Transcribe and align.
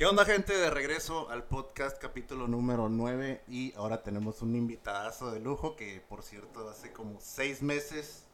¿Qué 0.00 0.06
onda, 0.06 0.24
gente? 0.24 0.56
De 0.56 0.70
regreso 0.70 1.28
al 1.28 1.44
podcast 1.44 1.98
capítulo 1.98 2.48
número 2.48 2.88
9 2.88 3.44
y 3.46 3.74
ahora 3.74 4.02
tenemos 4.02 4.40
un 4.40 4.56
invitadazo 4.56 5.30
de 5.30 5.40
lujo 5.40 5.76
que, 5.76 6.00
por 6.00 6.22
cierto, 6.22 6.70
hace 6.70 6.90
como 6.90 7.20
seis 7.20 7.60
meses 7.60 8.24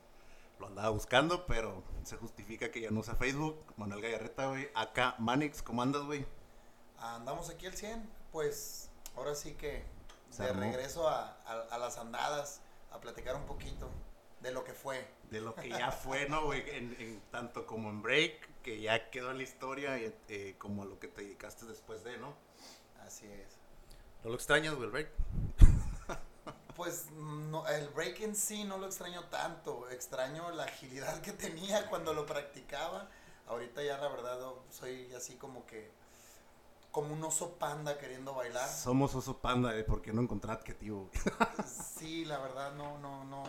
lo 0.61 0.69
andaba 0.69 0.91
buscando, 0.91 1.45
pero 1.47 1.83
se 2.05 2.19
justifica 2.19 2.71
que 2.71 2.83
ya 2.83 2.93
no 2.93 3.01
usa 3.01 3.17
Facebook. 3.17 3.61
Manuel 3.77 4.01
Gallarreta, 4.01 4.47
güey. 4.47 4.69
Acá, 4.77 5.17
Manix, 5.19 5.61
¿cómo 5.61 5.83
andas, 5.83 6.05
güey? 6.05 6.25
Andamos 7.01 7.51
aquí 7.51 7.67
al 7.67 7.75
100, 7.75 8.09
pues 8.31 8.89
ahora 9.17 9.35
sí 9.35 9.55
que 9.55 9.83
de 10.39 10.53
regreso 10.53 11.09
a, 11.09 11.37
a- 11.47 11.67
a 11.69 11.79
las 11.79 11.99
andadas, 11.99 12.61
a 12.93 13.01
platicar 13.01 13.35
un 13.35 13.45
poquito 13.45 13.91
de 14.41 14.53
lo 14.53 14.63
que 14.63 14.73
fue. 14.73 15.05
De 15.33 15.41
lo 15.41 15.53
que 15.57 15.69
ya 15.69 15.91
fue, 15.91 16.29
¿no, 16.29 16.45
güey? 16.45 16.63
En, 16.71 16.95
en 17.01 17.21
tanto 17.33 17.67
como 17.67 17.91
en 17.91 18.03
Break, 18.03 18.49
que 18.67 18.81
ya 18.81 19.11
quedó 19.11 19.31
en 19.31 19.37
la 19.37 19.45
historia, 19.45 19.97
y, 19.97 20.13
eh, 20.29 20.57
como 20.59 20.83
a 20.83 20.87
lo 20.87 20.99
que 20.99 21.07
te 21.07 21.23
dedicaste 21.23 21.67
después 21.67 22.03
de, 22.03 22.19
¿no? 22.19 22.35
Así 23.07 23.25
es. 23.25 23.59
¿No 24.25 24.31
lo 24.31 24.35
extrañas, 24.35 24.75
güey, 24.75 24.87
el 24.87 24.91
Break? 24.91 25.09
Pues 26.75 27.07
no, 27.13 27.67
el 27.69 27.89
break 27.89 28.21
en 28.21 28.37
sí 28.37 28.65
no 28.65 28.77
lo 28.77 28.85
extraño 28.85 29.25
tanto, 29.31 29.89
extraño 29.89 30.51
la 30.51 30.65
agilidad 30.65 31.23
que 31.23 31.33
tenía 31.33 31.89
cuando 31.89 32.13
lo 32.13 32.27
practicaba. 32.27 33.09
Ahorita 33.47 33.83
ya 33.83 33.97
la 33.97 34.09
verdad 34.09 34.43
oh, 34.43 34.63
soy 34.69 35.11
así 35.15 35.37
como 35.37 35.65
que 35.65 35.91
como 36.91 37.15
un 37.15 37.25
oso 37.25 37.53
panda 37.53 37.97
queriendo 37.97 38.35
bailar. 38.35 38.69
Somos 38.69 39.15
oso 39.15 39.39
panda, 39.39 39.75
¿eh? 39.75 39.85
Porque 39.85 40.13
no 40.13 40.21
encontré 40.21 40.53
adjetivo. 40.53 41.09
Sí, 41.97 42.27
la 42.27 42.39
verdad 42.41 42.75
no, 42.75 42.99
no, 42.99 43.25
no. 43.25 43.43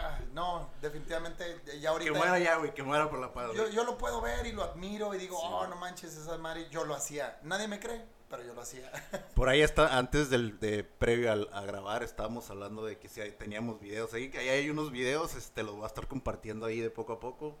Ah, 0.00 0.18
no, 0.32 0.70
definitivamente 0.80 1.60
ya 1.80 1.90
ahorita... 1.90 2.12
Que 2.12 2.18
muera 2.18 2.38
ya, 2.38 2.56
güey, 2.56 2.74
que 2.74 2.82
muera 2.82 3.08
por 3.08 3.18
la 3.18 3.32
paz, 3.32 3.50
Yo, 3.54 3.84
lo 3.84 3.96
puedo 3.96 4.20
ver 4.20 4.46
y 4.46 4.52
lo 4.52 4.64
admiro 4.64 5.14
y 5.14 5.18
digo, 5.18 5.38
Sí. 5.38 5.46
oh, 5.48 5.66
no 5.66 5.76
manches, 5.76 6.16
esa 6.16 6.36
madre, 6.38 6.68
yo 6.70 6.84
lo 6.84 6.94
hacía. 6.94 7.38
Nadie 7.42 7.68
me 7.68 7.78
cree, 7.78 8.04
pero 8.28 8.42
yo 8.42 8.54
lo 8.54 8.62
hacía. 8.62 8.90
Por 9.34 9.48
ahí 9.48 9.62
está, 9.62 9.96
antes 9.96 10.30
del, 10.30 10.58
de 10.58 10.84
previo 10.84 11.32
a 11.32 11.60
grabar, 11.62 12.02
estábamos 12.02 12.50
hablando 12.50 12.84
de 12.84 12.98
que 12.98 13.08
si 13.08 13.20
teníamos 13.32 13.80
videos 13.80 14.12
ahí, 14.14 14.30
que 14.30 14.38
ahí 14.38 14.48
hay 14.48 14.70
unos 14.70 14.90
videos, 14.90 15.34
este, 15.34 15.62
los 15.62 15.74
voy 15.76 15.84
a 15.84 15.88
estar 15.88 16.06
compartiendo 16.08 16.66
ahí 16.66 16.80
de 16.80 16.90
poco 16.90 17.14
a 17.14 17.20
poco. 17.20 17.56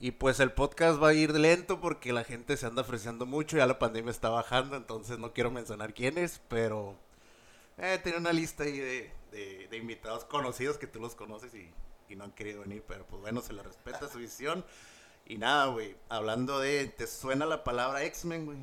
Y 0.00 0.12
pues 0.12 0.38
el 0.38 0.52
podcast 0.52 1.02
va 1.02 1.08
a 1.08 1.14
ir 1.14 1.32
lento 1.36 1.80
porque 1.80 2.12
la 2.12 2.22
gente 2.22 2.56
se 2.56 2.66
anda 2.66 2.82
ofreciendo 2.82 3.26
mucho, 3.26 3.56
ya 3.56 3.66
la 3.66 3.80
pandemia 3.80 4.12
está 4.12 4.28
bajando, 4.28 4.76
entonces 4.76 5.18
no 5.18 5.32
quiero 5.32 5.50
mencionar 5.50 5.92
quiénes, 5.92 6.40
pero 6.48 6.94
eh, 7.78 7.98
tiene 8.02 8.18
una 8.18 8.32
lista 8.32 8.62
ahí 8.62 8.78
de, 8.78 9.12
de- 9.30 9.68
de 9.68 9.76
invitados 9.76 10.24
conocidos 10.24 10.78
que 10.78 10.86
tú 10.86 11.00
los 11.00 11.14
conoces 11.14 11.54
y, 11.54 11.72
y 12.08 12.16
no 12.16 12.24
han 12.24 12.32
querido 12.32 12.60
venir, 12.62 12.84
pero 12.86 13.06
pues 13.06 13.20
bueno, 13.22 13.40
se 13.40 13.52
les 13.52 13.64
respeta 13.64 14.08
su 14.08 14.18
visión. 14.18 14.64
Y 15.26 15.36
nada, 15.38 15.66
güey, 15.66 15.96
hablando 16.08 16.58
de, 16.58 16.86
¿te 16.86 17.06
suena 17.06 17.44
la 17.46 17.62
palabra 17.64 18.02
X-Men, 18.04 18.46
güey? 18.46 18.58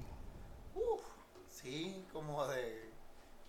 Uf, 0.74 1.02
sí, 1.50 2.04
como 2.12 2.48
de 2.48 2.90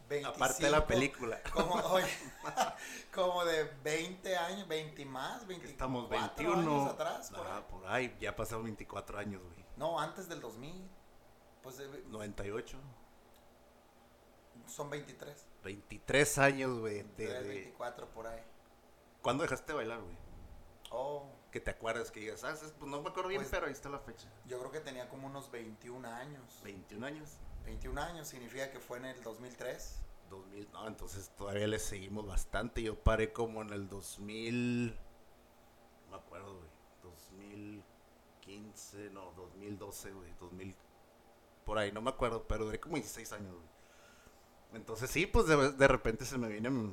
25. 0.09 0.37
Aparte 0.45 0.65
de 0.65 0.71
la 0.71 0.87
película. 0.87 1.43
Como, 1.53 1.75
oye, 1.93 2.07
como 3.15 3.45
de 3.47 3.65
20 3.83 4.37
años, 4.37 4.69
20 4.69 5.01
y 5.03 5.05
más, 5.07 5.47
24 5.47 5.71
Estamos 5.71 6.09
21. 6.11 6.59
años 6.61 6.91
atrás. 6.93 7.31
por 7.31 7.47
Ah, 7.47 7.57
ahí. 7.57 7.65
por 7.71 7.87
ahí, 7.87 8.17
ya 8.21 8.37
pasaron 8.37 8.65
24 8.65 9.19
años, 9.19 9.43
güey. 9.43 9.65
No, 9.77 9.99
antes 9.99 10.29
del 10.29 10.41
2000. 10.41 10.89
Pues 11.63 11.81
eh, 11.81 11.89
98. 12.09 12.77
son 14.67 14.91
23. 14.91 15.47
23 15.67 16.39
años, 16.39 16.79
güey. 16.79 16.97
De, 16.97 17.03
23, 17.27 17.43
de- 17.43 17.49
24 17.49 18.09
por 18.11 18.27
ahí. 18.29 18.41
¿Cuándo 19.21 19.43
dejaste 19.43 19.73
de 19.73 19.77
bailar, 19.77 20.01
güey? 20.01 20.17
Oh, 20.91 21.29
Que 21.51 21.61
te 21.61 21.71
acuerdas 21.71 22.11
que 22.11 22.21
digas, 22.21 22.45
ah, 22.45 22.53
es- 22.53 22.73
pues 22.79 22.91
no 22.91 23.01
me 23.03 23.09
acuerdo 23.09 23.29
bien, 23.31 23.41
Pues- 23.41 23.51
pero 23.51 23.67
ahí 23.67 23.73
está 23.73 23.89
la 23.89 23.99
fecha. 23.99 24.29
yo 24.47 24.59
creo 24.59 24.71
que 24.71 24.81
tenía 24.81 25.09
como 25.09 25.27
unos 25.27 25.51
21 25.51 26.05
años. 26.05 26.61
21 26.63 27.07
años. 27.07 27.39
21 27.65 27.99
años 28.01 28.29
significa 28.29 28.71
que 28.71 28.79
fue 28.79 28.99
en 28.99 29.07
el 29.07 29.23
2003. 29.23 30.01
2000, 30.31 30.71
no, 30.73 30.87
entonces 30.87 31.31
todavía 31.37 31.67
le 31.67 31.79
seguimos 31.79 32.27
bastante. 32.27 32.83
Yo 32.83 32.95
paré 33.03 33.33
como 33.33 33.63
en 33.63 33.71
el 33.71 33.89
2000. 33.89 34.91
No 36.05 36.11
me 36.11 36.17
acuerdo, 36.17 36.57
güey. 36.59 36.69
2015, 37.03 39.11
no, 39.11 39.33
2012, 39.33 40.13
güey. 40.13 40.33
2000. 40.39 40.77
Por 41.65 41.79
ahí, 41.79 41.91
no 41.91 42.01
me 42.01 42.11
acuerdo, 42.11 42.47
pero 42.47 42.67
duré 42.67 42.79
como 42.79 42.97
16 42.97 43.33
años, 43.33 43.55
güey. 43.55 43.67
Entonces 44.75 45.11
sí, 45.11 45.27
pues 45.27 45.47
de, 45.47 45.73
de 45.73 45.89
repente 45.89 46.25
se 46.25 46.37
me 46.39 46.49
vienen 46.49 46.93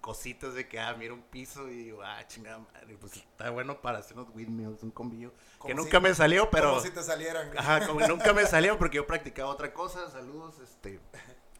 cositas 0.00 0.54
de 0.54 0.66
que, 0.68 0.78
ah, 0.80 0.94
mira 0.98 1.12
un 1.12 1.22
piso 1.22 1.68
y 1.68 1.76
digo, 1.84 2.02
ah, 2.02 2.26
chingada 2.26 2.58
madre, 2.58 2.96
pues 2.98 3.16
está 3.16 3.50
bueno 3.50 3.80
para 3.82 3.98
hacer 3.98 4.16
unos 4.18 4.34
windmills, 4.34 4.82
un 4.82 4.90
combillo. 4.90 5.32
Que 5.66 5.74
nunca 5.74 5.98
si- 5.98 6.02
me 6.02 6.14
salió, 6.14 6.48
pero... 6.50 6.70
Como 6.70 6.80
si 6.80 6.90
te 6.90 7.02
salieran. 7.02 7.50
Ajá, 7.58 7.86
como 7.86 8.00
nunca 8.08 8.32
me 8.32 8.46
salió 8.46 8.78
porque 8.78 8.96
yo 8.96 9.06
practicaba 9.06 9.50
otra 9.50 9.72
cosa. 9.74 10.10
Saludos, 10.10 10.58
este, 10.60 11.00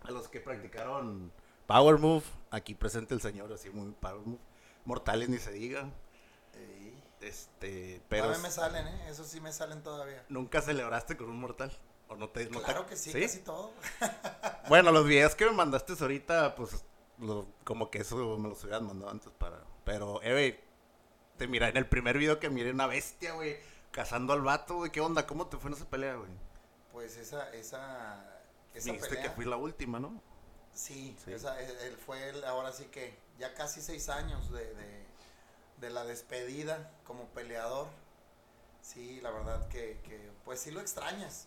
a 0.03 0.11
los 0.11 0.29
que 0.29 0.41
practicaron 0.41 1.31
Power 1.67 1.99
Move. 1.99 2.25
Aquí 2.51 2.75
presente 2.75 3.15
el 3.15 3.21
señor, 3.21 3.53
así 3.53 3.69
muy 3.71 3.91
Power 3.93 4.25
Move. 4.25 4.39
Mortales 4.85 5.29
ni 5.29 5.39
se 5.39 5.53
diga. 5.53 5.91
Este, 7.21 8.01
pero 8.09 8.25
Todavía 8.25 8.43
me 8.43 8.51
salen, 8.51 8.87
¿eh? 8.87 9.07
Eso 9.11 9.25
sí 9.25 9.41
me 9.43 9.53
salen 9.53 9.83
todavía. 9.83 10.25
nunca 10.31 10.63
celebraste 10.63 11.17
con 11.19 11.29
un 11.29 11.39
mortal. 11.39 11.71
¿O 12.11 12.17
no 12.17 12.29
te, 12.29 12.45
no 12.51 12.59
te- 12.59 12.65
Claro 12.65 12.87
que 12.87 12.97
sí, 12.97 13.13
casi 13.13 13.39
todo. 13.39 13.73
Bueno, 14.69 14.93
los 14.93 15.07
videos 15.07 15.35
que 15.35 15.47
me 15.47 15.53
mandaste 15.53 15.95
ahorita, 15.99 16.55
pues, 16.55 16.85
lo- 17.19 17.47
como 17.65 17.91
que 17.91 17.99
eso 18.03 18.37
me 18.39 18.49
los 18.49 18.63
hubieras 18.63 18.83
mandado 18.83 19.11
antes 19.11 19.33
para. 19.39 19.63
Pero, 19.85 20.23
eh, 20.23 20.33
güey, 20.33 20.61
te 21.39 21.47
mira 21.49 21.69
en 21.69 21.77
el 21.77 21.87
primer 21.89 22.19
video 22.19 22.39
que 22.39 22.51
miré 22.51 22.71
una 22.71 22.87
bestia, 22.87 23.33
güey, 23.33 23.57
cazando 23.91 24.33
al 24.33 24.43
vato, 24.43 24.77
güey. 24.77 24.91
¿Qué 24.93 25.01
onda? 25.01 25.27
¿Cómo 25.27 25.47
te 25.49 25.57
fue 25.57 25.71
en 25.71 25.77
esa 25.77 25.87
pelea, 25.89 26.15
güey? 26.17 26.31
Pues 26.93 27.17
esa, 27.17 27.51
esa, 27.53 28.23
esa 28.75 28.87
Me 28.87 28.93
dijiste 28.93 29.09
pelea. 29.09 29.23
que 29.23 29.31
fui 29.31 29.45
la 29.45 29.57
última, 29.57 29.99
¿no? 29.99 30.21
Sí, 30.75 31.17
Sí. 31.25 31.33
Esa, 31.33 31.61
él, 31.61 31.77
él 31.83 31.97
fue 31.97 32.29
el- 32.29 32.45
ahora 32.45 32.73
sí 32.73 32.85
que 32.87 33.17
ya 33.39 33.55
casi 33.55 33.81
seis 33.81 34.09
años 34.09 34.53
de, 34.53 34.73
de, 34.75 35.05
de 35.79 35.91
la 35.91 36.05
despedida 36.05 36.93
como 37.07 37.25
peleador. 37.31 37.89
Sí, 38.83 39.21
la 39.21 39.31
verdad 39.31 39.67
que, 39.69 40.01
que, 40.05 40.31
pues 40.45 40.61
sí 40.61 40.71
lo 40.71 40.81
extrañas. 40.81 41.47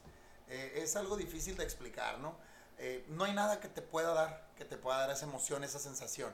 Eh, 0.50 0.74
es 0.78 0.96
algo 0.96 1.18
difícil 1.18 1.56
de 1.58 1.64
explicar, 1.64 2.20
¿no? 2.20 2.36
Eh, 2.78 3.06
no 3.10 3.24
hay 3.24 3.34
nada 3.34 3.60
que 3.60 3.68
te 3.68 3.82
pueda 3.82 4.14
dar, 4.14 4.50
que 4.58 4.66
te 4.66 4.78
pueda 4.78 5.00
dar 5.00 5.12
esa 5.12 5.26
emoción, 5.26 5.64
esa 5.64 5.80
sensación. 5.80 6.34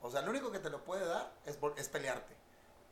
O 0.00 0.10
sea, 0.10 0.22
lo 0.22 0.30
único 0.30 0.50
que 0.52 0.58
te 0.58 0.70
lo 0.70 0.84
puede 0.84 1.04
dar 1.06 1.32
es, 1.46 1.58
es 1.76 1.88
pelearte. 1.88 2.34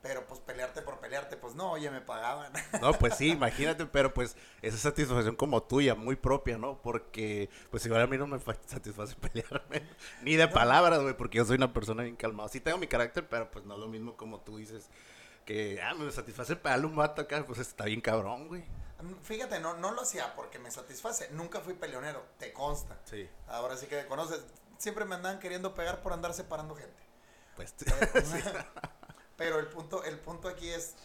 Pero 0.01 0.27
pues 0.27 0.41
pelearte 0.41 0.81
por 0.81 0.99
pelearte, 0.99 1.37
pues 1.37 1.55
no, 1.55 1.71
oye, 1.71 1.89
me 1.89 2.01
pagaban. 2.01 2.51
No, 2.81 2.91
pues 2.91 3.15
sí, 3.15 3.29
imagínate, 3.29 3.85
pero 3.85 4.13
pues 4.13 4.35
esa 4.61 4.77
satisfacción 4.77 5.37
como 5.37 5.63
tuya, 5.63 5.95
muy 5.95 6.17
propia, 6.17 6.57
¿no? 6.57 6.81
Porque 6.81 7.49
pues 7.71 7.85
igual 7.85 8.01
a 8.01 8.07
mí 8.07 8.17
no 8.17 8.27
me 8.27 8.37
fa- 8.39 8.57
satisface 8.65 9.15
pelearme, 9.21 9.87
ni 10.21 10.35
de 10.35 10.49
palabras, 10.49 11.01
güey, 11.01 11.15
porque 11.15 11.37
yo 11.37 11.45
soy 11.45 11.55
una 11.55 11.71
persona 11.71 12.03
bien 12.03 12.17
calmada. 12.17 12.49
Sí 12.49 12.59
tengo 12.59 12.77
mi 12.77 12.87
carácter, 12.87 13.29
pero 13.29 13.49
pues 13.49 13.63
no 13.63 13.75
es 13.75 13.79
lo 13.79 13.87
mismo 13.87 14.17
como 14.17 14.41
tú 14.41 14.57
dices, 14.57 14.89
que, 15.45 15.81
ah, 15.81 15.93
me 15.93 16.11
satisface 16.11 16.57
pegarle 16.57 16.85
un 16.85 16.95
vato 16.97 17.21
acá, 17.21 17.45
pues 17.45 17.59
está 17.59 17.85
bien 17.85 18.01
cabrón, 18.01 18.49
güey. 18.49 18.65
Fíjate, 19.23 19.59
no, 19.59 19.73
no 19.75 19.91
lo 19.91 20.01
hacía 20.01 20.35
porque 20.35 20.59
me 20.59 20.71
satisface. 20.71 21.29
Nunca 21.31 21.59
fui 21.61 21.73
peleonero, 21.73 22.23
te 22.37 22.53
consta. 22.53 22.97
Sí, 23.05 23.29
Ahora 23.47 23.75
sí 23.77 23.87
que 23.87 23.97
me 23.97 24.05
conoces. 24.07 24.41
Siempre 24.77 25.05
me 25.05 25.15
andaban 25.15 25.39
queriendo 25.39 25.73
pegar 25.73 26.01
por 26.01 26.13
andar 26.13 26.33
separando 26.33 26.75
gente. 26.75 27.01
pues 27.55 27.73
Pero, 28.33 28.65
pero 29.37 29.59
el 29.59 29.67
punto, 29.67 30.03
el 30.03 30.19
punto 30.19 30.47
aquí 30.47 30.69
es, 30.69 30.95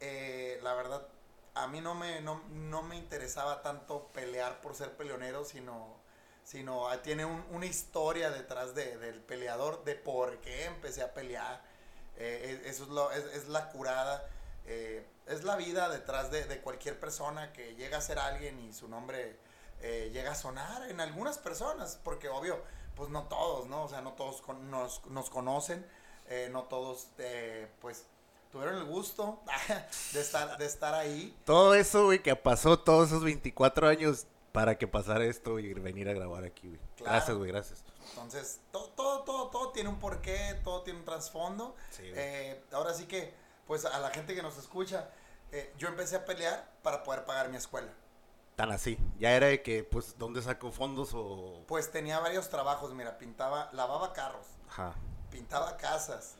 eh, 0.00 0.58
la 0.62 0.74
verdad, 0.74 1.06
a 1.54 1.66
mí 1.68 1.80
no 1.80 1.94
me, 1.94 2.20
no, 2.20 2.42
no 2.50 2.82
me 2.82 2.96
interesaba 2.96 3.62
tanto 3.62 4.08
pelear 4.08 4.60
por 4.60 4.74
ser 4.74 4.96
peleonero, 4.96 5.44
sino, 5.44 5.96
sino 6.44 6.88
ah, 6.88 7.02
tiene 7.02 7.24
un- 7.24 7.44
una 7.50 7.66
historia 7.66 8.30
detrás 8.30 8.74
de- 8.74 8.96
del 8.98 9.20
peleador, 9.20 9.84
de 9.84 9.94
por 9.94 10.38
qué 10.40 10.66
empecé 10.66 11.02
a 11.02 11.14
pelear. 11.14 11.62
Eh, 12.16 12.60
es- 12.64 12.74
eso 12.74 12.82
es, 12.84 12.88
lo, 12.90 13.10
es, 13.12 13.24
es 13.34 13.48
la 13.48 13.70
curada, 13.70 14.28
eh, 14.66 15.06
es 15.26 15.44
la 15.44 15.56
vida 15.56 15.88
detrás 15.88 16.30
de, 16.30 16.44
de 16.44 16.60
cualquier 16.60 16.98
persona 16.98 17.52
que 17.52 17.74
llega 17.74 17.98
a 17.98 18.00
ser 18.00 18.18
alguien 18.18 18.58
y 18.60 18.72
su 18.72 18.88
nombre 18.88 19.36
eh, 19.80 20.10
llega 20.12 20.32
a 20.32 20.34
sonar 20.34 20.90
en 20.90 21.00
algunas 21.00 21.38
personas, 21.38 21.98
porque 22.02 22.28
obvio, 22.28 22.62
pues 22.96 23.10
no 23.10 23.24
todos, 23.24 23.66
¿no? 23.68 23.84
O 23.84 23.88
sea, 23.88 24.00
no 24.00 24.12
todos 24.14 24.40
con- 24.42 24.70
nos, 24.70 25.04
nos 25.06 25.30
conocen, 25.30 25.86
eh, 26.28 26.48
no 26.50 26.64
todos, 26.64 27.08
eh, 27.18 27.68
pues, 27.80 28.04
tuvieron 28.50 28.76
el 28.76 28.84
gusto 28.84 29.40
de 30.12 30.20
estar, 30.20 30.56
de 30.58 30.66
estar 30.66 30.94
ahí. 30.94 31.36
todo 31.44 31.74
eso, 31.74 32.06
güey, 32.06 32.22
que 32.22 32.34
pasó 32.34 32.78
todos 32.78 33.08
esos 33.08 33.22
24 33.22 33.86
años 33.88 34.26
para 34.52 34.76
que 34.78 34.88
pasara 34.88 35.24
esto 35.26 35.58
y 35.58 35.72
venir 35.74 36.08
a 36.08 36.12
grabar 36.14 36.44
aquí, 36.44 36.66
güey. 36.68 36.80
Claro. 36.96 37.12
Gracias, 37.12 37.36
güey, 37.36 37.50
gracias. 37.52 37.84
Entonces, 38.10 38.60
todo, 38.72 38.88
todo, 38.88 39.20
todo, 39.22 39.48
todo 39.50 39.70
tiene 39.70 39.90
un 39.90 40.00
porqué, 40.00 40.58
todo 40.64 40.82
tiene 40.82 40.98
un 41.00 41.04
trasfondo. 41.04 41.76
Sí. 41.90 42.02
Eh, 42.06 42.64
ahora 42.72 42.94
sí 42.94 43.04
que, 43.06 43.32
pues, 43.68 43.84
a 43.84 43.98
la 44.00 44.10
gente 44.10 44.34
que 44.34 44.42
nos 44.42 44.56
escucha, 44.56 45.10
eh, 45.52 45.72
yo 45.78 45.88
empecé 45.88 46.16
a 46.16 46.24
pelear 46.24 46.68
para 46.82 47.04
poder 47.04 47.24
pagar 47.24 47.50
mi 47.50 47.58
escuela. 47.58 47.92
Tan 48.56 48.72
así, 48.72 48.98
ya 49.20 49.30
era 49.32 49.46
de 49.46 49.62
que, 49.62 49.84
pues, 49.84 50.18
¿dónde 50.18 50.42
sacó 50.42 50.72
fondos 50.72 51.10
o...? 51.14 51.62
Pues 51.68 51.92
tenía 51.92 52.18
varios 52.18 52.48
trabajos, 52.48 52.92
mira, 52.94 53.18
pintaba, 53.18 53.68
lavaba 53.72 54.12
carros, 54.14 54.46
Ajá. 54.70 54.94
pintaba 55.30 55.76
casas, 55.76 56.36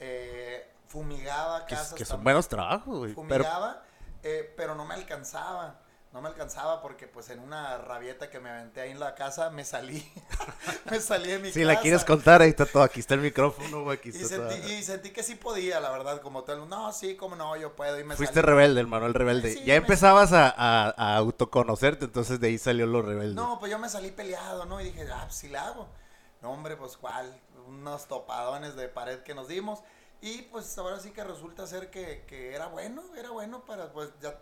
eh, 0.00 0.66
fumigaba 0.88 1.66
casas. 1.66 1.92
que 1.92 2.04
son 2.06 2.24
buenos 2.24 2.48
trabajos, 2.48 2.98
güey. 2.98 3.14
Pero 3.14 3.44
fumigaba, 3.44 3.82
eh, 4.22 4.52
pero 4.56 4.74
no 4.74 4.86
me 4.86 4.94
alcanzaba. 4.94 5.78
No 6.12 6.20
me 6.20 6.28
alcanzaba 6.28 6.82
porque 6.82 7.06
pues 7.08 7.30
en 7.30 7.40
una 7.40 7.78
rabieta 7.78 8.28
que 8.28 8.38
me 8.38 8.50
aventé 8.50 8.82
ahí 8.82 8.90
en 8.90 9.00
la 9.00 9.14
casa 9.14 9.48
me 9.50 9.64
salí, 9.64 10.06
me 10.90 11.00
salí 11.00 11.30
de 11.30 11.38
mi 11.38 11.48
Si 11.50 11.60
casa. 11.60 11.72
la 11.72 11.80
quieres 11.80 12.04
contar, 12.04 12.42
ahí 12.42 12.50
está 12.50 12.66
todo, 12.66 12.82
aquí 12.82 13.00
está 13.00 13.14
el 13.14 13.20
micrófono, 13.20 13.90
aquí 13.90 14.10
Y 14.12 14.22
está 14.22 14.28
sentí, 14.28 14.56
todo. 14.60 14.68
y 14.72 14.82
sentí 14.82 15.10
que 15.10 15.22
sí 15.22 15.36
podía, 15.36 15.80
la 15.80 15.90
verdad, 15.90 16.20
como 16.20 16.44
tal. 16.44 16.68
No, 16.68 16.92
sí, 16.92 17.16
como 17.16 17.34
no, 17.36 17.56
yo 17.56 17.74
puedo. 17.74 17.98
Y 17.98 18.04
me 18.04 18.14
Fuiste 18.14 18.36
salí. 18.36 18.46
rebelde, 18.46 18.80
el 18.80 18.86
Manuel 18.88 19.14
rebelde. 19.14 19.54
Sí, 19.54 19.64
ya 19.64 19.74
empezabas 19.74 20.32
a, 20.34 20.48
a, 20.50 20.90
a 20.90 21.16
autoconocerte, 21.16 22.04
entonces 22.04 22.38
de 22.40 22.48
ahí 22.48 22.58
salió 22.58 22.86
lo 22.86 23.00
rebelde. 23.02 23.34
No, 23.34 23.58
pues 23.58 23.70
yo 23.72 23.78
me 23.78 23.88
salí 23.88 24.10
peleado, 24.10 24.66
¿no? 24.66 24.80
Y 24.80 24.84
dije, 24.84 25.06
ah, 25.12 25.22
pues 25.24 25.36
sí 25.36 25.48
la 25.48 25.66
hago. 25.66 25.88
No, 26.42 26.50
hombre, 26.52 26.76
pues 26.76 26.96
cuál. 26.98 27.40
Unos 27.66 28.06
topadones 28.06 28.76
de 28.76 28.88
pared 28.88 29.20
que 29.20 29.34
nos 29.34 29.48
dimos. 29.48 29.78
Y 30.20 30.42
pues 30.42 30.76
ahora 30.78 31.00
sí 31.00 31.10
que 31.12 31.24
resulta 31.24 31.66
ser 31.66 31.90
que, 31.90 32.24
que 32.28 32.54
era 32.54 32.66
bueno, 32.66 33.02
era 33.16 33.30
bueno 33.30 33.64
para, 33.64 33.92
pues 33.92 34.10
ya 34.20 34.38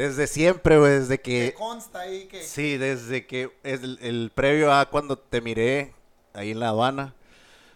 Desde 0.00 0.26
siempre, 0.26 0.78
güey, 0.78 0.92
desde 0.92 1.20
que... 1.20 1.52
consta 1.58 2.00
ahí 2.00 2.26
que... 2.26 2.42
Sí, 2.42 2.78
desde 2.78 3.26
que 3.26 3.52
es 3.62 3.82
el, 3.82 3.98
el 4.00 4.32
previo 4.34 4.72
a 4.72 4.86
cuando 4.86 5.18
te 5.18 5.40
miré 5.42 5.92
ahí 6.32 6.52
en 6.52 6.60
la 6.60 6.68
aduana, 6.68 7.14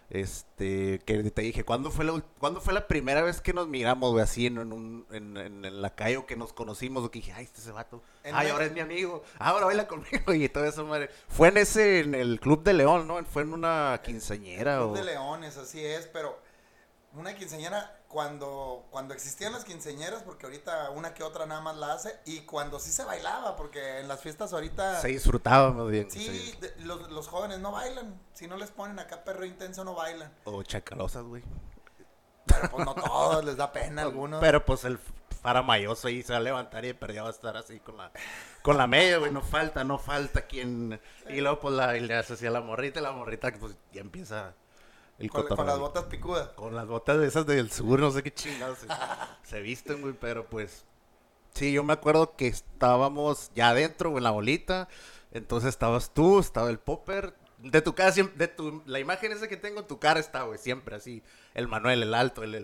este, 0.09 1.01
que 1.05 1.23
te 1.31 1.41
dije, 1.41 1.63
¿cuándo 1.63 1.91
fue 1.91 2.05
la, 2.05 2.21
¿cuándo 2.39 2.61
fue 2.61 2.73
la 2.73 2.87
primera 2.87 3.21
vez 3.21 3.41
que 3.41 3.53
nos 3.53 3.67
miramos, 3.67 4.11
güey, 4.11 4.23
así 4.23 4.45
en, 4.47 4.57
en 4.59 4.71
un, 4.73 5.05
en, 5.11 5.35
en- 5.37 5.65
en 5.65 5.81
la 5.81 5.93
calle 5.95 6.17
o 6.17 6.25
que 6.25 6.35
nos 6.35 6.53
conocimos? 6.53 7.03
O 7.03 7.11
que 7.11 7.19
dije, 7.19 7.33
ay, 7.33 7.43
este 7.43 7.57
es 7.57 7.63
ese 7.65 7.71
vato, 7.71 8.01
ay, 8.23 8.49
ahora 8.49 8.65
es 8.65 8.71
mi 8.71 8.79
amigo, 8.79 9.23
"Ah, 9.39 9.49
ahora 9.49 9.65
baila 9.65 9.87
conmigo 9.87 10.33
y 10.33 10.47
todo 10.49 10.65
eso, 10.65 10.85
madre. 10.85 11.09
Fue 11.27 11.49
en 11.49 11.57
ese, 11.57 11.99
en 11.99 12.15
el 12.15 12.39
Club 12.39 12.63
de 12.63 12.73
León, 12.73 13.07
¿no? 13.07 13.23
Fue 13.25 13.41
en 13.43 13.53
una 13.53 13.99
quinceañera 14.03 14.77
Club 14.77 14.91
o... 14.91 14.93
de 14.95 15.03
Leones, 15.03 15.57
así 15.57 15.83
es, 15.83 16.07
pero 16.13 16.39
una 17.17 17.35
quinceñera 17.35 17.99
cuando, 18.07 18.85
cuando 18.91 19.13
existían 19.13 19.53
las 19.53 19.65
quinceñeras, 19.65 20.23
porque 20.23 20.45
ahorita 20.45 20.89
una 20.91 21.13
que 21.13 21.23
otra 21.23 21.45
nada 21.45 21.61
más 21.61 21.75
la 21.77 21.93
hace, 21.93 22.19
y 22.25 22.41
cuando 22.41 22.79
sí 22.79 22.91
se 22.91 23.03
bailaba, 23.03 23.55
porque 23.55 23.99
en 23.99 24.07
las 24.07 24.21
fiestas 24.21 24.53
ahorita... 24.53 25.01
Se 25.01 25.09
disfrutaba 25.09 25.71
más 25.71 25.87
bien. 25.89 26.09
Sí, 26.09 26.55
de- 26.61 26.73
los, 26.85 27.09
los 27.11 27.27
jóvenes 27.27 27.59
no 27.59 27.71
bailan. 27.71 28.19
Si 28.33 28.47
no 28.47 28.57
les 28.57 28.71
ponen 28.71 28.99
acá 28.99 29.23
perro 29.23 29.45
intenso, 29.45 29.83
no 29.83 29.95
bailan. 29.95 30.31
O 30.45 30.63
chacalosas, 30.63 31.23
güey. 31.23 31.43
Pero 32.45 32.69
pues 32.69 32.85
no 32.85 32.93
todos, 32.95 33.43
les 33.43 33.57
da 33.57 33.71
pena 33.71 34.03
a 34.03 34.05
algunos. 34.05 34.39
Pero 34.39 34.63
pues 34.65 34.83
el 34.85 34.99
faramayoso 35.41 36.07
ahí 36.07 36.23
se 36.23 36.33
va 36.33 36.37
a 36.37 36.41
levantar 36.41 36.85
y 36.85 36.93
perdió 36.93 37.23
va 37.23 37.29
a 37.29 37.31
estar 37.31 37.55
así 37.57 37.79
con 37.79 37.97
la 37.97 38.11
con 38.63 38.77
la 38.77 38.87
media, 38.87 39.17
güey, 39.19 39.31
no 39.31 39.41
falta, 39.43 39.83
no 39.83 39.99
falta 39.99 40.41
quien 40.47 40.99
y 41.29 41.39
luego 41.39 41.59
pues 41.59 41.75
la, 41.75 41.95
y 41.97 41.99
le 41.99 42.15
hace 42.15 42.33
así 42.33 42.47
a 42.47 42.49
la 42.51 42.61
morrita 42.61 42.99
y 42.99 43.03
la 43.03 43.11
morrita 43.11 43.51
pues 43.59 43.75
ya 43.93 44.01
empieza 44.01 44.55
el 45.19 45.29
con, 45.31 45.47
con 45.47 45.65
las 45.65 45.79
botas 45.79 46.03
picudas. 46.05 46.49
Con 46.49 46.75
las 46.75 46.87
botas 46.87 47.19
de 47.19 47.27
esas 47.27 47.45
del 47.45 47.71
sur, 47.71 47.99
no 47.99 48.11
sé 48.11 48.21
qué 48.23 48.33
chingados 48.33 48.79
se, 48.79 48.87
se 49.43 49.61
visten, 49.61 50.01
güey, 50.01 50.13
pero 50.13 50.45
pues 50.47 50.85
sí, 51.53 51.71
yo 51.71 51.83
me 51.83 51.93
acuerdo 51.93 52.35
que 52.35 52.47
estábamos 52.47 53.51
ya 53.55 53.69
adentro, 53.69 54.09
güey, 54.09 54.19
en 54.19 54.23
la 54.25 54.31
bolita, 54.31 54.87
entonces 55.31 55.69
estabas 55.69 56.11
tú, 56.13 56.39
estaba 56.39 56.69
el 56.69 56.79
popper, 56.79 57.33
de 57.59 57.81
tu 57.81 57.95
cara 57.95 58.11
de 58.11 58.47
tu, 58.49 58.83
la 58.85 58.99
imagen 58.99 59.31
esa 59.31 59.47
que 59.47 59.55
tengo, 59.57 59.85
tu 59.85 59.97
cara 59.99 60.19
está, 60.19 60.43
güey, 60.43 60.59
siempre 60.59 60.95
así, 60.97 61.23
el 61.53 61.67
Manuel, 61.69 62.03
el 62.03 62.13
alto, 62.13 62.43
el, 62.43 62.53
el, 62.53 62.63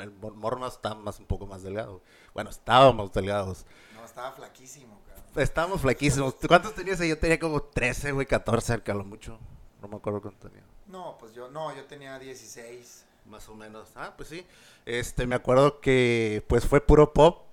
el 0.00 0.10
Mor- 0.10 0.34
Morma 0.34 0.66
está 0.66 0.94
más, 0.96 1.20
un 1.20 1.26
poco 1.26 1.46
más 1.46 1.62
delgado, 1.62 2.02
bueno, 2.34 2.50
estábamos 2.50 3.12
delgados, 3.12 3.64
No, 3.94 4.04
estaba 4.04 4.32
flaquísimo, 4.32 5.00
cabrón. 5.06 5.24
estábamos 5.36 5.80
flaquísimos, 5.80 6.34
¿cuántos 6.48 6.74
tenías 6.74 7.00
ahí? 7.00 7.08
Yo 7.10 7.18
tenía 7.18 7.38
como 7.38 7.62
13, 7.62 8.10
güey, 8.12 8.26
14, 8.26 8.66
cerca 8.66 8.90
a 8.92 8.96
lo 8.96 9.04
mucho, 9.04 9.38
no 9.80 9.86
me 9.88 9.96
acuerdo 9.96 10.20
cuánto 10.20 10.48
tenía. 10.48 10.64
No, 10.86 11.16
pues 11.18 11.32
yo, 11.34 11.48
no, 11.50 11.74
yo 11.74 11.84
tenía 11.84 12.18
16. 12.18 13.06
Más 13.26 13.48
o 13.48 13.54
menos. 13.54 13.88
Ah, 13.94 14.14
pues 14.16 14.28
sí. 14.28 14.46
Este, 14.84 15.26
me 15.26 15.34
acuerdo 15.36 15.80
que 15.80 16.44
pues 16.48 16.66
fue 16.66 16.80
puro 16.80 17.12
pop. 17.12 17.46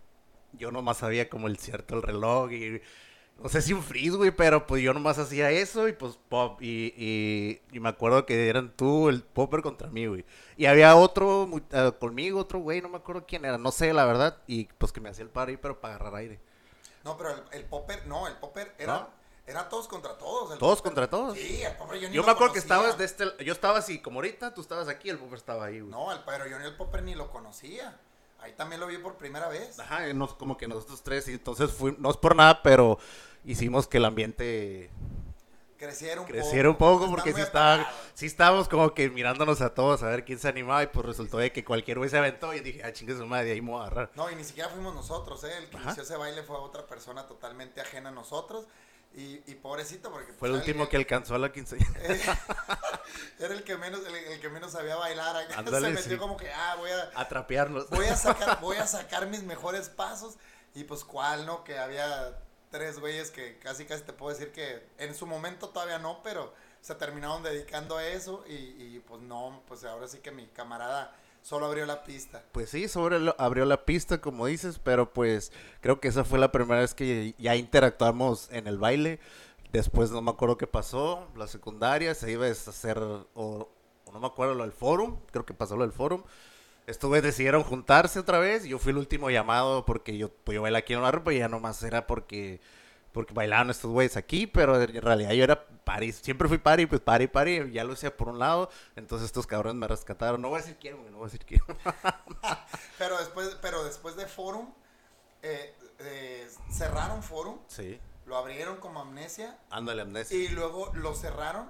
Yo 0.54 0.72
nomás 0.72 0.98
sabía 0.98 1.30
como 1.30 1.48
el 1.48 1.58
cierto 1.58 1.96
el 1.96 2.02
reloj 2.02 2.52
y 2.52 2.82
no 3.42 3.48
sé 3.48 3.62
si 3.62 3.72
un 3.72 3.84
freeze, 3.84 4.18
güey, 4.18 4.32
pero 4.32 4.68
pues 4.68 4.82
yo 4.82 4.94
nomás 4.94 5.18
hacía 5.18 5.52
eso 5.52 5.88
y 5.88 5.94
pues 5.94 6.18
pop. 6.28 6.62
Y, 6.62 6.94
y, 6.98 7.62
y 7.72 7.80
me 7.80 7.90
acuerdo 7.90 8.26
que 8.26 8.50
eran 8.50 8.76
tú, 8.76 9.10
el 9.10 9.24
popper 9.24 9.62
contra 9.62 9.90
mí, 9.90 10.08
güey. 10.08 10.26
Y 10.58 10.66
había 10.66 10.96
otro 10.96 11.50
ah, 11.72 11.94
conmigo, 11.98 12.40
otro 12.40 12.60
güey, 12.60 12.82
no 12.82 12.90
me 12.90 12.98
acuerdo 12.98 13.26
quién 13.28 13.46
era, 13.46 13.58
no 13.58 13.72
sé 13.72 13.94
la 13.94 14.06
verdad. 14.06 14.38
Y 14.48 14.66
pues 14.66 14.92
que 14.92 15.00
me 15.00 15.10
hacía 15.10 15.24
el 15.24 15.30
paro 15.30 15.52
ahí, 15.52 15.58
pero 15.58 15.80
para 15.80 15.96
agarrar 15.96 16.16
aire. 16.16 16.40
No, 17.06 17.16
pero 17.16 17.30
el, 17.30 17.42
el 17.52 17.66
popper, 17.66 18.06
no, 18.08 18.28
el 18.28 18.36
popper 18.36 18.74
era, 18.78 18.94
¿No? 18.94 19.19
Era 19.50 19.68
todos 19.70 19.88
contra 19.88 20.18
todos. 20.18 20.52
el 20.54 20.60
¿Todos 20.60 20.78
popper. 20.80 20.92
contra 20.92 21.10
todos? 21.10 21.38
Sí, 21.38 21.62
el 21.64 21.76
popper 21.76 22.00
yo 22.00 22.10
ni 22.10 22.16
Yo 22.16 22.22
lo 22.22 22.28
me 22.28 22.32
acuerdo 22.34 22.54
que 22.54 22.62
conocía. 22.62 22.76
estabas 22.92 22.98
de 22.98 23.06
este, 23.06 23.44
yo 23.46 23.54
estaba 23.54 23.80
así, 23.80 24.00
como 24.02 24.18
ahorita, 24.20 24.54
tú 24.54 24.62
estabas 24.62 24.88
aquí, 24.88 25.10
el 25.10 25.18
popper 25.18 25.38
estaba 25.38 25.66
ahí, 25.66 25.80
güey. 25.80 25.92
No, 25.92 26.12
el, 26.12 26.20
pero 26.26 26.48
yo 26.48 26.60
ni 26.60 26.66
el 26.66 26.76
popper 26.76 27.04
ni 27.04 27.16
lo 27.16 27.30
conocía. 27.32 27.98
Ahí 28.42 28.54
también 28.54 28.80
lo 28.80 28.88
vi 28.88 28.98
por 28.98 29.16
primera 29.16 29.50
vez. 29.50 29.80
Ajá, 29.80 30.12
nos- 30.14 30.34
como 30.36 30.56
que 30.58 30.68
nosotros 30.68 31.02
tres, 31.04 31.28
y 31.28 31.34
entonces 31.34 31.72
fui, 31.72 31.96
no 32.00 32.10
es 32.10 32.18
por 32.18 32.36
nada, 32.36 32.62
pero 32.64 32.98
hicimos 33.44 33.86
que 33.88 33.98
el 33.98 34.06
ambiente 34.06 34.90
Creciera 35.78 36.20
un 36.20 36.28
creciera 36.28 36.70
un 36.70 36.76
poco. 36.76 36.92
poco, 36.92 37.04
Están 37.06 37.16
porque 37.16 37.34
sí, 37.34 37.42
apagados. 37.42 37.88
sí 38.14 38.26
estábamos 38.26 38.68
como 38.68 38.94
que 38.94 39.10
mirándonos 39.10 39.62
a 39.62 39.74
todos 39.74 40.04
a 40.04 40.08
ver 40.08 40.26
quién 40.26 40.38
se 40.38 40.50
animaba, 40.50 40.84
y 40.84 40.88
pues 40.88 41.06
resultó 41.06 41.38
de 41.38 41.54
que 41.54 41.64
cualquier 41.64 41.98
güey 42.00 42.10
se 42.10 42.18
aventó, 42.18 42.54
y 42.54 42.60
dije, 42.60 42.84
ah, 42.84 42.92
chingue 42.92 43.16
su 43.18 43.26
madre, 43.26 43.46
de 43.46 43.52
ahí 43.54 43.62
me 43.62 43.72
voy 43.72 43.80
a 43.80 43.84
agarrar. 43.86 44.12
No, 44.16 44.30
y 44.30 44.36
ni 44.36 44.44
siquiera 44.44 44.68
fuimos 44.70 44.94
nosotros, 44.94 45.42
¿eh? 45.46 45.58
El 45.58 45.70
que 45.70 45.78
Ajá. 45.78 45.86
inició 45.86 46.04
ese 46.04 46.18
baile 46.18 46.44
fue 46.44 46.58
otra 46.58 46.86
persona 46.86 47.26
totalmente 47.28 47.80
ajena 47.80 48.10
a 48.10 48.12
nosotros. 48.12 48.66
Y, 49.20 49.44
y 49.48 49.56
pobrecito, 49.56 50.12
porque... 50.12 50.32
Fue 50.32 50.48
el 50.48 50.54
pues, 50.54 50.62
último 50.62 50.88
que 50.88 50.96
alcanzó 50.96 51.36
a 51.36 51.40
la 51.40 51.52
quinceañera. 51.52 51.92
Eh, 52.06 52.22
era 53.40 53.54
el 53.54 53.66
que 53.66 53.76
menos 53.76 54.00
el, 54.06 54.16
el 54.16 54.40
que 54.40 54.48
menos 54.48 54.72
sabía 54.72 54.96
bailar 54.96 55.36
acá. 55.44 55.60
Ándale, 55.60 55.88
se 55.88 55.94
metió 55.94 56.12
sí. 56.14 56.18
como 56.18 56.38
que 56.38 56.50
ah 56.50 56.76
voy 56.78 56.90
a 56.90 57.12
A 57.20 57.28
trapearnos. 57.28 57.90
voy 57.90 58.06
a 58.06 58.16
sacar 58.16 58.60
voy 58.62 58.78
a 58.78 58.88
sacar 58.88 59.28
mis 59.28 59.44
mejores 59.44 59.90
pasos 59.90 60.36
y 60.74 60.86
pues 60.86 61.04
cuál 61.04 61.46
no 61.46 61.66
que 61.66 61.78
había 61.78 62.40
tres 62.72 62.98
güeyes 63.00 63.30
que 63.30 63.60
casi 63.60 63.84
casi 63.86 64.04
te 64.04 64.14
puedo 64.14 64.32
decir 64.32 64.54
que 64.54 64.88
en 64.98 65.14
su 65.14 65.28
momento 65.28 65.68
todavía 65.68 66.00
no 66.00 66.24
pero 66.24 66.54
se 66.80 66.96
terminaron 66.96 67.44
dedicando 67.44 67.98
a 67.98 68.06
eso 68.08 68.46
y, 68.48 68.54
y, 68.54 69.04
pues 69.06 69.22
no 69.22 69.64
pues 69.68 69.84
ahora 69.84 70.08
sí 70.08 70.20
que 70.20 70.32
mi 70.32 70.48
camarada 70.48 71.14
solo 71.42 71.66
abrió 71.66 71.86
la 71.86 72.04
pista 72.04 72.44
Pues 72.52 72.70
sí, 72.70 72.88
sobre 72.88 73.20
lo- 73.20 73.36
abrió 73.40 73.66
la 73.66 73.86
pista, 73.86 74.22
como 74.22 74.46
dices, 74.46 74.80
pero 74.84 75.12
pues 75.14 75.52
creo 75.82 76.00
que 76.00 76.08
esa 76.10 76.24
fue 76.24 76.40
la 76.40 76.52
primera 76.52 76.82
vez 76.82 76.94
que 76.94 77.36
ya 77.38 77.56
interactuamos 77.56 78.50
en 78.52 78.68
el 78.68 78.78
baile. 78.78 79.20
Después 79.72 80.12
no 80.12 80.22
me 80.22 80.32
acuerdo 80.32 80.58
qué 80.58 80.68
pasó, 80.68 81.28
la 81.36 81.48
secundaria, 81.48 82.16
se 82.16 82.32
iba 82.32 82.48
a 82.48 82.52
hacer, 82.52 82.98
o, 83.00 83.70
no 84.12 84.20
me 84.20 84.28
acuerdo 84.28 84.56
lo 84.56 84.64
del 84.64 84.72
forum, 84.72 85.18
creo 85.32 85.46
que 85.46 85.54
pasó 85.54 85.76
lo 85.78 85.84
del 85.84 85.92
forum. 85.94 86.24
Güeyes 87.02 87.24
decidieron 87.24 87.64
juntarse 87.64 88.18
otra 88.20 88.40
vez 88.40 88.64
yo 88.66 88.80
fui 88.80 88.92
el 88.92 88.98
último 88.98 89.30
llamado 89.30 89.86
porque 89.86 90.18
yo, 90.18 90.30
pues 90.30 90.56
yo 90.56 90.64
bailé 90.64 90.80
aquí 90.80 90.94
en 90.94 91.04
la 91.04 91.12
ropa 91.12 91.32
y 91.34 91.38
ya 91.38 91.48
nomás 91.48 91.84
era 91.84 92.08
porque, 92.08 92.60
porque 93.20 93.34
bailaban 93.34 93.70
estos 93.70 93.92
güeyes 93.92 94.16
aquí, 94.16 94.48
pero 94.48 94.82
en 94.82 95.02
realidad 95.02 95.32
yo 95.32 95.44
era 95.44 95.68
pari, 95.84 96.14
siempre 96.14 96.48
fui 96.48 96.58
pari, 96.58 96.86
pues 96.86 97.02
pari, 97.02 97.28
pari, 97.28 97.70
ya 97.70 97.84
lo 97.84 97.92
hacía 97.92 98.16
por 98.16 98.30
un 98.30 98.40
lado, 98.40 98.70
entonces 98.96 99.26
estos 99.26 99.46
cabrones 99.46 99.76
me 99.78 99.90
rescataron, 99.90 100.42
no 100.42 100.48
voy 100.48 100.60
a 100.60 100.62
decir 100.62 100.78
quién, 100.80 100.96
güey, 100.96 101.12
no 101.12 101.18
voy 101.18 101.28
a 101.28 101.32
decir 101.32 101.46
quién. 101.46 101.62
pero 102.98 103.18
después 103.18 103.58
pero 103.62 103.84
después 103.84 104.16
de 104.16 104.26
forum 104.26 104.70
eh, 105.42 105.76
eh, 106.00 106.48
cerraron 106.72 107.22
forum 107.22 107.60
Sí. 107.68 108.00
lo 108.26 108.38
abrieron 108.38 108.78
como 108.78 109.02
amnesia 109.02 109.58
Ándale, 109.70 110.04
amnesia. 110.04 110.38
Y 110.38 110.48
luego 110.48 110.92
lo 110.94 111.14
cerraron 111.14 111.70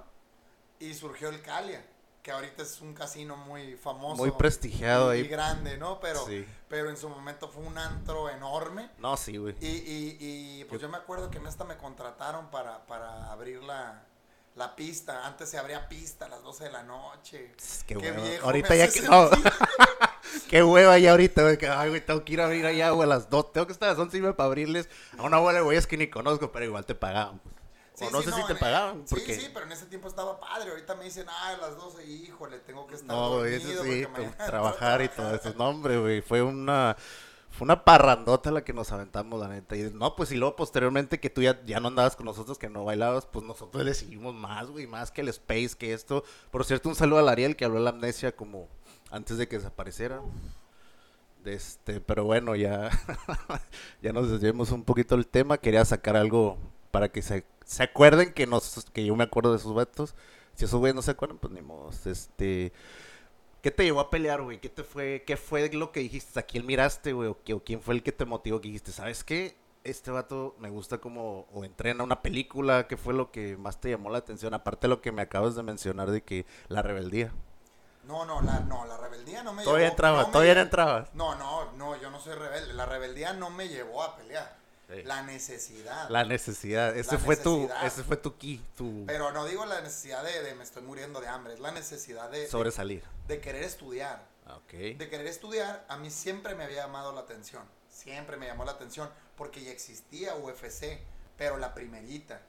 y 0.78 0.94
surgió 0.94 1.30
el 1.30 1.42
Calia, 1.42 1.84
que 2.22 2.30
ahorita 2.30 2.62
es 2.62 2.80
un 2.80 2.92
casino 2.94 3.36
muy 3.36 3.76
famoso. 3.76 4.16
Muy 4.16 4.30
prestigiado 4.32 5.14
y, 5.14 5.18
ahí. 5.18 5.24
y 5.24 5.28
grande, 5.28 5.78
¿no? 5.78 6.00
Pero, 6.00 6.24
Sí. 6.26 6.44
pero 6.68 6.90
en 6.90 6.96
su 6.96 7.08
momento 7.08 7.48
fue 7.48 7.62
un 7.62 7.78
antro 7.78 8.28
enorme. 8.28 8.90
No, 8.98 9.16
sí, 9.16 9.36
güey. 9.38 9.54
Y, 9.60 9.66
y, 9.68 10.16
y 10.60 10.64
pues 10.64 10.80
yo 10.82 10.88
me 10.88 10.96
acuerdo 10.98 11.30
que 11.30 11.38
en 11.38 11.46
esta 11.46 11.64
me 11.64 11.76
contrataron 11.78 12.50
para, 12.50 12.84
para 12.86 13.32
abrir 13.32 13.62
la, 13.62 14.02
la 14.54 14.76
pista. 14.76 15.26
Antes 15.26 15.48
se 15.48 15.56
abría 15.58 15.88
pista 15.88 16.26
a 16.26 16.28
las 16.28 16.42
12 16.42 16.64
de 16.64 16.70
la 16.72 16.82
noche. 16.82 17.52
Pss, 17.56 17.84
Qué, 17.84 17.94
Qué 17.96 18.10
hueva. 18.10 18.22
viejo 18.22 18.46
Ahorita 18.46 18.74
ya 18.76 18.88
que. 18.90 19.00
No. 19.02 19.30
Qué 20.48 20.62
hueva 20.62 20.98
ya 20.98 21.12
ahorita, 21.12 21.42
güey. 21.42 21.58
Que, 21.58 21.68
ay, 21.68 21.88
güey, 21.88 22.04
tengo 22.04 22.24
que 22.24 22.32
ir 22.34 22.40
a 22.40 22.44
abrir 22.44 22.66
allá, 22.66 22.90
güey, 22.90 23.04
a 23.04 23.08
las 23.14 23.30
dos. 23.30 23.52
Tengo 23.52 23.66
que 23.66 23.72
estar 23.72 23.88
a 23.88 23.92
las 23.92 23.98
11 24.00 24.16
y 24.16 24.20
media 24.20 24.36
para 24.36 24.46
abrirles 24.48 24.88
a 25.18 25.22
una 25.22 25.38
bola 25.38 25.58
de 25.58 25.64
güeyes 25.64 25.86
que 25.86 25.96
ni 25.96 26.08
conozco, 26.10 26.52
pero 26.52 26.64
igual 26.66 26.84
te 26.84 26.94
pagaban. 26.94 27.38
pues. 27.38 27.54
Sí, 28.00 28.06
o 28.06 28.10
no 28.10 28.22
sí, 28.22 28.30
sé 28.30 28.34
si 28.34 28.46
te 28.46 28.54
pagaban. 28.54 29.06
Sí, 29.06 29.14
Porque... 29.14 29.34
sí, 29.38 29.50
pero 29.52 29.66
en 29.66 29.72
ese 29.72 29.84
tiempo 29.86 30.08
estaba 30.08 30.40
padre. 30.40 30.70
Ahorita 30.70 30.94
me 30.94 31.04
dicen, 31.04 31.26
ah, 31.28 31.48
a 31.48 31.56
las 31.58 31.76
12, 31.76 32.06
híjole, 32.06 32.58
tengo 32.60 32.86
que 32.86 32.94
estar 32.94 33.08
No, 33.08 33.36
güey, 33.38 33.54
eso 33.56 33.84
sí, 33.84 34.06
trabajar 34.46 35.02
y 35.02 35.08
todo 35.08 35.16
trabajar". 35.28 35.34
eso. 35.34 35.54
No, 35.58 35.68
hombre, 35.68 35.98
güey, 35.98 36.22
fue 36.22 36.40
una, 36.40 36.96
fue 37.50 37.66
una 37.66 37.84
parrandota 37.84 38.50
la 38.50 38.64
que 38.64 38.72
nos 38.72 38.90
aventamos, 38.90 39.38
la 39.38 39.48
neta. 39.48 39.76
Y 39.76 39.90
no, 39.92 40.16
pues 40.16 40.32
y 40.32 40.36
luego 40.36 40.56
posteriormente 40.56 41.20
que 41.20 41.28
tú 41.28 41.42
ya, 41.42 41.62
ya 41.66 41.78
no 41.78 41.88
andabas 41.88 42.16
con 42.16 42.24
nosotros, 42.24 42.56
que 42.58 42.70
no 42.70 42.84
bailabas, 42.84 43.26
pues 43.26 43.44
nosotros 43.44 43.84
le 43.84 43.92
seguimos 43.92 44.34
más, 44.34 44.68
güey, 44.70 44.86
más 44.86 45.10
que 45.10 45.20
el 45.20 45.28
Space, 45.28 45.72
que 45.78 45.92
esto. 45.92 46.24
Por 46.50 46.64
cierto, 46.64 46.88
un 46.88 46.94
saludo 46.94 47.28
a 47.28 47.30
Ariel 47.30 47.54
que 47.54 47.66
habló 47.66 47.78
de 47.78 47.84
la 47.84 47.90
amnesia 47.90 48.34
como 48.34 48.66
antes 49.10 49.36
de 49.36 49.46
que 49.46 49.58
desapareciera. 49.58 50.22
De 51.44 51.54
Este, 51.54 52.00
pero 52.00 52.24
bueno, 52.24 52.54
ya, 52.56 52.90
ya 54.02 54.12
nos 54.12 54.30
desviamos 54.30 54.70
un 54.72 54.84
poquito 54.84 55.16
del 55.16 55.26
tema. 55.26 55.58
Quería 55.58 55.84
sacar 55.84 56.16
algo 56.16 56.58
para 56.90 57.10
que 57.10 57.22
se, 57.22 57.44
se 57.64 57.82
acuerden 57.82 58.32
que 58.32 58.46
nos, 58.46 58.86
que 58.92 59.04
yo 59.04 59.16
me 59.16 59.24
acuerdo 59.24 59.52
de 59.52 59.58
esos 59.58 59.74
vatos. 59.74 60.14
Si 60.54 60.64
esos 60.64 60.78
güeyes 60.80 60.94
no 60.94 61.02
se 61.02 61.12
acuerdan, 61.12 61.38
pues 61.38 61.52
ni 61.52 61.62
modo. 61.62 61.90
Este, 62.04 62.72
¿qué 63.62 63.70
te 63.70 63.84
llevó 63.84 64.00
a 64.00 64.10
pelear, 64.10 64.42
güey? 64.42 64.60
¿Qué 64.60 64.68
te 64.68 64.84
fue, 64.84 65.24
qué 65.26 65.36
fue 65.36 65.70
lo 65.72 65.92
que 65.92 66.00
dijiste? 66.00 66.38
¿A 66.40 66.42
quién 66.42 66.66
miraste, 66.66 67.12
güey? 67.12 67.28
¿O, 67.30 67.38
quién 67.64 67.80
fue 67.80 67.94
el 67.94 68.02
que 68.02 68.12
te 68.12 68.24
motivó? 68.24 68.60
Que 68.60 68.68
dijiste, 68.68 68.92
¿sabes 68.92 69.24
qué? 69.24 69.56
este 69.82 70.10
vato 70.10 70.54
me 70.58 70.68
gusta 70.68 70.98
como 70.98 71.46
o 71.54 71.64
entrena 71.64 72.04
una 72.04 72.20
película, 72.20 72.86
¿qué 72.86 72.98
fue 72.98 73.14
lo 73.14 73.30
que 73.30 73.56
más 73.56 73.80
te 73.80 73.88
llamó 73.88 74.10
la 74.10 74.18
atención? 74.18 74.52
Aparte 74.52 74.86
de 74.86 74.88
lo 74.90 75.00
que 75.00 75.10
me 75.10 75.22
acabas 75.22 75.54
de 75.54 75.62
mencionar 75.62 76.10
de 76.10 76.22
que 76.22 76.44
la 76.68 76.82
rebeldía. 76.82 77.32
No, 78.06 78.26
no, 78.26 78.42
la, 78.42 78.60
no, 78.60 78.84
la 78.84 78.98
rebeldía 78.98 79.42
no 79.42 79.54
me 79.54 79.62
Todavía 79.64 79.86
llevó. 79.86 79.92
entraba, 79.92 80.20
no 80.20 80.26
me 80.26 80.32
todavía 80.32 80.54
no 80.54 80.60
llevó- 80.60 80.64
entrabas. 80.66 81.14
No, 81.14 81.34
no, 81.36 81.72
no, 81.72 81.96
yo 81.98 82.10
no 82.10 82.20
soy 82.20 82.34
rebelde. 82.34 82.74
La 82.74 82.84
rebeldía 82.84 83.32
no 83.32 83.48
me 83.48 83.68
llevó 83.68 84.02
a 84.02 84.16
pelear. 84.16 84.59
Sí. 84.90 85.02
La 85.04 85.22
necesidad. 85.22 86.08
La 86.10 86.24
necesidad, 86.24 86.96
ese 86.96 87.12
La 87.12 87.18
fue 87.18 87.36
tu, 87.36 87.68
ese 87.84 88.02
fue 88.02 88.16
tu 88.16 88.36
key, 88.36 88.60
tu 88.76 89.04
Pero 89.06 89.30
no 89.32 89.44
digo 89.46 89.64
la 89.66 89.80
necesidad 89.80 90.24
de, 90.24 90.42
de 90.42 90.54
me 90.54 90.64
estoy 90.64 90.82
muriendo 90.82 91.20
de 91.20 91.28
hambre, 91.28 91.54
es 91.54 91.60
la 91.60 91.70
necesidad 91.70 92.28
de, 92.30 92.48
sobresalir. 92.48 93.04
de 93.28 93.40
querer 93.40 93.62
estudiar. 93.62 94.26
Ah. 94.46 94.58
De 94.72 95.08
querer 95.08 95.26
estudiar, 95.26 95.84
a 95.88 95.96
mí 95.96 96.10
siempre 96.10 96.54
me 96.56 96.64
había 96.64 96.82
llamado 96.82 97.12
la 97.12 97.20
atención. 97.20 97.62
Siempre 97.88 98.36
me 98.36 98.46
llamó 98.46 98.64
la 98.64 98.72
atención 98.72 99.08
porque 99.36 99.62
ya 99.62 99.70
existía 99.70 100.34
UFC, 100.34 100.98
pero 101.36 101.56
la 101.56 101.72
primerita. 101.72 102.42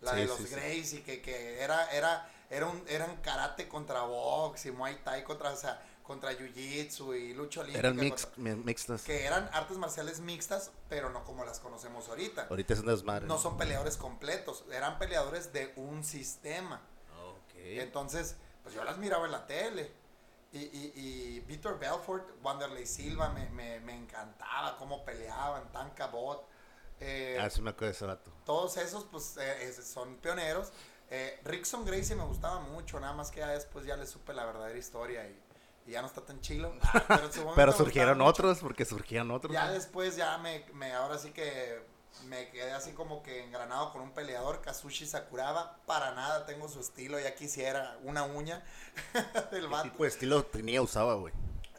La 0.00 0.12
Sí, 0.12 0.20
de 0.20 0.26
los 0.26 0.38
sí. 0.38 0.48
Gracie, 0.50 1.02
que, 1.02 1.20
que 1.20 1.60
era, 1.60 1.90
era, 1.90 2.30
era 2.50 2.66
un, 2.66 2.82
eran 2.88 3.16
karate 3.22 3.68
contra 3.68 4.02
box 4.02 4.66
y 4.66 4.70
muay 4.70 4.96
thai 5.02 5.24
contra, 5.24 5.50
o 5.50 5.56
sea, 5.56 5.82
contra 6.06 6.32
jiu-jitsu 6.32 7.14
y 7.18 7.34
lucha 7.34 7.60
olímpica. 7.60 7.80
Eran 7.80 7.96
mix, 7.96 8.26
contra- 8.26 8.42
mi- 8.42 8.54
mixtas. 8.62 9.02
que 9.02 9.24
eran 9.24 9.50
artes 9.52 9.76
marciales 9.76 10.20
mixtas, 10.20 10.70
pero 10.88 11.10
no 11.10 11.24
como 11.24 11.44
las 11.44 11.58
conocemos 11.60 12.08
ahorita. 12.08 12.46
Ahorita 12.48 12.74
es 12.74 12.80
un 12.80 12.86
desmadre. 12.86 13.26
No 13.26 13.38
son 13.38 13.56
peleadores 13.56 13.96
completos, 13.96 14.64
eran 14.72 14.98
peleadores 14.98 15.52
de 15.52 15.72
un 15.76 16.04
sistema. 16.04 16.80
Ok. 17.24 17.54
Entonces, 17.56 18.36
pues 18.62 18.74
yo 18.74 18.84
las 18.84 18.98
miraba 18.98 19.26
en 19.26 19.32
la 19.32 19.46
tele. 19.46 19.90
Y, 20.52 20.58
y, 20.58 20.92
y 20.94 21.40
Víctor 21.40 21.78
Belfort, 21.78 22.24
Wanderlei 22.42 22.86
Silva, 22.86 23.28
me, 23.30 23.50
me, 23.50 23.80
me 23.80 23.94
encantaba 23.96 24.76
cómo 24.78 25.04
peleaban, 25.04 25.70
Tan 25.72 25.90
Cabot. 25.90 26.46
eh, 27.00 27.36
Ah, 27.40 27.50
sí 27.50 27.60
me 27.60 27.70
acuerdo 27.70 27.86
de 27.86 27.92
ese 27.92 28.06
vato. 28.06 28.30
todos 28.44 28.76
esos, 28.78 29.04
pues, 29.04 29.36
eh, 29.38 29.72
son 29.82 30.16
pioneros. 30.16 30.72
Eh, 31.10 31.40
Rickson 31.44 31.84
Gracie 31.84 32.16
me 32.16 32.24
gustaba 32.24 32.60
mucho, 32.60 32.98
nada 33.00 33.12
más 33.12 33.30
que 33.30 33.40
ya 33.40 33.48
después 33.48 33.84
ya 33.84 33.96
le 33.96 34.06
supe 34.06 34.32
la 34.32 34.44
verdadera 34.46 34.78
historia 34.78 35.28
y, 35.28 35.38
y 35.86 35.92
ya 35.92 36.00
no 36.02 36.08
está 36.08 36.20
tan 36.22 36.40
chilo. 36.40 36.72
Ah, 36.82 37.20
pero 37.56 37.72
surgieron 37.72 38.20
otros, 38.20 38.58
porque 38.58 38.84
surgían 38.84 39.30
otros. 39.30 39.52
Ya 39.52 39.70
después 39.70 40.16
ya 40.16 40.36
me, 40.38 40.64
me 40.74 40.92
ahora 40.92 41.18
sí 41.18 41.30
que 41.30 41.80
me 42.24 42.48
quedé 42.50 42.72
así 42.72 42.92
como 42.92 43.22
que 43.22 43.44
engranado 43.44 43.92
con 43.92 44.02
un 44.02 44.12
peleador, 44.12 44.62
Kazushi 44.62 45.06
Sakuraba, 45.06 45.78
para 45.86 46.14
nada 46.14 46.46
tengo 46.46 46.68
su 46.68 46.80
estilo, 46.80 47.20
ya 47.20 47.34
quisiera 47.34 47.98
una 48.04 48.24
uña 48.24 48.64
del 49.52 49.62
¿Qué 49.62 49.66
vato. 49.68 49.90
tipo 49.90 50.02
de 50.02 50.08
estilo 50.08 50.44
tenía, 50.44 50.80
usaba, 50.82 51.14
güey? 51.14 51.32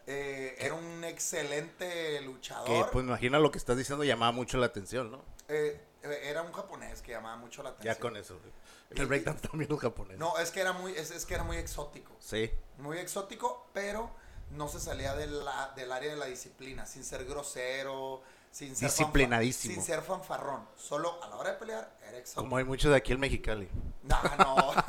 Eh, 0.06 0.56
era 0.60 0.74
un 0.76 1.04
excelente 1.04 1.90
Que, 1.90 2.22
luchador. 2.22 2.90
pues, 2.92 3.04
me 3.04 3.10
imagino 3.12 3.40
lo 3.40 3.52
que 3.52 3.58
estás 3.58 3.76
diciendo 3.78 4.06
llamaba 4.06 4.32
mucho 4.32 4.58
la 4.58 4.68
atención, 4.68 5.12
¿no? 5.12 5.22
Eh, 5.50 5.82
eh, 6.04 6.20
era 6.24 6.44
un 6.44 6.54
japonés 6.54 7.02
que 7.02 7.12
llamaba 7.12 7.36
mucho 7.36 7.62
la 7.64 7.70
atención. 7.70 7.94
Ya 7.96 8.00
con 8.00 8.16
eso, 8.16 8.40
güey. 8.40 8.52
El 8.92 9.06
breakdown 9.08 9.38
también 9.42 9.70
los 9.70 9.80
japoneses. 9.80 10.20
No, 10.20 10.38
es 10.38 10.52
que 10.52 10.62
era 10.62 10.74
muy, 10.74 10.94
es, 10.94 11.12
es 11.12 11.26
que 11.26 11.34
era 11.36 11.44
muy 11.44 11.58
exótico. 11.58 12.14
Sí. 12.20 12.52
Muy 12.78 12.98
exótico, 12.98 13.68
pero 13.74 14.10
no 14.52 14.68
se 14.70 14.80
salía 14.80 15.14
de 15.16 15.28
la, 15.28 15.74
del 15.76 15.92
área 15.92 16.10
de 16.12 16.18
la 16.18 16.26
disciplina, 16.28 16.86
sin 16.86 17.04
ser 17.04 17.26
grosero, 17.26 18.22
sin 18.52 18.76
ser 18.76 18.90
Disciplinadísimo. 18.90 19.74
sin 19.74 19.84
ser 19.84 20.02
fanfarrón. 20.02 20.68
Solo 20.78 21.22
a 21.24 21.28
la 21.28 21.36
hora 21.36 21.52
de 21.52 21.58
pelear 21.58 21.98
era 22.08 22.18
exótico. 22.18 22.44
Como 22.44 22.58
hay 22.58 22.64
muchos 22.64 22.92
de 22.92 22.98
aquí 22.98 23.12
en 23.14 23.20
Mexicali. 23.20 23.70
No, 24.04 24.18
no. 24.38 24.74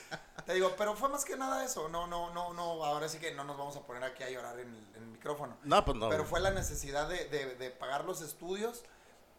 Te 0.46 0.54
digo, 0.54 0.74
pero 0.76 0.96
fue 0.96 1.08
más 1.08 1.24
que 1.24 1.36
nada 1.36 1.64
eso. 1.64 1.88
No, 1.88 2.06
no, 2.06 2.32
no, 2.32 2.52
no. 2.54 2.84
Ahora 2.84 3.08
sí 3.08 3.18
que 3.18 3.32
no 3.34 3.44
nos 3.44 3.56
vamos 3.58 3.76
a 3.76 3.80
poner 3.82 4.02
aquí 4.02 4.22
a 4.22 4.30
llorar 4.30 4.58
en 4.58 4.68
el, 4.68 4.96
en 4.96 5.02
el 5.02 5.08
micrófono. 5.10 5.56
No, 5.62 5.84
pues 5.84 5.96
no. 5.96 6.08
pero 6.08 6.24
fue 6.24 6.40
la 6.40 6.50
necesidad 6.50 7.08
de, 7.08 7.26
de- 7.28 7.54
de 7.56 7.70
pagar 7.70 8.04
los 8.04 8.20
estudios 8.22 8.82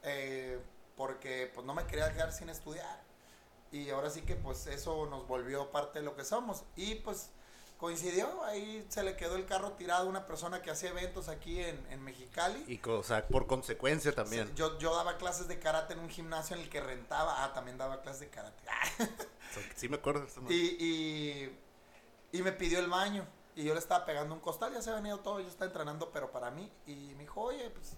eh, 0.03 0.59
porque 0.95 1.51
pues 1.53 1.65
no 1.65 1.73
me 1.73 1.85
quería 1.85 2.13
quedar 2.13 2.31
sin 2.31 2.49
estudiar. 2.49 3.01
Y 3.71 3.89
ahora 3.89 4.09
sí 4.09 4.21
que 4.21 4.35
pues 4.35 4.67
eso 4.67 5.05
nos 5.07 5.27
volvió 5.27 5.71
parte 5.71 5.99
de 5.99 6.05
lo 6.05 6.15
que 6.15 6.25
somos. 6.25 6.63
Y 6.75 6.95
pues 6.95 7.29
coincidió, 7.77 8.43
ahí 8.43 8.85
se 8.89 9.01
le 9.01 9.15
quedó 9.15 9.35
el 9.37 9.45
carro 9.45 9.71
tirado 9.71 10.05
a 10.05 10.09
una 10.09 10.25
persona 10.27 10.61
que 10.61 10.69
hacía 10.69 10.89
eventos 10.89 11.29
aquí 11.29 11.59
en, 11.63 11.83
en 11.89 12.03
Mexicali. 12.03 12.63
Y, 12.67 12.77
co- 12.77 12.99
o 12.99 13.03
sea, 13.03 13.27
por 13.27 13.47
consecuencia 13.47 14.13
también. 14.13 14.47
Sí, 14.49 14.53
Yo, 14.55 14.77
yo 14.77 14.95
daba 14.95 15.17
clases 15.17 15.47
de 15.47 15.57
karate 15.59 15.93
en 15.93 15.99
un 15.99 16.09
gimnasio 16.09 16.55
en 16.55 16.61
el 16.63 16.69
que 16.69 16.79
rentaba. 16.81 17.43
Ah, 17.43 17.53
también 17.53 17.77
daba 17.77 18.01
clases 18.01 18.21
de 18.21 18.29
karate. 18.29 18.63
Sí 19.75 19.89
me 19.89 19.97
acuerdo. 19.97 20.25
Y, 20.47 20.53
y, 20.55 21.59
y 22.31 22.41
me 22.41 22.51
pidió 22.53 22.79
el 22.79 22.87
baño. 22.87 23.25
Y 23.53 23.63
yo 23.65 23.73
le 23.73 23.79
estaba 23.79 24.05
pegando 24.05 24.33
un 24.33 24.39
costal, 24.39 24.73
ya 24.73 24.81
se 24.81 24.91
ha 24.91 24.95
venido 24.95 25.19
todo, 25.19 25.41
yo 25.41 25.47
estaba 25.49 25.65
entrenando, 25.65 26.09
pero 26.11 26.31
para 26.31 26.51
mí. 26.51 26.71
Y 26.87 27.13
me 27.15 27.23
dijo, 27.23 27.41
oye, 27.41 27.69
pues, 27.69 27.97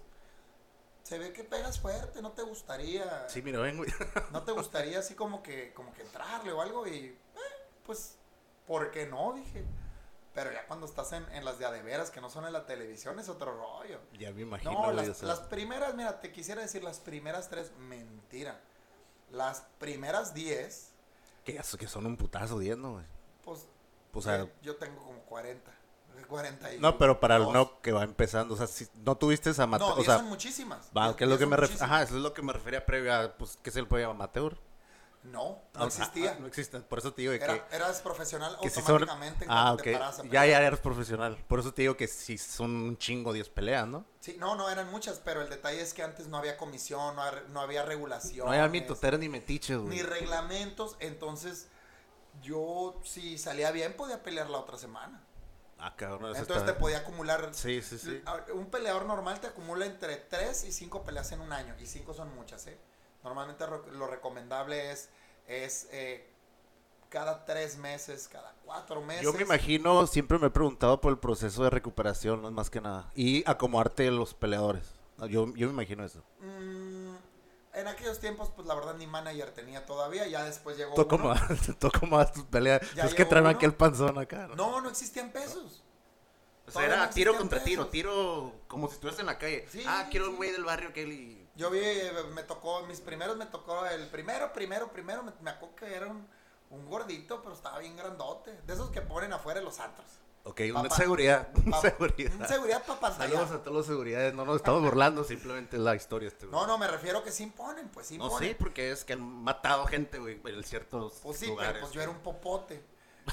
se 1.04 1.18
ve 1.18 1.32
que 1.32 1.44
pegas 1.44 1.78
fuerte, 1.78 2.22
¿no 2.22 2.32
te 2.32 2.42
gustaría? 2.42 3.28
Sí, 3.28 3.42
mira, 3.42 3.60
ven, 3.60 3.76
güey. 3.76 3.90
¿No 4.32 4.42
te 4.42 4.52
gustaría 4.52 4.98
así 4.98 5.14
como 5.14 5.42
que, 5.42 5.72
como 5.74 5.92
que 5.92 6.02
entrarle 6.02 6.50
o 6.50 6.62
algo? 6.62 6.88
Y, 6.88 6.96
eh, 6.96 7.18
pues, 7.84 8.16
¿por 8.66 8.90
qué 8.90 9.06
no? 9.06 9.34
Dije. 9.34 9.64
Pero 10.34 10.50
ya 10.50 10.66
cuando 10.66 10.86
estás 10.86 11.12
en, 11.12 11.24
en 11.32 11.44
las 11.44 11.58
de 11.58 11.66
a 11.66 11.70
de 11.70 11.82
veras, 11.82 12.10
que 12.10 12.20
no 12.20 12.28
son 12.28 12.46
en 12.46 12.52
la 12.52 12.66
televisión, 12.66 13.20
es 13.20 13.28
otro 13.28 13.54
rollo. 13.54 14.00
Ya 14.18 14.32
me 14.32 14.42
imagino, 14.42 14.72
No, 14.72 14.92
las, 14.92 15.22
las 15.22 15.40
primeras, 15.40 15.94
mira, 15.94 16.20
te 16.20 16.32
quisiera 16.32 16.62
decir 16.62 16.82
las 16.82 16.98
primeras 16.98 17.48
tres, 17.50 17.70
mentira. 17.78 18.60
Las 19.30 19.60
primeras 19.78 20.34
diez, 20.34 20.90
que, 21.44 21.62
son 21.86 22.06
un 22.06 22.16
putazo 22.16 22.58
diendo, 22.58 22.92
güey. 22.92 23.04
pues, 24.10 24.24
sea, 24.24 24.42
eh, 24.42 24.52
yo 24.62 24.76
tengo 24.76 25.02
como 25.04 25.20
40. 25.20 25.70
40 26.26 26.74
y 26.74 26.78
no, 26.78 26.98
pero 26.98 27.20
para 27.20 27.36
el 27.36 27.52
no 27.52 27.80
que 27.80 27.92
va 27.92 28.02
empezando. 28.04 28.54
O 28.54 28.56
sea, 28.56 28.66
si 28.66 28.86
no 28.94 29.16
tuviste 29.16 29.50
esa 29.50 29.64
amateur. 29.64 29.88
No, 29.88 29.94
o 29.94 29.96
10 29.96 30.06
sea, 30.06 30.16
son 30.18 30.26
muchísimas. 30.28 30.90
va, 30.96 31.14
que 31.16 31.24
es 31.24 31.30
lo 31.30 31.38
que 31.38 31.46
me. 31.46 31.56
Ajá, 31.56 32.02
eso 32.02 32.16
es 32.16 32.22
lo 32.22 32.32
que 32.34 32.42
me 32.42 32.52
refería 32.52 32.84
previo 32.84 33.14
a, 33.14 33.32
pues, 33.36 33.58
¿qué 33.62 33.70
es 33.70 33.76
el 33.76 33.86
pollo 33.86 34.10
amateur? 34.10 34.58
No, 35.22 35.62
Ah, 35.72 35.78
no 35.78 35.84
existía. 35.86 36.32
ah, 36.32 36.36
no 36.38 36.46
existe. 36.46 36.78
Por 36.80 36.98
eso 36.98 37.14
te 37.14 37.22
digo 37.22 37.32
que. 37.32 37.42
Era, 37.42 37.66
eras 37.72 38.02
profesional 38.02 38.58
que 38.60 38.68
si 38.68 38.82
son... 38.82 38.90
automáticamente 39.02 39.46
Ah, 39.48 39.74
cuanto 39.74 39.82
te 39.84 39.96
a 39.96 40.12
Ya, 40.30 40.44
ya 40.44 40.60
eres 40.62 40.80
profesional. 40.80 41.38
Por 41.48 41.60
eso 41.60 41.72
te 41.72 41.80
digo 41.80 41.96
que 41.96 42.06
si 42.08 42.36
son 42.36 42.70
un 42.76 42.98
chingo 42.98 43.32
10 43.32 43.48
peleas, 43.48 43.86
¿no? 43.88 44.04
Sí, 44.20 44.36
no, 44.38 44.54
no 44.54 44.68
eran 44.68 44.90
muchas, 44.90 45.20
pero 45.24 45.40
el 45.40 45.48
detalle 45.48 45.80
es 45.80 45.94
que 45.94 46.02
antes 46.02 46.28
no 46.28 46.36
había 46.36 46.58
comisión, 46.58 47.16
no, 47.16 47.22
había- 47.22 47.42
no 47.48 47.60
había 47.62 47.82
regulación. 47.86 48.44
No 48.44 48.52
había 48.52 48.68
mitoteros 48.68 49.18
ni 49.18 49.30
metiches, 49.30 49.78
güey. 49.78 49.96
ni 49.96 50.02
reglamentos, 50.02 50.94
entonces 51.00 51.68
yo 52.42 53.00
si 53.04 53.38
salía 53.38 53.70
bien 53.70 53.94
podía 53.96 54.22
pelear 54.22 54.50
la 54.50 54.58
otra 54.58 54.76
semana. 54.76 55.22
Ah, 55.78 55.94
cabrón. 55.96 56.34
Entonces 56.34 56.64
te 56.64 56.72
podía 56.74 56.98
acumular 56.98 57.50
Sí, 57.52 57.82
sí, 57.82 57.98
sí. 57.98 58.22
Un 58.54 58.66
peleador 58.66 59.04
normal 59.06 59.40
te 59.40 59.48
acumula 59.48 59.86
entre 59.86 60.16
3 60.16 60.64
y 60.64 60.72
5 60.72 61.02
peleas 61.04 61.32
en 61.32 61.40
un 61.40 61.52
año. 61.52 61.74
Y 61.80 61.86
5 61.86 62.14
son 62.14 62.34
muchas, 62.34 62.66
¿eh? 62.66 62.78
Normalmente 63.22 63.64
lo 63.92 64.06
recomendable 64.06 64.92
es, 64.92 65.08
es 65.46 65.88
eh, 65.92 66.26
cada 67.08 67.44
3 67.44 67.78
meses, 67.78 68.28
cada 68.28 68.54
4 68.64 69.00
meses. 69.00 69.22
Yo 69.22 69.32
me 69.32 69.42
imagino, 69.42 70.06
siempre 70.06 70.38
me 70.38 70.48
he 70.48 70.50
preguntado 70.50 71.00
por 71.00 71.12
el 71.12 71.18
proceso 71.18 71.64
de 71.64 71.70
recuperación, 71.70 72.42
no 72.42 72.48
es 72.48 72.54
más 72.54 72.70
que 72.70 72.80
nada. 72.80 73.10
Y 73.14 73.48
acomodarte 73.48 74.10
los 74.10 74.34
peleadores. 74.34 74.94
Yo, 75.28 75.54
yo 75.54 75.68
me 75.68 75.72
imagino 75.72 76.04
eso. 76.04 76.22
Mm, 76.40 76.93
en 77.74 77.88
aquellos 77.88 78.20
tiempos, 78.20 78.50
pues 78.54 78.66
la 78.66 78.74
verdad 78.74 78.94
ni 78.94 79.06
manager 79.06 79.52
tenía 79.52 79.84
todavía. 79.86 80.26
Ya 80.26 80.44
después 80.44 80.76
llegó. 80.76 80.94
¿Tú 80.94 81.02
uno. 81.16 81.34
cómo 82.00 82.16
vas 82.16 82.32
tus 82.32 82.44
peleas? 82.44 82.80
Ya 82.94 83.04
Es 83.04 83.14
que 83.14 83.24
traen 83.24 83.46
uno. 83.46 83.56
aquel 83.56 83.74
panzón 83.74 84.18
acá. 84.18 84.48
¿no? 84.48 84.54
No, 84.54 84.80
no 84.80 84.88
existían 84.90 85.30
pesos. 85.32 85.82
O 86.66 86.70
sea, 86.70 86.84
era 86.84 86.96
no 86.96 87.10
tiro 87.10 87.36
contra 87.36 87.62
tiro, 87.62 87.82
pesos. 87.82 87.90
tiro 87.92 88.52
como 88.68 88.88
si 88.88 88.94
estuvieras 88.94 89.20
en 89.20 89.26
la 89.26 89.38
calle. 89.38 89.66
Sí, 89.70 89.84
ah, 89.86 90.08
quiero 90.10 90.30
un 90.30 90.36
güey 90.36 90.50
del 90.50 90.64
barrio 90.64 90.92
que 90.92 91.02
él 91.02 91.12
y... 91.12 91.48
Yo 91.56 91.70
vi, 91.70 91.80
me 92.32 92.42
tocó, 92.42 92.82
mis 92.86 93.00
primeros 93.00 93.36
me 93.36 93.46
tocó, 93.46 93.86
el 93.86 94.08
primero, 94.08 94.52
primero, 94.52 94.90
primero, 94.90 95.22
me, 95.22 95.32
me 95.40 95.50
acuerdo 95.50 95.76
que 95.76 95.94
era 95.94 96.06
un, 96.06 96.26
un 96.70 96.86
gordito, 96.88 97.42
pero 97.42 97.54
estaba 97.54 97.78
bien 97.78 97.96
grandote. 97.96 98.60
De 98.66 98.72
esos 98.72 98.90
que 98.90 99.02
ponen 99.02 99.32
afuera 99.32 99.60
los 99.60 99.78
antros. 99.78 100.06
Ok, 100.46 100.60
una 100.70 100.82
Papá. 100.82 100.96
seguridad. 100.96 101.48
Una 101.66 101.80
seguridad. 101.80 102.32
Un 102.38 102.46
seguridad 102.46 102.84
para. 102.84 103.16
Saludos 103.16 103.50
a 103.50 103.62
todos 103.62 103.74
los 103.76 103.86
seguridades. 103.86 104.34
No 104.34 104.44
nos 104.44 104.56
estamos 104.56 104.82
burlando, 104.82 105.24
simplemente 105.24 105.76
es 105.76 105.82
la 105.82 105.94
historia. 105.94 106.28
Este, 106.28 106.46
güey. 106.46 106.60
No, 106.60 106.66
no, 106.66 106.76
me 106.76 106.86
refiero 106.86 107.24
que 107.24 107.32
sí 107.32 107.44
imponen, 107.44 107.88
pues 107.88 108.08
sí 108.08 108.18
No, 108.18 108.26
imponen. 108.26 108.50
sí, 108.50 108.56
porque 108.58 108.90
es 108.90 109.04
que 109.06 109.14
han 109.14 109.22
matado 109.22 109.86
gente, 109.86 110.18
güey, 110.18 110.38
en 110.44 110.62
ciertos 110.62 111.14
Pues 111.22 111.38
sí, 111.38 111.46
lugares. 111.46 111.72
pero 111.72 111.80
pues 111.86 111.92
yo 111.94 112.02
era 112.02 112.10
un 112.10 112.18
popote. 112.18 112.84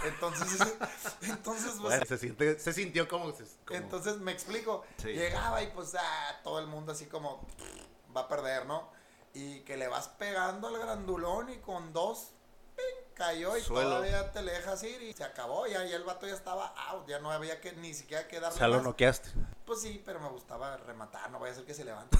Entonces, 0.06 0.58
entonces, 1.24 1.72
pues, 1.72 1.80
Bueno, 1.82 2.06
se, 2.06 2.18
siente, 2.18 2.58
se 2.58 2.72
sintió 2.72 3.10
como... 3.10 3.30
se- 3.34 3.44
como- 3.65 3.77
entonces 3.77 4.18
me 4.20 4.32
explico. 4.32 4.86
Sí. 4.96 5.10
Llegaba 5.10 5.62
y 5.63 5.68
pues 5.72 5.94
ah, 6.00 6.39
todo 6.46 6.60
el 6.60 6.68
mundo 6.68 6.94
así 6.94 7.08
como 7.08 7.46
va 8.15 8.22
a 8.22 8.27
perder, 8.30 8.65
¿no? 8.68 8.89
Y 9.34 9.60
que 9.62 9.75
le 9.75 9.89
vas 9.89 10.08
pegando 10.08 10.70
al 10.70 10.77
grandulón 10.80 11.50
y 11.50 11.58
con 11.58 11.91
dos. 11.91 12.30
Cayó 13.22 13.56
y 13.56 13.62
Suelo. 13.62 13.90
todavía 13.90 14.32
te 14.32 14.42
le 14.42 14.51
dejas 14.51 14.82
ir 14.84 15.01
y 15.04 15.13
se 15.13 15.24
acabó. 15.24 15.68
Ya, 15.68 15.86
ya 15.86 15.96
el 15.96 16.04
vato 16.04 16.28
ya 16.28 16.34
estaba 16.34 16.74
out, 16.90 17.08
ya 17.08 17.20
no 17.20 17.32
había 17.32 17.62
que 17.62 17.74
ni 17.74 17.94
siquiera 17.94 18.28
que 18.28 18.40
o 18.40 18.42
darle 18.42 18.58
sea, 18.58 18.68
lo 18.68 18.82
noqueaste. 18.82 19.30
Pues 19.66 19.82
sí, 19.82 20.01
pero 20.04 20.20
me 20.20 20.28
gustaba 20.30 20.75
rematar, 20.78 21.30
no 21.30 21.40
vaya 21.40 21.54
a 21.54 21.56
ser 21.56 21.66
que 21.66 21.74
se 21.74 21.86
levante. 21.86 22.18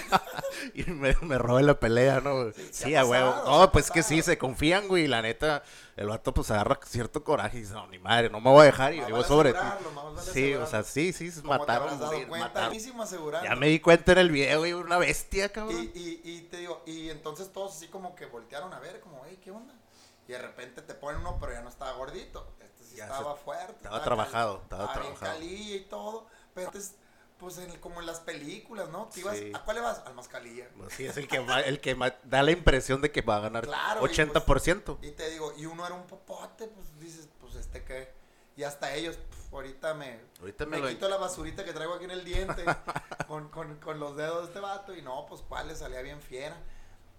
y 0.74 0.82
me, 0.90 1.14
me 1.22 1.38
robe 1.38 1.62
la 1.62 1.78
pelea, 1.78 2.20
¿no? 2.20 2.52
Sí, 2.52 2.68
Sí, 2.72 2.94
a 2.96 3.04
huevo. 3.04 3.32
No, 3.46 3.70
pues 3.70 3.90
que 3.90 4.02
sí, 4.02 4.22
se 4.22 4.36
confían, 4.36 4.88
güey. 4.88 5.06
La 5.06 5.22
neta, 5.22 5.62
el 5.96 6.08
vato 6.08 6.34
pues 6.34 6.50
agarra 6.50 6.78
cierto 6.84 7.22
coraje 7.22 7.58
y 7.58 7.60
dice, 7.60 7.74
no, 7.74 7.86
ni 7.86 7.98
madre, 7.98 8.28
no 8.28 8.40
me 8.40 8.50
voy 8.50 8.62
a 8.62 8.64
dejar. 8.64 8.92
Y 8.92 8.98
yo 8.98 9.10
vale 9.10 9.24
sobre 9.24 9.52
ti. 9.52 9.58
vale 9.58 10.32
Sí, 10.32 10.54
o 10.54 10.66
sea, 10.66 10.82
sí, 10.82 11.12
sí, 11.12 11.30
te 11.30 11.42
matar 11.42 11.82
o. 11.82 13.42
Ya 13.44 13.54
me 13.56 13.68
di 13.68 13.80
cuenta 13.80 14.12
en 14.12 14.18
el 14.18 14.30
video, 14.30 14.58
güey, 14.58 14.72
una 14.72 14.98
bestia, 14.98 15.48
cabrón. 15.50 15.90
Y, 15.94 15.98
y, 15.98 16.20
y 16.24 16.40
te 16.50 16.58
digo, 16.58 16.82
y 16.86 17.08
entonces 17.08 17.52
todos 17.52 17.76
así 17.76 17.86
como 17.86 18.14
que 18.16 18.26
voltearon 18.26 18.74
a 18.74 18.80
ver, 18.80 19.00
como, 19.00 19.22
hey, 19.26 19.38
¿qué 19.42 19.52
onda? 19.52 19.72
Y 20.26 20.32
de 20.32 20.38
repente 20.38 20.82
te 20.82 20.94
ponen 20.94 21.20
uno, 21.20 21.36
pero 21.40 21.52
ya 21.52 21.60
no 21.62 21.68
estaba 21.68 21.92
gordito. 21.92 22.54
Este 22.60 22.84
sí 22.84 22.96
Ya 22.96 23.04
estaba 23.04 23.34
se- 23.36 23.42
fuerte. 23.42 23.72
estaba 23.74 24.02
trabajado, 24.02 24.54
cal- 24.56 24.62
estaba 24.64 25.00
bien 25.00 25.14
trabajado. 25.14 25.42
y 25.42 25.86
todo. 25.90 26.26
Pero 26.54 26.68
antes, 26.68 26.94
pues 27.38 27.58
en- 27.58 27.78
como 27.80 28.00
en 28.00 28.06
las 28.06 28.20
películas, 28.20 28.88
¿no? 28.88 29.08
Te 29.08 29.20
ibas- 29.20 29.36
Sí. 29.36 29.52
¿A 29.54 29.60
cuál 29.60 29.76
le 29.76 29.82
vas? 29.82 29.98
Al 30.06 30.14
mascalilla. 30.14 30.68
Pues 30.78 30.94
sí, 30.94 31.04
es 31.04 31.16
el 31.18 31.28
que, 31.28 31.36
el 31.66 31.80
que 31.80 31.94
da 32.24 32.42
la 32.42 32.50
impresión 32.52 33.00
de 33.02 33.10
que 33.12 33.20
va 33.22 33.36
a 33.36 33.40
ganar 33.40 33.64
Claro, 33.64 33.98
y 33.98 34.00
pues- 34.00 34.12
80%. 34.12 34.98
Y 35.02 35.10
te 35.10 35.28
digo, 35.30 35.52
y 35.56 35.66
uno 35.66 35.84
era 35.84 35.94
un 35.94 36.06
popote, 36.06 36.68
pues 36.68 36.98
dices, 37.00 37.28
pues 37.40 37.54
este 37.56 37.84
qué. 37.84 38.12
Y 38.56 38.62
hasta 38.62 38.94
ellos, 38.94 39.16
pf, 39.16 39.52
ahorita 39.52 39.94
me, 39.94 40.20
Ahorita 40.40 40.64
me 40.64 40.78
me 40.80 40.88
quito 40.90 41.08
la 41.08 41.16
basurita 41.16 41.64
que 41.64 41.72
traigo 41.72 41.94
aquí 41.94 42.04
en 42.04 42.12
el 42.12 42.24
diente 42.24 42.64
con, 43.28 43.48
con, 43.48 43.76
con 43.80 43.98
los 43.98 44.16
dedos 44.16 44.42
de 44.42 44.46
este 44.46 44.60
vato 44.60 44.94
y 44.94 45.02
no, 45.02 45.26
pues 45.26 45.42
cuál 45.42 45.66
le 45.68 45.74
salía 45.76 46.00
bien 46.02 46.22
fiera. 46.22 46.56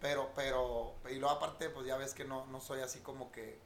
Pero, 0.05 0.29
pero, 0.35 0.93
y 1.09 1.15
luego 1.15 1.31
aparte, 1.35 1.67
pues 1.71 1.87
ya 1.87 1.97
ves 1.97 2.13
que 2.13 2.25
no, 2.25 2.45
no 2.45 2.61
soy 2.61 2.81
así 2.81 2.99
como 2.99 3.31
que, 3.31 3.59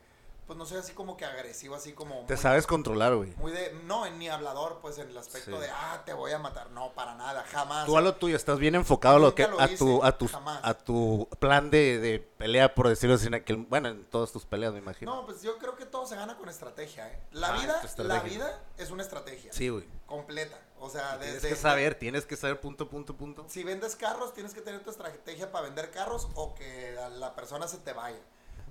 pues 0.49 0.57
no 0.57 0.65
soy 0.65 0.79
así 0.79 0.93
como 0.93 1.15
que 1.15 1.25
agresivo, 1.25 1.75
así 1.75 1.93
como 1.93 2.25
Te 2.25 2.33
muy, 2.33 2.41
sabes 2.41 2.65
controlar, 2.65 3.15
güey. 3.15 3.35
muy 3.37 3.51
de, 3.51 3.71
no, 3.83 4.07
en 4.07 4.17
ni 4.17 4.29
hablador, 4.29 4.79
pues 4.81 4.97
en 4.97 5.07
el 5.07 5.15
aspecto 5.15 5.51
Sí. 5.57 5.61
de, 5.61 5.69
ah, 5.69 6.01
te 6.07 6.13
voy 6.13 6.31
a 6.31 6.39
matar, 6.39 6.71
no, 6.71 6.91
para 6.93 7.13
nada, 7.13 7.43
jamás. 7.51 7.85
Tú 7.85 7.95
a 7.97 8.01
lo 8.01 8.15
tuyo, 8.15 8.35
estás 8.35 8.57
bien 8.57 8.73
enfocado 8.73 9.17
a 9.17 9.19
lo 9.19 9.35
que, 9.35 9.47
lo 9.47 9.61
a 9.61 9.67
tu, 9.67 10.03
a 10.03 10.17
tu, 10.17 10.27
jamás. 10.27 10.59
a 10.63 10.73
tu 10.73 11.29
plan 11.37 11.69
de, 11.69 11.99
de 11.99 12.17
pelea, 12.17 12.73
por 12.73 12.87
decirlo 12.89 13.15
así, 13.15 13.27
en 13.27 13.35
aquel, 13.35 13.57
bueno, 13.57 13.89
en 13.89 14.05
todas 14.05 14.31
tus 14.31 14.43
peleas, 14.47 14.73
me 14.73 14.79
imagino. 14.79 15.13
No, 15.13 15.25
pues 15.27 15.43
yo 15.43 15.59
creo 15.59 15.75
que 15.75 15.85
todo 15.85 16.07
se 16.07 16.15
gana 16.15 16.35
con 16.35 16.49
estrategia, 16.49 17.07
¿eh? 17.09 17.19
La 17.31 17.49
Ah, 17.49 17.61
vida, 17.61 17.81
la 17.97 18.19
vida 18.21 18.59
es 18.79 18.89
una 18.89 19.03
estrategia. 19.03 19.53
Sí, 19.53 19.69
güey. 19.69 19.85
Completa. 20.07 20.57
O 20.79 20.89
sea, 20.89 21.19
Tienes 21.19 21.35
desde... 21.43 21.49
que 21.49 21.55
saber, 21.55 21.93
tienes 21.93 22.25
que 22.25 22.35
saber 22.37 22.59
punto, 22.59 22.89
punto, 22.89 23.15
punto. 23.15 23.45
Si 23.49 23.63
vendes 23.63 23.95
carros, 23.95 24.33
tienes 24.33 24.55
que 24.55 24.61
tener 24.61 24.81
tu 24.81 24.89
estrategia 24.89 25.51
para 25.51 25.65
vender 25.65 25.91
carros 25.91 26.27
o 26.33 26.55
que 26.55 26.95
la 27.19 27.35
persona 27.35 27.67
se 27.67 27.77
te 27.77 27.93
vaya. 27.93 28.17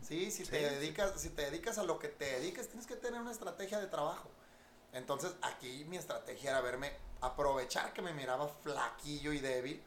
¿Sí? 0.02 0.31
Si, 0.31 0.45
Sí, 0.45 0.50
te 0.50 0.59
sí. 0.69 0.75
dedicas, 0.76 1.12
si 1.21 1.31
te 1.31 1.43
dedicas 1.43 1.78
a 1.78 1.83
lo 1.85 1.99
que 1.99 2.09
te 2.09 2.25
dediques, 2.25 2.69
tienes 2.69 2.87
que 2.87 2.97
tener 2.97 3.21
una 3.21 3.33
estrategia 3.33 3.78
de 3.81 3.87
trabajo. 3.87 4.31
Entonces, 4.93 5.33
aquí 5.43 5.85
mi 5.88 5.97
estrategia 5.99 6.50
era 6.50 6.61
verme, 6.61 6.93
aprovechar 7.21 7.93
que 7.93 8.00
me 8.02 8.12
miraba 8.12 8.49
flaquillo 8.49 9.33
y 9.33 9.38
débil. 9.40 9.83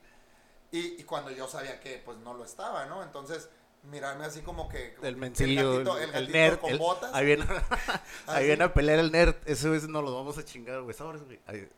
Y, 0.72 1.02
y 1.02 1.04
cuando 1.04 1.32
yo 1.32 1.48
sabía 1.48 1.80
que 1.80 1.98
pues 2.06 2.18
no 2.20 2.34
lo 2.34 2.46
estaba, 2.46 2.86
¿no? 2.86 3.04
Entonces, 3.04 3.50
mirarme 3.84 4.26
así 4.26 4.42
como 4.42 4.70
que... 4.70 4.96
El 5.02 5.18
mencillo, 5.18 5.80
el, 5.80 5.86
gatito- 5.88 5.98
el 6.00 6.12
gatito 6.12 6.32
nerd. 6.34 6.60
con 6.60 6.70
el- 6.72 6.78
botas. 6.78 7.12
ahí 7.14 7.26
viene, 7.26 7.46
ahí 8.28 8.46
viene 8.46 8.64
a 8.64 8.74
pelear 8.74 9.00
el 9.00 9.12
nerd. 9.12 9.36
Ese 9.46 9.70
vez 9.70 9.88
no 9.88 10.02
lo 10.04 10.14
vamos 10.16 10.38
a 10.38 10.46
chingar, 10.46 10.82
güey. 10.84 10.96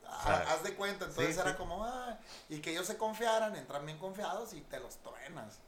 Ah, 0.05 0.43
haz 0.49 0.63
de 0.63 0.73
cuenta, 0.75 1.05
entonces 1.05 1.35
sí, 1.35 1.41
era 1.41 1.51
sí. 1.51 1.57
como, 1.57 1.83
ah, 1.85 2.19
y 2.49 2.59
que 2.59 2.71
ellos 2.71 2.85
se 2.85 2.97
confiaran, 2.97 3.55
entran 3.55 3.85
bien 3.85 3.97
confiados 3.97 4.53
y 4.53 4.61
te 4.61 4.79
los 4.79 4.97
truenas. 4.97 5.59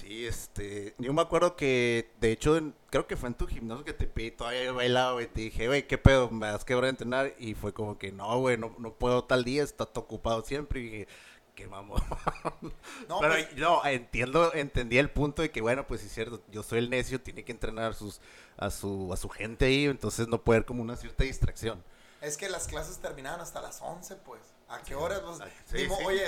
Sí, 0.00 0.26
este, 0.26 0.94
yo 0.98 1.12
me 1.12 1.22
acuerdo 1.22 1.54
que, 1.56 2.10
de 2.20 2.32
hecho, 2.32 2.56
en- 2.56 2.74
creo 2.90 3.06
que 3.06 3.16
fue 3.16 3.28
en 3.28 3.34
tu 3.34 3.46
gimnasio 3.46 3.84
que 3.84 3.92
te 3.92 4.06
pedí 4.06 4.30
todavía 4.32 4.72
bailaba, 4.72 5.12
güey, 5.12 5.28
te 5.28 5.42
dije, 5.42 5.66
güey, 5.68 5.86
¿qué 5.86 5.98
pedo? 5.98 6.30
¿Me 6.30 6.46
das 6.48 6.64
que 6.64 6.74
hora 6.74 6.86
de 6.86 6.90
entrenar? 6.90 7.34
Y 7.38 7.54
fue 7.54 7.72
como 7.72 7.96
que, 7.96 8.10
no, 8.10 8.38
güey, 8.40 8.56
no, 8.58 8.74
no 8.78 8.92
puedo 8.92 9.24
tal 9.24 9.44
día, 9.44 9.62
está 9.62 9.86
todo 9.86 10.04
ocupado 10.04 10.42
siempre, 10.42 10.80
y 10.80 10.82
dije, 10.82 11.08
qué 11.54 11.68
mamón. 11.68 12.02
No, 13.08 13.20
Pero 13.20 13.34
pues, 13.34 13.56
no, 13.56 13.84
entiendo, 13.86 14.52
entendí 14.54 14.98
el 14.98 15.10
punto 15.10 15.42
de 15.42 15.50
que, 15.52 15.60
bueno, 15.60 15.86
pues 15.86 16.02
es 16.02 16.12
cierto, 16.12 16.42
yo 16.50 16.62
soy 16.64 16.78
el 16.80 16.90
necio, 16.90 17.20
tiene 17.20 17.44
que 17.44 17.52
entrenar 17.52 17.92
a 17.92 17.94
sus, 17.94 18.20
a 18.56 18.70
su, 18.70 19.12
a 19.12 19.16
su 19.16 19.28
gente 19.28 19.66
ahí, 19.66 19.84
entonces 19.84 20.26
no 20.26 20.42
puede 20.42 20.58
haber 20.58 20.66
como 20.66 20.82
una 20.82 20.96
cierta 20.96 21.22
distracción. 21.24 21.82
Es 22.20 22.36
que 22.36 22.48
las 22.48 22.66
clases 22.66 22.98
terminaban 22.98 23.40
hasta 23.40 23.60
las 23.60 23.80
11, 23.80 24.16
pues. 24.16 24.40
¿A 24.68 24.82
qué 24.82 24.94
horas? 24.94 25.20
Pues, 25.20 25.40
Ah, 25.40 25.48
sí, 25.66 25.76
digo, 25.76 25.94
sí. 25.98 26.04
oye, 26.06 26.24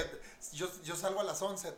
yo, 0.53 0.69
yo 0.85 0.95
salgo 0.95 1.21
a 1.21 1.25
las 1.25 1.41
11, 1.41 1.73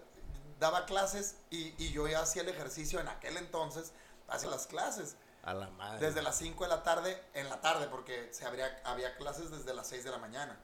daba 0.58 0.86
clases 0.86 1.36
y, 1.50 1.74
y 1.82 1.92
yo 1.92 2.08
ya 2.08 2.20
hacía 2.20 2.42
el 2.42 2.48
ejercicio 2.48 3.00
en 3.00 3.08
aquel 3.08 3.36
entonces, 3.36 3.92
hacia 4.28 4.48
las 4.48 4.66
clases. 4.66 5.16
A 5.42 5.54
la 5.54 5.70
madre. 5.70 6.06
Desde 6.06 6.20
las 6.22 6.36
5 6.36 6.64
de 6.64 6.68
la 6.68 6.82
tarde, 6.82 7.22
en 7.34 7.48
la 7.48 7.60
tarde, 7.60 7.86
porque 7.88 8.28
se 8.32 8.44
habría, 8.44 8.80
había 8.84 9.16
clases 9.16 9.50
desde 9.50 9.72
las 9.72 9.86
6 9.88 10.04
de 10.04 10.10
la 10.10 10.18
mañana. 10.18 10.58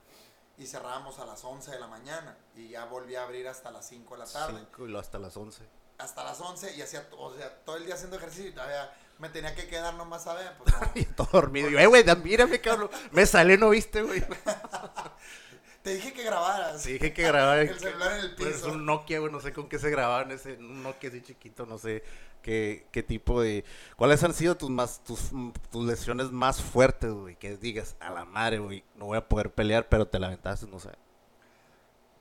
Y 0.59 0.67
cerrábamos 0.67 1.19
a 1.19 1.27
las 1.27 1.43
11 1.43 1.71
de 1.71 1.81
la 1.81 1.87
mañana. 1.87 2.37
Y 2.55 2.69
ya 2.69 2.85
volví 2.85 3.17
a 3.17 3.25
abrir 3.25 3.49
hasta 3.49 3.71
las 3.71 3.89
5 3.89 4.15
de 4.15 4.19
la 4.19 4.27
tarde. 4.27 4.59
Cinco 4.59 4.85
y 4.85 4.89
luego 4.89 5.01
hasta 5.01 5.19
las 5.19 5.37
11. 5.37 5.63
Hasta 5.99 6.25
las 6.25 6.41
11 6.41 6.75
y 6.75 6.83
hacía, 6.83 7.07
o 7.17 7.35
sea, 7.35 7.65
todo 7.65 7.77
el 7.77 7.87
día 7.87 7.95
haciendo 7.95 8.17
ejercicio 8.17 8.51
y 8.51 8.53
todavía 8.53 8.93
me 9.19 9.29
tenía 9.29 9.55
que 9.55 9.69
quedar 9.69 9.95
nomás 9.95 10.27
a 10.27 10.35
ver. 10.35 10.57
Pues 10.59 10.75
no. 10.75 10.91
Y 10.95 11.05
todo 11.05 11.29
dormido. 11.33 11.69
Y 11.69 11.73
yo, 11.73 11.79
eh, 11.79 11.87
güey, 11.87 12.05
mírame, 12.17 12.61
cabrón. 12.61 12.91
Me 13.13 13.27
salió, 13.27 13.57
¿no 13.57 13.71
viste, 13.71 14.03
güey? 14.03 14.25
Te 15.85 15.95
dije 15.95 16.15
que 16.15 16.23
grabaras. 16.23 16.81
Sí, 16.81 16.95
dije 16.95 17.13
que 17.13 17.23
grabar 17.25 17.59
El 17.61 17.79
celular 17.79 18.13
en 18.13 18.21
el 18.21 18.35
Pues 18.37 18.55
piso. 18.55 18.73
un 18.73 18.87
Nokia, 18.87 19.21
güey, 19.21 19.31
no 19.31 19.39
sé 19.39 19.53
con 19.53 19.69
qué 19.69 19.79
se 19.79 19.91
grababan 19.91 20.31
ese, 20.31 20.55
un 20.55 20.83
Nokia 20.83 21.11
así 21.11 21.21
chiquito, 21.21 21.67
no 21.67 21.77
sé 21.77 22.03
qué, 22.41 22.87
qué 22.91 23.03
tipo 23.03 23.43
de... 23.43 23.67
¿Cuáles 23.97 24.25
han 24.25 24.33
sido 24.33 24.57
tus 24.57 24.71
más, 24.71 25.05
tus, 25.05 25.31
tus 25.71 25.85
lesiones 25.85 26.31
más 26.31 26.63
fuertes, 26.63 27.13
güey? 27.13 27.37
Que 27.37 27.59
digas, 27.59 27.97
a 28.01 28.09
la 28.09 28.25
madre, 28.25 28.61
güey, 28.61 28.83
no 28.95 29.05
voy 29.05 29.19
a 29.19 29.29
poder 29.29 29.53
pelear, 29.53 29.87
pero 29.91 30.09
te 30.09 30.19
la 30.19 30.29
aventaste, 30.29 30.67
no 30.69 30.81
sé. 30.81 30.89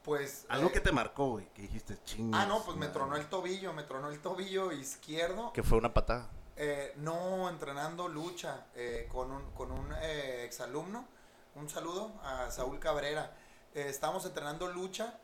Pues. 0.03 0.45
Algo 0.49 0.67
eh, 0.67 0.71
que 0.73 0.81
te 0.81 0.91
marcó, 0.91 1.29
güey, 1.29 1.47
que 1.53 1.61
dijiste, 1.61 1.97
ching. 2.03 2.35
Ah, 2.35 2.45
no, 2.45 2.65
pues 2.65 2.75
me 2.75 2.89
tronó 2.89 3.15
el 3.15 3.27
tobillo, 3.27 3.71
me 3.71 3.83
tronó 3.83 4.09
el 4.09 4.19
tobillo 4.19 4.73
izquierdo. 4.73 5.53
Que 5.53 5.63
fue 5.63 5.77
una 5.77 5.93
patada. 5.93 6.29
Eh, 6.57 6.91
no, 6.97 7.49
entrenando 7.49 8.09
lucha 8.09 8.65
eh, 8.75 9.07
con 9.09 9.31
un, 9.31 9.51
con 9.51 9.71
un 9.71 9.87
eh, 10.01 10.43
exalumno. 10.43 11.07
Un 11.55 11.69
saludo 11.69 12.11
a 12.23 12.51
Saúl 12.51 12.77
Cabrera. 12.79 13.31
Eh, 13.75 13.85
estábamos 13.89 14.25
entrenando 14.25 14.67
lucha 14.67 15.17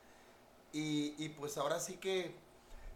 y, 0.71 1.13
y 1.23 1.29
pues 1.29 1.57
ahora 1.57 1.79
sí 1.79 1.97
que 1.97 2.35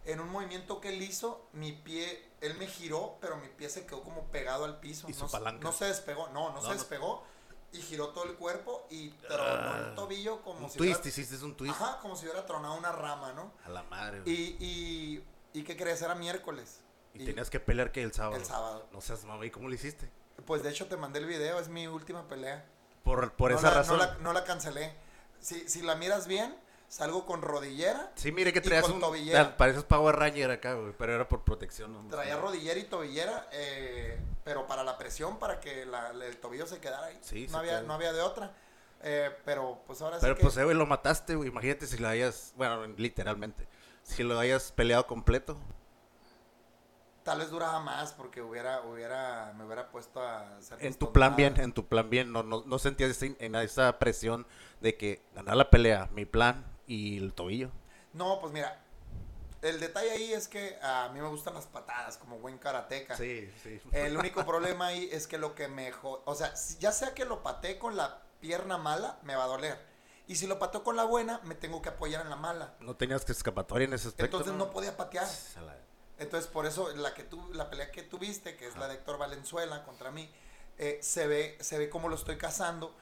en 0.05 0.19
un 0.19 0.29
movimiento 0.29 0.81
que 0.81 0.89
él 0.89 1.01
hizo, 1.01 1.47
mi 1.53 1.71
pie, 1.71 2.29
él 2.41 2.55
me 2.57 2.67
giró, 2.67 3.17
pero 3.21 3.37
mi 3.37 3.47
pie 3.47 3.69
se 3.69 3.85
quedó 3.85 4.03
como 4.03 4.23
pegado 4.25 4.65
al 4.65 4.79
piso. 4.79 5.07
Y 5.09 5.13
no, 5.13 5.27
se- 5.27 5.31
palanca. 5.31 5.63
no 5.63 5.71
se 5.71 5.85
despegó, 5.85 6.27
no, 6.29 6.49
no, 6.49 6.55
No, 6.55 6.61
se 6.61 6.67
no. 6.67 6.73
despegó 6.73 7.23
y 7.71 7.81
giró 7.81 8.09
todo 8.09 8.25
el 8.25 8.35
cuerpo 8.35 8.85
y 8.89 9.09
tronó 9.11 9.43
Ah, 9.43 9.85
el 9.89 9.95
tobillo 9.95 10.41
como 10.41 10.65
Un 10.65 10.69
si 10.69 10.77
twist, 10.77 10.99
hubiera- 11.01 11.09
hiciste 11.09 11.43
un 11.45 11.55
twist. 11.55 11.73
Ajá, 11.79 11.99
como 12.01 12.15
si 12.15 12.25
hubiera 12.25 12.45
tronado 12.45 12.75
una 12.75 12.91
rama, 12.91 13.33
¿no? 13.33 13.51
A 13.65 13.69
la 13.69 13.83
madre, 13.83 14.21
güey. 14.21 14.33
Y, 14.33 14.57
y, 15.53 15.59
y 15.59 15.63
¿qué 15.63 15.77
crees? 15.77 16.01
Era 16.01 16.15
miércoles. 16.15 16.81
Y, 17.15 17.25
tenías 17.25 17.49
que 17.49 17.59
pelear 17.59 17.91
que 17.91 18.01
el 18.03 18.11
sábado. 18.11 18.35
El 18.35 18.45
sábado. 18.45 18.87
No 18.91 18.99
seas 19.01 19.23
mamá, 19.23 19.45
¿y 19.45 19.51
cómo 19.51 19.69
lo 19.69 19.75
hiciste? 19.75 20.09
Pues 20.45 20.63
de 20.63 20.69
hecho 20.71 20.87
te 20.87 20.97
mandé 20.97 21.19
el 21.19 21.25
video, 21.27 21.59
es 21.59 21.69
mi 21.69 21.87
última 21.87 22.27
pelea. 22.27 22.65
Por, 23.03 23.33
por 23.33 23.51
no 23.51 23.57
esa 23.57 23.69
la, 23.69 23.75
razón. 23.77 23.97
No 23.99 24.03
la, 24.05 24.17
no 24.17 24.33
la 24.33 24.43
cancelé. 24.43 24.93
Si, 25.43 25.67
si 25.69 25.81
la 25.81 25.95
miras 25.95 26.25
bien, 26.27 26.55
salgo 26.87 27.25
con 27.25 27.41
rodillera. 27.41 28.11
Sí, 28.15 28.31
mire 28.31 28.53
que 28.53 28.61
traías 28.61 28.87
un... 28.89 28.99
tobillera. 28.99 29.57
Pareces 29.57 29.83
Power 29.83 30.15
Ranger 30.15 30.51
acá, 30.51 30.73
güey, 30.75 30.93
pero 30.97 31.13
era 31.13 31.27
por 31.27 31.43
protección. 31.43 31.91
¿no? 31.93 32.07
Traía 32.09 32.37
rodillera 32.37 32.79
y 32.79 32.83
tobillera, 32.85 33.47
eh, 33.51 34.19
pero 34.43 34.65
para 34.67 34.83
la 34.83 34.97
presión, 34.97 35.37
para 35.39 35.59
que 35.59 35.85
la- 35.85 36.11
el 36.11 36.37
tobillo 36.37 36.65
se 36.65 36.79
quedara 36.79 37.07
ahí. 37.07 37.19
Sí, 37.21 37.47
no, 37.51 37.57
había, 37.57 37.71
queda. 37.71 37.81
no 37.83 37.93
había 37.93 38.13
de 38.13 38.21
otra. 38.21 38.53
Eh, 39.05 39.29
pero 39.43 39.81
pues 39.85 40.01
ahora 40.01 40.17
Pero 40.21 40.35
sí 40.35 40.41
pues, 40.41 40.55
que... 40.55 40.61
eh, 40.61 40.73
lo 40.73 40.85
mataste, 40.85 41.35
güey. 41.35 41.49
Imagínate 41.49 41.87
si 41.87 41.97
lo 41.97 42.07
hayas, 42.07 42.53
bueno, 42.55 42.87
literalmente, 42.97 43.67
si 44.03 44.23
lo 44.23 44.39
hayas 44.39 44.71
peleado 44.71 45.05
completo. 45.07 45.57
Tal 47.23 47.39
vez 47.39 47.49
duraba 47.49 47.79
más 47.79 48.11
porque 48.13 48.41
hubiera, 48.41 48.81
hubiera, 48.81 49.53
me 49.57 49.65
hubiera 49.65 49.89
puesto 49.89 50.21
a 50.21 50.57
hacer 50.57 50.85
En 50.85 50.93
tu 50.93 51.13
plan 51.13 51.35
bien, 51.35 51.57
en 51.59 51.71
tu 51.73 51.87
plan 51.87 52.09
bien, 52.09 52.31
no, 52.33 52.43
no, 52.43 52.63
no 52.65 52.79
sentías 52.79 53.11
ese- 53.11 53.37
en 53.39 53.55
esa 53.55 53.97
presión 53.99 54.45
de 54.81 54.97
que 54.97 55.23
ganar 55.33 55.55
la 55.55 55.69
pelea, 55.69 56.09
mi 56.13 56.25
plan 56.25 56.65
y 56.85 57.17
el 57.17 57.33
tobillo. 57.33 57.71
No, 58.11 58.39
pues 58.41 58.51
mira, 58.51 58.77
el 59.61 59.79
detalle 59.79 60.11
ahí 60.11 60.33
es 60.33 60.49
que 60.49 60.77
a 60.81 61.09
mí 61.13 61.21
me 61.21 61.29
gustan 61.29 61.53
las 61.53 61.65
patadas 61.65 62.17
como 62.17 62.39
buen 62.39 62.57
karateca. 62.57 63.15
Sí, 63.15 63.49
sí. 63.63 63.79
El 63.93 64.17
único 64.17 64.45
problema 64.45 64.87
ahí 64.87 65.07
es 65.11 65.25
que 65.25 65.37
lo 65.37 65.55
que 65.55 65.69
me... 65.69 65.93
O 66.03 66.35
sea, 66.35 66.53
ya 66.79 66.91
sea 66.91 67.13
que 67.13 67.23
lo 67.23 67.41
pateé 67.41 67.79
con 67.79 67.95
la 67.95 68.21
pierna 68.41 68.77
mala, 68.77 69.17
me 69.23 69.37
va 69.37 69.45
a 69.45 69.47
doler. 69.47 69.79
Y 70.27 70.35
si 70.35 70.47
lo 70.47 70.59
pateo 70.59 70.83
con 70.83 70.97
la 70.97 71.05
buena, 71.05 71.39
me 71.43 71.55
tengo 71.55 71.81
que 71.81 71.89
apoyar 71.89 72.21
en 72.21 72.29
la 72.29 72.35
mala. 72.35 72.73
No 72.81 72.95
tenías 72.97 73.23
que 73.23 73.31
escapatoria 73.31 73.85
en 73.87 73.93
ese 73.93 74.09
aspecto. 74.09 74.37
Entonces 74.37 74.57
no 74.57 74.71
podía 74.71 74.97
patear. 74.97 75.25
La- 75.55 75.77
Entonces 76.23 76.49
por 76.49 76.65
eso 76.65 76.89
la 76.95 77.13
que 77.13 77.23
tú, 77.23 77.41
la 77.53 77.69
pelea 77.69 77.91
que 77.91 78.03
tuviste, 78.03 78.55
que 78.55 78.67
es 78.67 78.75
la 78.77 78.87
de 78.87 78.95
Héctor 78.95 79.17
Valenzuela 79.17 79.83
contra 79.83 80.11
mí, 80.11 80.29
eh, 80.77 80.99
se 81.01 81.27
ve, 81.27 81.57
se 81.61 81.77
ve 81.77 81.89
como 81.89 82.09
lo 82.09 82.15
estoy 82.15 82.37
cazando 82.37 82.95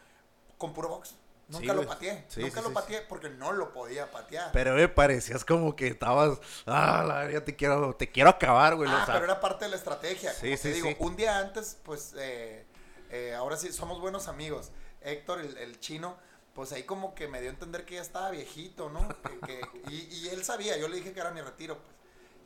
con 0.57 0.73
puro 0.73 0.89
box. 0.89 1.15
Nunca 1.47 1.73
Sí, 1.73 1.73
lo 1.73 1.85
pateé. 1.87 2.25
Sí, 2.29 2.41
Nunca 2.41 2.61
sí, 2.61 2.67
lo 2.67 2.73
pateé 2.73 3.01
porque 3.01 3.29
no 3.29 3.51
lo 3.51 3.73
podía 3.73 4.09
patear. 4.09 4.51
Pero 4.53 4.73
me 4.73 4.87
parecías 4.87 5.43
como 5.43 5.75
que 5.75 5.87
estabas, 5.87 6.39
ah, 6.65 7.03
la 7.05 7.15
verdad, 7.25 7.43
te 7.43 7.55
quiero, 7.57 7.93
te 7.95 8.09
quiero 8.09 8.29
acabar, 8.29 8.75
güey. 8.75 8.89
Ah, 8.89 8.99
o 9.01 9.05
sea, 9.05 9.13
pero 9.15 9.25
era 9.25 9.39
parte 9.41 9.65
de 9.65 9.71
la 9.71 9.77
estrategia. 9.77 10.31
Sí, 10.33 10.45
Como 10.47 10.57
sí, 10.57 10.63
te 10.63 10.73
digo, 10.73 10.87
sí. 10.89 10.95
un 10.99 11.15
día 11.17 11.39
antes, 11.39 11.77
pues, 11.83 12.13
eh, 12.17 12.65
eh, 13.09 13.33
ahora 13.35 13.57
sí, 13.57 13.73
somos 13.73 13.99
buenos 13.99 14.29
amigos. 14.29 14.71
Héctor, 15.01 15.41
el, 15.41 15.57
el 15.57 15.77
chino, 15.81 16.15
pues 16.53 16.71
ahí 16.71 16.83
como 16.83 17.15
que 17.15 17.27
me 17.27 17.41
dio 17.41 17.49
a 17.49 17.53
entender 17.53 17.83
que 17.85 17.95
ya 17.95 18.01
estaba 18.01 18.29
viejito, 18.31 18.89
¿no? 18.89 19.05
Que- 19.21 19.39
que- 19.41 19.61
y, 19.91 19.95
y 20.19 20.29
él 20.29 20.45
sabía, 20.45 20.77
yo 20.77 20.87
le 20.87 20.97
dije 20.97 21.11
que 21.11 21.19
era 21.19 21.31
mi 21.31 21.41
retiro, 21.41 21.79
pues. 21.79 21.95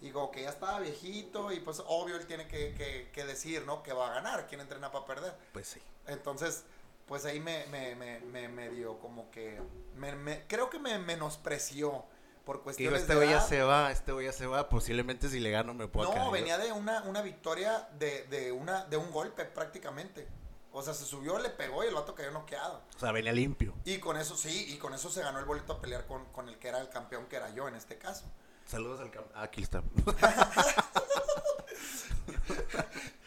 Y 0.06 0.12
como 0.12 0.30
que 0.32 0.44
ya 0.44 0.50
estaba 0.50 0.80
viejito 0.80 1.52
y 1.52 1.60
pues 1.60 1.82
obvio 1.88 2.15
él 2.15 2.28
tiene 2.28 2.48
que, 2.48 2.74
que- 2.76 3.10
que 3.12 3.26
decir, 3.26 3.63
¿no? 3.65 3.82
Que 3.84 3.91
va 3.94 4.12
a 4.12 4.13
ganar, 4.15 4.46
quién 4.48 4.62
entrena 4.62 4.91
para 4.91 5.06
perder. 5.06 5.36
Pues 5.52 5.68
sí. 5.68 5.82
Entonces, 6.08 6.63
pues 7.08 7.26
ahí 7.26 7.39
me, 7.39 7.65
me, 7.68 7.96
me, 7.96 8.20
me, 8.20 8.48
me 8.48 8.70
dio 8.70 9.00
como 9.00 9.32
que, 9.32 9.60
me, 9.96 10.15
me- 10.15 10.46
creo 10.48 10.70
que 10.70 10.78
me 10.80 11.00
menospreció 11.00 12.06
por 12.46 12.58
Digo, 12.58 12.63
cuestiones 12.65 13.02
este 13.02 13.13
de 13.13 13.18
güey 13.18 13.30
ya 13.30 13.38
edad. 13.38 13.48
se 13.48 13.62
va, 13.63 13.91
este 13.91 14.12
güey 14.12 14.28
ya 14.28 14.32
se 14.34 14.46
va. 14.46 14.70
Posiblemente 14.70 15.30
si 15.30 15.39
le 15.39 15.50
gano 15.50 15.74
me 15.74 15.88
puedo 15.88 16.13
No, 16.13 16.30
venía 16.30 16.60
de 16.60 16.72
una, 16.72 17.02
una 17.04 17.24
victoria 17.24 17.89
de, 17.98 18.26
de, 18.28 18.52
una, 18.52 18.86
de 18.86 18.98
un 18.98 19.10
golpe 19.12 19.46
prácticamente. 19.46 20.28
O 20.72 20.84
sea, 20.84 20.94
se 20.94 21.06
subió, 21.06 21.39
le 21.39 21.50
pegó 21.50 21.84
y 21.84 21.88
el 21.88 21.96
vato 21.96 22.13
cayó 22.13 22.30
noqueado. 22.32 22.82
O 22.96 23.00
sea, 23.00 23.12
venía 23.12 23.32
limpio. 23.32 23.74
Y 23.86 23.98
con 23.98 24.18
eso 24.18 24.36
sí, 24.36 24.74
y 24.74 24.78
con 24.78 24.94
eso 24.94 25.10
se 25.10 25.22
ganó 25.22 25.39
el 25.39 25.46
boleto 25.46 25.74
a 25.74 25.82
pelear 25.82 26.06
con, 26.06 26.26
con 26.26 26.50
el 26.50 26.60
que 26.60 26.68
era 26.68 26.80
el 26.82 26.89
campeón, 26.89 27.26
que 27.28 27.38
era 27.38 27.50
yo 27.50 27.68
en 27.68 27.76
este 27.76 27.98
caso. 27.98 28.26
Saludos 28.65 28.99
al 29.01 29.12
campeón. 29.12 29.32
aquí 29.41 29.62
está. 29.62 29.84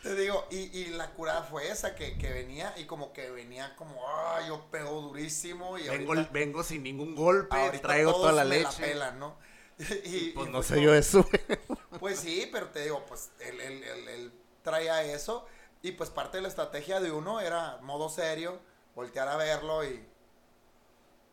Te 0.02 0.14
digo, 0.14 0.46
y, 0.50 0.56
y 0.78 0.86
la 0.90 1.10
curada 1.10 1.42
fue 1.42 1.68
esa, 1.70 1.94
que, 1.94 2.16
que 2.16 2.32
venía 2.32 2.72
y 2.78 2.84
como 2.86 3.12
que 3.12 3.30
venía 3.30 3.74
como, 3.76 4.06
ah, 4.08 4.40
yo 4.46 4.64
pego 4.70 5.00
durísimo 5.02 5.76
y 5.76 5.88
vengo, 5.88 6.12
ahorita, 6.12 6.30
vengo 6.32 6.62
sin 6.62 6.82
ningún 6.82 7.14
golpe, 7.14 7.56
traigo 7.80 8.12
toda 8.12 8.32
la 8.32 8.44
leche. 8.44 8.80
pelan, 8.82 9.18
¿no? 9.18 9.36
Y, 10.04 10.30
pues 10.30 10.48
y 10.48 10.50
no 10.50 10.62
fue 10.62 10.62
sé 10.62 10.74
como- 10.74 10.86
yo 10.86 10.94
eso. 10.94 11.28
Pues 12.00 12.20
sí, 12.20 12.48
pero 12.52 12.68
te 12.68 12.84
digo, 12.84 13.04
pues 13.06 13.30
él, 13.40 13.60
él, 13.60 13.82
él, 13.82 14.08
él 14.08 14.32
traía 14.62 15.02
eso 15.02 15.46
y 15.82 15.92
pues 15.92 16.10
parte 16.10 16.36
de 16.38 16.42
la 16.42 16.48
estrategia 16.48 17.00
de 17.00 17.10
uno 17.10 17.40
era 17.40 17.78
modo 17.82 18.08
serio, 18.08 18.60
voltear 18.94 19.26
a 19.28 19.36
verlo 19.36 19.84
y 19.84 20.04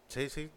Sí, 0.07 0.27
sí. 0.29 0.49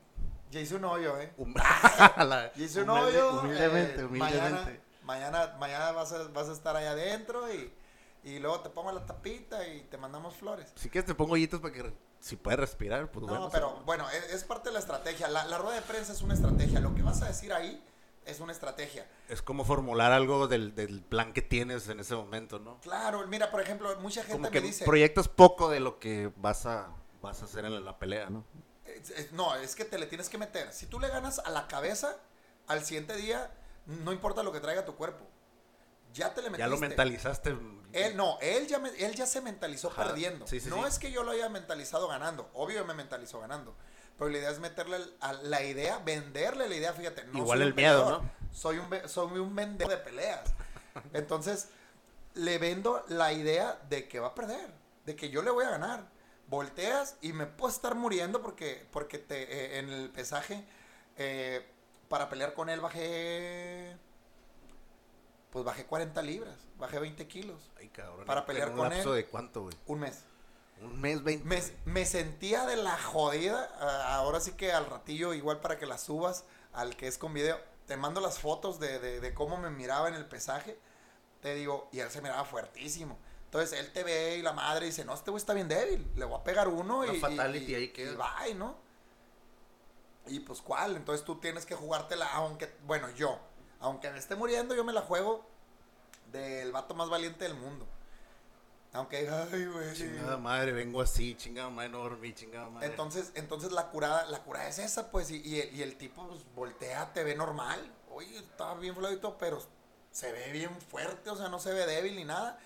Ya 0.51 0.61
hice 0.61 0.77
un 0.77 0.85
hoyo, 0.85 1.19
¿eh? 1.21 1.33
Hum- 1.37 1.55
La- 2.17 2.53
Ya 2.55 2.65
hice 2.65 2.83
un 2.83 2.89
humilde- 2.91 3.21
hoyo. 3.23 3.41
Humildemente, 3.41 4.01
eh, 4.01 4.05
humildemente. 4.05 4.81
Mañana, 5.03 5.41
mañana, 5.43 5.57
mañana 5.59 5.93
vas, 5.93 6.13
a, 6.13 6.25
vas 6.29 6.49
a 6.49 6.53
estar 6.53 6.77
ahí 6.77 6.87
adentro 6.87 7.53
y, 7.53 7.73
y 8.25 8.39
luego 8.39 8.61
te 8.61 8.71
pongo 8.71 8.93
la 8.93 9.05
tapita 9.07 9.67
y 9.67 9.83
te 9.83 9.97
mandamos 9.97 10.35
flores. 10.37 10.73
Si 10.77 10.89
quieres 10.91 11.07
te 11.07 11.15
pongo 11.15 11.33
hoyitos 11.35 11.61
para 11.61 11.73
que 11.75 11.93
si 12.21 12.37
puedes 12.37 12.59
respirar, 12.61 13.11
pues 13.11 13.23
No, 13.27 13.29
bueno. 13.33 13.49
pero 13.51 13.83
bueno, 13.87 14.09
es, 14.11 14.33
es 14.35 14.45
parte 14.45 14.69
de 14.71 14.73
la 14.75 14.81
estrategia. 14.81 15.29
La, 15.29 15.45
la 15.47 15.59
rueda 15.59 15.77
de 15.77 15.83
prensa 15.83 16.13
es 16.13 16.23
una 16.23 16.35
estrategia. 16.35 16.81
Lo 16.81 16.95
que 16.95 17.03
vas 17.03 17.23
a 17.23 17.27
decir 17.29 17.53
ahí 17.53 17.83
es 18.27 18.41
una 18.41 18.53
estrategia. 18.53 19.07
Es 19.29 19.41
como 19.41 19.65
formular 19.65 20.13
algo 20.13 20.49
del, 20.49 20.75
del 20.75 21.01
plan 21.01 21.33
que 21.33 21.41
tienes 21.43 21.89
en 21.89 22.01
ese 22.01 22.15
momento, 22.15 22.59
¿no? 22.59 22.79
Claro, 22.81 23.27
mira, 23.29 23.51
por 23.51 23.61
ejemplo, 23.63 23.89
mucha 24.01 24.21
gente 24.23 24.33
Como 24.33 24.43
me 24.45 24.51
que 24.51 24.61
dice... 24.61 24.85
proyectas 24.85 25.29
poco 25.29 25.71
de 25.71 25.81
lo 25.81 25.99
que 25.99 26.31
vas 26.37 26.67
a, 26.67 26.89
vas 27.23 27.41
a 27.41 27.45
hacer 27.47 27.65
en 27.65 27.83
la 27.85 27.99
pelea, 27.99 28.29
¿no? 28.29 28.45
No, 29.33 29.55
es 29.57 29.75
que 29.75 29.85
te 29.85 29.99
le 29.99 30.07
tienes 30.07 30.29
que 30.29 30.39
meter. 30.39 30.73
Si 30.73 30.87
tú 30.87 30.99
le 31.01 31.09
ganas 31.09 31.39
a 31.41 31.51
la 31.51 31.67
cabeza, 31.69 32.17
al 32.67 32.85
siguiente 32.85 33.17
día, 33.17 33.51
no 33.87 34.13
importa 34.13 34.43
lo 34.43 34.53
que 34.53 34.61
traiga 34.61 34.85
tu 34.85 34.95
cuerpo. 34.97 35.27
Ya 36.15 36.33
te 36.35 36.41
le 36.43 36.49
metiste. 36.51 36.61
Ya 36.61 36.69
lo 36.69 36.79
mentalizaste. 36.79 37.57
Él 37.93 38.17
no, 38.17 38.39
él 38.41 38.67
ya, 38.67 38.79
me- 38.79 38.91
él 38.91 39.15
ya 39.15 39.27
se 39.27 39.41
mentalizó 39.41 39.89
Ajá, 39.89 40.05
perdiendo. 40.05 40.47
sí, 40.47 40.61
sí, 40.61 40.69
no 40.69 40.83
sí. 40.83 40.89
es 40.89 40.99
que 40.99 41.11
yo 41.13 41.23
lo 41.23 41.31
haya 41.33 41.49
mentalizado 41.49 42.09
ganando. 42.09 42.51
Obvio 42.55 42.85
me 42.85 42.95
mentalizó 42.95 43.41
ganando. 43.41 43.75
Pero 44.19 44.31
la 44.31 44.39
idea 44.39 44.51
es 44.51 44.59
meterle 44.59 44.99
a 45.21 45.33
la 45.35 45.63
idea, 45.63 45.99
venderle 45.99 46.69
la 46.69 46.75
idea, 46.75 46.93
fíjate. 46.93 47.25
No 47.25 47.39
Igual 47.39 47.59
soy 47.59 47.63
un 47.63 47.69
el 47.69 47.75
miedo, 47.75 48.05
peleador, 48.05 48.23
¿no? 48.23 48.31
Soy 48.53 48.79
un, 48.79 49.09
soy 49.09 49.39
un 49.39 49.55
vendedor 49.55 49.91
de 49.93 49.99
peleas. 49.99 50.51
Entonces, 51.13 51.69
le 52.35 52.59
vendo 52.59 53.05
la 53.09 53.33
idea 53.33 53.79
de 53.89 54.09
que 54.09 54.19
va 54.19 54.29
a 54.29 54.35
perder. 54.35 54.71
De 55.05 55.15
que 55.15 55.31
yo 55.31 55.43
le 55.43 55.51
voy 55.51 55.65
a 55.65 55.71
ganar. 55.71 56.09
Volteas 56.49 57.17
y 57.21 57.33
me 57.33 57.47
puedo 57.47 57.73
estar 57.73 57.95
muriendo 57.95 58.43
porque, 58.43 58.87
porque 58.91 59.19
te, 59.19 59.43
eh, 59.43 59.79
en 59.79 59.91
el 59.91 60.11
pesaje, 60.11 60.65
eh, 61.17 61.67
para 62.09 62.29
pelear 62.29 62.55
con 62.55 62.69
él 62.71 62.81
bajé... 62.81 63.97
Pues 65.51 65.65
bajé 65.65 65.87
40 65.87 66.21
libras, 66.23 66.57
bajé 66.79 66.99
20 66.99 67.27
kilos. 67.27 67.71
Ay, 67.79 67.89
cabrón. 67.89 68.27
Para 68.27 68.41
¿en 68.41 68.47
pelear 68.47 68.73
con 68.75 68.93
él. 68.93 69.11
de 69.13 69.27
cuánto, 69.27 69.63
güey? 69.63 69.75
Un 69.87 70.01
mes. 70.01 70.25
Un 70.83 71.01
mes, 71.01 71.25
20. 71.25 71.45
Me, 71.47 71.63
me 71.87 72.05
sentía 72.05 72.67
de 72.67 72.77
la 72.77 72.99
jodida. 72.99 73.71
ah, 73.81 74.17
ahora 74.17 74.41
sí 74.41 74.53
que 74.53 74.73
al 74.73 74.87
ratillo, 74.87 75.33
igual 75.33 75.61
para 75.61 75.79
que 75.79 75.87
las 75.87 76.03
subas, 76.03 76.45
al 76.75 76.97
que 76.97 77.09
es 77.09 77.17
con 77.17 77.33
video, 77.33 77.59
te 77.87 77.97
mando 77.97 78.21
las 78.21 78.39
fotos 78.39 78.79
de, 78.79 78.99
de- 78.99 79.21
de 79.21 79.35
cómo 79.35 79.57
me 79.57 79.71
miraba 79.71 80.09
en 80.09 80.15
el 80.15 80.27
pesaje. 80.27 80.79
Te 81.41 81.55
digo, 81.55 81.89
y 81.93 82.01
él 82.01 82.11
se 82.11 82.21
miraba 82.21 82.45
fuertísimo. 82.45 83.19
Entonces 83.49 83.79
él 83.81 83.91
te 83.93 84.05
ve 84.05 84.37
y 84.37 84.43
la 84.43 84.53
madre 84.53 84.85
dice, 84.87 85.07
no, 85.07 85.15
este 85.15 85.31
güey 85.31 85.41
está 85.41 85.55
bien 85.55 85.69
débil. 85.69 86.07
Le 86.17 86.27
voy 86.27 86.39
a 86.39 86.45
pegar 86.45 86.69
uno 86.69 87.05
y, 87.11 87.17
y- 87.17 87.21
fatality 87.21 87.73
y- 87.73 87.75
ahí 87.75 87.83
y 87.85 87.89
queda. 87.89 88.13
bye, 88.45 88.55
¿no? 88.55 88.77
Y 90.27 90.41
pues 90.41 90.61
cuál, 90.61 90.97
entonces 90.97 91.25
tú 91.25 91.37
tienes 91.37 91.65
que 91.65 91.75
jugártela, 91.75 92.31
aunque, 92.35 92.71
bueno, 92.87 93.09
yo, 93.17 93.39
aunque 93.81 94.11
me 94.11 94.19
esté 94.19 94.35
muriendo, 94.35 94.75
yo 94.75 94.85
me 94.85 94.93
la 94.93 95.01
juego 95.01 95.47
del 96.31 96.71
vato 96.73 96.95
más 96.95 97.09
valiente 97.09 97.45
del 97.45 97.55
mundo. 97.55 97.87
Aunque, 98.93 99.27
ay, 99.29 99.65
güey. 99.67 99.95
Chingada 99.95 100.37
madre, 100.37 100.73
vengo 100.73 101.01
así, 101.01 101.35
chingada 101.35 101.71
madre, 101.71 101.89
no 101.89 101.99
dormí, 101.99 102.35
chingada 102.35 102.69
madre. 102.69 102.89
Entonces, 102.89 103.33
entonces 103.35 103.73
la 103.73 103.89
curada, 103.89 104.27
la 104.27 104.43
curada 104.43 104.69
es 104.69 104.79
esa, 104.79 105.11
pues, 105.11 105.31
y, 105.31 105.41
y 105.41 105.61
el, 105.61 105.75
y 105.75 105.83
el 105.83 105.97
tipo 105.97 106.27
pues, 106.29 106.41
voltea, 106.55 107.11
te 107.15 107.25
ve 107.25 107.35
normal. 107.35 107.91
Oye, 108.11 108.37
está 108.39 108.75
bien 108.75 108.95
flaudito, 108.95 109.39
pero 109.39 109.63
se 110.11 110.33
ve 110.33 110.53
bien 110.53 110.79
fuerte, 110.91 111.31
o 111.31 111.37
sea, 111.37 111.49
no 111.49 111.59
se 111.59 111.73
ve 111.73 111.87
débil 111.87 112.17
ni 112.17 112.25
nada. 112.25 112.59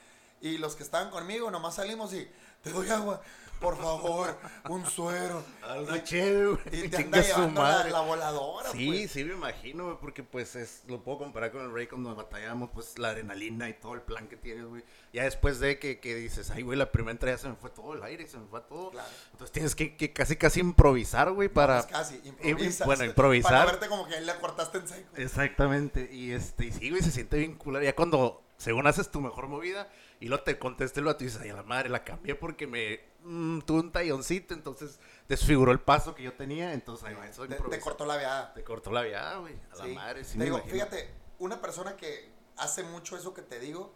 Y 0.42 0.58
los 0.58 0.74
que 0.76 0.82
estaban 0.82 1.08
conmigo, 1.10 1.50
nomás 1.50 1.76
salimos 1.76 2.12
y 2.12 2.28
te 2.62 2.70
doy 2.70 2.90
agua, 2.90 3.22
por 3.60 3.76
favor, 3.78 4.36
un 4.68 4.84
suero. 4.84 5.44
Algo 5.62 5.96
chévere, 5.98 6.58
Y 6.72 6.88
te 6.88 6.96
anda 6.96 7.20
llevando 7.22 7.62
la, 7.62 7.84
la 7.84 8.00
voladora, 8.00 8.70
Sí, 8.72 8.86
pues. 8.88 9.10
sí 9.12 9.22
me 9.22 9.34
imagino, 9.34 9.84
güey, 9.84 9.96
porque 10.00 10.24
pues 10.24 10.56
es, 10.56 10.82
lo 10.88 11.04
puedo 11.04 11.18
comparar 11.18 11.52
con 11.52 11.62
el 11.62 11.72
Rey 11.72 11.86
cuando 11.86 12.12
batallamos, 12.16 12.70
pues 12.74 12.98
la 12.98 13.10
adrenalina 13.10 13.68
y 13.68 13.74
todo 13.74 13.94
el 13.94 14.02
plan 14.02 14.26
que 14.26 14.36
tienes, 14.36 14.64
güey. 14.66 14.82
Ya 15.12 15.22
después 15.22 15.60
de 15.60 15.78
que, 15.78 16.00
que 16.00 16.16
dices, 16.16 16.50
ay, 16.50 16.62
güey, 16.62 16.76
la 16.76 16.90
primera 16.90 17.12
entrega 17.12 17.38
se 17.38 17.48
me 17.48 17.54
fue 17.54 17.70
todo 17.70 17.94
el 17.94 18.02
aire, 18.02 18.26
se 18.26 18.36
me 18.38 18.46
fue 18.48 18.62
todo. 18.62 18.90
Claro. 18.90 19.08
Entonces 19.30 19.52
tienes 19.52 19.76
que, 19.76 19.96
que 19.96 20.12
casi, 20.12 20.34
casi 20.34 20.58
improvisar, 20.58 21.30
güey, 21.30 21.48
para... 21.48 21.82
Pues 21.82 21.92
casi, 21.92 22.20
improvisas. 22.24 22.84
bueno, 22.84 23.04
improvisar. 23.06 23.52
Para 23.52 23.64
verte 23.66 23.86
como 23.86 24.08
que 24.08 24.16
ahí 24.16 24.24
le 24.24 24.34
cortaste 24.40 24.78
en 24.78 24.88
seco. 24.88 25.08
Exactamente, 25.16 26.08
y 26.12 26.32
este, 26.32 26.66
y 26.66 26.72
sí, 26.72 26.90
güey, 26.90 27.00
se 27.00 27.12
siente 27.12 27.38
bien 27.38 27.54
culero. 27.54 27.84
Ya 27.84 27.94
cuando, 27.94 28.42
según 28.56 28.88
haces 28.88 29.08
tu 29.08 29.20
mejor 29.20 29.46
movida, 29.46 29.88
y 30.22 30.28
luego 30.28 30.44
te 30.44 30.56
contesta 30.56 31.00
el 31.00 31.06
vato 31.06 31.24
y 31.24 31.26
dices, 31.26 31.40
ay, 31.42 31.50
a 31.50 31.54
la 31.54 31.64
madre, 31.64 31.88
la 31.88 32.04
cambié 32.04 32.36
porque 32.36 32.68
me 32.68 33.00
mm, 33.24 33.62
tuve 33.62 33.80
un 33.80 33.90
talloncito, 33.90 34.54
entonces 34.54 35.00
desfiguró 35.28 35.72
el 35.72 35.80
paso 35.80 36.14
que 36.14 36.22
yo 36.22 36.32
tenía, 36.34 36.74
entonces 36.74 37.04
ahí 37.04 37.14
va, 37.14 37.26
eso 37.26 37.44
Te, 37.48 37.56
te 37.56 37.80
cortó 37.80 38.06
la 38.06 38.16
viada. 38.16 38.54
Te 38.54 38.62
cortó 38.62 38.92
la 38.92 39.02
viada, 39.02 39.38
güey, 39.38 39.58
a 39.72 39.76
la 39.76 39.84
Sí. 39.84 39.90
madre, 39.94 40.22
sí 40.22 40.32
te 40.34 40.38
me 40.38 40.44
digo, 40.44 40.58
imagino. 40.58 40.74
fíjate, 40.74 41.10
una 41.40 41.60
persona 41.60 41.96
que 41.96 42.30
hace 42.56 42.84
mucho 42.84 43.16
eso 43.16 43.34
que 43.34 43.42
te 43.42 43.58
digo, 43.58 43.92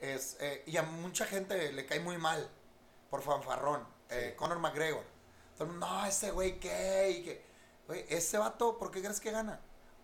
es, 0.00 0.36
eh, 0.40 0.64
y 0.66 0.76
a 0.76 0.82
mucha 0.82 1.24
gente 1.24 1.72
le 1.72 1.86
cae 1.86 2.00
muy 2.00 2.18
mal 2.18 2.46
por 3.08 3.22
fanfarrón, 3.22 3.86
eh, 4.10 4.34
Conor 4.36 4.58
McGregor. 4.58 5.04
Todo 5.54 5.64
el 5.64 5.70
mundo, 5.70 5.86
no, 5.86 6.04
ese 6.04 6.30
güey, 6.30 6.60
¿qué? 6.60 7.10
Y 7.10 7.22
que, 7.22 7.44
güey, 7.86 8.04
ese 8.10 8.36
vato, 8.36 8.76
¿por 8.76 8.90
qué 8.90 9.00
crees 9.00 9.20
que 9.20 9.30
gana? 9.30 9.60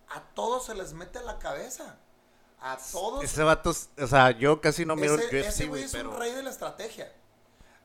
A 0.09 0.21
todos 0.33 0.65
se 0.65 0.73
les 0.73 0.93
mete 0.93 1.21
la 1.21 1.37
cabeza. 1.37 1.99
A 2.59 2.77
todos. 2.91 3.23
Ese 3.23 3.43
vato, 3.43 3.69
o 3.69 4.07
sea, 4.07 4.31
yo 4.31 4.59
casi 4.61 4.85
no 4.85 4.95
miro 4.95 5.15
ese, 5.15 5.29
el 5.29 5.41
UFC, 5.41 5.47
ese 5.49 5.65
güey, 5.67 5.83
es 5.83 5.91
pero... 5.91 6.11
un 6.11 6.19
rey 6.19 6.31
de 6.31 6.43
la 6.43 6.49
estrategia. 6.49 7.11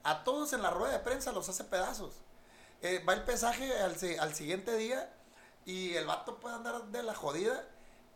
A 0.02 0.24
todos 0.24 0.52
en 0.52 0.62
la 0.62 0.70
rueda 0.70 0.94
de 0.94 0.98
prensa 1.00 1.32
los 1.32 1.48
hace 1.48 1.64
pedazos. 1.64 2.14
Eh, 2.80 3.04
va 3.08 3.12
el 3.14 3.22
pesaje 3.22 3.72
al, 3.80 3.96
al 4.20 4.34
siguiente 4.34 4.76
día 4.76 5.12
y 5.64 5.94
el 5.94 6.06
vato 6.06 6.40
puede 6.40 6.56
andar 6.56 6.82
de 6.86 7.02
la 7.02 7.14
jodida 7.14 7.64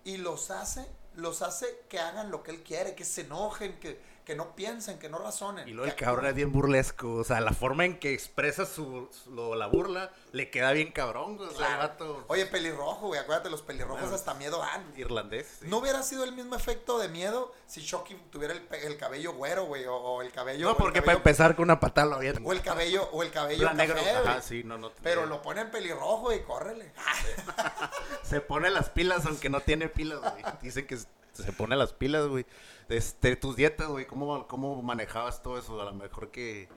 y 0.02 0.16
los 0.16 0.50
hace, 0.50 0.86
los 1.14 1.42
hace 1.42 1.84
que 1.88 2.00
hagan 2.00 2.30
lo 2.30 2.42
que 2.42 2.50
él 2.50 2.62
quiere, 2.62 2.94
que 2.94 3.04
se 3.04 3.22
enojen, 3.22 3.78
que, 3.78 4.00
que 4.26 4.34
no 4.34 4.56
piensen, 4.56 4.98
que 4.98 5.08
no 5.08 5.18
razonen. 5.18 5.66
Y 5.68 5.70
luego 5.72 5.88
el 5.88 5.96
cabrón 5.96 6.26
actúen. 6.26 6.30
es 6.30 6.34
bien 6.36 6.52
burlesco, 6.52 7.12
o 7.14 7.24
sea, 7.24 7.40
la 7.40 7.52
forma 7.52 7.84
en 7.84 7.98
que 8.00 8.12
expresa 8.12 8.66
su, 8.66 9.08
su- 9.12 9.30
lo- 9.30 9.54
la 9.54 9.68
burla 9.68 10.10
le 10.32 10.50
queda 10.50 10.72
bien 10.72 10.90
cabrón, 10.90 11.38
o 11.40 11.48
sea, 11.50 11.56
Claro. 11.68 11.78
vato 11.78 12.24
Oye, 12.26 12.44
pelirrojo, 12.46 13.06
güey, 13.06 13.20
acuérdate, 13.20 13.48
los 13.50 13.62
pelirrojos 13.62 14.00
Claro. 14.00 14.14
hasta 14.16 14.34
miedo 14.34 14.58
dan. 14.58 14.92
irlandés. 14.96 15.46
sí. 15.60 15.66
No 15.68 15.78
hubiera 15.78 16.02
sido 16.02 16.24
el 16.24 16.32
mismo 16.32 16.56
efecto 16.56 16.98
de 16.98 17.08
miedo 17.08 17.54
si 17.68 17.80
Shocky 17.82 18.14
tuviera 18.30 18.52
el, 18.52 18.66
el 18.82 18.96
cabello 18.98 19.32
güero, 19.34 19.64
güey, 19.66 19.86
o, 19.86 19.94
o 19.94 20.22
el 20.22 20.32
cabello... 20.32 20.68
No, 20.70 20.76
porque 20.76 21.02
para 21.02 21.16
empezar 21.18 21.54
con 21.54 21.62
una 21.62 21.78
patada 21.78 22.08
lo 22.08 22.16
había... 22.16 22.34
O 22.44 22.52
el 22.52 22.62
cabello, 22.62 23.08
o 23.12 23.22
el 23.22 23.30
cabello 23.30 23.72
negro, 23.74 23.94
café, 23.96 24.10
ajá, 24.10 24.22
güey. 24.32 24.42
sí, 24.42 24.62
no, 24.64 24.76
no. 24.76 24.90
Pero 25.04 25.26
lo 25.26 25.40
ponen 25.40 25.70
pelirrojo 25.70 26.32
y 26.32 26.40
córrele. 26.40 26.92
Se 28.24 28.40
pone 28.40 28.70
las 28.70 28.90
pilas 28.90 29.24
aunque 29.26 29.48
no 29.48 29.60
tiene 29.60 29.88
pilas, 29.88 30.18
güey. 30.20 30.42
Dicen 30.62 30.86
que 30.86 30.98
se 31.42 31.52
pone 31.52 31.76
las 31.76 31.92
pilas, 31.92 32.26
güey. 32.26 32.46
Este, 32.88 33.36
tus 33.36 33.56
dietas, 33.56 33.88
güey, 33.88 34.06
¿cómo, 34.06 34.46
¿cómo 34.46 34.80
manejabas 34.82 35.42
todo 35.42 35.58
eso? 35.58 35.80
A 35.80 35.84
lo 35.84 35.94
mejor 35.94 36.30
que 36.30 36.68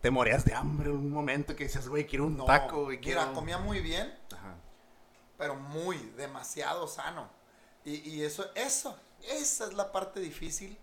te 0.00 0.10
morías 0.10 0.44
de 0.44 0.54
hambre 0.54 0.90
en 0.90 0.96
un 0.96 1.10
momento 1.10 1.54
que 1.54 1.64
decías, 1.64 1.88
güey, 1.88 2.06
quiero 2.06 2.26
un 2.26 2.36
No, 2.36 2.44
taco, 2.44 2.84
güey, 2.84 3.00
quiero... 3.00 3.20
Mira, 3.20 3.32
comía 3.32 3.58
muy 3.58 3.80
bien, 3.80 4.12
Ajá. 4.34 4.56
pero 5.38 5.54
muy, 5.54 5.96
demasiado 6.16 6.88
sano. 6.88 7.30
Y, 7.84 8.08
y 8.08 8.22
eso, 8.24 8.46
eso, 8.54 8.98
esa 9.28 9.66
es 9.66 9.74
la 9.74 9.92
parte 9.92 10.20
difícil 10.20 10.76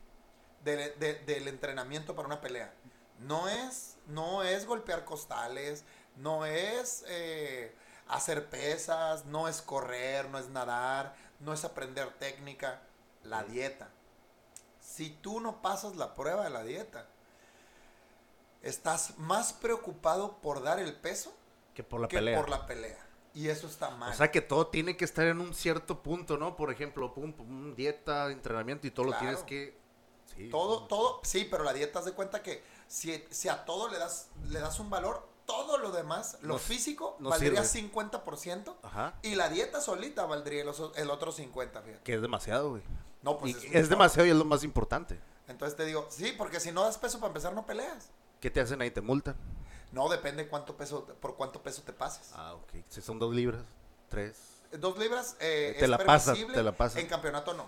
de- 0.63 0.91
de- 0.91 1.15
del 1.25 1.47
entrenamiento 1.47 2.15
para 2.15 2.27
una 2.27 2.39
pelea. 2.41 2.73
No 3.19 3.49
es, 3.49 3.97
no 4.07 4.43
es 4.43 4.65
golpear 4.65 5.03
costales, 5.05 5.83
No 6.15 6.45
es 6.45 7.05
eh, 7.07 7.73
hacer 8.09 8.49
pesas, 8.49 9.25
no 9.25 9.47
es 9.47 9.61
correr, 9.61 10.29
no 10.29 10.37
es 10.37 10.49
nadar, 10.49 11.15
no 11.39 11.53
es 11.53 11.63
aprender 11.65 12.11
técnica. 12.19 12.81
La 13.23 13.43
dieta. 13.43 13.89
Si 14.79 15.09
tú 15.09 15.41
no 15.41 15.61
pasas 15.61 15.95
la 15.97 16.13
prueba 16.13 16.45
de 16.45 16.49
la 16.49 16.63
dieta, 16.63 17.05
estás 18.61 19.17
más 19.17 19.53
preocupado 19.53 20.37
por 20.41 20.63
dar 20.63 20.79
el 20.79 20.93
peso 20.95 21.33
Que 21.73 21.83
por 21.83 22.01
la 22.01 22.07
que 22.07 22.17
pelea. 22.17 22.39
por 22.39 22.49
la 22.49 22.65
pelea. 22.65 23.05
Y 23.33 23.49
eso 23.49 23.67
está 23.67 23.89
mal. 23.91 24.11
O 24.13 24.15
sea 24.15 24.31
que 24.31 24.41
todo 24.41 24.67
tiene 24.67 24.97
que 24.97 25.05
estar 25.05 25.25
en 25.27 25.39
un 25.39 25.53
cierto 25.53 26.01
punto, 26.01 26.37
¿no? 26.37 26.55
Por 26.55 26.71
ejemplo, 26.71 27.13
pum, 27.13 27.33
pum, 27.33 27.75
dieta, 27.75 28.31
entrenamiento 28.31 28.87
y 28.87 28.91
todo 28.91 29.07
lo 29.07 29.17
tienes 29.17 29.43
que... 29.43 29.77
Sí, 30.35 30.49
todo, 30.49 30.87
todo, 30.87 31.19
sí, 31.23 31.47
pero 31.49 31.63
la 31.63 31.73
dieta 31.73 31.99
haz 31.99 32.05
de 32.05 32.13
cuenta 32.13 32.41
que 32.41 32.63
si, 32.87 33.23
si 33.29 33.49
a 33.49 33.65
todo 33.65 33.89
le 33.89 33.97
das, 33.97 34.29
le 34.47 34.59
das 34.59 34.79
un 34.79 34.89
valor, 34.89 35.27
todo 35.49 35.77
lo 35.79 35.91
demás, 35.91 36.37
lo 36.41 36.53
No- 36.53 36.59
físico, 36.59 37.15
no 37.19 37.29
valdría 37.29 37.63
sirve. 37.63 37.91
50%. 37.91 38.75
Ajá. 38.83 39.13
Y 39.23 39.33
la 39.35 39.49
dieta 39.49 39.81
solita 39.81 40.25
valdría 40.25 40.61
el, 40.61 40.67
oso- 40.69 40.93
el 40.95 41.09
otro 41.09 41.31
50, 41.31 41.81
fíjate. 41.81 42.03
Que 42.03 42.13
es 42.13 42.21
demasiado, 42.21 42.69
güey. 42.71 42.83
No, 43.23 43.37
pues 43.37 43.61
Y 43.63 43.75
es, 43.75 43.89
demasiado 43.89 44.27
y 44.27 44.29
es 44.31 44.35
lo 44.35 44.45
más 44.45 44.63
importante. 44.63 45.19
Entonces 45.47 45.75
te 45.75 45.85
digo, 45.85 46.07
sí, 46.11 46.33
porque 46.37 46.59
si 46.59 46.71
no 46.71 46.83
das 46.83 46.97
peso 46.99 47.19
para 47.19 47.29
empezar, 47.29 47.53
no 47.53 47.65
peleas. 47.65 48.09
¿Qué 48.39 48.49
te 48.51 48.61
hacen 48.61 48.79
ahí? 48.81 48.91
¿Te 48.91 49.01
multan? 49.01 49.35
No, 49.91 50.07
depende 50.07 50.47
cuánto 50.47 50.77
peso, 50.77 51.05
por 51.19 51.35
cuánto 51.35 51.61
peso 51.63 51.81
te 51.81 51.91
pases. 51.91 52.29
Ah, 52.35 52.53
ok. 52.53 52.83
Si 52.87 53.01
son 53.01 53.17
dos 53.17 53.33
libras, 53.33 53.63
tres. 54.07 54.37
Dos 54.71 54.97
libras 54.99 55.35
eh, 55.39 55.75
Te 55.79 55.85
es 55.85 55.89
la 55.89 55.97
pasas, 55.97 56.37
te 56.37 56.63
la 56.63 56.71
pasas. 56.77 56.99
En 57.01 57.07
campeonato 57.07 57.55
no. 57.55 57.67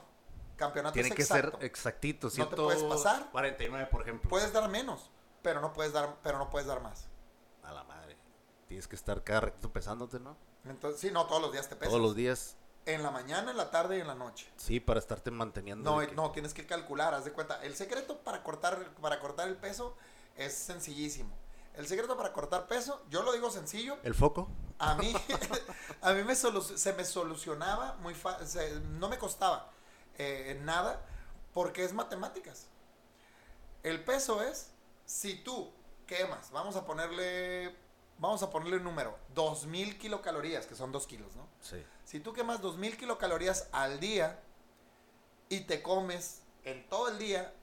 Campeonato 0.55 0.93
Tiene 0.93 1.09
es 1.09 1.15
que 1.15 1.23
exacto. 1.23 1.57
ser 1.57 1.65
exactito. 1.65 2.29
No 2.37 2.47
te 2.47 2.55
puedes 2.55 2.83
pasar. 2.83 3.29
49, 3.31 3.87
por 3.91 4.03
ejemplo. 4.03 4.29
Puedes 4.29 4.53
dar 4.53 4.69
menos, 4.69 5.09
pero 5.41 5.59
no 5.59 5.73
puedes 5.73 5.91
dar, 5.93 6.17
pero 6.21 6.37
no 6.37 6.51
puedes 6.51 6.67
dar 6.67 6.81
más. 6.81 7.07
A 7.63 7.71
la 7.71 7.83
madre. 7.83 8.17
Tienes 8.67 8.87
que 8.87 8.95
estar 8.95 9.23
cada 9.23 9.41
ratito 9.41 9.71
pesándote, 9.71 10.19
¿no? 10.19 10.37
Entonces, 10.65 11.01
sí, 11.01 11.11
no, 11.11 11.25
todos 11.25 11.41
los 11.41 11.51
días 11.51 11.67
te 11.67 11.75
pesas. 11.75 11.89
Todos 11.89 12.01
los 12.01 12.15
días. 12.15 12.55
En 12.85 13.03
la 13.03 13.11
mañana, 13.11 13.51
en 13.51 13.57
la 13.57 13.69
tarde 13.69 13.97
y 13.97 14.01
en 14.01 14.07
la 14.07 14.15
noche. 14.15 14.51
Sí, 14.57 14.79
para 14.79 14.99
estarte 14.99 15.29
manteniendo. 15.29 15.91
No, 15.91 15.99
que- 16.07 16.13
no, 16.15 16.31
tienes 16.31 16.53
que 16.53 16.65
calcular, 16.65 17.13
haz 17.13 17.25
de 17.25 17.31
cuenta. 17.31 17.63
El 17.63 17.75
secreto 17.75 18.17
para 18.19 18.43
cortar, 18.43 18.93
para 19.01 19.19
cortar 19.19 19.47
el 19.47 19.55
peso 19.55 19.95
es 20.35 20.53
sencillísimo. 20.53 21.29
El 21.75 21.87
secreto 21.87 22.17
para 22.17 22.33
cortar 22.33 22.67
peso, 22.67 23.01
yo 23.09 23.23
lo 23.23 23.31
digo 23.31 23.49
sencillo, 23.49 23.97
¿El 24.03 24.13
foco? 24.13 24.49
a 24.79 24.95
mí, 24.95 25.13
a 26.01 26.13
mí 26.13 26.23
me 26.23 26.35
se 26.35 26.93
me 26.93 27.05
solucionaba 27.05 27.95
muy 28.01 28.13
fácil, 28.13 28.99
no 28.99 29.07
me 29.07 29.17
costaba 29.17 29.71
eh, 30.17 30.59
nada, 30.63 31.01
porque 31.53 31.83
es 31.83 31.93
matemáticas. 31.93 32.67
El 33.83 34.03
peso 34.03 34.43
es, 34.43 34.71
si 35.05 35.35
tú 35.35 35.71
quemas, 36.11 36.51
vamos 36.51 36.75
a 36.75 36.85
ponerle, 36.85 37.73
vamos 38.17 38.43
a 38.43 38.49
ponerle 38.49 38.77
un 38.77 38.83
número, 38.83 39.17
2000 39.33 39.97
kilocalorías, 39.97 40.65
que 40.65 40.75
son 40.75 40.91
2 40.91 41.07
kilos, 41.07 41.33
¿no? 41.37 41.47
Sí. 41.61 41.81
Si 42.03 42.19
tú 42.19 42.33
quemas 42.33 42.59
2000 42.59 42.97
kilocalorías 42.97 43.69
al 43.71 44.01
día 44.01 44.41
y 45.47 45.61
te 45.61 45.81
comes 45.81 46.41
en 46.65 46.85
todo 46.89 47.07
el 47.07 47.17
día 47.17 47.53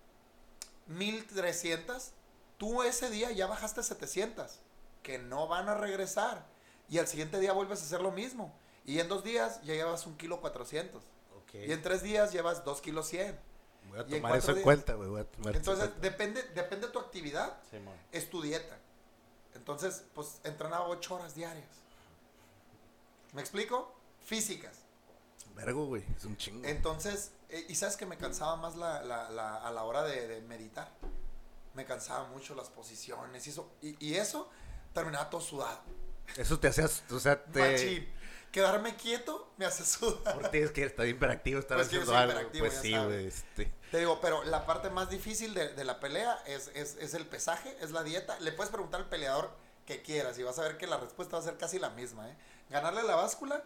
1300, 0.87 2.13
tú 2.57 2.83
ese 2.83 3.11
día 3.11 3.31
ya 3.33 3.47
bajaste 3.47 3.83
700, 3.83 4.61
que 5.03 5.19
no 5.19 5.47
van 5.47 5.69
a 5.69 5.75
regresar. 5.75 6.47
Y 6.89 6.97
al 6.97 7.07
siguiente 7.07 7.39
día 7.39 7.53
vuelves 7.53 7.83
a 7.83 7.85
hacer 7.85 8.01
lo 8.01 8.13
mismo. 8.13 8.51
Y 8.87 8.99
en 9.01 9.09
dos 9.09 9.23
días 9.23 9.61
ya 9.61 9.75
llevas 9.75 10.07
un 10.07 10.17
kilo 10.17 10.41
400. 10.41 11.05
Ok. 11.43 11.55
Y 11.55 11.73
en 11.73 11.83
tres 11.83 12.03
días 12.03 12.33
llevas 12.33 12.65
dos 12.65 12.81
kilos 12.81 13.09
100. 13.09 13.39
Voy 13.88 13.98
a 13.98 14.03
y 14.03 14.05
en 14.05 14.11
tomar 14.22 14.31
cuatro 14.33 14.38
eso 14.38 14.57
en 14.57 14.62
cuenta, 14.62 14.94
güey. 14.94 15.09
Voy 15.09 15.20
a 15.20 15.24
tomar 15.24 15.48
eso 15.48 15.57
en 15.57 15.57
Entonces, 15.59 15.85
cuenta. 15.88 16.01
depende, 16.01 16.42
depende 16.55 16.87
de 16.87 16.92
tu 16.92 16.98
actividad, 16.98 17.59
Simón. 17.70 17.94
es 18.12 18.29
tu 18.31 18.40
dieta. 18.42 18.79
Entonces, 19.55 20.05
pues 20.14 20.40
entrenaba 20.44 20.87
8 20.88 21.14
horas 21.14 21.35
diarias. 21.35 21.66
¿Me 23.33 23.40
explico? 23.40 23.94
Físicas. 24.24 24.79
Vergo, 25.55 25.87
güey. 25.87 26.05
Es 26.16 26.24
un 26.24 26.37
chingo. 26.37 26.66
Entonces, 26.66 27.33
eh, 27.48 27.66
y 27.68 27.74
sabes 27.74 27.96
que 27.96 28.07
me 28.07 28.16
cansaba 28.16 28.57
más 28.57 28.77
la, 28.77 29.03
la- 29.03 29.29
la- 29.31 29.57
a 29.57 29.70
la 29.72 29.85
hora 29.85 30.03
de, 30.05 30.29
de 30.29 30.40
meditar. 30.42 30.88
Me 31.74 31.85
cansaba 31.85 32.29
mucho 32.29 32.55
las 32.55 32.68
posiciones 32.70 33.46
y 33.46 33.51
eso. 33.51 33.70
Y, 33.83 33.96
y 34.07 34.14
eso 34.14 34.48
terminaba 34.94 35.29
todo 35.31 35.40
sudado. 35.40 35.81
Eso 36.37 36.59
te 36.61 36.68
hacías, 36.68 37.03
o 37.11 37.18
sea, 37.18 37.42
te... 37.42 37.61
Machín. 37.72 38.09
Quedarme 38.51 38.97
quieto 38.97 39.53
me 39.57 39.67
hace 39.67 39.85
sudar. 39.85 40.35
Porque 40.35 40.49
tienes 40.49 40.71
que 40.71 40.85
estar 40.85 41.07
hiperactivo, 41.07 41.61
estar 41.61 41.77
Pues 41.77 41.89
haciendo 41.89 42.17
algo. 42.17 42.51
Pues 42.59 42.75
sí, 42.75 42.97
güey. 42.97 43.27
Este... 43.27 43.73
Te 43.91 43.99
digo, 43.99 44.21
pero 44.21 44.45
la 44.45 44.67
parte 44.67 44.91
más 44.91 45.11
difícil 45.11 45.55
de, 45.55 45.75
de 45.75 45.85
la 45.85 46.01
pelea 46.01 46.39
es, 46.47 46.71
es, 46.75 46.97
es 46.97 47.15
el 47.15 47.27
pesaje, 47.27 47.77
es 47.81 47.91
la 47.91 48.03
dieta. 48.03 48.39
Le 48.41 48.53
puedes 48.53 48.71
preguntar 48.71 49.01
al 49.01 49.09
peleador 49.09 49.51
que 49.87 50.03
quieras 50.03 50.39
y 50.39 50.43
vas 50.43 50.59
a 50.59 50.63
ver 50.63 50.77
que 50.77 50.87
la 50.87 50.99
respuesta 50.99 51.37
va 51.37 51.43
a 51.43 51.45
ser 51.45 51.57
casi 51.57 51.79
la 51.79 51.91
misma. 51.91 52.29
¿eh? 52.29 52.37
Ganarle 52.69 53.03
la 53.03 53.17
báscula 53.17 53.65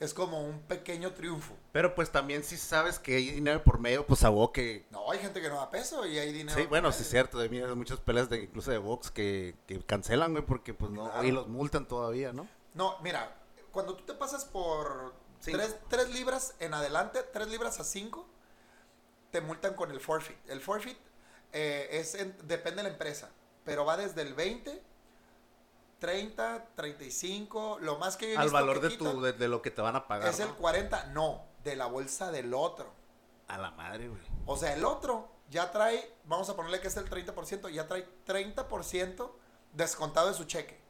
es 0.00 0.14
como 0.14 0.42
un 0.42 0.60
pequeño 0.62 1.12
triunfo. 1.12 1.54
Pero 1.70 1.94
pues 1.94 2.10
también 2.10 2.42
si 2.42 2.56
sabes 2.56 2.98
que 2.98 3.14
hay 3.16 3.30
dinero 3.30 3.62
por 3.62 3.78
medio, 3.78 4.04
pues 4.04 4.24
a 4.24 4.30
vos 4.30 4.50
que... 4.50 4.84
No, 4.90 5.10
hay 5.12 5.20
gente 5.20 5.40
que 5.40 5.48
no 5.48 5.56
da 5.56 5.70
peso 5.70 6.04
y 6.04 6.18
hay 6.18 6.32
dinero. 6.32 6.58
Sí, 6.58 6.66
bueno, 6.66 6.88
por 6.88 6.94
sí 6.94 7.02
es 7.02 7.08
medio. 7.08 7.22
cierto. 7.22 7.38
De 7.38 7.48
mí 7.48 7.58
hay 7.58 7.74
muchas 7.76 8.00
peleas, 8.00 8.28
de, 8.28 8.42
incluso 8.42 8.72
de 8.72 8.78
box, 8.78 9.12
que, 9.12 9.54
que 9.68 9.78
cancelan, 9.84 10.32
güey, 10.32 10.44
porque 10.44 10.74
pues 10.74 10.90
no... 10.90 11.04
Claro. 11.04 11.24
Y 11.24 11.30
los 11.30 11.46
multan 11.46 11.86
todavía, 11.86 12.32
¿no? 12.32 12.48
No, 12.74 12.96
mira, 13.02 13.32
cuando 13.72 13.96
tú 13.96 14.04
te 14.04 14.14
pasas 14.14 14.44
por 14.44 15.14
Cinco. 15.40 15.58
3, 15.88 16.10
libras 16.10 16.54
en 16.60 16.72
adelante, 16.74 17.22
3 17.22 17.48
libras 17.48 17.80
a 17.80 17.84
5, 17.84 18.26
te 19.30 19.40
multan 19.40 19.74
con 19.74 19.90
el 19.90 20.00
forfeit. 20.00 20.38
El 20.48 20.60
forfeit 20.60 20.98
eh, 21.52 21.88
es 21.92 22.14
en- 22.14 22.36
depende 22.46 22.76
de 22.82 22.82
la 22.84 22.88
empresa, 22.90 23.30
pero 23.64 23.84
va 23.84 23.96
desde 23.96 24.22
el 24.22 24.34
20, 24.34 24.82
30, 25.98 26.66
35, 26.74 27.78
lo 27.80 27.98
más 27.98 28.16
que 28.16 28.26
yo 28.28 28.32
he 28.34 28.36
Al 28.36 28.44
visto 28.44 28.54
valor 28.54 28.80
que 28.80 28.88
de, 28.88 28.96
tu, 28.96 29.20
de, 29.22 29.32
de 29.32 29.48
lo 29.48 29.62
que 29.62 29.70
te 29.70 29.80
van 29.82 29.96
a 29.96 30.06
pagar, 30.08 30.28
es 30.28 30.40
el 30.40 30.48
¿no? 30.48 30.56
40, 30.56 31.06
no, 31.06 31.44
de 31.62 31.76
la 31.76 31.86
bolsa 31.86 32.30
del 32.32 32.54
otro. 32.54 32.92
A 33.48 33.58
la 33.58 33.70
madre, 33.72 34.08
güey. 34.08 34.20
O 34.46 34.56
sea, 34.56 34.74
el 34.74 34.84
otro 34.84 35.28
ya 35.50 35.70
trae, 35.70 36.12
vamos 36.24 36.48
a 36.48 36.56
ponerle 36.56 36.80
que 36.80 36.88
es 36.88 36.96
el 36.96 37.08
30%, 37.08 37.68
ya 37.70 37.86
trae 37.86 38.08
30% 38.26 39.30
descontado 39.72 40.28
de 40.28 40.34
su 40.34 40.44
cheque. 40.44 40.80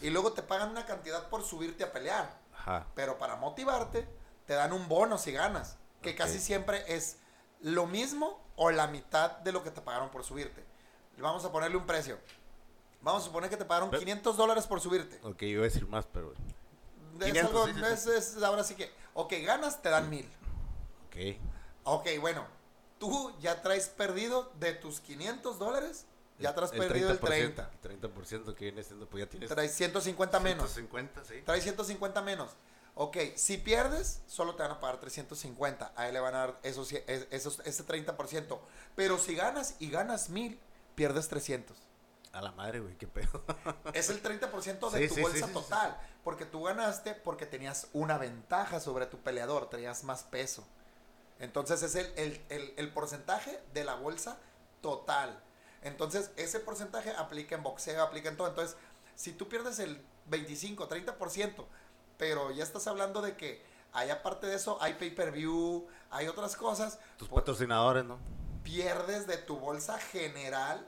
Y 0.00 0.10
luego 0.10 0.32
te 0.32 0.42
pagan 0.42 0.70
una 0.70 0.84
cantidad 0.86 1.28
por 1.28 1.42
subirte 1.44 1.84
a 1.84 1.92
pelear. 1.92 2.38
Ajá. 2.54 2.86
Pero 2.94 3.18
para 3.18 3.36
motivarte, 3.36 4.06
te 4.46 4.54
dan 4.54 4.72
un 4.72 4.88
bono 4.88 5.18
si 5.18 5.32
ganas. 5.32 5.76
Que 6.02 6.14
casi 6.14 6.38
siempre 6.38 6.84
es 6.94 7.18
lo 7.60 7.86
mismo 7.86 8.40
o 8.56 8.70
la 8.70 8.86
mitad 8.86 9.30
de 9.38 9.52
lo 9.52 9.62
que 9.64 9.70
te 9.70 9.80
pagaron 9.80 10.10
por 10.10 10.22
subirte. 10.24 10.64
Vamos 11.18 11.44
a 11.44 11.50
ponerle 11.52 11.76
un 11.78 11.86
precio. 11.86 12.18
Vamos 13.00 13.22
a 13.22 13.26
suponer 13.26 13.48
que 13.50 13.56
te 13.56 13.64
pagaron 13.64 13.90
Pero- 13.90 14.00
500 14.00 14.36
dólares 14.36 14.66
por 14.66 14.80
subirte. 14.80 15.18
Ok, 15.22 15.40
yo 15.42 15.46
iba 15.48 15.60
a 15.62 15.64
decir 15.64 15.86
más, 15.86 16.06
pero... 16.06 16.32
Es 16.32 17.24
500, 17.24 17.50
algo, 17.54 17.66
sí, 17.66 17.72
sí, 17.74 17.84
es- 17.92 18.02
sí. 18.02 18.10
es- 18.36 18.42
ahora 18.42 18.62
sí 18.64 18.74
que, 18.74 18.92
ok, 19.14 19.32
ganas, 19.44 19.80
te 19.80 19.88
dan 19.88 20.10
1000. 20.10 20.28
Ok. 21.06 21.16
Ok, 21.84 22.08
bueno, 22.20 22.44
tú 22.98 23.32
ya 23.40 23.62
traes 23.62 23.88
perdido 23.88 24.52
de 24.58 24.74
tus 24.74 25.00
500 25.00 25.58
dólares, 25.58 26.06
ya 26.38 26.54
traes 26.54 26.72
El 26.72 26.78
perdido 26.78 27.10
el 27.10 27.20
30%, 27.20 27.24
30. 27.26 27.70
El 27.82 28.00
30% 28.00 28.54
que 28.54 28.64
viene 28.66 28.82
siendo, 28.84 29.08
pues 29.08 29.24
ya 29.24 29.30
tienes... 29.30 29.48
Traes 29.48 29.72
150 29.74 30.40
menos. 30.40 30.70
150, 30.72 31.24
sí. 31.24 31.42
Traes 31.44 31.62
150 31.62 32.22
menos. 32.22 32.50
Ok, 32.94 33.16
si 33.34 33.58
pierdes, 33.58 34.22
solo 34.26 34.54
te 34.54 34.62
van 34.62 34.72
a 34.72 34.80
pagar 34.80 34.98
350. 35.00 35.92
A 35.96 36.08
él 36.08 36.14
le 36.14 36.20
van 36.20 36.34
a 36.34 36.38
dar 36.38 36.58
esos, 36.62 36.90
es- 36.92 37.26
esos, 37.30 37.60
ese 37.66 37.84
30%. 37.86 38.58
Pero 38.94 39.18
si 39.18 39.34
ganas 39.34 39.76
y 39.78 39.90
ganas 39.90 40.30
1000, 40.30 40.58
pierdes 40.94 41.28
300. 41.28 41.76
A 42.32 42.40
la 42.42 42.52
madre, 42.52 42.80
güey, 42.80 42.96
qué 42.96 43.06
pedo. 43.06 43.42
Es 43.94 44.10
el 44.10 44.22
30% 44.22 44.90
de 44.90 45.00
Sí, 45.02 45.08
tu 45.08 45.14
sí, 45.14 45.20
bolsa 45.22 45.46
sí. 45.46 45.52
total. 45.52 45.96
Porque 46.24 46.44
tú 46.44 46.62
ganaste 46.64 47.14
porque 47.14 47.46
tenías 47.46 47.88
una 47.92 48.18
ventaja 48.18 48.80
sobre 48.80 49.06
tu 49.06 49.18
peleador, 49.18 49.68
tenías 49.70 50.02
más 50.04 50.22
peso. 50.24 50.66
Entonces 51.38 51.82
es 51.82 51.94
el, 51.94 52.06
el- 52.16 52.44
el- 52.48 52.74
el 52.76 52.92
porcentaje 52.92 53.60
de 53.74 53.84
la 53.84 53.94
bolsa 53.94 54.38
total. 54.80 55.38
Entonces 55.82 56.30
ese 56.36 56.60
porcentaje 56.60 57.10
aplica 57.10 57.54
en 57.54 57.62
boxeo, 57.62 58.02
aplica 58.02 58.28
en 58.28 58.36
todo. 58.36 58.48
Entonces, 58.48 58.76
si 59.14 59.32
tú 59.32 59.48
pierdes 59.48 59.78
el 59.78 60.00
25, 60.26 60.88
30%, 60.88 61.64
pero 62.18 62.50
ya 62.50 62.64
estás 62.64 62.86
hablando 62.86 63.22
de 63.22 63.36
que 63.36 63.62
hay 63.92 64.10
aparte 64.10 64.46
de 64.46 64.56
eso, 64.56 64.78
hay 64.80 64.94
pay-per-view, 64.94 65.86
hay 66.10 66.28
otras 66.28 66.56
cosas, 66.56 66.98
Tus 67.16 67.28
pues, 67.28 67.40
patrocinadores, 67.40 68.04
¿no? 68.04 68.18
pierdes 68.62 69.26
de 69.28 69.38
tu 69.38 69.56
bolsa 69.58 69.96
general 69.98 70.84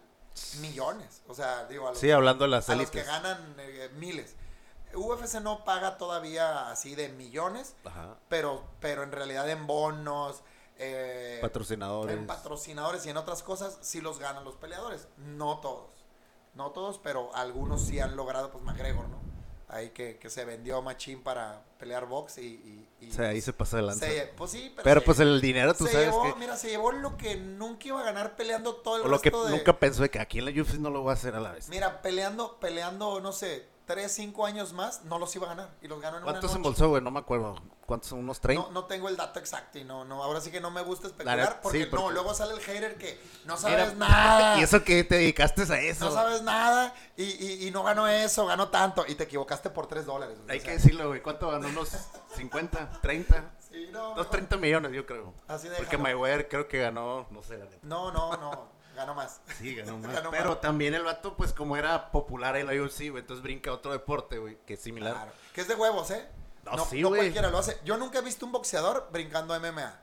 millones. 0.60 1.22
O 1.28 1.34
sea, 1.34 1.66
digo, 1.66 1.86
a 1.86 1.90
los, 1.90 1.98
Sí, 2.00 2.10
hablando 2.10 2.44
de 2.44 2.50
las 2.50 2.68
a 2.68 2.74
los 2.74 2.90
que 2.90 3.02
ganan 3.04 3.54
eh, 3.58 3.90
miles. 3.94 4.34
UFC 4.94 5.34
no 5.40 5.64
paga 5.64 5.98
todavía 5.98 6.70
así 6.70 6.94
de 6.94 7.08
millones, 7.10 7.74
Ajá. 7.84 8.16
pero, 8.28 8.64
pero 8.80 9.02
en 9.02 9.12
realidad 9.12 9.48
en 9.48 9.66
bonos, 9.66 10.42
eh, 10.78 11.38
Patrocinadores. 11.42 12.16
en 12.16 12.26
patrocinadores 12.26 13.04
y 13.06 13.10
en 13.10 13.16
otras 13.16 13.42
cosas 13.42 13.78
sí 13.82 14.00
los 14.00 14.18
ganan 14.18 14.44
los 14.44 14.54
peleadores. 14.56 15.08
No 15.16 15.58
todos. 15.58 15.90
No 16.54 16.70
todos, 16.70 16.98
pero 16.98 17.34
algunos 17.34 17.82
sí 17.84 18.00
han 18.00 18.16
logrado, 18.16 18.50
pues 18.50 18.64
McGregor, 18.64 19.08
¿no? 19.08 19.18
Ahí 19.70 19.90
que, 19.90 20.18
que 20.18 20.30
se 20.30 20.46
vendió 20.46 20.80
Machín 20.80 21.22
para 21.22 21.62
pelear 21.78 22.06
box 22.06 22.38
y... 22.38 22.42
y, 22.46 22.88
y 23.06 23.10
O 23.10 23.14
sea, 23.14 23.28
ahí 23.28 23.40
se 23.42 23.52
lanza. 23.82 24.06
se- 24.06 24.32
pues 24.34 24.50
sí, 24.50 24.72
pero, 24.74 24.82
Pero 24.84 25.00
se- 25.00 25.04
pues 25.06 25.20
el 25.20 25.40
dinero, 25.42 25.74
tú 25.74 25.84
se 25.86 25.92
sabes 25.92 26.06
llevó, 26.08 26.22
que... 26.22 26.34
mira, 26.40 26.56
se 26.56 26.68
llevó 26.70 26.90
lo 26.90 27.18
que 27.18 27.36
nunca 27.36 27.88
iba 27.88 28.00
a 28.00 28.04
ganar 28.04 28.34
peleando 28.34 28.76
todo 28.76 28.96
el 28.96 29.02
O 29.02 29.08
lo 29.08 29.20
que 29.20 29.30
de... 29.30 29.50
nunca 29.50 29.78
pensó 29.78 30.00
de 30.00 30.10
que 30.10 30.20
aquí 30.20 30.38
en 30.38 30.46
la 30.46 30.50
UFC 30.62 30.76
no 30.78 30.88
lo 30.88 31.02
voy 31.02 31.10
a 31.10 31.14
hacer 31.14 31.34
a 31.34 31.40
la 31.40 31.52
vez. 31.52 31.68
Mira, 31.68 32.00
peleando, 32.00 32.58
peleando, 32.58 33.20
no 33.20 33.32
sé, 33.32 33.66
3, 33.88 34.12
5 34.12 34.46
años 34.46 34.72
más, 34.72 35.02
no 35.06 35.18
los 35.18 35.34
iba 35.34 35.46
a 35.46 35.56
ganar. 35.56 35.70
Y 35.82 35.88
los 35.88 36.00
ganó 36.00 36.18
en 36.18 36.22
una 36.22 36.30
¿Cuántos 36.32 36.50
noche. 36.50 36.56
embolsó, 36.58 36.88
güey? 36.90 37.02
No 37.02 37.10
me 37.10 37.18
acuerdo. 37.18 37.60
¿Cuántos? 37.86 38.12
¿Unos 38.12 38.38
30? 38.38 38.62
No, 38.64 38.70
no 38.70 38.84
tengo 38.84 39.08
el 39.08 39.16
dato 39.16 39.40
exacto 39.40 39.78
y 39.78 39.84
no, 39.84 40.04
no, 40.04 40.22
ahora 40.22 40.40
sí 40.42 40.50
que 40.50 40.60
no 40.60 40.70
me 40.70 40.82
gusta 40.82 41.04
La 41.08 41.10
especular 41.12 41.60
porque, 41.62 41.78
sí, 41.80 41.86
porque- 41.86 42.04
no, 42.04 42.10
luego 42.10 42.34
sale 42.34 42.52
el 42.52 42.60
hater 42.60 42.96
que 42.98 43.18
no 43.46 43.56
sabes 43.56 43.94
nada. 43.96 44.58
¿Y 44.60 44.62
eso 44.62 44.84
que 44.84 45.02
te 45.04 45.14
dedicaste 45.16 45.62
a 45.72 45.80
eso? 45.80 46.04
No 46.04 46.12
sabes 46.12 46.42
nada 46.42 46.94
y, 47.16 47.24
y, 47.24 47.66
y 47.66 47.70
no 47.70 47.82
ganó 47.82 48.06
eso, 48.06 48.44
ganó 48.46 48.68
tanto 48.68 49.04
y 49.08 49.14
te 49.14 49.24
equivocaste 49.24 49.70
por 49.70 49.86
3 49.88 50.04
dólares. 50.06 50.36
Hay 50.48 50.58
o 50.60 50.62
que 50.62 50.70
decirlo, 50.72 51.08
güey. 51.08 51.22
¿Cuánto 51.22 51.50
ganó? 51.50 51.66
¿Unos 51.66 51.90
50? 52.36 53.00
¿30? 53.02 53.42
sí, 53.70 53.88
no, 53.90 54.04
Unos 54.12 54.16
mejor- 54.18 54.30
30 54.32 54.56
millones, 54.58 54.92
yo 54.92 55.06
creo. 55.06 55.32
Así 55.48 55.68
Porque 55.68 55.82
déjalo. 55.82 56.02
Mayweather 56.02 56.48
creo 56.48 56.68
que 56.68 56.78
ganó, 56.80 57.26
no 57.30 57.42
sé, 57.42 57.56
la 57.56 57.64
neta. 57.64 57.78
No, 57.82 58.12
no, 58.12 58.36
no, 58.36 58.68
ganó 58.98 59.14
más. 59.14 59.40
Sí, 59.58 59.74
ganó 59.74 59.96
más. 59.98 60.12
Ganó 60.12 60.30
Pero 60.30 60.50
más. 60.50 60.60
también 60.60 60.92
el 60.94 61.02
vato, 61.04 61.34
pues 61.36 61.52
como 61.54 61.76
era 61.78 62.10
popular 62.10 62.56
en 62.56 62.66
la 62.66 62.72
UFC, 62.74 63.08
güey, 63.10 63.18
entonces 63.22 63.42
brinca 63.42 63.70
a 63.70 63.74
otro 63.74 63.92
deporte, 63.92 64.36
güey, 64.38 64.58
que 64.66 64.74
es 64.74 64.80
similar. 64.80 65.14
Claro. 65.14 65.32
Que 65.54 65.62
es 65.62 65.68
de 65.68 65.74
huevos, 65.74 66.10
¿eh? 66.10 66.28
No, 66.64 66.72
No, 66.76 66.84
sí, 66.84 67.00
no 67.00 67.08
cualquiera 67.08 67.48
lo 67.50 67.56
hace. 67.58 67.78
Yo 67.84 67.96
nunca 67.96 68.18
he 68.18 68.22
visto 68.22 68.44
un 68.44 68.52
boxeador 68.52 69.08
brincando 69.10 69.58
MMA. 69.58 70.00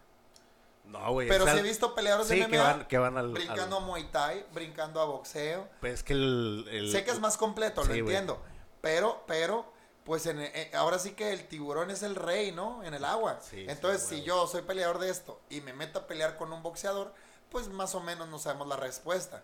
No, 0.86 1.12
güey. 1.14 1.28
Pero 1.28 1.44
o 1.44 1.48
sea, 1.48 1.54
sí 1.56 1.60
he 1.60 1.64
visto 1.64 1.94
peleadores 1.96 2.28
sí, 2.28 2.36
de 2.40 2.48
MMA 2.48 2.52
que 2.52 2.58
van, 2.60 2.88
que 2.88 2.98
van 2.98 3.18
al... 3.18 3.30
brincando 3.34 3.78
al- 3.78 3.84
a 3.84 3.86
Muay 3.86 4.04
Thai, 4.12 4.46
brincando 4.54 5.02
a 5.02 5.06
boxeo. 5.06 5.68
Pues 5.80 5.94
es 5.96 6.04
que 6.04 6.14
el... 6.14 6.68
el- 6.72 6.92
sé 6.92 7.04
que 7.04 7.12
es 7.12 7.20
más 7.20 7.38
completo, 7.38 7.82
Sí, 7.84 7.88
lo 7.90 7.96
entiendo. 7.96 8.42
Pero, 8.82 9.24
pero, 9.26 9.72
pues 10.04 10.28
en, 10.28 10.40
eh, 10.42 10.72
ahora 10.76 11.00
sí 11.00 11.14
que 11.14 11.34
el 11.34 11.48
tiburón 11.48 11.90
es 11.90 12.04
el 12.04 12.16
rey, 12.16 12.52
¿no? 12.52 12.84
En 12.84 12.94
el 12.94 13.04
agua. 13.04 13.40
Sí, 13.42 13.66
Entonces, 13.68 14.08
si 14.08 14.22
yo 14.22 14.46
soy 14.46 14.62
peleador 14.62 15.00
de 15.00 15.10
esto 15.10 15.42
y 15.50 15.62
me 15.62 15.74
meto 15.74 16.00
a 16.00 16.08
pelear 16.08 16.36
con 16.38 16.54
un 16.54 16.62
boxeador, 16.62 17.12
pues 17.56 17.70
más 17.70 17.96
o 17.96 18.02
menos 18.02 18.28
no 18.28 18.38
sabemos 18.38 18.68
la 18.68 18.76
respuesta. 18.76 19.42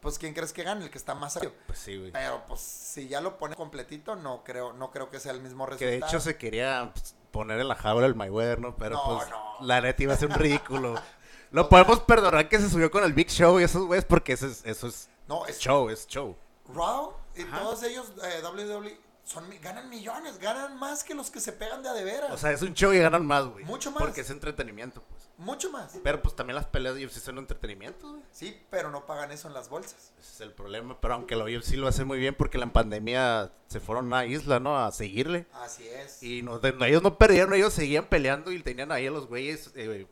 Pues 0.00 0.18
quién 0.18 0.32
crees 0.32 0.54
que 0.54 0.62
gane, 0.62 0.82
el 0.82 0.90
que 0.90 0.96
está 0.96 1.14
más 1.14 1.36
arriba. 1.36 1.52
Pues 1.66 1.78
sí, 1.78 1.98
güey. 1.98 2.10
Pero 2.10 2.42
pues 2.48 2.58
si 2.62 3.06
ya 3.06 3.20
lo 3.20 3.36
pones 3.36 3.58
completito, 3.58 4.16
no 4.16 4.42
creo, 4.44 4.72
no 4.72 4.90
creo 4.90 5.10
que 5.10 5.20
sea 5.20 5.32
el 5.32 5.42
mismo 5.42 5.66
Que 5.66 5.72
resultado. 5.72 5.90
de 5.90 5.96
hecho 6.06 6.20
se 6.20 6.38
quería 6.38 6.90
pues, 6.94 7.14
poner 7.30 7.60
en 7.60 7.68
la 7.68 7.74
jaula 7.74 8.06
el 8.06 8.14
Mayweather, 8.14 8.60
¿no? 8.60 8.76
Pero 8.76 8.96
No, 8.96 9.18
pues 9.18 9.28
no. 9.28 9.56
la 9.60 9.82
neta 9.82 10.02
iba 10.02 10.14
a 10.14 10.16
ser 10.16 10.28
un 10.30 10.36
ridículo. 10.36 10.94
Lo 11.50 11.68
podemos 11.68 12.00
perdonar 12.00 12.48
que 12.48 12.58
se 12.58 12.70
subió 12.70 12.90
con 12.90 13.04
el 13.04 13.12
Big 13.12 13.28
Show 13.28 13.60
y 13.60 13.64
esos 13.64 13.84
güeyes 13.84 14.06
porque 14.06 14.32
eso 14.32 14.46
es, 14.46 14.64
eso 14.64 14.86
es 14.86 15.10
No, 15.28 15.44
es 15.44 15.58
show, 15.58 15.90
es 15.90 16.06
show. 16.06 16.34
Raw 16.72 17.12
y 17.36 17.42
Ajá. 17.42 17.58
todos 17.60 17.82
ellos, 17.82 18.10
eh, 18.24 18.40
WWE, 18.42 18.98
son, 19.24 19.44
ganan 19.60 19.90
millones, 19.90 20.38
ganan 20.38 20.78
más 20.78 21.04
que 21.04 21.12
los 21.12 21.30
que 21.30 21.40
se 21.40 21.52
pegan 21.52 21.82
de 21.82 21.90
a 21.90 21.92
de 21.92 22.04
veras. 22.04 22.32
O 22.32 22.38
sea, 22.38 22.52
es 22.52 22.62
un 22.62 22.72
show 22.72 22.90
y 22.94 23.00
ganan 23.00 23.26
más, 23.26 23.44
güey. 23.44 23.66
Mucho 23.66 23.90
más. 23.90 24.00
Porque 24.02 24.22
es 24.22 24.30
entretenimiento, 24.30 25.02
pues. 25.02 25.19
Mucho 25.40 25.70
más. 25.72 25.98
Pero 26.04 26.20
pues 26.22 26.36
también 26.36 26.54
las 26.54 26.66
peleas 26.66 26.94
de 26.94 27.04
UFC 27.06 27.18
son 27.18 27.38
entretenimiento, 27.38 28.10
güey. 28.10 28.22
Sí, 28.30 28.60
pero 28.70 28.90
no 28.90 29.06
pagan 29.06 29.32
eso 29.32 29.48
en 29.48 29.54
las 29.54 29.68
bolsas. 29.68 30.12
Ese 30.20 30.32
es 30.34 30.40
el 30.42 30.52
problema. 30.52 31.00
Pero 31.00 31.14
aunque 31.14 31.34
la 31.34 31.44
UFC 31.44 31.72
lo 31.76 31.88
hace 31.88 32.04
muy 32.04 32.18
bien 32.18 32.34
porque 32.34 32.58
la 32.58 32.72
pandemia 32.72 33.50
se 33.66 33.80
fueron 33.80 34.04
a 34.04 34.06
una 34.08 34.26
isla, 34.26 34.60
¿no? 34.60 34.78
A 34.78 34.92
seguirle. 34.92 35.46
Así 35.54 35.88
es. 35.88 36.22
Y 36.22 36.42
no, 36.42 36.58
de- 36.58 36.74
ellos 36.86 37.02
no 37.02 37.16
perdieron, 37.16 37.54
ellos 37.54 37.72
seguían 37.72 38.06
peleando 38.06 38.52
y 38.52 38.62
tenían 38.62 38.92
ahí 38.92 39.06
a 39.06 39.10
los 39.10 39.26
güeyes 39.26 39.70
eh, 39.74 40.06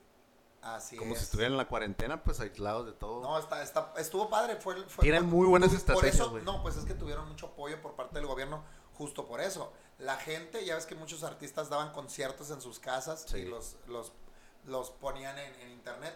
Así 0.62 0.96
como 0.96 1.12
es. 1.12 1.18
si 1.18 1.24
estuvieran 1.24 1.52
en 1.52 1.58
la 1.58 1.68
cuarentena, 1.68 2.22
pues 2.24 2.40
aislados 2.40 2.86
de 2.86 2.92
todo. 2.92 3.22
No, 3.22 3.38
está, 3.38 3.62
está, 3.62 3.92
estuvo 3.98 4.28
padre. 4.28 4.56
Fue, 4.56 4.76
fue- 4.88 5.02
Tienen 5.02 5.26
muy 5.26 5.46
buenas 5.46 5.68
por 5.70 5.78
estrategias, 5.78 6.14
eso, 6.16 6.30
güey. 6.30 6.42
No, 6.44 6.62
pues 6.62 6.76
es 6.76 6.84
que 6.84 6.94
tuvieron 6.94 7.28
mucho 7.28 7.46
apoyo 7.46 7.80
por 7.80 7.94
parte 7.94 8.16
del 8.16 8.26
gobierno 8.26 8.64
justo 8.94 9.26
por 9.26 9.40
eso. 9.40 9.72
La 9.98 10.16
gente, 10.16 10.64
ya 10.64 10.74
ves 10.74 10.86
que 10.86 10.94
muchos 10.94 11.22
artistas 11.22 11.68
daban 11.68 11.92
conciertos 11.92 12.50
en 12.50 12.60
sus 12.60 12.78
casas 12.80 13.24
Sí. 13.28 13.38
y 13.38 13.44
los, 13.44 13.76
los, 13.86 14.12
los 14.68 14.90
ponían 14.90 15.36
en, 15.38 15.70
internet. 15.72 16.14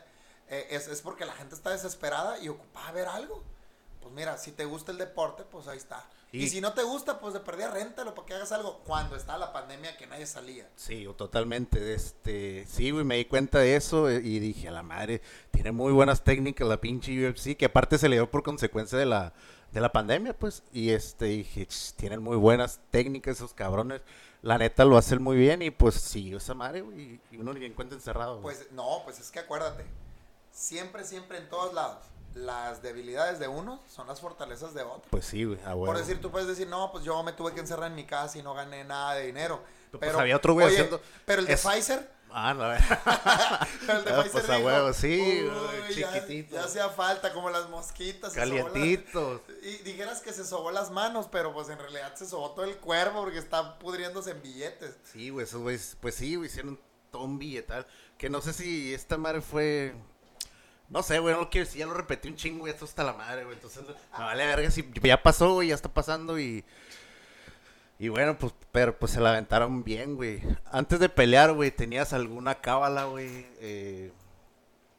Eh, 0.49 0.69
es, 0.71 0.89
es 0.89 1.01
porque 1.01 1.25
la 1.25 1.33
gente 1.33 1.55
está 1.55 1.71
desesperada 1.71 2.39
y 2.39 2.49
ocupada 2.49 2.93
ver 2.93 3.09
algo. 3.09 3.43
Pues 4.01 4.13
mira, 4.15 4.39
si 4.39 4.53
te 4.53 4.65
gusta 4.65 4.93
el 4.93 4.99
deporte, 4.99 5.45
pues 5.45 5.69
ahí 5.69 5.79
está. 5.79 6.05
Y, 6.33 6.45
Y- 6.45 6.49
si 6.49 6.61
no 6.63 6.73
te 6.73 6.83
gusta, 6.83 7.21
pues 7.21 7.35
de 7.35 7.41
perdida 7.41 7.71
réntalo 7.71 8.15
para 8.15 8.27
que 8.27 8.35
hagas 8.35 8.53
algo. 8.53 8.79
Cuando 8.87 9.17
está 9.17 9.37
la 9.37 9.53
pandemia 9.53 9.97
que 9.99 10.07
nadie 10.07 10.27
salía. 10.27 10.67
Sí, 10.77 11.07
totalmente. 11.17 11.93
Este, 11.95 12.67
sí, 12.67 12.91
güey, 12.91 13.05
me 13.05 13.17
di 13.19 13.27
cuenta 13.27 13.59
de 13.59 13.77
eso 13.77 14.09
eh, 14.09 14.21
y 14.25 14.39
dije, 14.39 14.69
a 14.69 14.71
la 14.73 14.83
madre, 14.83 15.21
tiene 15.51 15.73
muy 15.73 15.93
buenas 15.93 16.25
técnicas 16.25 16.67
la 16.67 16.81
pinche 16.81 17.13
UFC, 17.29 17.55
que 17.57 17.67
aparte 17.67 17.99
se 17.99 18.09
le 18.09 18.17
dio 18.17 18.31
por 18.31 18.43
consecuencia 18.43 18.97
de 18.99 19.05
la, 19.07 19.35
de 19.73 19.81
la 19.83 19.93
pandemia, 19.93 20.33
pues. 20.39 20.63
Y 20.73 20.91
este, 20.91 21.27
dije, 21.27 21.67
"Ch, 21.67 21.93
tienen 21.97 22.23
muy 22.23 22.37
buenas 22.39 22.81
técnicas 22.91 23.37
esos 23.37 23.53
cabrones. 23.53 24.01
La 24.41 24.57
neta 24.59 24.85
lo 24.87 24.97
hacen 24.97 25.23
muy 25.23 25.37
bien 25.37 25.61
y 25.63 25.71
pues 25.71 25.95
sí, 25.97 26.35
esa 26.35 26.55
madre, 26.55 26.81
güey, 26.81 27.21
y 27.31 27.37
uno 27.37 27.53
ni 27.53 27.65
encuentra 27.65 27.97
encerrado. 27.97 28.41
güey. 28.41 28.57
Pues 28.57 28.73
no, 28.73 29.03
pues 29.05 29.21
es 29.21 29.31
que 29.31 29.39
acuérdate, 29.39 29.85
siempre, 30.51 31.05
siempre 31.05 31.39
en 31.39 31.49
todos 31.49 31.73
lados, 31.75 31.99
las 32.35 32.83
debilidades 32.83 33.39
de 33.39 33.49
uno 33.49 33.83
son 33.89 34.07
las 34.07 34.21
fortalezas 34.21 34.75
de 34.75 34.83
otro. 34.83 35.11
Pues 35.11 35.25
sí, 35.27 35.45
güey, 35.45 35.61
a 35.65 35.71
huevo. 35.75 35.87
Por 35.87 35.99
decir, 35.99 36.21
tú 36.21 36.31
puedes 36.31 36.49
decir, 36.49 36.67
no, 36.69 36.91
pues 36.93 37.05
yo 37.05 37.23
me 37.23 37.33
tuve 37.33 37.53
que 37.53 37.61
encerrar 37.61 37.89
en 37.91 37.95
mi 37.97 38.05
casa 38.07 38.39
y 38.39 38.43
no 38.43 38.55
gané 38.55 38.85
nada 38.85 39.15
de 39.15 39.27
dinero. 39.27 39.63
Pues 39.91 40.01
Pero 40.01 40.21
había 40.21 40.37
otro 40.37 40.55
güey 40.55 40.67
oye, 40.67 40.77
haciendo- 40.77 41.01
Pero 41.27 41.41
el 41.41 41.47
de 41.47 41.53
es- 41.55 41.61
Pfizer, 41.67 42.11
Ah, 42.35 42.55
no, 42.55 42.61
pero 43.87 43.99
el 43.99 44.05
de 44.07 44.11
Ah, 44.11 44.23
Pfizer 44.23 44.31
pues 44.33 44.49
a 44.49 44.59
huevo, 44.59 44.93
sí, 44.95 45.43
"Uy, 45.91 45.95
ya- 45.97 46.13
chiquitito. 46.15 46.55
Ya, 46.55 46.65
hacía 46.65 46.89
falta, 46.89 47.31
como 47.35 47.51
las 47.51 47.69
mosquitas. 47.69 48.33
sobó 48.33 48.47
las- 48.47 48.65
calientitos. 48.65 49.43
Y 49.63 49.77
dijeras 49.83 50.23
que 50.23 50.33
se 50.33 50.47
sobó 50.47 50.71
las 50.71 50.91
manos, 50.91 51.29
pero 51.31 51.53
pues 51.53 51.69
en 51.69 51.79
realidad 51.79 52.15
se 52.15 52.25
sobó 52.27 52.53
todo 52.53 52.65
el 52.65 52.77
cuerpo 52.79 53.21
porque 53.21 53.37
está 53.37 53.79
pudriéndose 53.79 54.31
en 54.31 54.41
billetes. 54.41 54.97
Sí, 55.13 55.29
güey, 55.29 55.45
esos 55.45 55.61
güeyes, 55.61 55.97
pues 56.01 56.15
sí, 56.15 56.37
güey, 56.37 56.49
hicieron 56.49 56.81
todo 57.11 57.25
un 57.25 57.39
billetal. 57.39 57.87
Que 58.17 58.31
no 58.31 58.41
sé 58.41 58.55
si 58.55 58.95
esta 58.95 59.19
madre 59.19 59.43
fue. 59.43 59.95
No 60.93 61.03
sé, 61.03 61.19
güey, 61.21 61.35
no 61.35 61.41
lo 61.41 61.51
quiero 61.51 61.65
decir, 61.67 61.81
ya 61.81 61.87
lo 61.87 61.95
repetí 61.95 62.29
un 62.29 62.37
chingo, 62.37 62.61
güey, 62.61 62.73
esto 62.73 62.85
está 62.85 63.03
la 63.03 63.15
madre, 63.15 63.45
güey. 63.45 63.57
Entonces, 63.57 63.83
vale 64.17 64.47
verga 64.47 64.71
si 64.71 64.89
ya 65.03 65.23
pasó, 65.23 65.55
güey, 65.55 65.69
ya 65.69 65.75
está 65.75 65.89
pasando 65.89 66.39
y. 66.39 66.65
Y 67.99 68.09
bueno, 68.09 68.37
pues, 68.37 68.53
pero 68.73 68.99
pues 68.99 69.13
se 69.13 69.21
la 69.21 69.31
aventaron 69.31 69.85
bien, 69.85 70.17
güey. 70.17 70.43
Antes 70.71 70.99
de 71.01 71.09
pelear, 71.09 71.53
güey, 71.53 71.71
¿tenías 71.71 72.13
alguna 72.13 72.57
cábala, 72.57 73.05
güey? 73.05 73.47
Eh, 73.61 74.13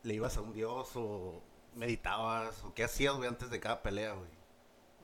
¿Le 0.04 0.14
ibas 0.16 0.38
a 0.38 0.42
un 0.42 0.54
dios 0.54 0.90
o 0.96 1.42
meditabas? 1.76 2.64
¿O 2.64 2.74
qué 2.74 2.86
hacías, 2.86 3.14
güey, 3.16 3.30
antes 3.30 3.50
de 3.52 3.60
cada 3.60 3.84
pelea, 3.84 4.14
güey? 4.14 4.30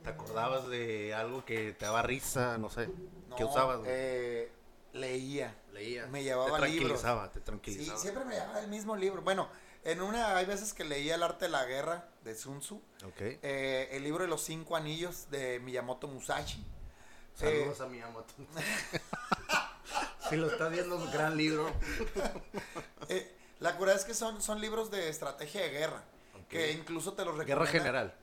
¿Te 0.02 0.10
acordabas 0.10 0.66
de 0.68 1.14
algo 1.14 1.44
que 1.44 1.72
te 1.72 1.84
daba 1.84 2.02
risa? 2.02 2.56
No 2.58 2.68
sé. 2.70 2.88
¿Qué 3.36 3.44
usabas, 3.44 3.78
güey? 3.80 3.90
eh, 3.92 4.52
leía. 4.94 5.54
Leía. 5.72 6.06
me 6.06 6.22
llevaba 6.24 6.58
te 6.58 6.68
libros. 6.68 7.02
tranquilizaba, 7.02 7.30
te 7.30 7.38
Sí, 7.38 7.44
tranquilizaba. 7.44 7.98
siempre 7.98 8.24
me 8.24 8.34
llevaba 8.34 8.60
el 8.60 8.68
mismo 8.68 8.96
libro. 8.96 9.20
Bueno, 9.22 9.48
en 9.84 10.00
una 10.02 10.36
hay 10.36 10.46
veces 10.46 10.72
que 10.74 10.84
leía 10.84 11.14
El 11.14 11.22
arte 11.22 11.46
de 11.46 11.50
la 11.50 11.64
guerra 11.64 12.08
de 12.24 12.34
Sun 12.34 12.60
Tzu, 12.60 12.76
Ok. 13.06 13.20
eh, 13.20 13.88
el 13.92 14.02
libro 14.04 14.24
de 14.24 14.28
los 14.28 14.42
cinco 14.42 14.76
anillos 14.76 15.30
de 15.30 15.58
Miyamoto 15.60 16.06
Musashi. 16.08 16.64
Saludos 17.34 17.80
a 17.80 17.86
Miyamoto. 17.86 18.34
si 20.28 20.36
lo 20.36 20.48
estás 20.50 20.70
viendo, 20.70 20.96
es 20.96 21.02
un 21.02 21.10
gran 21.12 21.36
libro. 21.36 21.70
Eh, 23.08 23.34
la 23.58 23.76
cura 23.76 23.92
es 23.92 24.04
que 24.04 24.14
son, 24.14 24.40
son 24.40 24.60
libros 24.60 24.88
de 24.92 25.08
estrategia 25.08 25.62
de 25.62 25.70
guerra, 25.70 26.04
Ok. 26.36 26.46
que 26.48 26.70
incluso 26.72 27.14
te 27.14 27.24
los 27.24 27.34
Guerra 27.34 27.62
recomiendan. 27.64 27.72
general. 27.82 28.14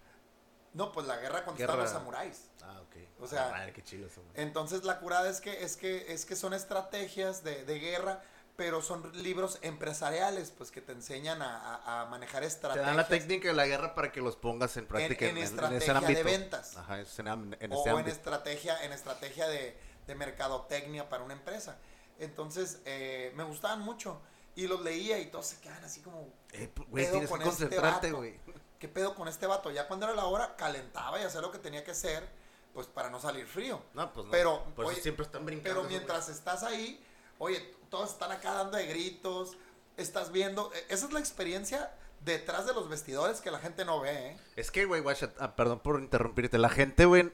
No, 0.74 0.94
pues 0.94 1.06
la 1.08 1.18
guerra 1.18 1.44
contra 1.44 1.66
Guerra- 1.68 1.82
los 1.82 1.90
samuráis. 1.92 2.46
Ah, 2.64 2.80
ok. 2.82 2.96
O 3.22 3.28
sea, 3.28 3.48
Ah, 3.48 3.52
madre, 3.52 3.74
qué 3.74 3.84
chido 3.84 4.08
eso. 4.08 4.22
Entonces 4.36 4.86
la 4.86 5.00
curada 5.00 5.30
es 5.30 5.42
que, 5.42 5.62
es 5.64 5.76
que, 5.76 6.14
es 6.14 6.26
que 6.26 6.38
son 6.38 6.54
estrategias 6.54 7.44
de, 7.44 7.66
de 7.66 7.80
guerra, 7.80 8.22
pero 8.58 8.82
son 8.82 9.10
libros 9.24 9.60
empresariales, 9.62 10.52
pues 10.52 10.72
que 10.72 10.82
te 10.82 10.92
enseñan 10.92 11.42
a, 11.44 12.02
a- 12.02 12.06
manejar 12.08 12.42
Te 12.42 12.48
estrategias. 12.48 12.88
dan 12.88 12.98
la 12.98 13.08
técnica 13.08 13.48
de 13.48 13.54
la 13.54 13.68
guerra 13.68 13.94
para 13.96 14.12
que 14.12 14.20
los 14.20 14.36
pongas 14.36 14.76
en 14.78 14.88
práctica 14.88 15.28
en 15.28 15.38
ese 15.38 15.46
estrategia 15.54 15.94
de 15.94 16.00
ámbito. 16.00 16.24
ventas. 16.24 16.76
Ajá, 16.76 17.00
en, 17.00 17.56
en 17.60 17.72
o, 17.72 17.80
ese 17.80 17.90
o 17.90 17.94
en 17.94 18.00
ámbito. 18.00 18.10
estrategia, 18.10 18.84
en 18.84 18.92
estrategia 18.94 19.48
de, 19.48 19.78
de 20.08 20.16
mercadotecnia 20.16 21.08
para 21.08 21.24
una 21.24 21.34
empresa. 21.36 21.78
Entonces, 22.20 22.80
eh, 22.86 23.32
me 23.36 23.44
gustaban 23.44 23.80
mucho. 23.82 24.20
Y 24.56 24.66
los 24.68 24.82
leía 24.82 25.20
y 25.20 25.28
todos 25.28 25.46
se 25.46 25.60
quedan 25.62 25.84
así 25.84 26.02
como, 26.02 26.28
Eh, 26.52 26.72
Güey, 26.90 27.06
pedo 27.06 27.12
tienes 27.12 27.22
que 27.22 27.28
con 27.28 27.42
este 27.44 27.50
concentrarte, 27.66 28.08
vato? 28.08 28.18
güey. 28.18 28.40
¿qué 28.80 28.88
pedo 28.88 29.14
con 29.14 29.28
este 29.28 29.46
vato? 29.46 29.70
Ya 29.70 29.88
cuando 29.88 30.08
era 30.08 30.16
la 30.16 30.26
hora, 30.26 30.56
calentaba 30.56 31.22
y 31.22 31.24
hacía 31.24 31.42
lo 31.42 31.52
que 31.52 31.60
tenía 31.60 31.84
que 31.84 31.92
hacer, 31.92 32.28
pues 32.74 32.88
para 32.88 33.12
no 33.12 33.20
salir 33.20 33.46
frío. 33.46 33.84
No, 33.94 34.12
pues 34.12 34.26
no. 34.26 34.32
Pero, 34.32 34.64
Por 34.76 34.86
eso 34.86 34.94
oye, 34.94 35.02
siempre 35.04 35.26
están 35.28 35.46
brincando. 35.46 35.82
Pero 35.82 35.88
mientras 35.90 36.28
estás 36.30 36.64
ahí, 36.64 37.04
oye, 37.38 37.76
todos 37.90 38.12
están 38.12 38.32
acá 38.32 38.54
dando 38.54 38.78
de 38.78 38.86
gritos, 38.88 39.58
estás 39.98 40.32
viendo, 40.32 40.72
e- 40.74 40.94
esa 40.94 41.06
es 41.08 41.14
la 41.14 41.20
experiencia 41.20 41.92
detrás 42.24 42.66
de 42.66 42.74
los 42.74 42.90
vestidores 42.90 43.42
que 43.42 43.52
la 43.52 43.60
gente 43.60 43.86
no 43.86 44.02
ve, 44.02 44.32
¿eh? 44.32 44.38
Es 44.56 44.72
que, 44.72 44.86
güey, 44.86 45.04
ah, 45.40 45.56
perdón 45.56 45.80
por 45.80 46.00
interrumpirte. 46.00 46.58
La 46.58 46.70
gente, 46.70 47.06
güey, 47.06 47.32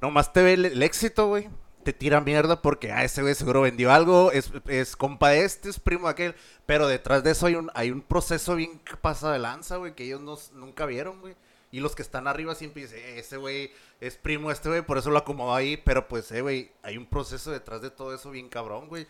nomás 0.00 0.32
te 0.32 0.42
ve 0.42 0.54
el, 0.54 0.82
éxito, 0.82 1.28
güey. 1.28 1.48
Te 1.84 1.94
tira 1.94 2.20
mierda 2.20 2.60
porque, 2.60 2.92
ah, 2.92 3.04
ese 3.04 3.22
güey 3.22 3.34
seguro 3.34 3.62
vendió 3.62 3.90
algo, 3.90 4.32
es, 4.32 4.52
es 4.66 4.96
compa 4.96 5.30
de 5.30 5.44
este, 5.44 5.70
es 5.70 5.80
primo 5.80 6.06
de 6.06 6.12
aquel. 6.12 6.34
Pero 6.66 6.86
detrás 6.86 7.24
de 7.24 7.30
eso 7.30 7.46
hay 7.46 7.54
un, 7.54 7.70
hay 7.74 7.90
un 7.90 8.02
proceso 8.02 8.54
bien 8.54 8.78
que 8.80 8.96
pasa 8.96 9.32
de 9.32 9.38
lanza, 9.38 9.76
güey, 9.76 9.94
que 9.94 10.04
ellos 10.04 10.20
no, 10.20 10.38
nunca 10.58 10.84
vieron, 10.84 11.20
güey. 11.20 11.34
Y 11.72 11.80
los 11.80 11.94
que 11.94 12.02
están 12.02 12.26
arriba 12.26 12.54
siempre 12.54 12.82
dicen, 12.82 12.98
"Eh, 12.98 13.20
ese 13.20 13.36
güey 13.36 13.72
es 14.00 14.16
primo 14.16 14.50
este, 14.50 14.68
güey, 14.68 14.82
por 14.82 14.98
eso 14.98 15.10
lo 15.10 15.18
acomodó 15.18 15.54
ahí. 15.54 15.76
Pero 15.78 16.06
pues, 16.08 16.30
eh, 16.32 16.42
güey, 16.42 16.70
hay 16.82 16.98
un 16.98 17.06
proceso 17.06 17.50
detrás 17.50 17.80
de 17.80 17.90
todo 17.90 18.14
eso 18.14 18.30
bien 18.30 18.48
cabrón, 18.48 18.88
güey. 18.88 19.06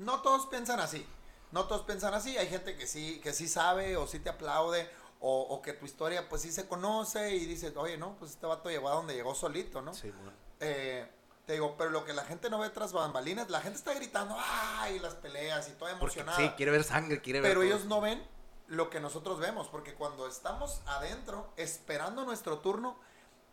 No 0.00 0.22
todos 0.22 0.46
piensan 0.46 0.80
así, 0.80 1.06
no 1.52 1.66
todos 1.66 1.82
piensan 1.82 2.14
así, 2.14 2.36
hay 2.38 2.48
gente 2.48 2.76
que 2.76 2.86
sí, 2.86 3.20
que 3.22 3.32
sí 3.32 3.48
sabe 3.48 3.96
o 3.96 4.06
sí 4.06 4.18
te 4.20 4.30
aplaude. 4.30 4.90
O, 5.22 5.42
o 5.42 5.60
que 5.60 5.74
tu 5.74 5.84
historia 5.84 6.30
pues 6.30 6.40
sí 6.40 6.50
se 6.50 6.66
conoce 6.66 7.36
y 7.36 7.44
dice, 7.44 7.74
oye, 7.76 7.98
no, 7.98 8.16
pues 8.18 8.30
este 8.30 8.46
vato 8.46 8.70
llegó 8.70 8.88
a 8.88 8.94
donde 8.94 9.14
llegó 9.14 9.34
solito, 9.34 9.82
¿no? 9.82 9.92
Sí, 9.92 10.10
bueno. 10.10 10.32
Eh, 10.60 11.06
Te 11.44 11.52
digo, 11.52 11.74
pero 11.76 11.90
lo 11.90 12.06
que 12.06 12.14
la 12.14 12.24
gente 12.24 12.48
no 12.48 12.58
ve 12.58 12.70
tras 12.70 12.94
bambalinas, 12.94 13.50
la 13.50 13.60
gente 13.60 13.76
está 13.76 13.92
gritando, 13.92 14.34
¡ay! 14.38 14.98
Las 15.00 15.14
peleas 15.16 15.68
y 15.68 15.72
toda 15.72 15.90
Porque, 15.98 16.20
emocionada. 16.20 16.38
sí, 16.38 16.54
quiere 16.56 16.72
ver 16.72 16.84
sangre, 16.84 17.20
quiere 17.20 17.42
ver. 17.42 17.50
Pero 17.50 17.60
todo. 17.60 17.66
ellos 17.68 17.84
no 17.84 18.00
ven 18.00 18.26
lo 18.68 18.88
que 18.88 18.98
nosotros 19.00 19.38
vemos, 19.40 19.68
porque 19.68 19.94
cuando 19.94 20.26
estamos 20.26 20.80
adentro, 20.86 21.52
esperando 21.58 22.24
nuestro 22.24 22.60
turno, 22.60 22.96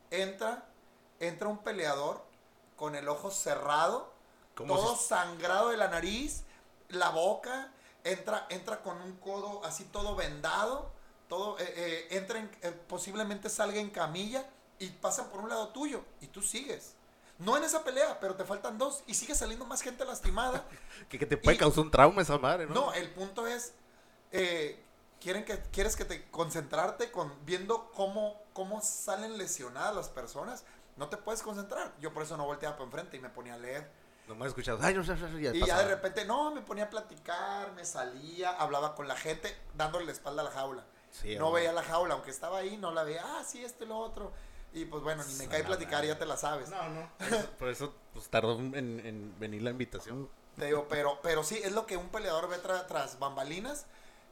entra, 0.09 0.69
entra 1.19 1.49
un 1.49 1.57
peleador 1.57 2.23
con 2.77 2.95
el 2.95 3.09
ojo 3.09 3.29
cerrado, 3.29 4.13
todo 4.65 4.95
sangrado 4.95 5.69
de 5.69 5.77
la 5.77 5.87
nariz, 5.87 6.43
la 6.89 7.09
boca, 7.09 7.71
entra, 8.03 8.45
entra 8.49 8.81
con 8.81 9.01
un 9.01 9.17
codo 9.17 9.63
así 9.65 9.83
todo 9.85 10.15
vendado, 10.15 10.91
todo, 11.27 11.59
eh, 11.59 11.73
eh, 11.75 12.07
entra 12.11 12.39
en- 12.39 12.49
eh, 12.61 12.71
posiblemente 12.87 13.49
salga 13.49 13.79
en 13.79 13.89
camilla 13.89 14.49
y 14.79 14.89
pasa 14.89 15.29
por 15.29 15.41
un 15.41 15.49
lado 15.49 15.69
tuyo 15.69 16.03
y 16.21 16.27
tú 16.27 16.41
sigues. 16.41 16.93
No 17.39 17.55
en 17.55 17.63
esa 17.63 17.83
pelea, 17.83 18.19
pero 18.19 18.35
te 18.35 18.45
faltan 18.45 18.77
dos 18.79 19.03
y 19.05 19.13
sigue 19.13 19.35
saliendo 19.35 19.65
más 19.65 19.81
gente 19.81 20.03
lastimada. 20.05 20.65
Que, 21.09 21.19
que 21.19 21.25
te 21.27 21.37
puede 21.37 21.55
y- 21.55 21.59
causar 21.59 21.83
un 21.83 21.91
trauma 21.91 22.21
esa 22.23 22.37
madre, 22.39 22.65
¿no? 22.65 22.73
No, 22.73 22.93
el 22.93 23.09
punto 23.11 23.45
es, 23.45 23.73
quieren 25.19 25.45
que, 25.45 25.61
quieres 25.71 25.95
que 25.95 26.05
te 26.05 26.29
concentrarte 26.31 27.11
con 27.11 27.33
viendo 27.45 27.91
cómo, 27.91 28.41
cómo 28.53 28.81
salen 28.81 29.37
lesionadas 29.37 29.95
las 29.95 30.09
personas. 30.09 30.63
No 30.95 31.09
te 31.09 31.17
puedes 31.17 31.43
concentrar. 31.43 31.93
Yo 31.99 32.13
por 32.13 32.23
eso 32.23 32.37
no 32.37 32.45
volteaba 32.45 32.75
para 32.75 32.85
enfrente 32.85 33.17
y 33.17 33.19
me 33.19 33.29
ponía 33.29 33.53
a 33.53 33.57
leer. 33.57 33.89
Nomás 34.28 34.49
escuchas. 34.49 34.78
Ay, 34.82 34.93
no, 34.93 35.03
no, 35.03 35.15
no, 35.15 35.39
ya 35.39 35.53
Y 35.53 35.65
ya 35.65 35.80
de 35.80 35.88
repente, 35.88 36.25
no, 36.25 36.51
me 36.51 36.61
ponía 36.61 36.86
a 36.86 36.89
platicar, 36.89 37.71
me 37.73 37.86
salía, 37.86 38.51
hablaba 38.51 38.93
con 38.95 39.07
la 39.07 39.15
gente, 39.15 39.55
dándole 39.75 40.05
la 40.05 40.11
espalda 40.11 40.41
a 40.41 40.45
la 40.45 40.51
jaula. 40.51 40.84
Sí, 41.11 41.36
no 41.38 41.51
veía 41.51 41.71
la 41.71 41.84
jaula, 41.84 42.13
aunque 42.15 42.30
estaba 42.32 42.57
ahí, 42.59 42.78
no 42.78 42.91
la 42.91 43.03
veía. 43.03 43.23
Ah, 43.23 43.43
sí, 43.45 43.63
esto 43.63 43.86
y 43.86 43.88
lo 43.88 43.97
otro. 43.97 44.34
Y 44.73 44.86
pues 44.86 45.01
bueno, 45.01 45.23
ni 45.23 45.34
me 45.36 45.45
A 45.45 45.49
cae 45.49 45.61
la 45.61 45.67
platicar, 45.67 46.05
ya 46.05 46.19
te 46.19 46.25
la 46.25 46.36
sabes. 46.38 46.69
No, 46.69 46.89
no. 46.89 47.09
Por 47.17 47.28
eso, 47.28 47.49
por 47.57 47.69
eso, 47.69 47.95
pues 48.13 48.28
tardó 48.30 48.59
en, 48.59 48.75
en 48.75 49.39
venir 49.39 49.61
la 49.61 49.71
invitación. 49.71 50.30
Te 50.57 50.65
digo, 50.65 50.88
pero, 50.89 51.19
pero 51.23 51.43
sí, 51.43 51.59
es 51.63 51.71
lo 51.71 51.86
que 51.86 51.95
un 51.97 52.09
peleador 52.09 52.49
ve 52.49 52.57
tra- 52.61 52.86
tras 52.88 53.17
bambalinas, 53.19 53.86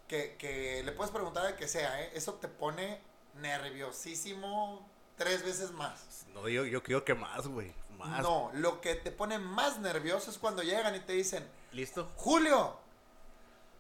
que, 0.08 0.36
que 0.38 0.84
le 0.84 0.92
puedes 0.92 1.12
preguntar 1.12 1.46
al 1.46 1.56
que 1.56 1.68
sea, 1.68 2.02
¿eh? 2.04 2.12
Eso 2.14 2.34
te 2.34 2.48
pone 2.48 3.00
nerviosísimo 3.36 4.88
tres 5.18 5.44
veces 5.44 5.72
más. 5.72 6.26
No, 6.34 6.48
yo, 6.50 6.66
yo 6.66 6.84
creo 6.84 7.06
que 7.06 7.14
más, 7.16 7.48
güey. 7.48 7.74
Más. 7.98 8.22
No, 8.22 8.52
lo 8.54 8.82
que 8.82 8.96
te 8.96 9.12
pone 9.12 9.38
más 9.40 9.80
nervioso 9.80 10.30
es 10.32 10.38
cuando 10.38 10.64
llegan 10.64 10.96
y 10.96 11.00
te 11.00 11.14
dicen, 11.14 11.48
¿Listo? 11.72 12.10
Julio, 12.16 12.78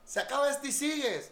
se 0.06 0.20
acaba 0.20 0.50
este 0.50 0.68
y 0.68 0.72
sigues. 0.72 1.32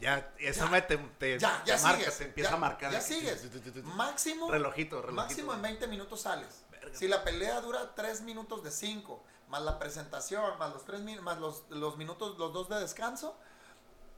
Ya, 0.00 0.32
esa 0.38 0.64
Ya. 0.64 0.70
madre 0.70 0.82
te, 0.82 0.96
te, 0.96 1.38
Ya, 1.38 1.62
ya 1.66 1.76
te 1.76 1.82
marca, 1.82 1.98
sigues. 1.98 2.18
te 2.18 2.24
empieza 2.24 2.50
ya, 2.50 2.56
a 2.56 2.58
marcar. 2.58 2.92
Ya 2.92 3.00
sigues. 3.00 3.44
Máximo, 3.84 4.50
Relojito, 4.50 5.02
relojito. 5.02 5.22
máximo 5.22 5.52
en 5.54 5.62
20 5.62 5.86
minutos 5.88 6.22
sales. 6.22 6.62
Verga. 6.70 6.96
Si 6.96 7.06
la 7.06 7.22
pelea 7.22 7.60
dura 7.60 7.94
3 7.94 8.22
minutos 8.22 8.62
de 8.64 8.70
5, 8.70 9.22
más 9.48 9.62
la 9.62 9.78
presentación, 9.78 10.58
más 10.58 10.72
los 10.72 10.84
tres 10.84 11.00
min- 11.00 11.20
más 11.22 11.38
los, 11.38 11.64
los 11.68 11.96
minutos, 11.98 12.38
los 12.38 12.52
dos 12.52 12.68
de 12.70 12.80
descanso, 12.80 13.36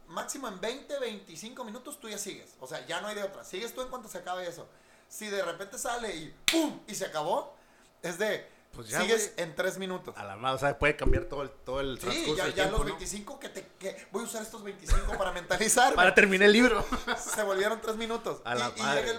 máximo 0.07 0.47
en 0.47 0.61
20, 0.61 0.99
25 1.01 1.65
minutos 1.65 1.99
tú 1.99 2.09
ya 2.09 2.19
sigues. 2.19 2.55
O 2.61 2.67
sea, 2.67 2.87
ya 2.87 3.01
no 3.01 3.09
hay 3.09 3.15
de 3.17 3.23
otra. 3.25 3.43
Sigues 3.43 3.75
tú 3.75 3.81
en 3.83 3.89
cuanto 3.89 4.09
se 4.09 4.19
acabe 4.19 4.47
eso. 4.47 4.69
Si 5.09 5.27
de 5.29 5.43
repente 5.43 5.79
sale 5.79 6.15
y 6.15 6.35
¡pum! 6.51 6.81
y 6.87 6.95
se 6.95 7.07
acabó, 7.07 7.57
es 8.03 8.19
de 8.19 8.47
Pues 8.73 8.89
ya, 8.89 9.01
sigues 9.01 9.33
en 9.37 9.55
3 9.55 9.79
minutos. 9.79 10.17
A 10.17 10.25
la 10.25 10.37
madre, 10.37 10.57
o 10.57 10.59
sea, 10.59 10.79
puede 10.79 10.97
cambiar 10.97 11.25
todo 11.25 11.43
el, 11.43 11.51
todo 11.51 11.81
el 11.81 11.99
Sí, 11.99 12.05
transcurso 12.07 12.37
ya, 12.37 12.45
del 12.45 12.55
ya 12.55 12.63
tiempo, 12.65 12.79
los 12.79 12.87
¿no? 12.87 12.93
25 12.95 13.39
que 13.39 13.49
te 13.49 13.67
que 13.79 14.07
voy 14.13 14.23
a 14.23 14.27
usar 14.27 14.43
estos 14.43 14.63
25 14.63 15.17
para 15.19 15.33
mentalizar. 15.33 15.95
Para 15.95 16.15
terminar 16.15 16.47
el 16.47 16.53
libro. 16.53 16.85
se 17.19 17.43
volvieron 17.43 17.81
tres 17.81 17.97
minutos. 17.97 18.41
A 18.45 18.55
la 18.55 18.73
y, 18.77 18.81
y 18.81 18.83
madre. 18.83 19.11
el- 19.11 19.19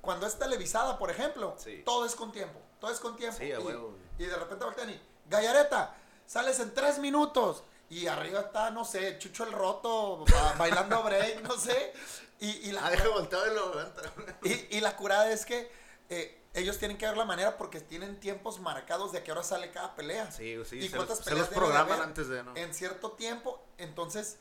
cuando 0.00 0.26
es 0.26 0.38
televisada, 0.38 0.98
por 0.98 1.10
ejemplo, 1.10 1.54
Sí. 1.58 1.82
todo 1.84 2.04
es 2.04 2.14
con 2.14 2.30
tiempo. 2.32 2.60
Todo 2.80 2.90
es 2.90 3.00
con 3.00 3.16
tiempo. 3.16 3.38
Sí, 3.38 3.50
a 3.52 3.58
y, 3.60 3.62
huevo. 3.62 3.96
y 4.18 4.24
de 4.26 4.36
repente 4.36 4.64
voltean 4.64 4.90
y, 4.90 5.00
Gallareta, 5.30 5.94
sales 6.26 6.60
en 6.60 6.74
tres 6.74 6.98
minutos. 6.98 7.62
Y 7.90 8.06
arriba 8.06 8.40
está, 8.40 8.70
no 8.70 8.84
sé, 8.84 9.18
Chucho 9.18 9.44
el 9.44 9.52
Roto 9.52 10.24
ba- 10.30 10.54
bailando 10.58 11.02
break, 11.02 11.42
no 11.42 11.56
sé. 11.56 11.92
Y, 12.40 12.50
y 12.68 12.72
la, 12.72 12.86
Ah, 12.86 12.90
deja 12.90 13.08
volteado 13.08 13.46
y 13.50 13.54
lo 13.54 13.70
levanta. 13.74 14.02
y, 14.42 14.76
y 14.76 14.80
la 14.80 14.96
curada 14.96 15.30
es 15.30 15.46
que 15.46 15.70
eh, 16.10 16.42
ellos 16.54 16.78
tienen 16.78 16.96
que 16.96 17.06
ver 17.06 17.16
la 17.16 17.24
manera 17.24 17.56
porque 17.56 17.80
tienen 17.80 18.18
tiempos 18.20 18.60
marcados 18.60 19.12
de 19.12 19.18
a 19.18 19.24
qué 19.24 19.32
hora 19.32 19.42
sale 19.42 19.70
cada 19.70 19.94
pelea. 19.94 20.30
Sí, 20.30 20.56
sí, 20.64 20.76
¿Y 20.78 20.88
se, 20.88 20.96
cuántas 20.96 21.26
los, 21.26 21.48
se 21.48 21.54
programan 21.54 22.00
antes 22.00 22.28
de, 22.28 22.42
¿no? 22.42 22.56
En 22.56 22.72
cierto 22.72 23.12
tiempo, 23.12 23.62
entonces 23.78 24.38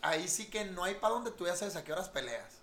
ahí 0.00 0.26
sí 0.28 0.46
que 0.50 0.64
no 0.64 0.84
hay 0.84 0.94
para 0.96 1.14
donde 1.14 1.30
tú 1.30 1.46
ya 1.46 1.54
sabes 1.54 1.76
a 1.76 1.84
qué 1.84 1.92
horas 1.92 2.08
peleas. 2.08 2.58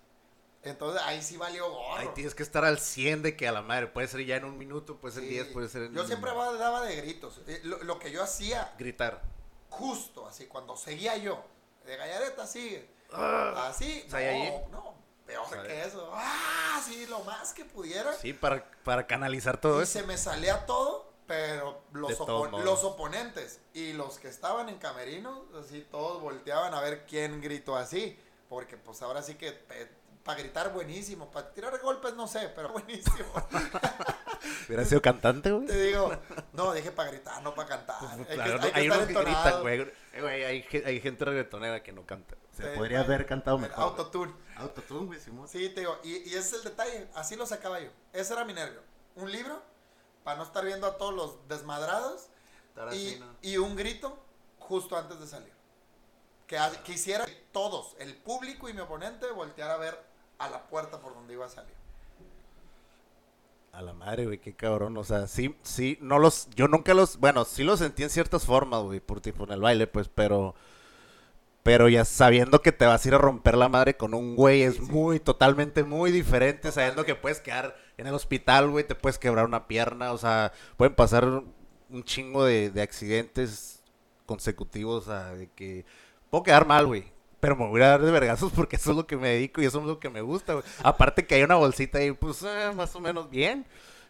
Entonces 0.62 1.00
ahí 1.06 1.22
sí 1.22 1.38
valió 1.38 1.70
gorro. 1.70 1.96
Ahí 1.96 2.08
tienes 2.14 2.34
que 2.34 2.42
estar 2.42 2.64
al 2.66 2.78
100 2.78 3.22
de 3.22 3.36
que 3.36 3.48
a 3.48 3.52
la 3.52 3.62
madre, 3.62 3.86
puede 3.86 4.08
ser 4.08 4.26
ya 4.26 4.36
en 4.36 4.44
un 4.44 4.58
minuto, 4.58 4.96
puede 4.96 5.14
ser 5.14 5.22
Sí. 5.22 5.30
10, 5.30 5.46
puede 5.48 5.68
ser 5.70 5.84
en... 5.84 5.94
Yo 5.94 6.06
siempre 6.06 6.32
daba 6.32 6.82
de 6.82 6.96
gritos. 6.96 7.40
Eh, 7.46 7.60
Lo, 7.64 7.82
lo 7.82 7.98
que 7.98 8.10
yo 8.10 8.22
hacía 8.22 8.74
Gritar. 8.78 9.22
justo 9.70 10.26
así, 10.26 10.46
cuando 10.46 10.76
seguía 10.76 11.16
yo, 11.16 11.42
de 11.86 11.96
gallareta 11.96 12.46
sigue. 12.46 12.90
Ah, 13.12 13.68
Así, 13.68 14.04
Saiyajin. 14.08 14.70
no, 14.70 14.78
no, 14.82 14.94
peor 15.30 15.66
que 15.66 15.84
eso. 15.84 16.10
Ah, 16.14 16.82
sí, 16.84 17.06
lo 17.06 17.20
más 17.20 17.52
que 17.52 17.64
pudiera. 17.64 18.12
Sí, 18.14 18.32
para, 18.32 18.64
para 18.84 19.06
canalizar 19.06 19.60
todo 19.60 19.80
y 19.80 19.84
eso. 19.84 20.00
se 20.00 20.02
me 20.04 20.18
salía 20.18 20.66
todo, 20.66 21.12
pero 21.26 21.82
los, 21.92 22.18
los 22.18 22.84
oponentes 22.84 23.60
y 23.74 23.92
los 23.92 24.18
que 24.18 24.28
estaban 24.28 24.68
en 24.68 24.78
camerinos, 24.78 25.40
así 25.54 25.86
todos 25.90 26.20
volteaban 26.20 26.74
a 26.74 26.80
ver 26.80 27.06
quién 27.06 27.40
gritó 27.40 27.76
así. 27.76 28.18
Porque 28.48 28.76
pues 28.76 29.00
ahora 29.00 29.22
sí 29.22 29.36
que 29.36 29.52
para 30.30 30.42
gritar 30.42 30.72
buenísimo, 30.72 31.28
para 31.28 31.52
tirar 31.52 31.76
golpes 31.80 32.14
no 32.14 32.28
sé, 32.28 32.52
pero 32.54 32.68
buenísimo. 32.72 33.26
Hubiera 34.68 34.84
sido 34.84 35.02
cantante, 35.02 35.50
güey. 35.50 35.66
Te 35.66 35.82
digo, 35.82 36.12
no, 36.52 36.72
dije 36.72 36.92
para 36.92 37.10
gritar, 37.10 37.42
no 37.42 37.52
para 37.52 37.68
cantar. 37.68 37.96
Hay 38.08 38.24
que- 38.24 38.34
Claro, 38.34 38.60
hay 38.62 38.70
que 38.72 38.78
hay 38.78 38.86
unos 38.86 38.98
que 38.98 39.04
entonado. 39.12 39.42
gritan, 39.42 39.62
güey. 39.62 39.80
Eh, 40.12 40.20
güey, 40.20 40.44
hay, 40.44 40.82
hay 40.84 41.00
gente 41.00 41.24
reggaetonera 41.24 41.82
que 41.82 41.90
no 41.92 42.06
canta. 42.06 42.36
Se 42.56 42.62
Sí, 42.62 42.68
podría 42.78 43.00
haber 43.00 43.26
cantado 43.26 43.58
mejor. 43.58 43.82
Autotune. 43.82 44.32
Autotune, 44.56 45.06
güey, 45.06 45.18
Simón. 45.20 45.48
Sí, 45.48 45.68
te 45.70 45.80
digo, 45.80 45.98
y, 46.04 46.18
y 46.18 46.28
ese 46.28 46.38
es 46.38 46.52
el 46.54 46.62
detalle, 46.64 47.08
así 47.14 47.34
lo 47.34 47.44
sacaba 47.44 47.80
yo. 47.80 47.90
Ese 48.12 48.32
era 48.32 48.44
mi 48.44 48.52
nervio. 48.52 48.80
Un 49.16 49.32
libro, 49.32 49.60
para 50.22 50.36
no 50.36 50.44
estar 50.44 50.64
viendo 50.64 50.86
a 50.86 50.96
todos 50.96 51.12
los 51.12 51.48
desmadrados, 51.48 52.28
y, 52.92 53.20
y 53.42 53.56
un 53.56 53.74
grito 53.74 54.16
justo 54.60 54.96
antes 54.96 55.18
de 55.18 55.26
salir. 55.26 55.52
Que 56.46 56.56
quisiera 56.84 57.26
que 57.26 57.32
todos, 57.52 57.96
el 57.98 58.14
público 58.16 58.68
y 58.68 58.72
mi 58.74 58.80
oponente, 58.80 59.28
volteara 59.32 59.74
a 59.74 59.78
ver 59.78 60.09
a 60.40 60.50
la 60.50 60.68
puerta 60.68 61.00
por 61.00 61.14
donde 61.14 61.34
iba 61.34 61.46
a 61.46 61.50
salir. 61.50 61.74
A 63.72 63.82
la 63.82 63.92
madre, 63.92 64.26
güey, 64.26 64.38
qué 64.38 64.54
cabrón. 64.54 64.96
O 64.96 65.04
sea, 65.04 65.28
sí, 65.28 65.56
sí, 65.62 65.96
no 66.00 66.18
los. 66.18 66.48
Yo 66.56 66.66
nunca 66.68 66.92
los. 66.94 67.18
Bueno, 67.18 67.44
sí 67.44 67.62
los 67.62 67.78
sentí 67.78 68.02
en 68.02 68.10
ciertas 68.10 68.44
formas, 68.44 68.82
güey, 68.82 69.00
por 69.00 69.20
tipo 69.20 69.44
en 69.44 69.52
el 69.52 69.60
baile, 69.60 69.86
pues, 69.86 70.08
pero. 70.08 70.54
Pero 71.62 71.88
ya 71.88 72.04
sabiendo 72.06 72.62
que 72.62 72.72
te 72.72 72.86
vas 72.86 73.04
a 73.04 73.08
ir 73.08 73.14
a 73.14 73.18
romper 73.18 73.56
la 73.56 73.68
madre 73.68 73.96
con 73.96 74.14
un 74.14 74.34
güey 74.34 74.62
es 74.62 74.76
Sí, 74.76 74.86
sí. 74.86 74.92
muy, 74.92 75.20
totalmente 75.20 75.84
muy 75.84 76.10
diferente. 76.10 76.72
Sabiendo 76.72 77.04
que 77.04 77.14
puedes 77.14 77.40
quedar 77.40 77.76
en 77.98 78.06
el 78.06 78.14
hospital, 78.14 78.70
güey, 78.70 78.86
te 78.86 78.94
puedes 78.94 79.18
quebrar 79.18 79.44
una 79.46 79.68
pierna. 79.68 80.12
O 80.12 80.18
sea, 80.18 80.52
pueden 80.78 80.94
pasar 80.94 81.24
un 81.26 82.04
chingo 82.04 82.44
de, 82.44 82.70
de 82.70 82.82
accidentes 82.82 83.82
consecutivos. 84.26 85.06
O 85.06 85.10
sea, 85.10 85.34
de 85.34 85.48
que 85.50 85.84
puedo 86.30 86.44
quedar 86.44 86.66
mal, 86.66 86.86
güey. 86.86 87.12
Pero 87.40 87.56
me 87.56 87.66
voy 87.66 87.80
a 87.82 87.88
dar 87.88 88.02
de 88.02 88.10
vergazos 88.10 88.52
porque 88.52 88.76
eso 88.76 88.90
es 88.90 88.96
lo 88.96 89.06
que 89.06 89.16
me 89.16 89.30
dedico 89.30 89.62
y 89.62 89.64
eso 89.64 89.80
es 89.80 89.86
lo 89.86 89.98
que 89.98 90.10
me 90.10 90.20
gusta, 90.20 90.52
güey. 90.54 90.64
Aparte 90.82 91.26
que 91.26 91.36
hay 91.36 91.42
una 91.42 91.54
bolsita 91.56 91.98
ahí, 91.98 92.12
pues, 92.12 92.42
eh, 92.42 92.70
más 92.76 92.94
o 92.94 93.00
menos 93.00 93.30
bien. 93.30 93.66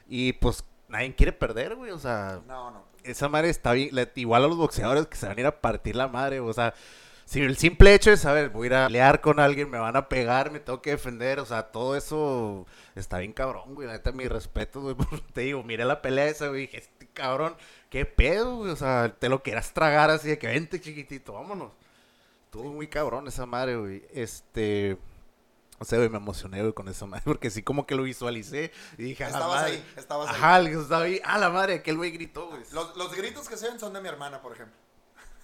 Y 0.09 0.33
pues 0.35 0.65
nadie 0.89 1.15
quiere 1.15 1.33
perder, 1.33 1.77
güey. 1.77 1.93
O 1.93 1.99
sea, 1.99 2.41
No, 2.49 2.71
no. 2.73 2.85
esa 3.05 3.29
madre 3.29 3.49
está 3.51 3.73
bien. 3.73 3.91
igual 4.17 4.45
a 4.45 4.49
los 4.49 4.57
boxeadores 4.57 5.07
que 5.07 5.17
se 5.17 5.27
van 5.27 5.39
a 5.39 5.41
ir 5.41 5.47
a 5.47 5.61
partir 5.61 5.95
la 5.97 6.09
madre, 6.09 6.41
o 6.41 6.53
sea. 6.53 6.75
Si 7.25 7.41
el 7.41 7.57
simple 7.57 7.95
hecho 7.95 8.11
de 8.11 8.17
saber, 8.17 8.49
voy 8.49 8.65
a 8.65 8.67
ir 8.67 8.75
a 8.75 8.87
pelear 8.89 9.21
con 9.21 9.39
alguien, 9.39 9.71
me 9.71 9.79
van 9.79 9.95
a 9.95 10.09
pegar, 10.09 10.51
me 10.51 10.59
tengo 10.59 10.83
que 10.83 10.91
defender, 10.91 11.39
o 11.39 11.47
sea, 11.47 11.63
todo 11.71 11.95
eso 11.97 12.67
está 12.97 13.19
bien 13.19 13.33
cabrón, 13.33 13.77
güey. 13.77 13.87
La 13.87 13.93
neta, 13.95 14.11
mi 14.11 14.27
respeto, 14.27 14.81
güey. 14.81 14.97
Te 15.33 15.43
digo, 15.43 15.63
miré 15.63 15.85
la 15.85 16.03
pelea 16.03 16.27
esa, 16.27 16.49
güey, 16.49 16.63
dije, 16.63 16.79
este 16.79 17.07
cabrón, 17.13 17.55
qué 17.89 18.05
pedo, 18.05 18.57
güey. 18.57 18.73
O 18.73 18.77
sea, 18.77 19.15
te 19.17 19.29
lo 19.29 19.45
quieras 19.45 19.73
tragar 19.73 20.11
así 20.11 20.29
de 20.29 20.39
que 20.41 20.49
vente, 20.49 20.81
chiquitito, 20.81 21.35
vámonos. 21.35 21.71
Estuvo 22.51 22.73
muy 22.73 22.89
cabrón 22.89 23.29
esa 23.29 23.47
madre, 23.47 23.77
güey. 23.77 24.05
Este. 24.13 24.99
O 25.79 25.85
sea, 25.85 25.99
güey, 25.99 26.11
me 26.11 26.17
emocioné, 26.17 26.61
güey, 26.61 26.73
con 26.73 26.89
esa 26.89 27.07
madre, 27.07 27.23
porque 27.27 27.49
sí 27.49 27.63
como 27.63 27.87
que 27.87 27.95
lo 27.95 28.03
visualicé 28.03 28.73
y 28.99 29.05
dije, 29.05 29.23
Estabas 29.23 29.63
madre. 29.63 29.73
ahí, 29.75 29.93
estabas 29.97 30.29
ahí. 30.31 30.35
Ajá, 30.35 30.61
estaba 30.61 31.03
ahí, 31.05 31.21
a 31.25 31.39
la 31.39 31.49
madre, 31.49 31.75
aquel 31.75 31.97
güey 31.97 32.11
gritó, 32.11 32.49
güey. 32.49 32.63
Los, 32.73 32.97
los 32.97 33.15
gritos 33.15 33.49
que 33.49 33.57
se 33.57 33.67
oyen 33.69 33.79
son 33.79 33.93
de 33.93 34.01
mi 34.01 34.09
hermana, 34.09 34.43
por 34.43 34.53
ejemplo. 34.53 34.77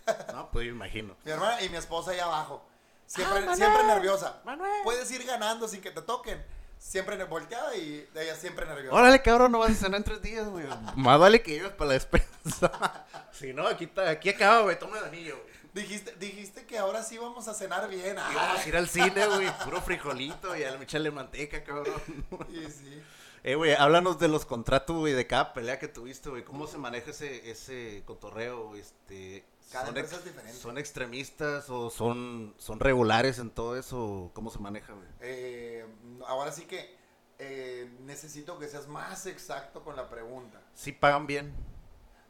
No, 0.33 0.51
pues 0.51 0.67
yo 0.67 0.73
imagino. 0.73 1.17
Mi 1.25 1.31
hermana 1.31 1.63
y 1.63 1.69
mi 1.69 1.77
esposa 1.77 2.11
ahí 2.11 2.19
abajo. 2.19 2.65
Siempre, 3.07 3.39
Ah, 3.49 3.55
siempre 3.55 3.85
nerviosa. 3.85 4.41
Manuel. 4.45 4.71
Puedes 4.83 5.09
ir 5.13 5.25
ganando 5.25 5.69
sin 5.69 5.81
que 5.81 5.93
te 5.93 6.03
toquen. 6.03 6.45
Siempre 6.79 7.23
volteada 7.25 7.75
y 7.77 8.07
ella 8.15 8.35
siempre 8.35 8.67
nerviosa. 8.67 8.95
Órale, 8.97 9.23
cabrón, 9.23 9.53
no 9.53 9.61
vas 9.61 9.71
a 9.71 9.75
cenar 9.75 9.99
en 9.99 10.05
tres 10.05 10.21
días, 10.23 10.47
güey. 10.49 10.67
Más 10.97 11.19
vale 11.21 11.41
que 11.41 11.53
lleves 11.53 11.73
para 11.73 11.89
la 11.89 11.95
despensa. 11.95 13.07
si 13.33 13.53
no, 13.53 13.67
aquí, 13.67 13.85
está, 13.85 14.11
aquí 14.11 14.29
acaba, 14.29 14.63
güey, 14.63 14.79
toma 14.79 14.99
el 14.99 15.05
anillo, 15.07 15.37
güey. 15.43 15.56
Dijiste, 15.77 16.15
dijiste 16.19 16.65
que 16.65 16.79
ahora 16.79 17.03
sí 17.03 17.19
vamos 17.19 17.49
a 17.49 17.55
cenar 17.55 17.87
bien. 17.91 18.17
Y 18.17 18.35
vamos 18.35 18.65
a 18.65 18.69
ir 18.69 18.77
al 18.79 18.89
cine, 18.89 19.27
güey, 19.35 19.47
puro 19.63 19.83
frijolito 19.83 20.57
y 20.57 20.65
al 20.65 20.83
echarle 20.83 21.11
manteca, 21.11 21.63
cabrón. 21.63 22.03
Y 22.49 22.71
sí. 22.71 23.03
Eh, 23.45 23.57
güey, 23.57 23.75
háblanos 23.75 24.19
de 24.19 24.29
los 24.29 24.47
contratos, 24.47 24.97
güey, 24.97 25.13
de 25.13 25.27
cada 25.27 25.53
pelea 25.53 25.79
que 25.79 25.87
tuviste, 25.87 26.31
güey. 26.31 26.45
¿Cómo 26.45 26.67
se 26.67 26.79
maneja 26.79 27.11
ese, 27.11 27.51
ese 27.51 28.03
cotorreo? 28.07 28.75
Este, 28.75 29.45
Cada 29.71 29.87
¿son, 29.87 29.97
empresa 29.99 30.17
es 30.17 30.25
diferente. 30.25 30.59
¿Son 30.59 30.79
extremistas 30.79 31.69
o 31.69 31.91
son, 31.91 32.55
son 32.57 32.81
regulares 32.81 33.39
en 33.39 33.51
todo 33.51 33.77
eso? 33.77 34.31
¿Cómo 34.33 34.51
se 34.51 34.59
maneja, 34.59 34.95
güey? 34.95 35.07
Eh, 35.21 35.85
ahora 36.27 36.53
sí 36.53 36.65
que 36.65 36.97
eh, 37.39 37.87
necesito 38.01 38.59
que 38.59 38.67
seas 38.67 38.89
más 38.89 39.27
exacto 39.27 39.85
con 39.85 39.95
la 39.95 40.09
pregunta. 40.09 40.59
¿Sí 40.75 40.93
pagan 40.93 41.27
bien? 41.27 41.55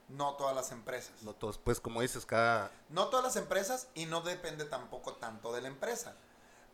No 0.09 0.34
todas 0.34 0.54
las 0.54 0.70
empresas. 0.72 1.22
No 1.22 1.32
todos, 1.32 1.59
pues 1.59 1.80
como 1.80 2.00
dices, 2.00 2.24
cada... 2.26 2.70
No 2.90 3.09
todas 3.09 3.24
las 3.24 3.36
empresas 3.36 3.88
y 3.94 4.07
no 4.07 4.20
depende 4.20 4.64
tampoco 4.64 5.14
tanto 5.14 5.52
de 5.52 5.62
la 5.62 5.68
empresa. 5.68 6.14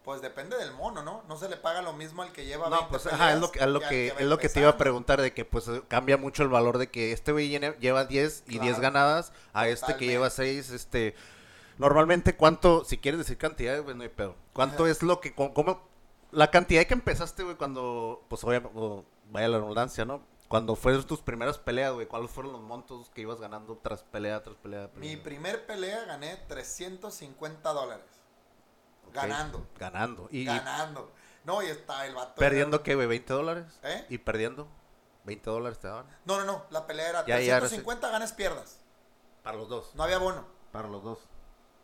Pues 0.04 0.20
depende 0.20 0.56
del 0.56 0.72
mono, 0.72 1.02
¿no? 1.02 1.22
No 1.28 1.38
se 1.38 1.48
le 1.48 1.56
paga 1.56 1.80
lo 1.80 1.92
mismo 1.92 2.22
al 2.22 2.32
que 2.32 2.44
lleva 2.44 2.68
No, 2.68 2.76
20 2.76 2.88
pues 2.90 3.06
ajá, 3.06 3.32
es 3.32 3.40
lo 3.40 3.50
que, 3.52 3.60
es 3.60 3.66
lo 3.68 3.80
que, 3.80 4.08
es 4.08 4.26
lo 4.26 4.36
que 4.38 4.48
te 4.48 4.60
iba 4.60 4.68
a 4.68 4.76
preguntar 4.76 5.22
de 5.22 5.32
que 5.32 5.44
pues 5.44 5.66
cambia 5.88 6.16
mucho 6.16 6.42
el 6.42 6.48
valor 6.48 6.78
de 6.78 6.90
que 6.90 7.12
este 7.12 7.30
güey 7.32 7.48
lleva 7.78 8.04
10 8.04 8.44
y 8.48 8.58
10 8.58 8.62
Claro. 8.62 8.82
ganadas 8.82 9.32
a 9.52 9.68
este 9.68 9.96
que 9.96 10.06
lleva 10.06 10.28
6, 10.30 10.70
este... 10.70 11.14
Normalmente, 11.78 12.36
¿cuánto, 12.36 12.84
si 12.84 12.98
quieres 12.98 13.18
decir 13.18 13.38
cantidades, 13.38 13.82
güey, 13.82 13.96
no 13.96 14.02
hay 14.02 14.08
pedo. 14.10 14.36
¿Cuánto 14.52 14.82
Ajá. 14.84 14.92
es 14.92 15.02
lo 15.02 15.20
que, 15.20 15.34
cómo, 15.34 15.88
la 16.30 16.50
cantidad 16.50 16.84
que 16.84 16.94
empezaste, 16.94 17.44
güey, 17.44 17.56
cuando, 17.56 18.24
pues 18.28 18.44
obviamente, 18.44 18.78
vaya 19.30 19.48
la 19.48 19.58
redundancia, 19.58 20.04
¿no? 20.04 20.22
Cuando 20.52 20.76
fueron 20.76 21.02
tus 21.04 21.20
primeras 21.22 21.56
peleas, 21.56 21.94
güey, 21.94 22.06
¿cuáles 22.06 22.30
fueron 22.30 22.52
los 22.52 22.60
montos 22.60 23.08
que 23.14 23.22
ibas 23.22 23.40
ganando 23.40 23.78
tras 23.82 24.02
pelea, 24.02 24.42
tras 24.42 24.54
pelea? 24.56 24.90
Mi 24.96 25.16
primer 25.16 25.64
pelea 25.64 26.04
gané 26.04 26.36
350 26.46 27.72
dólares. 27.72 28.04
Ganando. 29.14 29.66
Ganando. 29.78 30.28
Y, 30.30 30.44
Ganando. 30.44 31.10
No, 31.44 31.62
y 31.62 31.66
está 31.66 32.06
el 32.06 32.14
vato. 32.14 32.34
perdiendo, 32.36 32.76
era- 32.76 32.84
¿qué, 32.84 32.94
güey? 32.94 33.08
¿20 33.08 33.24
dólares? 33.26 33.64
¿Eh? 33.82 34.06
Y 34.10 34.18
perdiendo, 34.18 34.68
20 35.24 35.48
dólares 35.50 35.78
te 35.78 35.88
daban. 35.88 36.06
No, 36.26 36.38
no, 36.38 36.44
no. 36.44 36.64
La 36.70 36.86
pelea 36.86 37.08
era 37.08 37.26
Ya, 37.26 37.40
ya, 37.40 37.54
ahora 37.54 37.68
sí. 37.68 37.76
350 37.76 38.10
ganas 38.10 38.32
pierdas. 38.32 38.78
Para 39.42 39.56
los 39.56 39.68
dos. 39.70 39.94
No 39.94 40.02
había 40.04 40.18
bono. 40.18 40.46
Para 40.70 40.88
los 40.88 41.02
dos. 41.02 41.18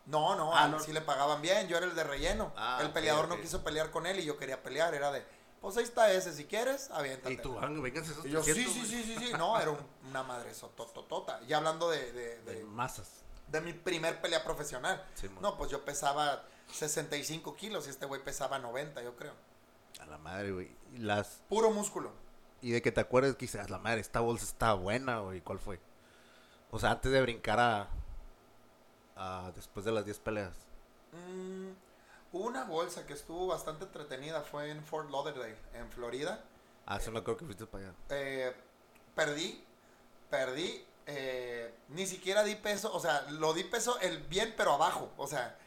No, 0.05 0.35
no, 0.35 0.55
Ah, 0.55 0.63
a 0.63 0.65
él 0.65 0.71
no. 0.71 0.79
sí 0.79 0.93
le 0.93 1.01
pagaban 1.01 1.41
bien. 1.41 1.67
Yo 1.67 1.77
era 1.77 1.85
el 1.87 1.95
de 1.95 2.03
relleno. 2.03 2.53
Ah, 2.55 2.79
el 2.81 2.91
peleador 2.91 3.27
no 3.27 3.39
quiso 3.41 3.63
pelear 3.63 3.91
con 3.91 4.05
él 4.05 4.19
y 4.19 4.25
yo 4.25 4.37
quería 4.37 4.63
pelear. 4.63 4.93
Era 4.95 5.11
de, 5.11 5.25
pues 5.61 5.77
ahí 5.77 5.83
está 5.83 6.11
ese. 6.11 6.33
Si 6.33 6.45
quieres, 6.45 6.89
aviéntate. 6.91 7.33
Y 7.33 7.37
tú, 7.37 7.55
vénganse 7.59 8.11
esos 8.11 8.25
Y 8.25 8.29
yo, 8.29 8.41
sí, 8.43 8.53
300, 8.53 8.73
sí, 8.73 8.85
sí, 8.85 9.03
sí, 9.03 9.25
sí. 9.27 9.33
No, 9.37 9.59
era 9.59 9.71
un- 9.71 9.85
una 10.09 10.23
madre 10.23 10.53
sotototota. 10.53 11.41
Y 11.47 11.53
hablando 11.53 11.89
de, 11.89 12.11
de, 12.13 12.41
De 12.43 12.55
de, 12.55 12.63
masas. 12.65 13.23
de 13.47 13.61
mi 13.61 13.73
primer 13.73 14.21
pelea 14.21 14.43
profesional. 14.43 15.05
Simón. 15.15 15.41
No, 15.41 15.57
pues 15.57 15.69
yo 15.71 15.83
pesaba 15.85 16.43
65 16.71 17.55
kilos 17.55 17.87
y 17.87 17.89
este 17.89 18.05
güey 18.05 18.23
pesaba 18.23 18.59
90, 18.59 19.01
yo 19.03 19.15
creo. 19.15 19.33
A 19.99 20.05
la 20.05 20.17
madre, 20.17 20.51
güey. 20.51 20.75
Las... 20.97 21.41
Puro 21.49 21.71
músculo. 21.71 22.11
Y 22.61 22.71
de 22.71 22.81
que 22.81 22.91
te 22.91 23.01
acuerdes 23.01 23.35
que 23.35 23.45
dices, 23.45 23.61
"A 23.65 23.69
la 23.69 23.79
madre, 23.79 24.01
esta 24.01 24.19
bolsa 24.19 24.45
está 24.45 24.73
buena, 24.73 25.19
güey. 25.19 25.41
¿Cuál 25.41 25.59
fue? 25.59 25.79
O 26.71 26.79
sea, 26.79 26.91
antes 26.91 27.11
de 27.11 27.21
brincar 27.21 27.59
a... 27.59 27.89
a 29.15 29.51
después 29.55 29.85
de 29.85 29.91
las 29.91 30.05
10 30.05 30.19
peleas. 30.19 30.53
Mm, 31.11 31.69
una 32.31 32.63
bolsa 32.65 33.05
que 33.05 33.13
estuvo 33.13 33.47
bastante 33.47 33.85
entretenida. 33.85 34.41
Fue 34.41 34.69
en 34.69 34.83
Fort 34.83 35.09
Lauderdale, 35.09 35.57
en 35.73 35.89
Florida. 35.91 36.43
Ah, 36.85 36.99
sí 36.99 37.11
me 37.11 37.19
acuerdo 37.19 37.37
que 37.39 37.45
fuiste 37.45 37.65
para 37.65 37.85
allá. 37.85 37.93
Eh, 38.09 38.53
perdí, 39.15 39.63
perdí. 40.29 40.85
eh, 41.05 41.73
ni 41.89 42.05
siquiera 42.05 42.43
di 42.43 42.55
peso, 42.55 42.93
o 42.93 42.99
sea, 42.99 43.21
lo 43.31 43.53
di 43.53 43.63
peso 43.63 43.99
el 43.99 44.19
bien, 44.19 44.53
pero 44.55 44.73
abajo. 44.73 45.11
O 45.17 45.25
sea, 45.27 45.57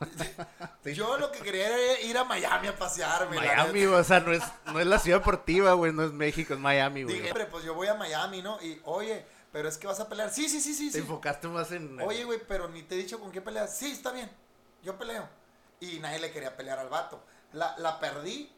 yo 0.84 1.18
lo 1.18 1.32
que 1.32 1.40
quería 1.40 1.66
era 1.66 2.00
ir 2.02 2.16
a 2.16 2.24
Miami 2.24 2.68
a 2.68 2.76
pasearme. 2.76 3.36
Miami, 3.36 3.84
o 3.86 4.04
sea, 4.04 4.20
no 4.20 4.32
es, 4.32 4.42
no 4.66 4.78
es 4.80 4.86
la 4.86 4.98
ciudad 4.98 5.18
deportiva, 5.18 5.72
güey. 5.72 5.92
No 5.92 6.04
es 6.04 6.12
México, 6.12 6.54
es 6.54 6.60
Miami, 6.60 7.02
güey. 7.02 7.16
Dije, 7.16 7.28
"Hombre, 7.30 7.46
pues 7.46 7.64
yo 7.64 7.74
voy 7.74 7.88
a 7.88 7.94
Miami, 7.94 8.40
¿no? 8.42 8.62
Y, 8.62 8.80
oye, 8.84 9.24
pero 9.52 9.68
es 9.68 9.76
que 9.78 9.86
vas 9.86 9.98
a 10.00 10.08
pelear. 10.08 10.30
Sí, 10.30 10.48
sí, 10.48 10.60
sí, 10.60 10.74
sí. 10.74 10.86
Te 10.88 10.92
sí. 10.94 10.98
enfocaste 11.00 11.48
más 11.48 11.72
en... 11.72 12.00
Oye, 12.00 12.24
güey, 12.24 12.40
pero 12.46 12.68
ni 12.68 12.82
te 12.82 12.94
he 12.94 12.98
dicho 12.98 13.18
con 13.18 13.32
qué 13.32 13.40
peleas. 13.40 13.76
Sí, 13.76 13.90
está 13.92 14.12
bien. 14.12 14.30
Yo 14.82 14.96
peleo. 14.96 15.28
Y 15.80 15.98
nadie 16.00 16.18
le 16.18 16.30
quería 16.32 16.56
pelear 16.56 16.78
al 16.78 16.88
vato. 16.88 17.22
La, 17.52 17.76
la 17.78 17.98
perdí, 18.00 18.52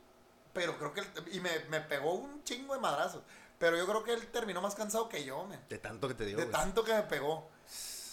pero 0.52 0.76
creo 0.78 0.92
que... 0.92 1.00
él- 1.00 1.12
y 1.32 1.40
me, 1.40 1.50
me 1.68 1.80
pegó 1.80 2.14
un 2.14 2.42
chingo 2.44 2.74
de 2.74 2.80
madrazos. 2.80 3.22
Pero 3.58 3.76
yo 3.76 3.86
creo 3.86 4.02
que 4.02 4.12
él 4.14 4.26
terminó 4.28 4.60
más 4.62 4.74
cansado 4.74 5.08
que 5.08 5.22
yo. 5.24 5.46
De 5.68 5.78
tanto 5.78 6.08
que 6.08 6.14
te 6.14 6.24
dio, 6.24 6.36
De 6.38 6.44
güey. 6.44 6.52
tanto 6.52 6.82
que 6.82 6.94
me 6.94 7.02
pegó. 7.02 7.48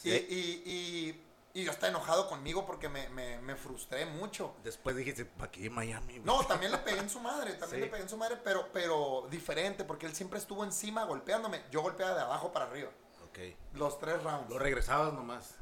Y, 0.03 0.12
Eh. 0.12 0.28
y, 0.30 0.36
y, 0.72 1.24
y 1.53 1.64
yo 1.64 1.72
estaba 1.72 1.88
enojado 1.89 2.28
conmigo 2.28 2.66
porque 2.66 2.89
me, 2.89 3.08
me, 3.10 3.39
me 3.39 3.55
frustré 3.55 4.05
mucho. 4.05 4.53
Después 4.64 4.95
dijiste, 4.95 5.24
¿para 5.26 5.49
qué 5.49 5.70
Miami, 5.70 6.20
güey? 6.20 6.26
No, 6.26 6.45
también 6.45 6.72
le 6.74 6.78
pegué 6.80 6.99
en 6.99 7.10
su 7.10 7.20
madre, 7.22 7.53
también 7.53 7.80
Sí. 7.82 7.86
le 7.86 7.88
pegué 7.88 8.03
en 8.03 8.10
su 8.10 8.18
madre, 8.18 8.38
pero, 8.43 8.68
pero 8.74 9.26
diferente, 9.32 9.84
porque 9.86 10.05
él 10.05 10.14
siempre 10.16 10.38
estuvo 10.38 10.64
encima 10.66 11.05
golpeándome. 11.05 11.64
Yo 11.72 11.82
golpeaba 11.82 12.14
de 12.14 12.22
abajo 12.22 12.51
para 12.51 12.66
arriba. 12.66 12.91
Ok. 13.30 13.39
Los 13.74 13.97
tres 13.99 14.22
rounds. 14.22 14.49
Lo 14.49 14.60
regresabas 14.60 15.14
nomás. 15.14 15.55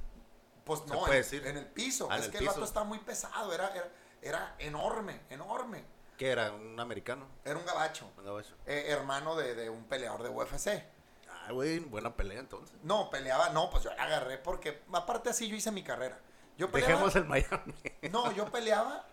Pues 0.66 0.86
no, 0.88 1.06
en, 1.08 1.14
decir. 1.14 1.46
en 1.48 1.58
el 1.58 1.66
piso. 1.68 2.08
Ah, 2.12 2.18
es 2.18 2.26
el 2.26 2.32
que 2.32 2.40
el 2.40 2.48
vato 2.48 2.64
estaba 2.64 2.86
muy 2.86 3.00
pesado, 3.00 3.54
era, 3.54 3.70
era, 3.74 3.90
era 4.22 4.56
enorme, 4.60 5.22
enorme. 5.30 5.86
¿Qué 6.18 6.30
era? 6.30 6.52
¿Un 6.52 6.80
americano? 6.80 7.28
Era 7.44 7.58
un 7.58 7.66
gabacho, 7.66 8.10
Un 8.18 8.26
gabacho. 8.26 8.56
eh, 8.66 8.86
hermano 8.88 9.36
de, 9.36 9.54
de 9.56 9.70
un 9.70 9.84
peleador 9.86 10.24
de 10.24 10.30
UFC. 10.30 10.84
Ah, 11.30 11.52
güey, 11.52 11.80
buena 11.80 12.16
pelea 12.16 12.40
entonces. 12.40 12.76
No, 12.84 13.10
peleaba, 13.12 13.50
no, 13.50 13.70
pues 13.70 13.84
yo 13.84 13.94
la 13.94 14.04
agarré 14.04 14.38
porque, 14.40 14.82
aparte 14.92 15.30
así 15.30 15.48
yo 15.48 15.56
hice 15.56 15.72
mi 15.72 15.84
carrera. 15.84 16.20
Yo 16.58 16.72
peleaba, 16.72 16.94
Dejemos 16.94 17.16
el 17.16 17.26
Miami. 17.26 17.74
no, 18.12 18.32
yo 18.32 18.50
peleaba 18.52 19.06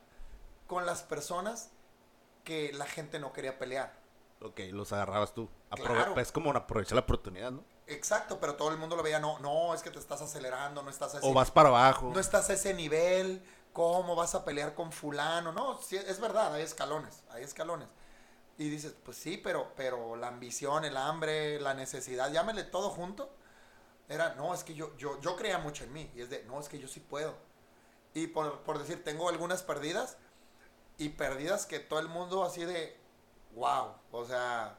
con 0.67 0.87
las 0.87 1.03
personas 1.03 1.71
que 2.45 2.73
la 2.73 2.87
gente 2.87 3.19
no 3.19 3.33
quería 3.33 3.59
pelear. 3.59 3.93
ok, 4.41 4.61
los 4.71 4.93
agarrabas 4.93 5.35
tú. 5.35 5.51
Aprove- 5.71 5.87
Claro. 5.95 6.19
Es 6.21 6.33
como 6.33 6.51
aprovechar 6.53 6.95
la 6.95 7.03
oportunidad, 7.03 7.51
¿no? 7.51 7.63
Exacto, 7.87 8.39
pero 8.41 8.55
todo 8.55 8.71
el 8.71 8.79
mundo 8.79 8.97
lo 8.97 9.03
veía, 9.03 9.19
no, 9.19 9.39
no, 9.41 9.75
es 9.75 9.83
que 9.83 9.91
te 9.91 9.99
estás 9.99 10.23
acelerando, 10.23 10.83
no 10.83 10.91
estás 10.91 11.15
ese, 11.15 11.27
O 11.27 11.33
vas 11.35 11.51
para 11.51 11.69
abajo. 11.69 12.11
no 12.15 12.21
estás 12.21 12.49
a 12.51 12.53
ese 12.55 12.75
nivel, 12.75 13.45
¿cómo 13.73 14.15
vas 14.15 14.35
a 14.35 14.45
pelear 14.45 14.75
con 14.75 14.93
fulano? 14.93 15.53
No, 15.53 15.81
sí, 15.83 15.97
es 15.97 16.21
verdad, 16.21 16.55
hay 16.55 16.63
escalones, 16.63 17.25
hay 17.31 17.43
escalones. 17.43 17.89
Y 18.59 18.69
dices, 18.69 18.95
pues 19.05 19.17
sí, 19.17 19.39
pero, 19.39 19.73
pero 19.77 20.15
la 20.17 20.29
ambición, 20.29 20.85
el 20.85 20.97
hambre, 20.97 21.61
la 21.61 21.75
necesidad, 21.75 22.31
llámele 22.31 22.65
todo 22.65 22.91
junto. 22.91 23.35
Era, 24.09 24.35
no, 24.35 24.55
es 24.55 24.63
que 24.63 24.75
yo, 24.75 24.97
yo, 24.97 25.21
yo 25.21 25.37
creía 25.37 25.59
mucho 25.59 25.85
en 25.85 25.93
mí. 25.93 26.11
Y 26.15 26.21
es 26.21 26.31
de, 26.31 26.45
no, 26.45 26.61
es 26.61 26.69
que 26.69 26.79
yo 26.79 26.87
sí 26.87 27.01
puedo. 27.01 27.35
Y 28.15 28.27
por, 28.27 28.61
por 28.61 28.79
decir, 28.79 29.03
tengo 29.03 29.29
algunas 29.29 29.63
perdidas. 29.63 30.19
Y 30.99 31.11
perdidas 31.11 31.67
que 31.67 31.81
todo 31.81 31.99
el 31.99 32.09
mundo 32.09 32.45
así 32.45 32.65
de, 32.65 33.01
wow. 33.55 33.95
O 34.13 34.25
sea, 34.27 34.79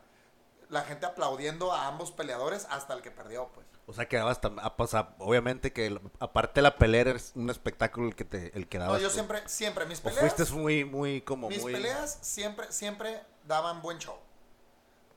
la 0.74 0.82
gente 0.84 1.06
aplaudiendo 1.06 1.72
a 1.72 1.88
ambos 1.88 2.12
peleadores 2.12 2.66
hasta 2.70 2.94
el 2.94 3.02
que 3.02 3.12
perdió, 3.12 3.50
pues. 3.54 3.66
O 3.86 3.94
sea, 3.94 4.08
quedabas 4.08 4.40
ah, 4.62 4.76
pues, 4.78 4.94
ah, 4.94 5.14
obviamente 5.20 5.72
que 5.74 5.86
el- 5.88 6.02
aparte 6.20 6.60
de 6.60 6.62
la 6.64 6.78
pelea 6.78 7.04
es 7.14 7.32
un 7.36 7.50
espectáculo 7.50 8.08
el 8.08 8.16
que 8.16 8.24
te 8.26 8.58
el 8.58 8.68
que 8.68 8.78
dabas. 8.80 8.96
No, 8.96 9.00
yo 9.02 9.10
tú. 9.10 9.14
siempre, 9.14 9.48
siempre, 9.48 9.86
mis 9.86 10.00
O 10.00 10.04
peleas. 10.04 10.20
fuiste 10.34 10.54
muy 10.54 10.84
muy 10.86 11.22
como 11.22 11.50
Mis 11.50 11.62
muy 11.62 11.74
peleas 11.74 12.18
siempre, 12.22 12.72
siempre 12.72 13.22
daban 13.46 13.82
buen 13.82 14.00
show. 14.00 14.16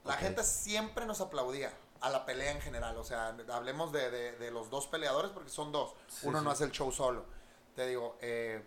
La 0.04 0.14
gente 0.14 0.44
siempre 0.44 1.06
nos 1.06 1.20
aplaudía 1.20 1.72
a 2.00 2.10
la 2.10 2.24
pelea 2.26 2.52
en 2.52 2.60
general. 2.60 2.96
O 2.98 3.04
sea, 3.04 3.34
hablemos 3.52 3.92
de, 3.92 4.10
de- 4.10 4.32
de 4.32 4.50
los 4.50 4.68
dos 4.70 4.86
peleadores 4.88 5.30
porque 5.32 5.50
son 5.50 5.72
dos. 5.72 5.94
Sí, 6.08 6.26
Uno 6.28 6.40
no 6.42 6.50
hace 6.50 6.64
el 6.64 6.70
show 6.72 6.92
solo. 6.92 7.24
Te 7.74 7.86
digo, 7.86 8.16
eh, 8.20 8.62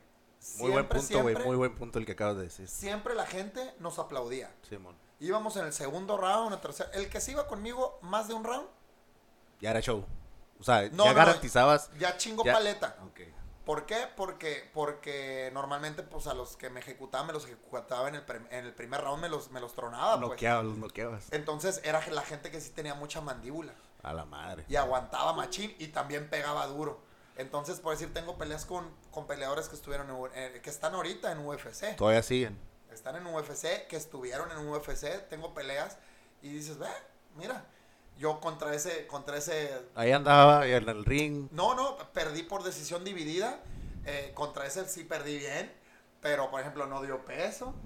muy 0.57 0.71
buen 0.71 0.87
punto, 0.87 1.21
güey, 1.21 1.35
muy 1.35 1.55
buen 1.55 1.75
punto 1.75 1.99
el 1.99 2.05
que 2.05 2.13
acabas 2.13 2.37
de 2.37 2.43
decir. 2.43 2.67
siempre 2.67 3.13
la 3.15 3.25
gente 3.25 3.73
nos 3.79 3.99
aplaudía. 3.99 4.51
Simón. 4.67 4.95
Íbamos 5.19 5.55
en 5.57 5.65
el 5.65 5.73
segundo 5.73 6.17
round, 6.17 6.47
en 6.47 6.53
el 6.53 6.59
tercer. 6.61 6.89
El 6.93 7.09
que 7.09 7.19
se 7.19 7.31
iba 7.31 7.45
conmigo 7.47 7.99
más 8.01 8.27
de 8.27 8.33
un 8.33 8.43
round, 8.43 8.67
Ya 9.59 9.71
era 9.71 9.81
show. 9.81 10.05
O 10.59 10.63
sea, 10.63 10.89
No, 10.91 11.03
ya 11.05 11.11
no, 11.11 11.15
garantizabas. 11.15 11.89
ya 11.99 12.15
chingo 12.17 12.43
Ya. 12.45 12.53
paleta. 12.53 12.95
Ok. 13.05 13.19
¿Por 13.65 13.85
qué? 13.85 14.07
Porque, 14.15 14.69
porque 14.73 15.51
normalmente 15.53 16.01
pues 16.01 16.25
a 16.27 16.33
los 16.33 16.55
que 16.57 16.69
me 16.69 16.79
ejecutaban, 16.79 17.27
me 17.27 17.33
los 17.33 17.45
ejecutaba 17.45 18.07
en 18.07 18.15
el, 18.15 18.23
en 18.49 18.65
el 18.65 18.73
primer 18.73 19.01
round, 19.01 19.21
me 19.21 19.29
los, 19.29 19.51
me 19.51 19.59
los 19.59 19.73
tronaba. 19.75 20.17
Pues. 20.17 20.29
Noqueabas, 20.31 20.65
los 20.65 20.77
noqueabas. 20.77 21.25
Entonces 21.31 21.81
era 21.83 22.03
la 22.07 22.21
gente 22.23 22.49
que 22.49 22.61
sí 22.61 22.71
tenía 22.71 22.95
mucha 22.95 23.21
mandíbula 23.21 23.73
A 24.01 24.13
la 24.13 24.25
madre. 24.25 24.65
y 24.69 24.75
aguantaba 24.77 25.33
machín 25.33 25.75
y 25.77 25.89
también 25.89 26.29
pegaba 26.29 26.65
duro. 26.67 27.01
Entonces, 27.39 27.79
por 27.79 27.93
decir, 27.93 28.13
tengo 28.13 28.37
peleas 28.37 28.65
con, 28.65 28.93
con 29.11 29.25
peleadores 29.25 29.69
que 29.69 29.75
estuvieron 29.75 30.09
en 30.09 30.17
eh, 30.35 30.59
que 30.61 30.69
están 30.69 30.93
ahorita 30.93 31.31
en 31.31 31.39
UFC. 31.39 31.95
Todavía 31.95 32.21
siguen. 32.21 32.59
Están 32.91 33.15
en 33.15 33.25
UFC, 33.25 33.87
que 33.87 33.95
estuvieron 33.95 34.51
en 34.51 34.67
UFC, 34.67 35.29
tengo 35.29 35.53
peleas 35.53 35.97
y 36.41 36.49
dices, 36.49 36.77
ve, 36.77 36.89
mira, 37.37 37.65
yo 38.17 38.41
contra 38.41 38.75
ese, 38.75 39.07
contra 39.07 39.37
ese, 39.37 39.71
Ahí 39.95 40.11
andaba 40.11 40.67
en 40.67 40.89
el 40.89 41.05
ring. 41.05 41.47
no, 41.51 41.75
no, 41.75 41.97
perdí 42.11 42.43
por 42.43 42.63
decisión 42.63 43.05
dividida, 43.05 43.61
eh, 44.05 44.33
contra 44.35 44.65
ese 44.65 44.85
sí 44.89 45.05
perdí 45.05 45.37
bien, 45.37 45.71
pero 46.21 46.49
por 46.51 46.59
ejemplo 46.61 46.85
no 46.87 47.01
dio 47.01 47.23
peso. 47.25 47.73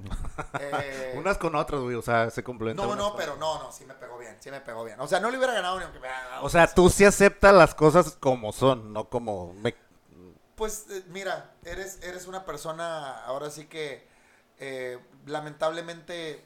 Eh, 0.59 1.13
Unas 1.17 1.38
con 1.38 1.55
otras, 1.55 1.81
güey. 1.81 1.95
O 1.95 2.01
sea, 2.01 2.29
se 2.31 2.43
complementan. 2.43 2.88
no, 2.88 2.95
no, 2.95 3.15
pero 3.15 3.36
no, 3.36 3.59
no, 3.61 3.71
sí 3.71 3.86
me 3.86 3.93
pegó 3.93 4.17
bien, 4.17 4.36
sí 4.39 4.49
me 4.49 4.61
pegó 4.61 4.84
bien. 4.84 4.99
O 4.99 5.07
sea, 5.07 5.19
no 5.19 5.29
le 5.29 5.38
hubiera 5.38 5.53
ganado 5.53 5.77
ni 5.77 5.84
aunque 5.84 5.99
me 5.99 6.07
ganado. 6.07 6.43
O 6.43 6.49
sea, 6.49 6.67
tú 6.67 6.89
sí 6.89 7.05
aceptas 7.05 7.53
las 7.53 7.75
cosas 7.75 8.17
como 8.19 8.51
son, 8.51 8.93
no 8.93 9.09
como... 9.09 9.53
me- 9.53 9.75
pues 10.55 10.86
eh, 10.89 11.03
mira, 11.09 11.51
eres, 11.63 11.99
eres 12.03 12.27
una 12.27 12.45
persona 12.45 13.23
ahora 13.25 13.49
sí 13.51 13.65
que 13.65 14.07
eh, 14.59 14.99
lamentablemente 15.25 16.43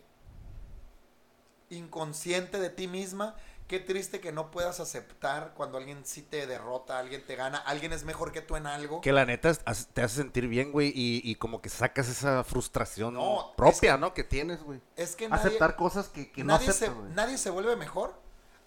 inconsciente 1.69 2.59
de 2.59 2.69
ti 2.69 2.88
misma. 2.88 3.35
Qué 3.68 3.80
triste 3.82 4.22
que 4.22 4.32
no 4.32 4.49
puedas 4.49 4.80
aceptar 4.80 5.53
cuando 5.53 5.78
alguien 5.78 6.05
sí 6.05 6.22
te 6.22 6.47
derrota, 6.47 6.99
alguien 6.99 7.26
te 7.26 7.36
gana, 7.36 7.57
alguien 7.57 7.91
es 7.91 8.05
mejor 8.05 8.32
que 8.32 8.41
tú 8.41 8.55
en 8.55 8.65
algo. 8.65 9.01
Que 9.01 9.11
la 9.11 9.26
neta 9.26 9.49
es- 9.49 9.59
te 9.93 10.01
hace 10.01 10.15
sentir 10.15 10.47
bien, 10.47 10.72
güey, 10.72 10.88
y, 10.95 11.22
y 11.24 11.36
como 11.36 11.61
que 11.61 11.68
sacas 11.70 12.07
esa 12.07 12.43
frustración 12.45 13.15
No, 13.15 13.53
propia, 13.57 13.97
¿no? 13.97 14.13
Que 14.13 14.24
tienes, 14.24 14.63
güey. 14.63 14.80
Es 14.95 15.15
que 15.18 15.28
nadie, 15.28 15.47
Aceptar 15.47 15.76
cosas 15.76 16.07
que, 16.07 16.32
que 16.32 16.43
no 16.45 16.53
nadie, 16.53 16.65
se, 16.68 16.72
aceptas, 16.72 16.97
güey. 16.97 17.11
nadie 17.13 17.38
se 17.38 17.49
vuelve 17.49 17.76
mejor 17.76 18.13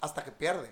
hasta 0.01 0.23
que 0.23 0.31
pierde. 0.31 0.71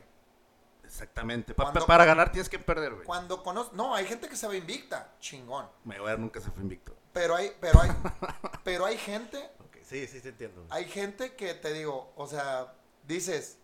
Exactamente. 0.84 1.54
Pa- 1.54 1.66
Cuando- 1.66 1.86
para 1.86 2.06
ganar 2.06 2.32
tienes 2.32 2.50
que 2.50 2.58
perder, 2.60 2.94
güey. 2.94 3.06
Cuando 3.06 3.44
conoces... 3.44 3.74
No, 3.74 3.94
hay 3.94 4.06
gente 4.06 4.28
que 4.28 4.36
se 4.36 4.48
ve 4.48 4.58
invicta, 4.58 5.12
chingón. 5.20 5.68
Mayweather 5.84 6.20
nunca 6.20 6.40
se 6.42 6.50
fue 6.50 6.64
invicto. 6.64 6.96
Pero 7.14 7.36
hay, 7.36 7.52
pero 7.60 7.80
hay, 7.82 7.90
pero 8.64 8.86
hay 8.86 8.98
gente 8.98 9.38
Ok, 9.60 9.78
sí, 9.84 10.08
sí, 10.08 10.20
sí 10.20 10.28
entiendo. 10.30 10.64
güey. 10.64 10.72
hay 10.84 10.90
gente 10.90 11.36
que 11.36 11.54
te 11.54 11.74
digo, 11.74 12.12
o 12.16 12.26
sea, 12.28 12.74
dices, 13.04 13.59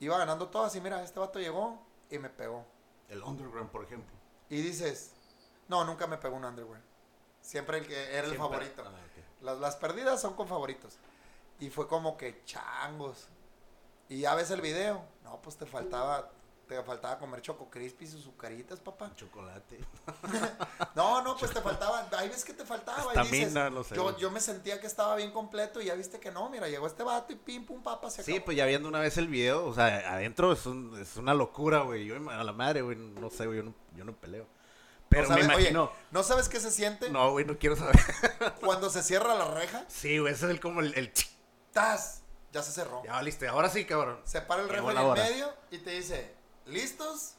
iba 0.00 0.18
ganando 0.18 0.48
todas 0.48 0.74
y 0.76 0.80
mira, 0.80 1.02
este 1.02 1.18
vato 1.20 1.38
llegó 1.38 1.80
y 2.10 2.18
me 2.18 2.30
pegó. 2.30 2.64
El 3.08 3.22
Underground, 3.22 3.70
por 3.70 3.84
ejemplo. 3.84 4.14
Y 4.50 4.60
dices, 4.60 5.12
no, 5.68 5.84
nunca 5.84 6.06
me 6.06 6.18
pegó 6.18 6.36
un 6.36 6.44
underwear. 6.44 6.82
Siempre 7.40 7.78
el 7.78 7.86
que 7.86 8.14
era 8.14 8.26
el 8.26 8.36
favorito. 8.36 8.82
Ah. 8.84 8.92
Las, 9.40 9.58
las 9.58 9.76
perdidas 9.76 10.20
son 10.20 10.34
con 10.34 10.48
favoritos. 10.48 10.96
Y 11.60 11.70
fue 11.70 11.88
como 11.88 12.16
que 12.16 12.44
changos. 12.44 13.28
Y 14.08 14.20
ya 14.20 14.34
ves 14.34 14.50
el 14.50 14.60
video. 14.60 15.04
No, 15.24 15.40
pues 15.42 15.56
te 15.56 15.66
faltaba, 15.66 16.30
te 16.68 16.82
faltaba 16.82 17.18
comer 17.18 17.40
choco 17.40 17.68
crispy 17.70 18.04
y 18.04 18.08
sus 18.08 18.20
azucaritas, 18.20 18.78
papá. 18.80 19.10
Chocolate. 19.16 19.80
No, 20.94 21.22
no, 21.22 21.36
pues 21.36 21.52
te 21.52 21.60
faltaba, 21.60 22.08
ahí 22.18 22.28
ves 22.28 22.44
que 22.44 22.52
te 22.52 22.64
faltaba. 22.64 23.12
y 23.24 23.28
dices, 23.28 23.52
no 23.52 23.84
sé, 23.84 23.94
yo, 23.94 24.16
yo 24.18 24.30
me 24.30 24.40
sentía 24.40 24.80
que 24.80 24.86
estaba 24.86 25.14
bien 25.16 25.30
completo 25.30 25.80
y 25.80 25.86
ya 25.86 25.94
viste 25.94 26.18
que 26.18 26.30
no, 26.32 26.48
mira, 26.48 26.68
llegó 26.68 26.86
este 26.88 27.02
vato 27.04 27.32
y 27.32 27.36
pim, 27.36 27.64
pum, 27.64 27.82
papa, 27.82 28.10
se 28.10 28.22
Sí, 28.22 28.32
acabó. 28.32 28.46
pues 28.46 28.56
ya 28.56 28.66
viendo 28.66 28.88
una 28.88 28.98
vez 28.98 29.16
el 29.16 29.28
video, 29.28 29.64
o 29.66 29.74
sea, 29.74 30.12
adentro 30.12 30.52
es, 30.52 30.66
un- 30.66 30.98
es 31.00 31.16
una 31.16 31.34
locura, 31.34 31.80
güey. 31.80 32.04
Yo 32.06 32.16
a 32.30 32.44
la 32.44 32.52
madre, 32.52 32.82
güey, 32.82 32.96
no 32.96 33.30
sé, 33.30 33.46
güey, 33.46 33.58
yo 33.58 33.64
no, 33.64 33.74
yo 33.96 34.04
no 34.04 34.12
peleo. 34.16 34.46
Pero 35.08 35.22
No 35.22 35.28
sabes- 35.28 35.46
me 35.46 35.54
imagino... 35.54 35.84
Oye, 35.84 35.92
¿no 36.10 36.22
sabes 36.22 36.48
qué 36.48 36.60
se 36.60 36.70
siente 36.70 37.10
No, 37.10 37.30
güey, 37.30 37.44
no 37.44 37.58
quiero 37.58 37.76
saber. 37.76 37.96
cuando 38.60 38.90
se 38.90 39.02
cierra 39.02 39.34
la 39.34 39.46
reja? 39.52 39.84
Sí, 39.88 40.18
güey, 40.18 40.34
ese 40.34 40.46
es 40.46 40.50
el, 40.50 40.60
como 40.60 40.80
el... 40.80 40.92
el. 40.94 41.12
Ya 42.52 42.62
se 42.62 42.72
cerró. 42.72 43.02
Ya 43.04 43.12
valiste, 43.12 43.46
ahora 43.46 43.68
sí, 43.68 43.84
cabrón. 43.84 44.20
Se 44.24 44.40
para 44.40 44.62
el 44.62 44.68
la 44.68 44.78
en 44.78 44.84
hora. 44.98 45.22
medio 45.22 45.52
y 45.70 45.78
te 45.78 45.90
dice, 45.90 46.34
¿listos? 46.68 47.34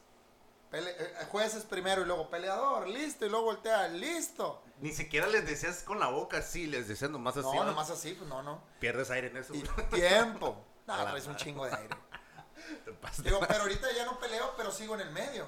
Pele- 0.71 0.95
eh, 0.99 1.13
jueces 1.31 1.63
primero 1.63 2.03
y 2.03 2.05
luego 2.05 2.29
peleador, 2.29 2.87
listo, 2.87 3.25
y 3.25 3.29
luego 3.29 3.45
voltea, 3.45 3.87
listo. 3.87 4.61
Ni 4.81 4.91
siquiera 4.91 5.25
les 5.27 5.45
decías 5.47 5.81
con 5.83 5.99
la 5.99 6.07
boca 6.07 6.37
así, 6.37 6.67
les 6.67 6.87
decías 6.87 7.09
nomás 7.09 7.35
así. 7.37 7.47
No, 7.47 7.53
¿no? 7.55 7.63
nomás 7.65 7.89
así, 7.89 8.13
pues 8.13 8.29
no, 8.29 8.43
no. 8.43 8.61
Pierdes 8.79 9.09
aire 9.09 9.27
en 9.27 9.37
eso, 9.37 9.53
Y 9.55 9.63
tiempo. 9.95 10.63
A 10.87 10.97
No, 10.97 11.03
la 11.03 11.09
traes 11.11 11.27
un 11.27 11.35
chingo 11.35 11.65
de 11.65 11.75
aire. 11.75 11.89
Digo, 13.23 13.39
pero 13.47 13.61
ahorita 13.61 13.87
ya 13.95 14.05
no 14.05 14.19
peleo, 14.19 14.53
pero 14.57 14.71
sigo 14.71 14.93
en 14.95 15.01
el 15.01 15.11
medio. 15.11 15.47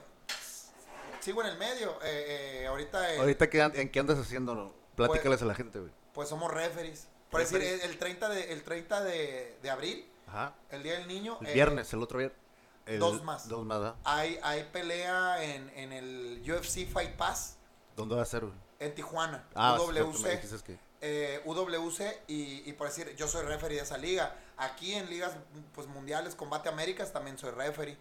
Sigo 1.19 1.41
en 1.43 1.49
el 1.49 1.57
medio. 1.57 1.99
Eh, 2.03 2.61
eh, 2.63 2.67
ahorita, 2.67 3.13
eh, 3.13 3.19
Ahorita, 3.19 3.49
¿qué 3.49 3.59
¿en 3.61 3.91
qué 3.91 3.99
andas 3.99 4.17
haciendo? 4.17 4.73
Platícales 4.95 5.41
a 5.41 5.45
la 5.45 5.53
gente, 5.55 5.79
güey. 5.79 5.91
pues 6.13 6.29
somos 6.29 6.51
referees. 6.51 7.07
Por 7.29 7.41
decir, 7.41 7.61
el 7.61 7.81
el 7.81 7.97
30 7.97 8.27
de, 8.29 8.53
el 8.53 8.63
30 8.63 9.01
de, 9.03 9.57
de 9.61 9.69
abril, 9.69 10.09
Ajá. 10.27 10.53
el 10.69 10.83
Día 10.83 10.93
del 10.93 11.07
Niño. 11.07 11.37
El 11.41 11.47
eh, 11.47 11.53
viernes, 11.53 11.93
el 11.93 12.01
otro 12.03 12.17
viernes. 12.17 12.37
El- 12.85 12.99
dos 12.99 13.23
más. 13.23 13.47
Dos 13.47 13.65
más. 13.65 13.93
Hay, 14.03 14.39
hay 14.43 14.63
pelea 14.71 15.43
en, 15.43 15.69
en 15.75 15.93
el 15.93 16.41
UFC 16.45 16.87
Fight 16.91 17.15
Pass 17.15 17.57
¿Dónde 17.95 18.15
va 18.15 18.21
a 18.23 18.25
ser, 18.25 18.41
güey? 18.45 18.53
en 18.79 18.95
Tijuana. 18.95 19.45
Ah, 19.53 19.77
UWC. 19.79 20.63
que... 20.63 20.79
eh, 21.01 21.41
UWC 21.45 22.01
y, 22.27 22.67
y 22.67 22.73
por 22.73 22.87
decir, 22.87 23.15
yo 23.15 23.27
soy 23.27 23.45
referee 23.45 23.77
de 23.77 23.83
esa 23.83 23.97
liga. 23.97 24.35
Aquí 24.57 24.93
en 24.93 25.07
ligas 25.09 25.33
pues 25.75 25.87
mundiales, 25.87 26.33
Combate 26.35 26.69
Américas, 26.69 27.11
también 27.13 27.37
soy 27.37 27.51
referee. 27.51 27.97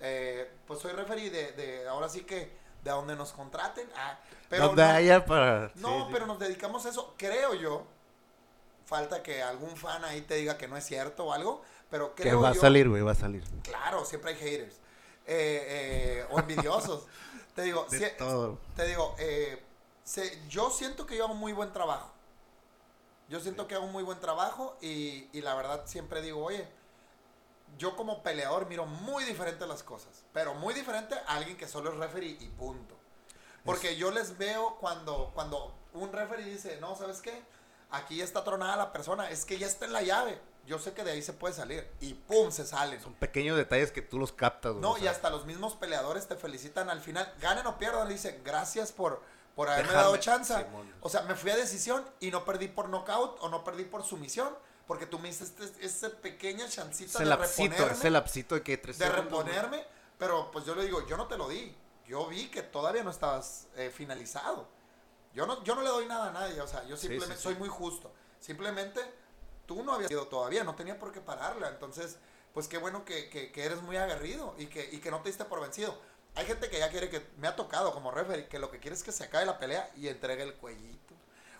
Eh, 0.00 0.50
pues 0.66 0.80
soy 0.80 0.92
referee 0.92 1.28
de, 1.30 1.52
de, 1.52 1.88
ahora 1.88 2.08
sí 2.08 2.22
que, 2.22 2.50
de 2.82 2.90
donde 2.90 3.14
nos 3.14 3.32
contraten. 3.32 3.86
Ah, 3.94 4.18
pero 4.48 4.68
¿Dónde 4.68 4.82
no, 4.84 4.90
haya 4.90 5.24
para...? 5.26 5.70
no, 5.76 5.88
sí, 5.88 6.04
sí. 6.06 6.08
pero 6.12 6.26
nos 6.26 6.38
dedicamos 6.38 6.86
a 6.86 6.88
eso, 6.88 7.14
creo 7.18 7.54
yo. 7.54 7.86
Falta 8.86 9.22
que 9.22 9.42
algún 9.42 9.76
fan 9.76 10.04
ahí 10.04 10.22
te 10.22 10.34
diga 10.34 10.58
que 10.58 10.66
no 10.68 10.76
es 10.76 10.84
cierto 10.84 11.26
o 11.26 11.32
algo, 11.32 11.62
pero 11.92 12.14
Que 12.16 12.34
va 12.34 12.48
a 12.48 12.54
salir, 12.54 12.88
güey, 12.88 13.02
va 13.02 13.12
a 13.12 13.14
salir. 13.14 13.44
Claro, 13.62 14.04
siempre 14.04 14.32
hay 14.32 14.38
haters. 14.38 14.74
Eh, 15.26 16.24
eh, 16.26 16.26
o 16.30 16.40
envidiosos. 16.40 17.06
te 17.54 17.62
digo, 17.62 17.86
si- 17.88 17.98
te 18.74 18.86
digo, 18.86 19.14
eh, 19.18 19.62
se- 20.02 20.40
yo 20.48 20.70
siento 20.70 21.06
que 21.06 21.16
yo 21.16 21.26
hago 21.26 21.34
muy 21.34 21.52
buen 21.52 21.72
trabajo. 21.72 22.10
Yo 23.28 23.38
siento 23.40 23.68
que 23.68 23.74
hago 23.74 23.86
muy 23.86 24.02
buen 24.02 24.18
trabajo 24.20 24.76
y, 24.80 25.28
y 25.32 25.42
la 25.42 25.54
verdad 25.54 25.82
siempre 25.86 26.20
digo, 26.22 26.42
oye, 26.44 26.66
yo 27.78 27.94
como 27.96 28.22
peleador 28.22 28.66
miro 28.66 28.84
muy 28.86 29.24
diferente 29.24 29.66
las 29.66 29.82
cosas, 29.82 30.24
pero 30.32 30.54
muy 30.54 30.74
diferente 30.74 31.14
a 31.26 31.36
alguien 31.36 31.56
que 31.56 31.68
solo 31.68 31.90
es 31.92 31.96
referee 31.98 32.36
y 32.40 32.48
punto. 32.48 32.96
Porque 33.64 33.96
yo 33.96 34.10
les 34.10 34.36
veo 34.38 34.76
cuando, 34.80 35.30
cuando 35.34 35.72
un 35.94 36.10
referee 36.12 36.44
dice, 36.46 36.78
no, 36.80 36.96
¿sabes 36.96 37.20
qué? 37.22 37.42
Aquí 37.90 38.16
ya 38.16 38.24
está 38.24 38.42
tronada 38.42 38.76
la 38.76 38.92
persona, 38.92 39.30
es 39.30 39.44
que 39.44 39.58
ya 39.58 39.66
está 39.66 39.84
en 39.84 39.92
la 39.92 40.02
llave. 40.02 40.38
Yo 40.66 40.78
sé 40.78 40.92
que 40.92 41.02
de 41.02 41.10
ahí 41.12 41.22
se 41.22 41.32
puede 41.32 41.54
salir 41.54 41.88
y 42.00 42.14
pum, 42.14 42.50
se 42.52 42.64
salen. 42.64 43.00
Son 43.00 43.14
pequeños 43.14 43.56
detalles 43.56 43.90
que 43.90 44.00
tú 44.02 44.18
los 44.18 44.32
captas, 44.32 44.72
güey. 44.72 44.82
No, 44.82 44.92
o 44.92 44.98
y 44.98 45.06
hasta 45.08 45.28
los 45.28 45.44
mismos 45.44 45.74
peleadores 45.74 46.28
te 46.28 46.36
felicitan 46.36 46.88
al 46.88 47.00
final. 47.00 47.32
Ganen 47.40 47.66
o 47.66 47.78
pierdan, 47.78 48.06
le 48.06 48.14
dicen 48.14 48.40
gracias 48.44 48.92
por, 48.92 49.20
por 49.56 49.68
haberme 49.68 49.92
dado 49.92 50.16
chance. 50.18 50.54
Simón. 50.54 50.92
O 51.00 51.08
sea, 51.08 51.22
me 51.22 51.34
fui 51.34 51.50
a 51.50 51.56
decisión 51.56 52.04
y 52.20 52.30
no 52.30 52.44
perdí 52.44 52.68
por 52.68 52.88
knockout 52.88 53.38
o 53.40 53.48
no 53.48 53.64
perdí 53.64 53.84
por 53.84 54.04
sumisión. 54.04 54.56
Porque 54.86 55.06
tú 55.06 55.18
me 55.18 55.28
hiciste 55.28 55.64
esa 55.80 56.10
pequeña 56.10 56.68
chancita 56.68 57.10
Ese 57.12 57.18
de 57.20 57.24
lapsito, 57.26 57.70
reponerme. 57.70 57.98
ese 57.98 58.10
lapsito 58.10 58.54
de 58.56 58.62
que 58.62 58.76
tres 58.78 58.98
de 58.98 59.08
reponerme. 59.08 59.84
Pero 60.18 60.50
pues 60.50 60.64
yo 60.64 60.74
le 60.74 60.84
digo, 60.84 61.06
yo 61.06 61.16
no 61.16 61.26
te 61.28 61.36
lo 61.36 61.48
di. 61.48 61.74
Yo 62.06 62.26
vi 62.26 62.48
que 62.50 62.62
todavía 62.62 63.02
no 63.02 63.10
estabas 63.10 63.68
eh, 63.76 63.90
finalizado. 63.94 64.68
Yo 65.34 65.46
no, 65.46 65.62
yo 65.64 65.74
no 65.74 65.82
le 65.82 65.88
doy 65.88 66.06
nada 66.06 66.28
a 66.28 66.32
nadie. 66.32 66.60
O 66.60 66.66
sea, 66.68 66.84
yo 66.84 66.96
Sí, 66.96 67.02
simplemente 67.08 67.34
sí, 67.36 67.42
sí. 67.42 67.42
soy 67.44 67.54
muy 67.56 67.68
justo. 67.68 68.12
Simplemente 68.40 69.00
tú 69.66 69.82
no 69.82 69.92
habías 69.94 70.10
ido 70.10 70.26
todavía, 70.28 70.64
no 70.64 70.74
tenía 70.74 70.98
por 70.98 71.12
qué 71.12 71.20
pararla. 71.20 71.68
Entonces, 71.68 72.16
pues 72.54 72.68
qué 72.68 72.78
bueno 72.78 73.04
que, 73.04 73.28
que- 73.30 73.50
que 73.52 73.64
eres 73.64 73.82
muy 73.82 73.96
aguerrido 73.96 74.54
y 74.58 74.66
que, 74.66 74.88
y 74.92 74.98
que 74.98 75.10
no 75.10 75.20
te 75.22 75.28
diste 75.28 75.44
por 75.44 75.60
vencido. 75.60 75.98
Hay 76.34 76.46
gente 76.46 76.70
que 76.70 76.78
ya 76.78 76.90
quiere 76.90 77.10
que, 77.10 77.26
me 77.38 77.46
ha 77.48 77.56
tocado 77.56 77.92
como 77.92 78.10
referee, 78.10 78.48
que 78.48 78.58
lo 78.58 78.70
que 78.70 78.78
quiere 78.78 78.96
es 78.96 79.02
que 79.02 79.12
se 79.12 79.24
acabe 79.24 79.44
la 79.46 79.58
pelea 79.58 79.90
y 79.96 80.08
entregue 80.08 80.42
el 80.42 80.54
cuellito. 80.54 81.11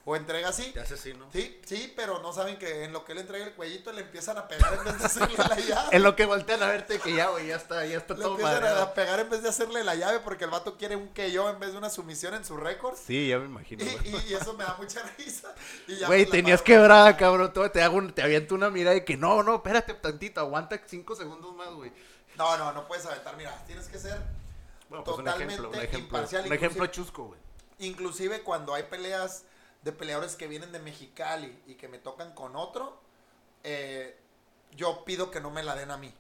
O 0.05 0.17
entrega 0.17 0.49
así. 0.49 0.73
Te 0.73 0.81
hace 0.81 0.95
así, 0.95 1.15
¿no? 1.15 1.31
Sí, 1.33 1.61
sí, 1.65 1.93
pero 1.95 2.19
no 2.21 2.33
saben 2.33 2.59
que 2.59 2.83
en 2.83 2.93
lo 2.93 3.05
que 3.05 3.13
él 3.13 3.19
entrega 3.19 3.45
el 3.47 3.53
cuellito 3.55 3.93
le 3.93 4.01
empiezan 4.01 4.37
a 4.37 4.49
pegar 4.49 4.75
en 4.75 4.83
vez 4.85 4.99
de 4.99 5.05
hacerle 5.05 5.37
la 5.39 5.57
llave. 5.69 5.97
En 5.97 6.03
lo 6.03 6.17
que 6.17 6.27
voltean 6.27 6.61
a 6.61 6.67
verte 6.67 6.99
que 6.99 7.15
ya, 7.15 7.29
güey, 7.29 7.47
ya 7.47 7.55
está, 7.55 7.87
ya 7.87 7.99
está 7.99 8.15
Le 8.15 8.23
todo 8.23 8.33
empiezan 8.33 8.55
madreado. 8.55 8.83
a 8.83 8.95
pegar 8.95 9.21
en 9.21 9.31
vez 9.31 9.45
de 9.45 9.49
hacerle 9.51 9.85
la 9.85 9.95
llave 9.95 10.19
porque 10.19 10.43
el 10.45 10.51
vato 10.51 10.77
quiere 10.77 10.97
un 10.97 11.11
que 11.11 11.31
yo 11.31 11.49
en 11.49 11.61
vez 11.61 11.71
de 11.71 11.79
una 11.79 11.89
sumisión 11.89 12.35
en 12.35 12.45
su 12.45 12.57
récord. 12.57 12.97
Sí, 12.97 13.29
ya 13.29 13.39
me 13.39 13.45
imagino, 13.45 13.85
Y, 13.85 13.89
güey. 13.97 14.25
y- 14.27 14.31
y 14.31 14.35
eso 14.35 14.55
me 14.55 14.65
da 14.65 14.75
mucha 14.77 15.03
risa. 15.19 15.55
Y 15.87 15.97
ya, 15.97 16.09
Güey, 16.09 16.27
tenías 16.27 16.63
quebrada, 16.63 17.17
cabrón. 17.17 17.53
Todo, 17.53 17.71
te, 17.71 17.81
hago 17.81 17.97
un- 17.99 18.13
te 18.13 18.23
aviento 18.23 18.57
una 18.57 18.71
mirada 18.71 18.95
de 18.95 19.05
que 19.05 19.17
no, 19.17 19.45
no, 19.45 19.55
espérate 19.55 19.95
tantito, 19.95 20.41
aguanta 20.41 20.81
cinco 20.85 21.15
segundos 21.15 21.55
más, 21.55 21.71
güey. 21.71 21.93
No, 22.37 22.59
no, 22.59 22.73
no 22.73 22.89
puedes 22.89 23.07
aventar. 23.07 23.37
Mira, 23.37 23.57
tienes 23.69 23.87
que 23.87 24.01
ser 24.01 24.21
Bueno, 24.89 25.05
pues 25.05 25.17
un 25.17 25.25
Totalmente 25.27 25.55
ejemplo, 25.55 25.69
un 25.69 25.75
ejemplo. 25.77 25.99
imparcial, 26.01 26.47
Un 26.47 26.53
ejemplo 26.53 26.87
chusco, 26.89 27.25
güey. 27.27 27.41
inclusive 27.79 28.43
cuando 28.43 28.75
hay 28.75 28.83
peleas 28.85 29.45
de 29.83 29.93
peleadores 29.93 30.37
que 30.37 30.47
vienen 30.47 30.73
de 30.73 30.79
Mexicali 30.79 31.61
y 31.67 31.75
que 31.75 31.89
me 31.89 31.99
tocan 31.99 32.33
con 32.35 32.57
otro, 32.57 33.01
eh, 33.65 34.17
yo 34.73 35.05
pido 35.05 35.31
que 35.31 35.41
no 35.41 35.51
me 35.51 35.63
la 35.63 35.75
den 35.75 35.91
a 35.91 35.97
mí. 35.97 36.13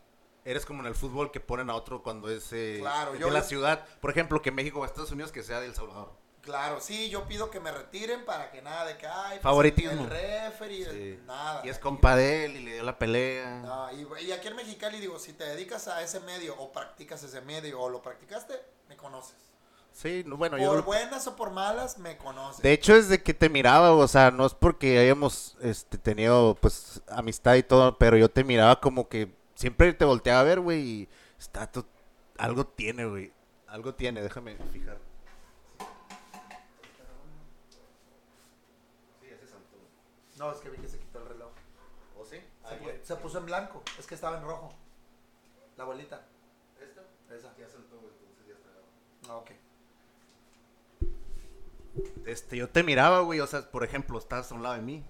Eres 0.44 0.66
como 0.66 0.80
en 0.80 0.86
el 0.86 0.94
fútbol 0.94 1.30
que 1.30 1.38
ponen 1.40 1.70
a 1.70 1.74
otro 1.76 2.02
cuando 2.02 2.28
es 2.28 2.52
eh, 2.52 2.78
Claro, 2.80 3.12
de 3.12 3.18
yo 3.20 3.30
la 3.30 3.38
les- 3.40 3.48
ciudad. 3.48 3.86
Por 4.00 4.10
ejemplo, 4.10 4.42
que 4.42 4.50
México 4.50 4.80
o 4.80 4.84
Estados 4.84 5.12
Unidos 5.12 5.30
que 5.32 5.42
sea 5.42 5.60
de 5.60 5.66
El 5.66 5.74
Salvador. 5.74 6.10
Claro, 6.42 6.80
sí, 6.80 7.08
yo 7.08 7.28
pido 7.28 7.50
que 7.50 7.60
me 7.60 7.70
retiren 7.70 8.24
para 8.24 8.50
que 8.50 8.60
nada 8.62 8.84
de 8.84 8.96
que 8.98 9.06
hay 9.06 9.38
Favoritismo. 9.38 10.02
el 10.02 10.10
referee, 10.10 10.90
Sí. 10.90 11.22
nada. 11.24 11.64
Y 11.64 11.68
es 11.68 11.78
compa 11.78 12.16
de 12.16 12.46
él 12.46 12.56
y 12.56 12.64
le 12.64 12.72
dio 12.74 12.82
la 12.82 12.98
pelea. 12.98 13.60
No, 13.60 13.92
y, 13.92 14.24
y 14.24 14.32
aquí 14.32 14.48
en 14.48 14.56
Mexicali 14.56 14.98
digo, 14.98 15.20
si 15.20 15.34
te 15.34 15.44
dedicas 15.44 15.86
a 15.86 16.02
ese 16.02 16.18
medio 16.18 16.56
o 16.58 16.72
practicas 16.72 17.22
ese 17.22 17.40
medio 17.42 17.80
o 17.80 17.88
lo 17.88 18.02
practicaste, 18.02 18.54
me 18.88 18.96
conoces. 18.96 19.36
Sí, 19.92 20.24
no, 20.26 20.36
bueno, 20.36 20.56
por 20.56 20.64
yo... 20.64 20.82
buenas 20.82 21.26
o 21.26 21.36
por 21.36 21.50
malas, 21.50 21.98
me 21.98 22.16
conoces. 22.16 22.62
De 22.62 22.72
hecho, 22.72 22.94
desde 22.94 23.22
que 23.22 23.34
te 23.34 23.48
miraba, 23.48 23.92
o 23.92 24.08
sea, 24.08 24.30
no 24.30 24.46
es 24.46 24.54
porque 24.54 24.98
hayamos 24.98 25.56
este, 25.60 25.98
tenido, 25.98 26.56
pues, 26.60 27.02
amistad 27.08 27.54
y 27.56 27.62
todo, 27.62 27.98
pero 27.98 28.16
yo 28.16 28.30
te 28.30 28.42
miraba 28.42 28.80
como 28.80 29.08
que 29.08 29.32
siempre 29.54 29.92
te 29.92 30.04
volteaba 30.04 30.40
a 30.40 30.44
ver, 30.44 30.60
güey, 30.60 30.80
y 30.80 31.08
está 31.38 31.70
algo 32.38 32.66
tiene, 32.66 33.04
güey. 33.06 33.32
Algo 33.68 33.94
tiene, 33.94 34.22
déjame 34.22 34.56
fijar. 34.72 34.98
Sí, 39.20 39.26
ese 39.28 39.46
saltó. 39.46 39.76
No, 40.38 40.52
es 40.52 40.58
que 40.58 40.70
vi 40.70 40.78
que 40.78 40.88
se 40.88 40.98
quitó 40.98 41.20
el 41.20 41.28
reloj. 41.28 41.50
¿O 42.18 42.24
sí? 42.24 42.36
Se, 42.68 42.80
pu- 42.80 43.02
se 43.02 43.16
puso 43.16 43.38
en 43.38 43.46
blanco, 43.46 43.82
es 43.98 44.06
que 44.06 44.14
estaba 44.14 44.38
en 44.38 44.44
rojo. 44.44 44.72
La 45.76 45.84
bolita. 45.84 46.26
¿Esto? 46.80 47.02
Esa. 47.34 47.54
Ya 47.58 47.68
saltó, 47.68 47.98
güey, 48.00 48.12
entonces 48.20 48.46
ya 48.46 48.54
está 48.54 48.68
grabado. 48.68 48.88
Ah, 49.28 49.36
ok. 49.36 49.50
Este, 52.26 52.56
yo 52.56 52.68
te 52.68 52.82
miraba, 52.82 53.20
güey, 53.20 53.40
o 53.40 53.46
sea, 53.46 53.70
por 53.70 53.84
ejemplo, 53.84 54.18
estás 54.18 54.50
a 54.50 54.54
un 54.54 54.62
lado 54.62 54.74
de 54.76 54.82
mí. 54.82 55.04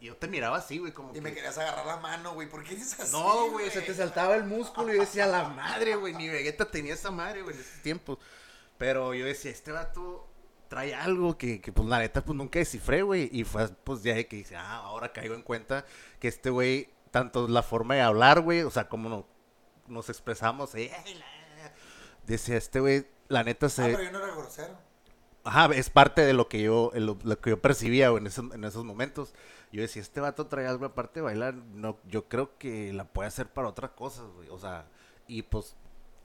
Y 0.00 0.06
yo, 0.06 0.16
te 0.16 0.26
miraba 0.26 0.56
así, 0.58 0.78
güey, 0.78 0.92
como 0.92 1.10
Y 1.10 1.14
que... 1.14 1.20
me 1.20 1.32
querías 1.32 1.56
agarrar 1.56 1.86
la 1.86 1.96
mano, 1.98 2.34
güey. 2.34 2.48
¿Por 2.48 2.64
qué 2.64 2.74
eres 2.74 2.98
así? 2.98 3.12
No, 3.12 3.50
güey, 3.50 3.70
se 3.70 3.80
te 3.80 3.94
saltaba 3.94 4.34
el 4.34 4.44
músculo 4.44 4.92
y 4.92 4.96
yo 4.96 5.02
decía, 5.02 5.26
la 5.26 5.44
madre, 5.50 5.94
güey, 5.94 6.14
ni 6.14 6.28
Vegeta 6.28 6.68
tenía 6.70 6.94
esa 6.94 7.10
madre, 7.12 7.42
güey, 7.42 7.54
en 7.54 7.60
esos 7.62 7.82
tiempos. 7.82 8.18
Pero 8.76 9.14
yo 9.14 9.24
decía, 9.26 9.50
este 9.52 9.70
vato 9.70 10.26
trae 10.68 10.94
algo 10.94 11.38
que, 11.38 11.60
que, 11.60 11.70
pues, 11.72 11.88
la 11.88 11.98
neta, 12.00 12.24
pues, 12.24 12.36
nunca 12.36 12.58
descifré, 12.58 13.02
güey. 13.02 13.28
Y 13.32 13.44
fue, 13.44 13.68
pues, 13.68 14.02
ya 14.02 14.14
que 14.24 14.36
dice, 14.36 14.56
ah, 14.56 14.78
ahora 14.78 15.12
caigo 15.12 15.34
en 15.36 15.42
cuenta 15.42 15.84
que 16.18 16.26
este 16.28 16.50
güey, 16.50 16.90
tanto 17.12 17.46
la 17.46 17.62
forma 17.62 17.94
de 17.94 18.00
hablar, 18.02 18.40
güey, 18.40 18.62
o 18.62 18.70
sea, 18.70 18.88
como 18.88 19.08
no- 19.08 19.26
nos 19.86 20.08
expresamos, 20.08 20.74
eh, 20.74 20.90
decía, 22.26 22.56
este 22.56 22.80
güey, 22.80 23.06
la 23.28 23.44
neta 23.44 23.66
Ah, 23.66 23.70
se... 23.70 23.82
pero 23.84 24.02
yo 24.02 24.12
no 24.12 24.18
era 24.24 24.34
grosero. 24.34 24.87
Ajá, 25.48 25.74
es 25.74 25.88
parte 25.88 26.26
de 26.26 26.34
lo 26.34 26.46
que 26.46 26.60
yo, 26.60 26.90
lo, 26.94 27.16
lo 27.22 27.40
que 27.40 27.48
yo 27.48 27.58
percibía 27.58 28.08
en, 28.08 28.26
esos, 28.26 28.52
en 28.52 28.64
esos 28.64 28.84
momentos. 28.84 29.32
Yo 29.72 29.80
decía, 29.80 30.02
este 30.02 30.20
vato 30.20 30.46
trae 30.46 30.66
algo 30.66 30.84
aparte 30.84 31.20
de 31.20 31.24
bailar, 31.24 31.54
no, 31.54 31.96
yo 32.06 32.28
creo 32.28 32.58
que 32.58 32.92
la 32.92 33.04
puede 33.04 33.28
hacer 33.28 33.46
para 33.46 33.66
otras 33.68 33.92
cosas, 33.92 34.26
güey. 34.36 34.50
O 34.50 34.58
sea, 34.58 34.84
y 35.26 35.40
pues 35.40 35.74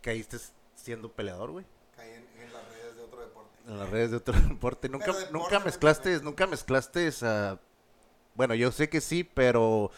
caíste 0.02 0.40
siendo 0.76 1.10
peleador, 1.10 1.52
güey. 1.52 1.66
Caí 1.96 2.10
en, 2.10 2.28
en 2.38 2.52
las 2.52 2.68
redes 2.68 2.98
de 2.98 3.02
otro 3.02 3.22
deporte. 3.22 3.60
En 3.66 3.80
las 3.80 3.90
redes 3.90 4.12
de 4.12 4.18
otro 4.18 4.40
deporte. 4.50 4.90
Nunca, 4.90 5.06
deporte 5.14 5.32
nunca 5.32 5.60
mezclaste, 5.62 6.20
nunca 6.20 6.46
mezclaste 6.46 7.08
esa... 7.08 7.62
Bueno, 8.36 8.56
yo 8.56 8.74
sé 8.74 8.90
que 8.90 9.00
sí, 9.00 9.24
pero 9.24 9.90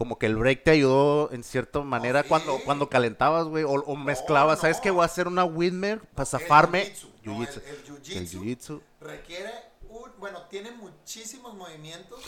como 0.00 0.18
que 0.18 0.24
el 0.24 0.36
break 0.36 0.64
te 0.64 0.70
ayudó 0.70 1.30
en 1.30 1.44
cierta 1.44 1.80
manera 1.80 2.22
sí. 2.22 2.28
cuando, 2.30 2.58
cuando 2.64 2.88
calentabas, 2.88 3.44
güey, 3.44 3.64
o, 3.64 3.72
o 3.72 3.96
mezclabas, 3.96 4.60
¿sabes 4.60 4.78
no. 4.78 4.82
qué? 4.82 4.90
Voy 4.90 5.02
a 5.02 5.04
hacer 5.04 5.28
una 5.28 5.44
windmill 5.44 6.00
para 6.14 6.24
zafarme. 6.24 6.86
jiu-jitsu, 6.86 7.10
no, 7.24 7.42
el- 7.42 7.48
el 7.66 7.84
jiu-jitsu 7.84 8.40
jiu-jitsu. 8.40 8.82
requiere 9.02 9.52
un, 9.90 10.10
bueno, 10.16 10.44
tiene 10.48 10.70
muchísimos 10.70 11.52
movimientos 11.52 12.18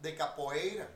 de 0.00 0.14
capoeira. 0.14 0.88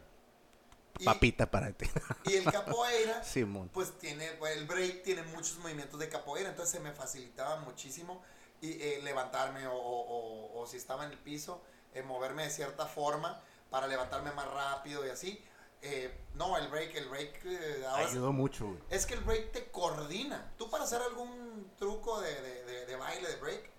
Y, 1.00 1.04
Papita 1.04 1.50
para 1.50 1.72
ti. 1.72 1.86
y 2.26 2.34
el 2.36 2.44
capoeira, 2.44 3.24
Simón. 3.24 3.68
pues 3.72 3.98
tiene, 3.98 4.28
pues, 4.38 4.56
el 4.56 4.66
break 4.68 5.02
tiene 5.02 5.24
muchos 5.24 5.58
movimientos 5.58 5.98
de 5.98 6.08
capoeira, 6.08 6.50
entonces 6.50 6.72
se 6.72 6.78
me 6.78 6.92
facilitaba 6.92 7.56
muchísimo 7.62 8.22
y, 8.60 8.70
eh, 8.80 9.00
levantarme 9.02 9.66
o, 9.66 9.72
o- 9.74 10.06
o- 10.54 10.60
o 10.60 10.66
si 10.68 10.76
estaba 10.76 11.06
en 11.06 11.10
el 11.10 11.18
piso, 11.18 11.60
eh, 11.92 12.04
moverme 12.04 12.44
de 12.44 12.50
cierta 12.50 12.86
forma 12.86 13.42
para 13.68 13.88
levantarme 13.88 14.30
más 14.30 14.46
rápido 14.46 15.04
y 15.04 15.10
así. 15.10 15.44
Eh, 15.82 16.14
no, 16.34 16.56
el 16.58 16.68
break, 16.68 16.94
el 16.96 17.08
break, 17.08 17.40
eh, 17.44 17.84
ahora 17.88 18.06
Ayudó 18.06 18.32
mucho, 18.32 18.66
güey. 18.66 18.78
es 18.90 19.06
que 19.06 19.14
el 19.14 19.20
break 19.20 19.52
te 19.52 19.70
coordina. 19.70 20.52
Tú 20.58 20.68
para 20.70 20.84
hacer 20.84 21.00
algún 21.02 21.70
truco 21.78 22.20
de, 22.20 22.34
de- 22.42 22.64
de- 22.64 22.86
de 22.86 22.96
baile, 22.96 23.28
de 23.28 23.36
break, 23.36 23.70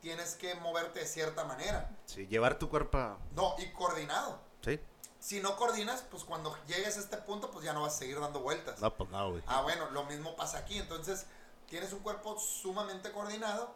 tienes 0.00 0.34
que 0.34 0.54
moverte 0.56 1.00
de 1.00 1.06
cierta 1.06 1.44
manera. 1.44 1.96
Sí, 2.06 2.26
llevar 2.26 2.58
tu 2.58 2.68
cuerpo 2.68 2.98
a... 2.98 3.18
No, 3.32 3.54
y 3.58 3.70
coordinado. 3.72 4.40
Sí. 4.64 4.80
Si 5.20 5.40
no 5.40 5.56
coordinas, 5.56 6.02
pues 6.10 6.24
cuando 6.24 6.56
llegues 6.66 6.96
a 6.96 7.00
este 7.00 7.16
punto, 7.18 7.50
pues 7.50 7.64
ya 7.64 7.72
no 7.72 7.82
vas 7.82 7.94
a 7.94 7.98
seguir 7.98 8.20
dando 8.20 8.40
vueltas. 8.40 8.80
No, 8.80 8.94
pues 8.96 9.08
no, 9.10 9.30
güey. 9.30 9.42
Ah, 9.46 9.62
bueno, 9.62 9.90
lo 9.90 10.04
mismo 10.04 10.36
pasa 10.36 10.58
aquí. 10.58 10.78
Entonces, 10.78 11.26
tienes 11.68 11.92
un 11.92 12.00
cuerpo 12.00 12.38
sumamente 12.38 13.10
coordinado, 13.12 13.74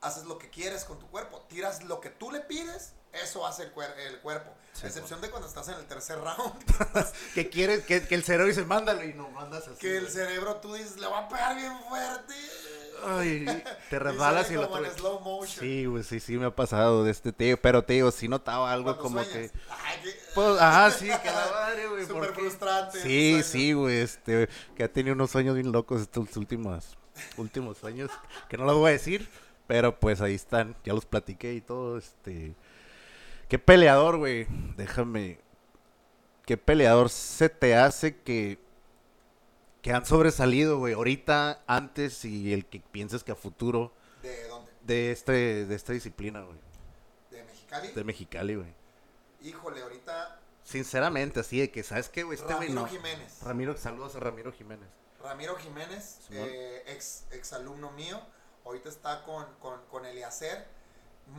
haces 0.00 0.24
lo 0.26 0.38
que 0.38 0.50
quieres 0.50 0.84
con 0.84 0.98
tu 0.98 1.06
cuerpo, 1.08 1.40
tiras 1.48 1.82
lo 1.84 2.00
que 2.00 2.10
tú 2.10 2.30
le 2.30 2.40
pides, 2.40 2.92
eso 3.22 3.46
hace 3.46 3.64
el, 3.64 3.74
cuer- 3.74 3.96
el 4.08 4.18
cuerpo. 4.20 4.50
Sí, 4.72 4.86
a 4.86 4.88
excepción 4.88 5.20
de 5.20 5.30
cuando 5.30 5.46
estás 5.48 5.68
en 5.68 5.74
el 5.74 5.84
tercer 5.86 6.18
round, 6.18 6.52
Que 7.34 7.48
quieres, 7.48 7.84
que, 7.84 8.02
que 8.06 8.14
el 8.16 8.24
cerebro 8.24 8.46
dice, 8.48 8.64
mándalo 8.64 9.04
y 9.04 9.14
no 9.14 9.28
mandas 9.30 9.68
así. 9.68 9.78
que 9.78 9.96
el 9.98 10.08
cerebro 10.08 10.56
tú 10.56 10.74
dices, 10.74 10.96
le 10.98 11.06
va 11.06 11.20
a 11.20 11.28
pegar 11.28 11.54
bien 11.56 11.72
fuerte. 11.88 12.34
Ay, 13.06 13.44
te 13.90 13.96
Y 13.96 13.98
resbalas 13.98 14.50
y, 14.50 14.54
lo 14.54 14.68
como 14.68 14.84
en 14.84 14.90
slow 14.92 15.20
motion. 15.20 15.60
Sí, 15.60 15.84
güey, 15.84 16.02
sí, 16.02 16.18
sí 16.20 16.38
me 16.38 16.46
ha 16.46 16.50
pasado 16.56 17.04
de 17.04 17.10
este 17.10 17.32
tío. 17.32 17.60
Pero 17.60 17.84
te 17.84 17.92
digo, 17.94 18.10
sí 18.10 18.28
notaba 18.28 18.72
algo 18.72 18.96
como 18.98 19.22
sueñas. 19.22 19.52
que. 19.52 19.58
Ay, 19.68 20.00
qué- 20.02 20.16
Pues, 20.34 20.60
ajá, 20.60 20.90
sí, 20.90 21.06
que 21.22 21.30
la 21.30 21.46
madre, 21.52 21.86
güey. 21.86 22.06
Súper 22.06 22.28
porque- 22.28 22.40
frustrante. 22.40 23.00
Sí, 23.02 23.42
sí, 23.44 23.72
güey, 23.74 23.98
este, 23.98 24.48
que 24.74 24.84
ha 24.84 24.92
tenido 24.92 25.14
unos 25.14 25.30
sueños 25.30 25.54
bien 25.54 25.70
locos 25.70 26.00
estos 26.00 26.36
últimos, 26.36 26.96
últimos 27.36 27.78
sueños, 27.78 28.10
que 28.48 28.56
no 28.56 28.64
los 28.64 28.74
voy 28.76 28.88
a 28.88 28.92
decir, 28.92 29.28
pero 29.66 30.00
pues 30.00 30.20
ahí 30.20 30.34
están, 30.34 30.74
ya 30.84 30.94
los 30.94 31.04
platiqué 31.04 31.52
y 31.54 31.60
todo, 31.60 31.98
este, 31.98 32.54
qué 33.54 33.58
peleador, 33.60 34.16
güey, 34.16 34.48
déjame, 34.76 35.38
qué 36.44 36.56
peleador 36.56 37.08
se 37.08 37.48
te 37.48 37.76
hace 37.76 38.20
que, 38.20 38.58
que 39.80 39.92
han 39.92 40.04
sobresalido, 40.04 40.78
güey, 40.78 40.94
ahorita, 40.94 41.62
antes 41.68 42.24
y 42.24 42.52
el 42.52 42.66
que 42.66 42.80
pienses 42.80 43.22
que 43.22 43.30
a 43.30 43.36
futuro 43.36 43.92
¿De 44.22 44.48
dónde? 44.48 44.72
de 44.82 45.12
este, 45.12 45.66
de 45.66 45.74
esta 45.76 45.92
disciplina, 45.92 46.42
güey, 46.42 46.58
¿De 47.30 47.44
Mexicali? 47.44 47.92
de 47.92 48.02
Mexicali, 48.02 48.54
güey. 48.56 48.74
Híjole, 49.42 49.82
ahorita 49.82 50.40
Sinceramente, 50.64 51.38
así 51.38 51.60
de 51.60 51.70
que, 51.70 51.84
¿sabes 51.84 52.08
qué, 52.08 52.24
güey? 52.24 52.36
Este 52.36 52.52
Ramiro 52.52 52.74
no. 52.74 52.88
Jiménez. 52.88 53.40
Ramiro, 53.40 53.76
saludos 53.76 54.16
a 54.16 54.18
Ramiro 54.18 54.50
Jiménez. 54.50 54.88
Ramiro 55.22 55.54
Jiménez, 55.54 56.26
eh, 56.32 56.82
ex, 56.88 57.28
ex 57.30 57.52
alumno 57.52 57.92
mío, 57.92 58.20
ahorita 58.64 58.88
está 58.88 59.22
con, 59.22 59.46
con, 59.60 59.80
con 59.86 60.04
Eliezer, 60.06 60.66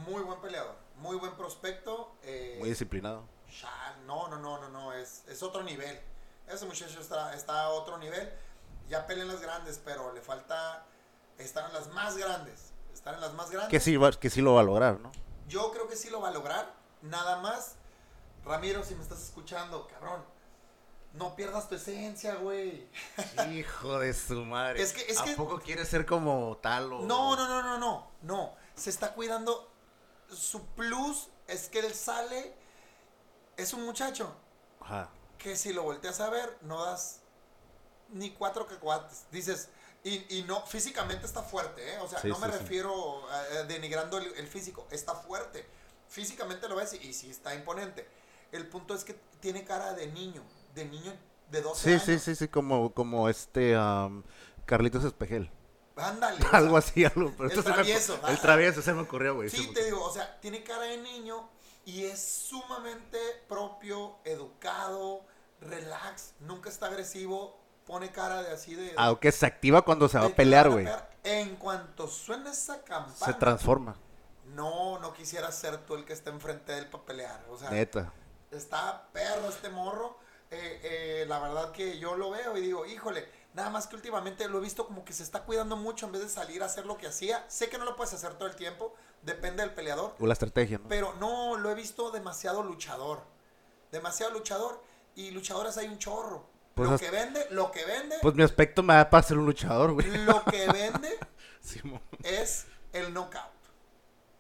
muy 0.08 0.24
buen 0.24 0.40
peleador, 0.40 0.85
muy 0.98 1.16
buen 1.18 1.34
prospecto. 1.36 2.16
eh, 2.24 2.58
Muy 2.60 2.70
disciplinado. 2.70 3.24
no, 4.06 4.28
no, 4.28 4.38
no, 4.38 4.60
no, 4.60 4.70
no, 4.70 4.94
es, 4.94 5.24
es 5.28 5.42
otro 5.44 5.64
nivel. 5.64 6.00
Ese 6.48 6.66
muchacho 6.66 7.00
está, 7.00 7.34
está 7.34 7.64
a 7.64 7.70
otro 7.70 7.98
nivel. 7.98 8.32
Ya 8.88 9.08
pelean 9.08 9.28
las 9.28 9.42
grandes, 9.42 9.80
pero 9.84 10.14
le 10.14 10.22
falta 10.22 10.86
estar 11.38 11.66
en 11.68 11.74
las 11.74 11.88
más 11.90 12.18
grandes. 12.18 12.72
Estar 12.94 13.14
en 13.16 13.22
las 13.22 13.34
más 13.34 13.50
grandes. 13.50 13.70
Que 13.72 13.80
sí, 13.80 13.98
que 14.20 14.30
sí 14.30 14.42
lo 14.42 14.54
va 14.54 14.62
a 14.62 14.64
lograr, 14.64 15.00
¿no? 15.00 15.12
Yo 15.48 15.72
creo 15.72 15.88
que 15.88 15.96
sí 15.96 16.10
lo 16.10 16.22
va 16.22 16.30
a 16.30 16.32
lograr. 16.32 16.72
Nada 17.02 17.38
más, 17.42 17.76
Ramiro, 18.46 18.84
si 18.84 18.96
me 18.96 19.02
estás 19.04 19.22
escuchando, 19.24 19.88
cabrón, 19.88 20.24
no 21.14 21.36
pierdas 21.36 21.68
tu 21.70 21.76
esencia, 21.76 22.36
güey. 22.36 22.88
Hijo 23.54 24.00
de 24.00 24.14
su 24.14 24.44
madre. 24.46 24.82
Es 24.82 24.94
que- 24.94 25.06
es 25.12 25.20
¿A 25.20 25.24
que- 25.24 25.34
poco 25.36 25.60
quiere 25.60 25.86
ser 25.86 26.06
como 26.06 26.58
tal 26.62 26.92
o...? 26.94 27.00
No, 27.02 27.36
no, 27.36 27.48
no, 27.48 27.64
no, 27.64 27.78
no, 27.80 28.12
no. 28.22 28.54
Se 28.76 28.90
está 28.90 29.14
cuidando. 29.14 29.72
Su 30.32 30.66
plus 30.68 31.30
es 31.48 31.70
que 31.70 31.80
él 31.80 31.94
sale. 31.94 32.54
Es 33.58 33.74
un 33.74 33.86
muchacho 33.86 34.36
Ajá. 34.80 35.10
que 35.38 35.56
si 35.56 35.74
lo 35.74 35.84
volteas 35.84 36.20
a 36.20 36.30
ver, 36.30 36.58
no 36.62 36.84
das 36.86 37.22
ni 38.10 38.32
cuatro 38.32 38.68
cacahuates. 38.68 39.26
Dices, 39.32 39.70
y, 40.04 40.38
y 40.40 40.44
no, 40.44 40.62
físicamente 40.66 41.26
está 41.26 41.42
fuerte, 41.42 41.96
¿eh? 41.96 42.00
O 42.00 42.08
sea, 42.08 42.20
Sí, 42.22 42.28
no 42.28 42.38
me 42.40 42.48
sí, 42.48 42.52
refiero 42.52 43.28
a, 43.30 43.40
a 43.40 43.64
denigrando 43.64 44.18
el, 44.18 44.34
el 44.36 44.48
físico, 44.48 44.88
está 44.92 45.16
fuerte. 45.16 45.66
Físicamente 46.10 46.68
lo 46.70 46.76
ves 46.76 46.94
y, 46.94 46.98
y 47.08 47.14
sí 47.14 47.30
está 47.32 47.56
imponente. 47.56 48.08
El 48.52 48.68
punto 48.68 48.94
es 48.96 49.04
que 49.04 49.14
tiene 49.40 49.64
cara 49.66 49.94
de 49.94 50.08
niño, 50.08 50.44
de 50.76 50.86
niño 50.86 51.14
de 51.52 51.62
12 51.62 51.82
Sí, 51.84 51.90
años. 51.90 52.04
sí, 52.04 52.20
sí, 52.20 52.36
sí, 52.36 52.48
como, 52.48 52.94
como 52.94 53.30
este 53.30 53.76
am, 53.76 54.24
Carlitos 54.66 55.04
Espejel. 55.04 55.52
Ándale. 55.96 56.40
o 56.52 56.56
algo 56.56 56.80
sea, 56.82 56.90
así, 56.92 57.06
algo. 57.06 57.32
Pero 57.38 57.50
el 57.50 57.52
se 57.52 57.58
me- 57.58 57.74
travieso, 57.74 58.20
el 58.28 58.40
travieso 58.40 58.82
se 58.82 58.94
me 58.94 59.02
ocurrió, 59.02 59.36
güey. 59.36 59.50
se 59.50 59.58
Sí, 59.58 59.64
te 59.64 59.70
ocurrió. 59.70 59.86
digo, 59.86 60.04
o 60.04 60.14
sea, 60.14 60.40
tiene 60.42 60.64
cara 60.64 60.84
de 60.84 60.98
niño 60.98 61.50
y 61.86 62.06
es 62.06 62.20
sumamente 62.22 63.18
propio, 63.48 64.18
educado, 64.26 65.22
relax, 65.62 66.34
nunca 66.40 66.70
está 66.70 66.88
agresivo, 66.88 67.58
pone 67.86 68.12
cara 68.12 68.42
de 68.44 68.52
así 68.52 68.76
de... 68.76 68.94
Aunque 68.98 69.32
se 69.32 69.46
activa 69.46 69.84
cuando 69.84 70.10
se 70.10 70.18
va 70.18 70.26
a 70.26 70.30
pelear, 70.30 70.70
güey. 70.70 70.88
En 71.24 71.56
cuanto 71.56 72.08
suena 72.08 72.52
esa 72.52 72.76
Se 72.76 72.84
campana, 72.84 73.40
transforma, 73.40 73.96
no, 74.54 75.00
no 75.00 75.14
quisiera 75.14 75.52
ser 75.52 75.78
tú 75.86 75.96
el 75.96 76.06
que 76.06 76.14
está 76.14 76.30
enfrente 76.30 76.72
de 76.72 76.80
él 76.80 76.88
para 76.88 77.04
pelear. 77.06 77.46
O 77.50 77.58
sea, 77.58 77.70
neta. 77.70 78.12
está 78.52 79.08
perro 79.14 79.50
este 79.50 79.70
morro. 79.70 80.18
Eh, 80.52 80.80
eh, 80.84 81.26
la 81.28 81.40
verdad 81.40 81.72
que 81.72 81.98
yo 82.00 82.16
lo 82.16 82.30
veo 82.32 82.56
y 82.58 82.62
digo, 82.62 82.86
híjole, 82.86 83.28
nada 83.56 83.70
más 83.70 83.88
que 83.88 83.96
últimamente 83.96 84.48
lo 84.50 84.60
he 84.60 84.62
visto 84.62 84.86
como 84.86 85.06
que 85.06 85.14
se 85.14 85.24
está 85.24 85.44
cuidando 85.44 85.78
mucho 85.78 86.06
en 86.06 86.12
vez 86.12 86.22
de 86.22 86.30
salir 86.30 86.62
a 86.62 86.66
hacer 86.66 86.86
lo 86.86 86.98
que 86.98 87.08
hacía. 87.08 87.44
Sé 87.48 87.70
que 87.70 87.78
no 87.78 87.86
lo 87.86 87.96
puedes 87.96 88.14
hacer 88.14 88.34
todo 88.34 88.48
el 88.48 88.56
tiempo, 88.56 88.94
depende 89.22 89.64
del 89.64 89.74
peleador. 89.74 90.14
O 90.20 90.28
la 90.28 90.34
estrategia, 90.34 90.78
¿no? 90.78 90.88
Pero 90.90 91.14
no, 91.20 91.56
lo 91.58 91.72
he 91.72 91.76
visto 91.76 92.12
demasiado 92.12 92.62
luchador. 92.62 93.24
Demasiado 93.92 94.34
luchador. 94.34 94.84
Y 95.16 95.32
luchadores 95.32 95.78
hay 95.78 95.88
un 95.88 95.98
chorro. 95.98 96.46
Pues 96.76 96.90
lo 96.90 97.00
que 97.00 97.10
vende, 97.10 97.48
lo 97.52 97.72
que 97.72 97.86
vende, 97.86 98.18
Pues 98.22 98.36
mi 98.36 98.44
aspecto 98.44 98.84
me 98.84 98.94
da 98.96 99.10
para 99.10 99.24
ser 99.24 99.38
un 99.38 99.46
luchador, 99.46 99.94
güey. 99.94 100.06
lo 100.26 100.44
que 100.44 100.68
vende 100.68 101.18
es 102.24 102.66
el 102.92 103.14
knockout. 103.14 103.56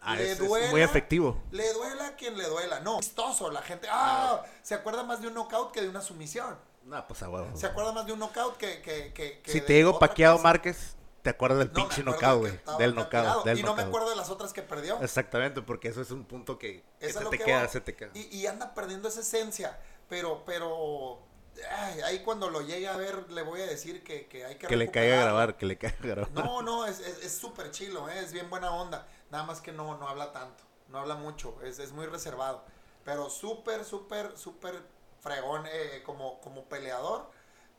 Ah, 0.01 0.15
Le 0.17 0.33
es, 0.33 0.39
muy 0.71 0.81
efectivo. 0.81 1.41
Le 1.51 1.73
duela 1.73 2.07
a 2.07 2.15
quien 2.15 2.37
le 2.37 2.45
duela. 2.45 2.81
No, 2.81 2.97
vistoso. 2.97 3.49
La 3.49 3.61
gente, 3.61 3.87
ah, 3.89 4.43
se 4.61 4.75
acuerda 4.75 5.03
más 5.03 5.21
de 5.21 5.29
un 5.29 5.33
knockout 5.33 5.71
que 5.71 5.81
de 5.81 5.89
una 5.89 6.01
sumisión. 6.01 6.55
No, 6.85 7.07
pues 7.07 7.21
a 7.23 7.29
huevo. 7.29 7.49
Se 7.57 7.65
acuerda 7.65 7.91
más 7.91 8.05
de 8.05 8.13
un 8.13 8.19
knockout 8.19 8.57
que, 8.57 8.81
que, 8.81 9.11
que, 9.13 9.41
que 9.41 9.51
Si 9.51 9.59
te 9.61 9.73
digo 9.73 9.97
Paquiao. 9.99 10.37
Márquez, 10.39 10.95
te 11.23 11.31
acuerdas 11.31 11.57
del 11.59 11.67
No, 11.69 11.73
me 11.73 11.79
pinche 11.81 12.03
knockout, 12.03 12.39
güey. 12.39 12.59
Del 12.77 12.93
knockout, 12.95 13.43
del 13.43 13.59
Y 13.59 13.63
no 13.63 13.69
me 13.75 13.81
knockout. 13.83 13.87
acuerdo 13.87 14.09
de 14.11 14.15
las 14.15 14.29
otras 14.29 14.53
que 14.53 14.61
perdió. 14.61 15.01
Exactamente, 15.01 15.61
porque 15.63 15.87
eso 15.87 16.01
es 16.01 16.11
un 16.11 16.25
punto 16.25 16.59
que, 16.59 16.83
que 16.99 17.11
se 17.11 17.19
es 17.23 17.29
te 17.29 17.37
que 17.39 17.43
queda, 17.43 17.67
se 17.67 17.81
te 17.81 17.95
queda. 17.95 18.11
Y, 18.13 18.37
y 18.37 18.45
anda 18.47 18.73
perdiendo 18.75 19.07
esa 19.09 19.21
esencia. 19.21 19.79
Pero, 20.07 20.43
pero. 20.45 21.23
ay, 21.71 22.01
ahí 22.01 22.19
cuando 22.23 22.51
lo 22.51 22.61
llegue 22.61 22.87
a 22.87 22.95
ver, 22.95 23.31
le 23.31 23.41
voy 23.41 23.61
a 23.61 23.65
decir 23.65 24.03
que, 24.03 24.27
que 24.27 24.45
hay 24.45 24.55
que. 24.57 24.67
Que 24.67 24.75
le 24.75 24.91
caiga 24.91 25.17
a 25.19 25.23
grabar, 25.23 25.57
que 25.57 25.65
le 25.65 25.79
caiga 25.79 25.97
a 26.03 26.07
grabar. 26.07 26.31
No, 26.33 26.61
no, 26.61 26.85
es 26.85 26.99
es- 26.99 27.23
es 27.23 27.35
súper 27.35 27.71
chilo, 27.71 28.07
¿eh? 28.09 28.19
es 28.19 28.31
bien 28.31 28.47
buena 28.51 28.69
onda. 28.69 29.07
Nada 29.31 29.43
más 29.45 29.59
que 29.61 29.71
no, 29.71 29.97
no 29.97 30.07
habla 30.07 30.31
tanto, 30.31 30.63
no 30.89 30.99
habla 30.99 31.15
mucho, 31.15 31.57
es, 31.63 31.79
es 31.79 31.91
muy 31.91 32.05
reservado. 32.05 32.63
Pero 33.03 33.31
súper, 33.31 33.83
súper, 33.85 34.37
súper 34.37 34.93
fregón 35.25 35.65
eh, 35.67 36.03
como, 36.05 36.39
como 36.39 36.65
peleador 36.65 37.31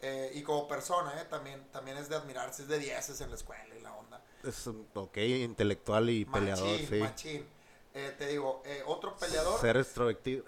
eh, 0.03 0.32
y 0.34 0.42
como 0.42 0.66
persona, 0.66 1.12
eh, 1.20 1.24
también, 1.30 1.64
también 1.70 1.97
es 1.97 2.09
de 2.09 2.16
admirarse, 2.16 2.62
es 2.62 2.68
de 2.68 2.78
10 2.80 3.20
en 3.20 3.30
la 3.30 3.36
escuela 3.36 3.74
y 3.74 3.80
la 3.80 3.94
onda. 3.94 4.20
Es 4.42 4.66
ok, 4.66 5.16
intelectual 5.18 6.11
y 6.11 6.24
peleador, 6.24 6.66
Machín, 6.68 6.88
sí. 6.88 6.94
machín. 6.97 7.49
Eh, 7.94 8.14
te 8.18 8.26
digo, 8.26 8.62
eh, 8.66 8.82
otro 8.86 9.16
peleador, 9.16 9.59
Ser 9.61 9.76
extrovertido. 9.76 10.44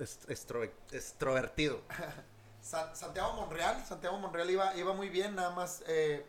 extrovertido. 0.90 1.80
San- 2.61 2.94
Santiago 2.94 3.32
Monreal. 3.34 3.86
Santiago 3.86 4.18
Monreal 4.18 4.51
iba, 4.51 4.76
iba 4.76 4.92
muy 4.92 5.09
bien, 5.09 5.34
nada 5.36 5.51
más 5.51 5.82
eh, 5.86 6.26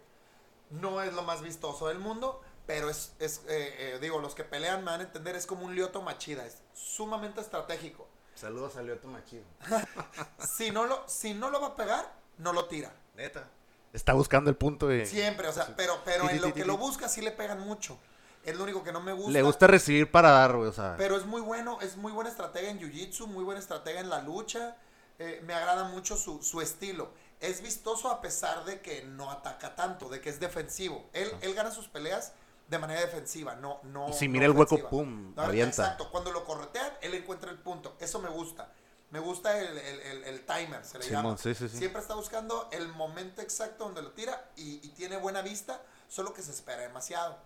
no 0.70 1.02
es 1.02 1.12
lo 1.14 1.24
más 1.24 1.42
vistoso 1.42 1.88
del 1.88 2.00
mundo, 2.00 2.42
pero 2.68 2.90
es, 2.90 3.14
es 3.20 3.40
eh, 3.50 3.96
eh, 3.96 4.00
digo, 4.00 4.20
los 4.20 4.36
que 4.36 4.44
pelean 4.46 4.80
me 4.86 4.92
van 4.92 5.02
a 5.02 5.04
entender, 5.04 5.36
es 5.36 5.46
como 5.48 5.66
un 5.66 5.76
Lioto 5.76 6.02
Machida, 6.02 6.46
es 6.46 6.62
sumamente 6.74 7.42
estratégico. 7.42 8.08
Saludos 8.40 8.76
a 8.78 8.82
Lioto 8.82 9.08
Machido. 9.08 9.44
Si 10.40 10.72
no 10.72 10.86
lo, 10.86 11.04
si 11.08 11.34
no 11.34 11.50
lo 11.50 11.60
va 11.62 11.68
a 11.68 11.76
pegar, 11.76 12.14
no 12.38 12.54
lo 12.54 12.66
tira. 12.66 12.92
Neta. 13.16 13.50
Está 13.92 14.14
buscando 14.14 14.50
el 14.50 14.56
punto 14.56 14.88
de... 14.88 15.06
Siempre, 15.06 15.48
o 15.48 15.52
sea, 15.52 15.66
Sí. 15.66 15.74
pero, 15.76 16.00
pero 16.06 16.24
Sí, 16.26 16.30
en 16.30 16.36
sí, 16.36 16.40
lo 16.42 16.48
sí, 16.48 16.54
que 16.54 16.62
sí. 16.62 16.68
lo 16.68 16.78
busca 16.78 17.10
sí 17.10 17.22
le 17.22 17.32
pegan 17.32 17.60
mucho. 17.60 18.00
Es 18.46 18.56
lo 18.56 18.64
único 18.64 18.84
que 18.84 18.92
no 18.94 19.02
me 19.02 19.12
gusta. 19.14 19.32
Le 19.32 19.42
gusta 19.42 19.68
recibir 19.68 20.10
para 20.10 20.32
dar, 20.32 20.56
güey, 20.56 20.70
o 20.70 20.74
sea... 20.74 20.96
Pero 20.98 21.18
es 21.18 21.26
muy 21.26 21.42
bueno, 21.42 21.80
es 21.82 21.98
muy 21.98 22.12
buena 22.12 22.30
estratega 22.30 22.70
en 22.70 22.80
Jiu-Jitsu, 22.80 23.28
muy 23.28 23.44
buena 23.44 23.60
estratega 23.60 24.00
en 24.00 24.10
la 24.10 24.22
lucha. 24.22 24.78
eh, 25.18 25.42
me 25.46 25.54
agrada 25.54 25.84
mucho 25.86 26.16
su, 26.16 26.42
su 26.42 26.62
estilo. 26.62 27.10
Es 27.42 27.62
vistoso 27.62 28.10
a 28.10 28.22
pesar 28.22 28.64
de 28.64 28.80
que 28.80 29.04
no 29.04 29.30
ataca 29.32 29.76
tanto, 29.76 30.08
de 30.08 30.22
que 30.22 30.30
es 30.30 30.40
defensivo. 30.40 31.10
Él, 31.14 31.30
él 31.42 31.54
gana 31.54 31.72
sus 31.72 31.88
peleas 31.90 32.32
de 32.70 32.78
manera 32.78 33.02
defensiva, 33.02 33.56
no, 33.56 33.80
no. 33.84 34.10
Y 34.10 34.14
si 34.14 34.28
no 34.28 34.34
mira 34.34 34.46
el 34.46 34.52
hueco, 34.52 34.78
pum, 34.90 35.34
No, 35.36 35.42
avienta. 35.42 35.84
Exacto, 35.84 36.10
cuando 36.12 36.32
lo 36.32 36.46
corretean, 36.46 36.92
él 37.02 37.14
encuentra 37.16 37.50
el 37.52 37.58
punto. 37.58 37.96
Eso 38.00 38.20
me 38.20 38.30
gusta. 38.30 38.72
Me 39.12 39.20
gusta 39.20 39.58
el, 39.60 39.76
el- 39.76 40.00
el- 40.02 40.24
el 40.26 40.46
timer, 40.46 40.86
se 40.86 41.00
le 41.00 41.04
Simón, 41.06 41.24
llama. 41.24 41.38
sí, 41.38 41.56
sí, 41.56 41.68
sí. 41.68 41.78
Siempre 41.80 42.00
está 42.00 42.14
buscando 42.14 42.70
el 42.72 42.90
momento 42.90 43.42
exacto 43.42 43.86
donde 43.86 44.04
lo 44.04 44.12
tira 44.12 44.52
y, 44.56 44.76
y 44.86 44.90
tiene 44.90 45.18
buena 45.18 45.42
vista, 45.42 45.82
solo 46.08 46.32
que 46.34 46.44
se 46.44 46.52
espera 46.52 46.84
demasiado. 46.84 47.38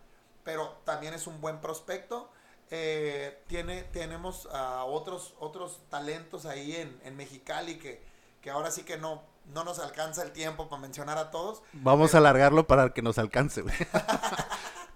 Pero 0.43 0.75
también 0.83 1.13
es 1.13 1.25
un 1.25 1.39
buen 1.39 1.61
prospecto. 1.61 2.29
Eh, 2.69 3.41
tiene, 3.47 3.83
tenemos 3.83 4.49
a 4.51 4.83
otros, 4.83 5.35
otros 5.39 5.79
talentos 5.89 6.45
ahí 6.45 6.75
en, 6.75 6.99
en 7.05 7.15
Mexicali 7.15 7.79
que, 7.79 8.03
que 8.41 8.49
ahora 8.51 8.69
sí 8.71 8.83
que 8.83 8.97
no, 8.97 9.21
no 9.53 9.63
nos 9.63 9.79
alcanza 9.79 10.21
el 10.23 10.31
tiempo 10.33 10.67
para 10.67 10.81
mencionar 10.81 11.17
a 11.17 11.31
todos. 11.31 11.61
Vamos 11.71 12.13
a 12.13 12.17
alargarlo 12.17 12.67
para 12.67 12.89
que 12.93 13.01
nos 13.01 13.17
alcance, 13.19 13.61
güey. 13.61 13.75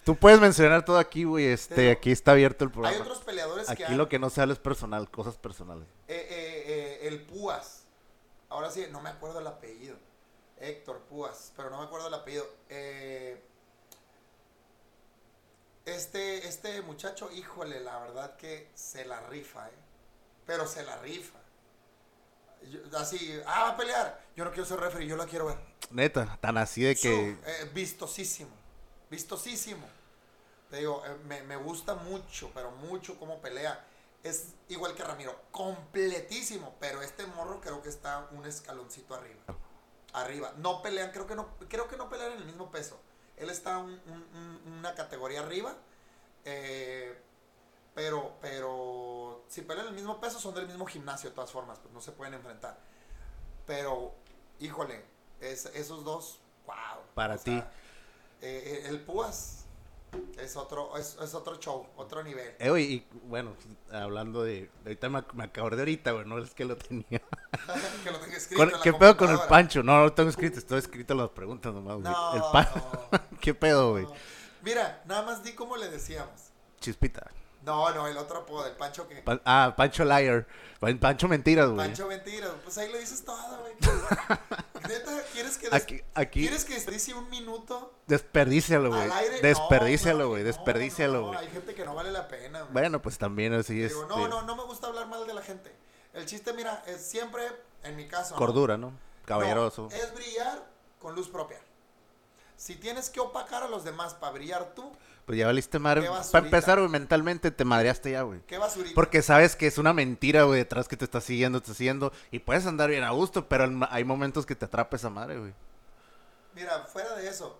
Tú 0.07 0.15
puedes 0.15 0.39
mencionar 0.39 0.85
todo 0.85 0.97
aquí, 0.99 1.25
güey. 1.25 1.47
Este, 1.47 1.75
Pero 1.75 1.91
aquí 1.91 2.11
está 2.13 2.31
abierto 2.31 2.63
el 2.63 2.69
Hay 2.69 2.73
programa. 2.73 3.01
otros 3.01 3.19
peleadores 3.19 3.69
Aquí 3.69 3.83
que 3.83 3.85
han- 3.91 3.97
lo 3.97 4.07
que 4.07 4.17
no 4.19 4.29
se 4.29 4.39
habla 4.41 4.53
es 4.53 4.59
personal, 4.59 5.11
cosas 5.11 5.35
personales. 5.37 5.85
Eh, 6.07 6.15
eh, 6.29 6.63
eh, 7.03 7.07
el 7.09 7.21
Púas. 7.25 7.83
Ahora 8.47 8.71
sí, 8.71 8.87
no 8.89 9.01
me 9.01 9.09
acuerdo 9.09 9.39
el 9.39 9.47
apellido. 9.47 9.97
Héctor 10.61 11.01
Púas, 11.09 11.51
pero 11.57 11.69
no 11.69 11.79
me 11.79 11.83
acuerdo 11.83 12.07
el 12.07 12.13
apellido. 12.13 12.47
Eh, 12.69 13.43
este, 15.85 16.47
este 16.47 16.81
muchacho, 16.83 17.29
híjole, 17.31 17.81
la 17.81 17.99
verdad 17.99 18.37
que 18.37 18.69
se 18.75 19.03
la 19.05 19.19
rifa, 19.27 19.67
¿eh? 19.67 19.73
Pero 20.45 20.67
se 20.67 20.83
la 20.83 20.95
rifa. 21.01 21.37
Yo- 22.71 22.97
así, 22.97 23.41
ah, 23.45 23.63
va 23.65 23.69
a 23.71 23.77
pelear. 23.77 24.25
Yo 24.37 24.45
no 24.45 24.51
quiero 24.51 24.65
ser 24.65 24.79
referee, 24.79 25.05
yo 25.07 25.17
la 25.17 25.25
quiero 25.25 25.47
ver. 25.47 25.57
Neta, 25.91 26.37
tan 26.39 26.57
así 26.57 26.81
de 26.83 26.95
que... 26.95 27.37
Su, 27.41 27.73
vistosísimo. 27.73 28.51
Vistosísimo. 29.09 29.96
Te 30.69 30.77
digo, 30.77 31.03
eh, 31.05 31.15
me, 31.25 31.43
me 31.43 31.55
gusta 31.55 31.95
mucho, 31.95 32.51
pero 32.53 32.71
mucho 32.71 33.17
cómo 33.17 33.39
pelea. 33.41 33.85
Es 34.23 34.53
igual 34.67 34.93
que 34.95 35.03
Ramiro, 35.03 35.39
completísimo, 35.51 36.75
pero 36.79 37.01
este 37.01 37.25
morro 37.27 37.61
creo 37.61 37.81
que 37.81 37.89
está 37.89 38.27
un 38.31 38.45
escaloncito 38.45 39.15
arriba. 39.15 39.39
Arriba. 40.13 40.53
No 40.57 40.81
pelean, 40.81 41.11
creo 41.11 41.27
que 41.27 41.35
no, 41.35 41.47
creo 41.69 41.87
que 41.87 41.95
no 41.97 42.09
pelean 42.09 42.33
en 42.33 42.37
el 42.39 42.45
mismo 42.45 42.69
peso. 42.71 42.99
Él 43.37 43.49
está 43.49 43.77
un- 43.77 44.01
un- 44.07 44.27
un- 44.65 44.73
una 44.79 44.93
categoría 44.95 45.41
arriba. 45.41 45.75
eh, 46.49 47.21
pero, 47.93 48.37
pero 48.41 49.43
si 49.49 49.61
pelean 49.63 49.87
en 49.87 49.93
el 49.93 49.95
mismo 49.95 50.19
peso, 50.21 50.39
son 50.39 50.53
del 50.55 50.65
mismo 50.67 50.85
gimnasio 50.85 51.29
de 51.29 51.35
todas 51.35 51.51
formas, 51.51 51.77
pues 51.79 51.93
no 51.93 51.99
se 51.99 52.11
pueden 52.13 52.35
enfrentar. 52.35 52.77
Pero, 53.65 54.13
híjole, 54.59 55.03
es- 55.41 55.65
esos 55.67 56.03
dos, 56.05 56.39
wow. 56.65 56.75
Para 57.15 57.37
ti. 57.37 57.61
eh, 58.41 58.83
el 58.87 59.01
Púas 59.01 59.65
es 60.39 60.55
otro, 60.55 60.97
es, 60.97 61.17
es 61.21 61.33
otro 61.33 61.57
show, 61.57 61.85
otro 61.95 62.23
nivel. 62.23 62.53
Eh, 62.59 62.69
güey, 62.69 62.93
y 62.93 63.07
bueno, 63.23 63.53
hablando 63.91 64.43
de... 64.43 64.69
Ahorita 64.83 65.09
me, 65.09 65.23
me 65.33 65.43
acordé 65.43 65.81
ahorita, 65.81 66.11
güey, 66.11 66.25
no 66.25 66.37
es 66.37 66.53
que 66.53 66.65
lo 66.65 66.75
tenía. 66.77 67.05
que 68.03 68.11
lo 68.11 68.19
tenga 68.19 68.37
escrito 68.37 68.81
¿Qué 68.83 68.93
pedo 68.93 69.17
con 69.17 69.29
el. 69.29 69.39
Pancho? 69.47 69.83
No, 69.83 69.97
no 69.97 70.03
lo 70.05 70.13
tengo 70.13 70.29
escrito, 70.29 70.59
estoy 70.59 70.79
escrito 70.79 71.15
las 71.15 71.29
preguntas 71.29 71.73
nomás, 71.73 71.97
güey. 71.97 72.11
No, 72.11 72.35
el 72.35 72.41
pan... 72.51 72.67
no, 73.11 73.21
¿Qué 73.41 73.53
pedo, 73.53 73.91
güey? 73.91 74.07
Mira, 74.61 75.01
nada 75.05 75.23
más 75.23 75.43
di 75.43 75.53
cómo 75.53 75.77
le 75.77 75.89
decíamos. 75.89 76.51
Chispita. 76.79 77.31
No, 77.67 77.93
no, 77.93 78.07
el 78.07 78.17
otro 78.17 78.39
apodo, 78.39 78.65
el 78.65 78.77
Pancho 78.77 79.07
que... 79.09 79.21
Ah, 79.43 79.73
Pancho 79.75 80.05
Liar. 80.05 80.47
Pan- 80.79 80.97
Pancho 80.99 81.27
Mentiras, 81.27 81.69
güey. 81.69 81.85
Pancho 81.85 82.07
Mentiras, 82.07 82.51
pues 82.63 82.77
ahí 82.77 82.89
lo 82.89 82.97
dices 82.97 83.25
todo, 83.25 83.59
güey. 83.59 83.73
Neta, 84.87 85.21
¿quieres 85.33 85.57
que, 85.57 85.69
des- 85.69 85.73
Aquí, 85.73 86.01
aquí, 86.15 86.39
¿quieres 86.41 86.63
que 86.63 86.75
desperdicie 86.75 87.13
un 87.13 87.29
minuto 87.29 87.93
desperdícialo, 88.07 88.89
güey. 88.89 89.09
Desperdícialo, 89.41 90.29
güey, 90.29 90.43
no, 90.43 90.47
desperdícialo, 90.47 91.13
no, 91.13 91.19
no, 91.19 91.27
güey. 91.33 91.39
hay 91.39 91.49
gente 91.51 91.75
que 91.75 91.83
no 91.83 91.93
vale 91.93 92.11
la 92.11 92.29
pena, 92.29 92.61
güey. 92.61 92.71
Bueno, 92.71 93.01
pues 93.01 93.17
también 93.17 93.53
así 93.53 93.83
es. 93.83 93.89
Digo, 93.89 94.05
no, 94.05 94.29
no, 94.29 94.43
no 94.43 94.55
me 94.55 94.63
gusta 94.63 94.87
hablar 94.87 95.07
mal 95.07 95.27
de 95.27 95.33
la 95.33 95.41
gente. 95.41 95.75
El 96.13 96.25
chiste, 96.25 96.53
mira, 96.53 96.83
es 96.87 97.05
siempre, 97.05 97.43
en 97.83 97.97
mi 97.97 98.07
caso... 98.07 98.35
Cordura, 98.35 98.77
¿no? 98.77 98.93
Caballeroso. 99.25 99.89
Es 99.91 100.13
brillar 100.15 100.63
con 100.99 101.15
luz 101.15 101.27
propia. 101.27 101.59
Si 102.55 102.75
tienes 102.75 103.09
que 103.09 103.19
opacar 103.19 103.61
a 103.63 103.67
los 103.67 103.83
demás 103.83 104.13
para 104.13 104.31
brillar 104.31 104.73
tú, 104.73 104.91
Pues 105.27 105.37
ya 105.37 105.45
valiste 105.45 105.77
madre. 105.77 106.09
Para 106.31 106.45
empezar, 106.45 106.79
güey, 106.79 106.89
mentalmente 106.89 107.51
te 107.51 107.65
madreaste 107.65 108.11
ya, 108.11 108.21
güey. 108.21 108.39
qué 108.47 108.57
basurita. 108.57 108.95
Porque 108.95 109.21
sabes 109.21 109.57
que 109.57 109.67
es 109.67 109.77
una 109.77 109.91
mentira, 109.91 110.43
güey, 110.43 110.59
detrás 110.59 110.87
que 110.87 110.95
te 110.95 111.03
está 111.03 111.19
siguiendo, 111.19 111.59
te 111.59 111.65
está 111.65 111.77
siguiendo. 111.77 112.13
Y 112.31 112.39
puedes 112.39 112.65
andar 112.65 112.89
bien 112.89 113.03
a 113.03 113.11
gusto, 113.11 113.49
pero 113.49 113.69
hay 113.89 114.05
momentos 114.05 114.45
que 114.45 114.55
te 114.55 114.63
atrapa 114.63 114.95
esa 114.95 115.09
madre, 115.09 115.37
güey. 115.37 115.53
Mira, 116.55 116.79
fuera 116.85 117.13
de 117.15 117.27
eso, 117.27 117.59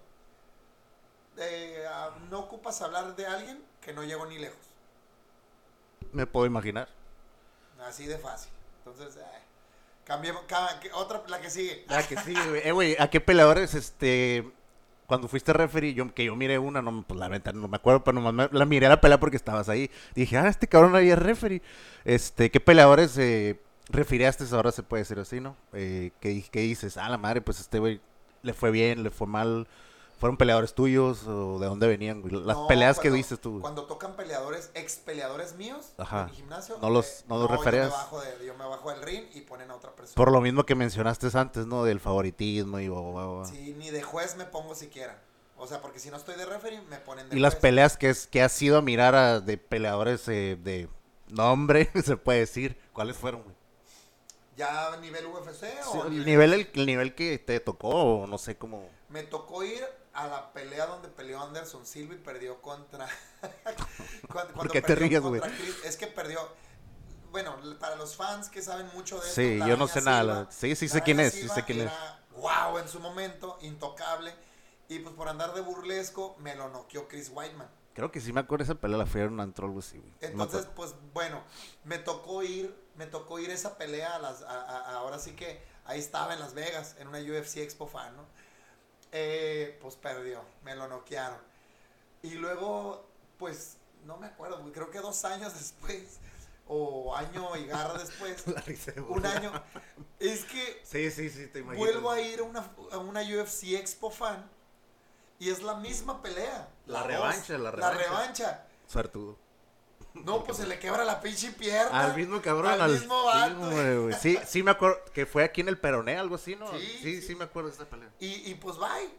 eh, 1.36 1.84
ah, 1.90 2.12
no 2.32 2.40
ocupas 2.40 2.82
hablar 2.82 3.18
de 3.18 3.28
alguien 3.28 3.62
que 3.82 3.92
no 3.92 4.02
llegó 4.04 4.26
ni 4.28 4.38
lejos. 4.38 4.58
Me 6.14 6.26
puedo 6.26 6.46
imaginar. 6.46 6.88
Así 7.82 8.06
de 8.06 8.18
fácil. 8.18 8.50
Entonces, 8.86 9.18
eh, 9.18 9.42
cambiemos, 10.06 10.44
otra, 10.94 11.22
la 11.28 11.42
que 11.42 11.50
sigue. 11.50 11.86
Ah, 11.90 12.02
que 12.02 12.16
sí, 12.16 12.34
güey. 12.34 12.62
Eh, 12.66 12.72
güey, 12.72 12.96
¿a 12.98 13.10
qué 13.10 13.20
peleadores, 13.20 13.74
este... 13.74 14.50
Cuando 15.08 15.28
fuiste 15.30 15.54
referee, 15.54 15.94
yo, 15.94 16.14
que 16.14 16.26
yo 16.26 16.36
miré 16.36 16.60
una, 16.60 16.82
no, 16.82 17.04
pues 17.08 17.20
la 17.20 17.30
venta, 17.30 17.54
no 17.54 17.68
me 17.70 17.78
acuerdo, 17.78 18.04
pero 18.04 18.20
nomás 18.20 18.34
me- 18.52 18.60
la 18.60 18.66
miré 18.66 18.88
a 18.88 18.90
la 18.90 19.02
pelea 19.02 19.20
porque 19.20 19.38
estabas 19.38 19.70
ahí. 19.70 19.90
Dije, 20.16 20.38
ah, 20.38 20.48
este 20.50 20.68
cabrón 20.68 20.96
es 20.98 21.18
referee. 21.18 21.62
Este, 22.06 22.52
¿qué 22.52 22.60
peleadores 22.60 23.18
eh, 23.18 23.60
refiriaste 23.90 24.44
ahora 24.54 24.72
se 24.72 24.84
puede 24.84 25.04
decir 25.04 25.18
así, 25.20 25.40
no? 25.40 25.56
Eh, 25.74 26.12
¿qué, 26.20 26.44
qué 26.52 26.60
dices? 26.62 26.98
Ah, 26.98 27.10
la 27.10 27.18
madre, 27.18 27.42
pues 27.42 27.60
este 27.62 27.80
güey 27.80 28.02
le 28.44 28.54
fue 28.54 28.70
bien, 28.72 29.02
le 29.04 29.10
fue 29.10 29.28
mal. 29.28 29.68
¿Fueron 30.20 30.36
peleadores 30.36 30.74
tuyos 30.74 31.28
o 31.28 31.60
de 31.60 31.68
dónde 31.68 31.88
venían, 31.88 32.22
güey? 32.22 32.34
Las 32.34 32.58
No, 32.58 32.68
peleas 32.68 33.00
que 33.00 33.12
dices 33.12 33.40
tú, 33.40 33.52
güey. 33.52 33.62
Cuando 33.62 33.84
tocan 33.86 34.16
peleadores, 34.16 34.72
ex 34.74 34.96
peleadores 34.98 35.56
míos 35.56 35.94
Ajá. 35.98 36.22
en 36.22 36.26
mi 36.28 36.32
gimnasio, 36.38 36.78
No 36.82 36.90
los- 36.90 37.24
no 37.28 37.38
los 37.38 37.52
referías. 37.52 37.86
me, 37.86 37.92
bajo 37.92 38.22
de- 38.22 38.46
yo 38.46 38.56
me 38.56 38.66
bajo 38.66 38.90
del 38.90 39.02
ring 39.04 39.26
y 39.36 39.42
ponen 39.42 39.70
a 39.70 39.76
otra 39.76 39.92
persona. 39.96 40.16
Por 40.16 40.32
lo 40.32 40.42
mismo 40.42 40.66
que 40.66 40.74
mencionaste 40.74 41.28
antes, 41.38 41.68
¿no? 41.68 41.84
Del 41.84 42.00
favoritismo 42.00 42.80
y... 42.80 42.88
guau. 42.88 43.46
Sí, 43.46 43.76
ni 43.78 43.92
de 43.92 44.02
juez 44.02 44.36
me 44.38 44.46
pongo 44.46 44.74
siquiera. 44.74 45.22
O 45.60 45.68
sea, 45.68 45.82
porque 45.82 46.00
si 46.00 46.10
no 46.10 46.18
estoy 46.18 46.36
de 46.36 46.46
referee, 46.46 46.82
me 46.90 46.98
ponen 46.98 47.30
de 47.30 47.36
Y 47.36 47.40
las 47.40 47.56
peleas 47.56 47.96
que, 47.98 48.10
es, 48.10 48.26
que 48.28 48.42
has 48.42 48.60
ido 48.62 48.78
a 48.78 48.82
mirar 48.82 49.14
a, 49.16 49.40
de 49.40 49.58
peleadores 49.58 50.28
eh, 50.30 50.58
de 50.64 50.88
nombre, 51.30 51.92
se 52.04 52.18
puede 52.18 52.40
decir. 52.40 52.76
¿Cuáles 52.94 53.18
fueron, 53.18 53.44
güey? 53.44 53.56
¿Ya 54.56 54.94
a 54.94 54.98
nivel 54.98 55.28
UFC 55.28 55.66
Sí, 55.66 55.98
o 55.98 56.06
el, 56.06 56.12
nivel- 56.12 56.26
nivel, 56.26 56.54
el, 56.54 56.70
el 56.74 56.86
nivel 56.88 57.14
que 57.16 57.38
te 57.38 57.60
tocó, 57.60 57.90
o 57.90 58.28
no 58.28 58.40
sé 58.40 58.58
cómo... 58.58 58.90
Me 59.10 59.22
tocó 59.24 59.64
ir 59.64 59.84
a 60.18 60.28
la 60.28 60.52
pelea 60.52 60.86
donde 60.88 61.08
peleó 61.10 61.42
Anderson 61.42 61.86
Silva 61.86 62.16
y 62.16 62.18
perdió 62.18 62.62
contra... 62.62 63.08
cuando- 64.32 64.54
cuando 64.54 64.74
qué 64.74 64.82
te 64.82 64.96
ríes, 64.96 65.22
güey? 65.22 65.42
Es 65.86 65.96
que 65.98 66.08
perdió... 66.08 66.40
Bueno, 67.32 67.56
para 67.80 67.96
los 67.98 68.16
fans 68.16 68.50
que 68.50 68.62
saben 68.62 68.88
mucho 68.94 69.20
de 69.20 69.28
esto, 69.28 69.42
Sí, 69.42 69.60
yo 69.60 69.78
no 69.78 69.88
sé 69.88 70.02
nada. 70.02 70.46
Silva- 70.50 70.52
Sí, 70.52 70.76
sí 70.76 70.88
sé 70.90 71.02
quién 71.04 71.20
es, 71.20 71.34
sí 71.34 71.48
sé 71.50 71.64
quién 71.66 71.80
es. 71.82 71.86
era 71.86 72.24
Wow, 72.38 72.80
en 72.80 72.88
su 72.88 73.00
momento, 73.00 73.58
intocable. 73.62 74.34
Y 74.90 75.00
pues 75.00 75.14
por 75.16 75.28
andar 75.28 75.54
de 75.54 75.62
burlesco, 75.62 76.36
me 76.40 76.56
lo 76.56 76.70
noqueó 76.70 77.08
Chris 77.08 77.30
Whiteman. 77.34 77.68
Creo 77.94 78.12
que 78.12 78.22
sí 78.22 78.32
me 78.32 78.40
acuerdo 78.40 78.64
esa 78.64 78.76
pelea, 78.76 78.98
la 78.98 79.06
fui 79.06 79.22
a 79.22 79.26
un 79.26 79.40
antro, 79.40 79.74
así, 79.78 79.98
güey. 79.98 80.14
Entonces, 80.22 80.68
pues 80.76 80.94
bueno, 81.14 81.42
me 81.84 81.98
tocó 81.98 82.44
ir, 82.44 82.74
me 82.96 83.08
tocó 83.08 83.40
ir 83.40 83.50
esa 83.50 83.78
pelea 83.78 84.16
a 84.16 84.20
las, 84.20 84.42
a- 84.44 84.48
a- 84.62 84.96
ahora 84.98 85.20
sí 85.20 85.32
que 85.34 85.62
ahí 85.86 86.00
estaba 86.00 86.34
en 86.34 86.40
Las 86.40 86.54
Vegas, 86.54 86.96
en 87.00 87.08
una 87.08 87.20
UFC 87.20 87.58
Expo 87.58 87.88
Fan, 87.88 88.16
¿no? 88.16 88.24
Eh, 89.20 89.78
pues 89.82 89.96
perdió, 89.96 90.44
me 90.64 90.76
lo 90.76 90.88
noquearon. 90.88 91.40
Y 92.22 92.32
luego, 92.36 93.04
pues 93.40 93.78
no 94.06 94.18
me 94.18 94.28
acuerdo, 94.28 94.62
creo 94.72 94.92
que 94.92 95.00
dos 95.00 95.26
años 95.26 95.54
después, 95.60 96.20
o 96.68 97.16
año 97.16 97.56
y 97.56 97.66
garra 97.66 97.98
después, 97.98 98.46
La 98.56 98.62
risa 98.62 98.92
de 98.92 99.02
un 99.02 99.26
año, 99.26 99.52
es 100.20 100.46
que 100.46 100.82
Sí, 100.84 101.10
sí, 101.10 101.30
sí, 101.32 101.48
te 101.48 101.60
imagino. 101.60 101.84
vuelvo 101.84 102.12
a 102.12 102.22
ir 102.22 102.40
a 102.42 102.44
una, 102.44 102.70
a 102.92 102.98
una 103.00 103.22
UFC 103.22 103.74
Expo 103.74 104.12
Fan 104.12 104.48
y 105.40 105.50
es 105.50 105.64
la 105.64 105.76
misma 105.76 106.22
pelea. 106.22 106.68
La 106.86 107.02
revancha, 107.04 107.54
la 107.58 107.72
La 107.72 107.72
revancha. 107.72 108.04
revancha. 108.04 108.66
Suertudo. 108.88 109.38
No, 110.26 110.44
pues 110.44 110.58
se 110.58 110.68
le 110.68 110.80
quebra 110.80 111.04
la 111.06 111.20
pinche 111.22 111.52
pierna. 111.52 112.06
Al 112.06 112.16
mismo 112.16 112.42
cabrón, 112.42 112.72
Al 112.74 112.82
al 112.82 112.92
mismo 112.92 113.24
vato. 113.24 114.12
Sí, 114.20 114.38
sí 114.46 114.64
me 114.64 114.72
acuerdo 114.72 115.00
que 115.14 115.26
fue 115.26 115.44
aquí 115.44 115.62
en 115.62 115.70
el 115.70 115.78
Peroné, 115.80 116.18
algo 116.18 116.36
así, 116.36 116.56
¿no? 116.56 116.72
Sí, 116.72 116.80
Sí, 117.02 117.22
sí, 117.22 117.22
sí. 117.28 117.36
me 117.36 117.46
acuerdo 117.46 117.70
de 117.70 117.74
esta 117.74 117.86
pelea. 117.86 118.10
Y, 118.20 118.50
y 118.52 118.56
pues 118.56 118.78
bye. 118.78 119.10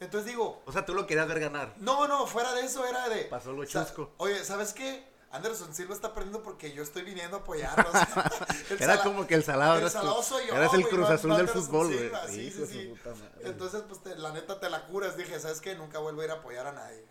Entonces 0.00 0.28
digo, 0.30 0.62
O 0.66 0.72
sea, 0.72 0.84
tú 0.84 0.94
lo 0.94 1.06
querías 1.06 1.28
ver 1.28 1.38
ganar. 1.40 1.74
no, 1.78 2.08
no, 2.08 2.26
fuera 2.26 2.52
de 2.54 2.62
eso 2.64 2.84
era 2.86 3.08
de. 3.08 3.22
Pasó 3.26 3.52
lo 3.52 3.64
chusco. 3.64 4.12
Oye, 4.16 4.44
¿sabes 4.44 4.72
qué? 4.72 5.10
Anderson 5.30 5.74
Silva 5.74 5.94
está 5.94 6.12
perdiendo 6.12 6.42
porque 6.42 6.72
yo 6.74 6.82
estoy 6.82 7.04
viniendo 7.04 7.38
a 7.38 7.40
apoyarlo. 7.40 7.88
Era 8.78 8.96
sala- 8.96 9.02
como 9.02 9.26
que 9.26 9.34
el 9.34 9.42
salado 9.42 9.78
el 9.78 9.88
salado 9.88 10.22
soy 10.22 10.46
yo, 10.46 10.54
Eras 10.54 10.74
el 10.74 10.86
Cruz 10.86 11.08
Azul 11.08 11.30
del 11.30 11.40
Anderson 11.40 11.62
fútbol, 11.64 11.86
güey. 11.86 12.10
Sí, 12.28 12.50
sí, 12.50 12.66
sí. 12.66 12.94
Entonces, 13.40 13.82
pues 13.88 14.02
te- 14.02 14.14
la 14.16 14.30
neta 14.32 14.60
te 14.60 14.68
la 14.68 14.84
curas. 14.84 15.16
Dije, 15.16 15.40
¿sabes 15.40 15.62
qué? 15.62 15.74
Nunca 15.74 16.00
vuelvo 16.00 16.20
a 16.20 16.24
ir 16.26 16.30
a 16.32 16.34
apoyar 16.34 16.66
a 16.66 16.72
nadie. 16.72 17.06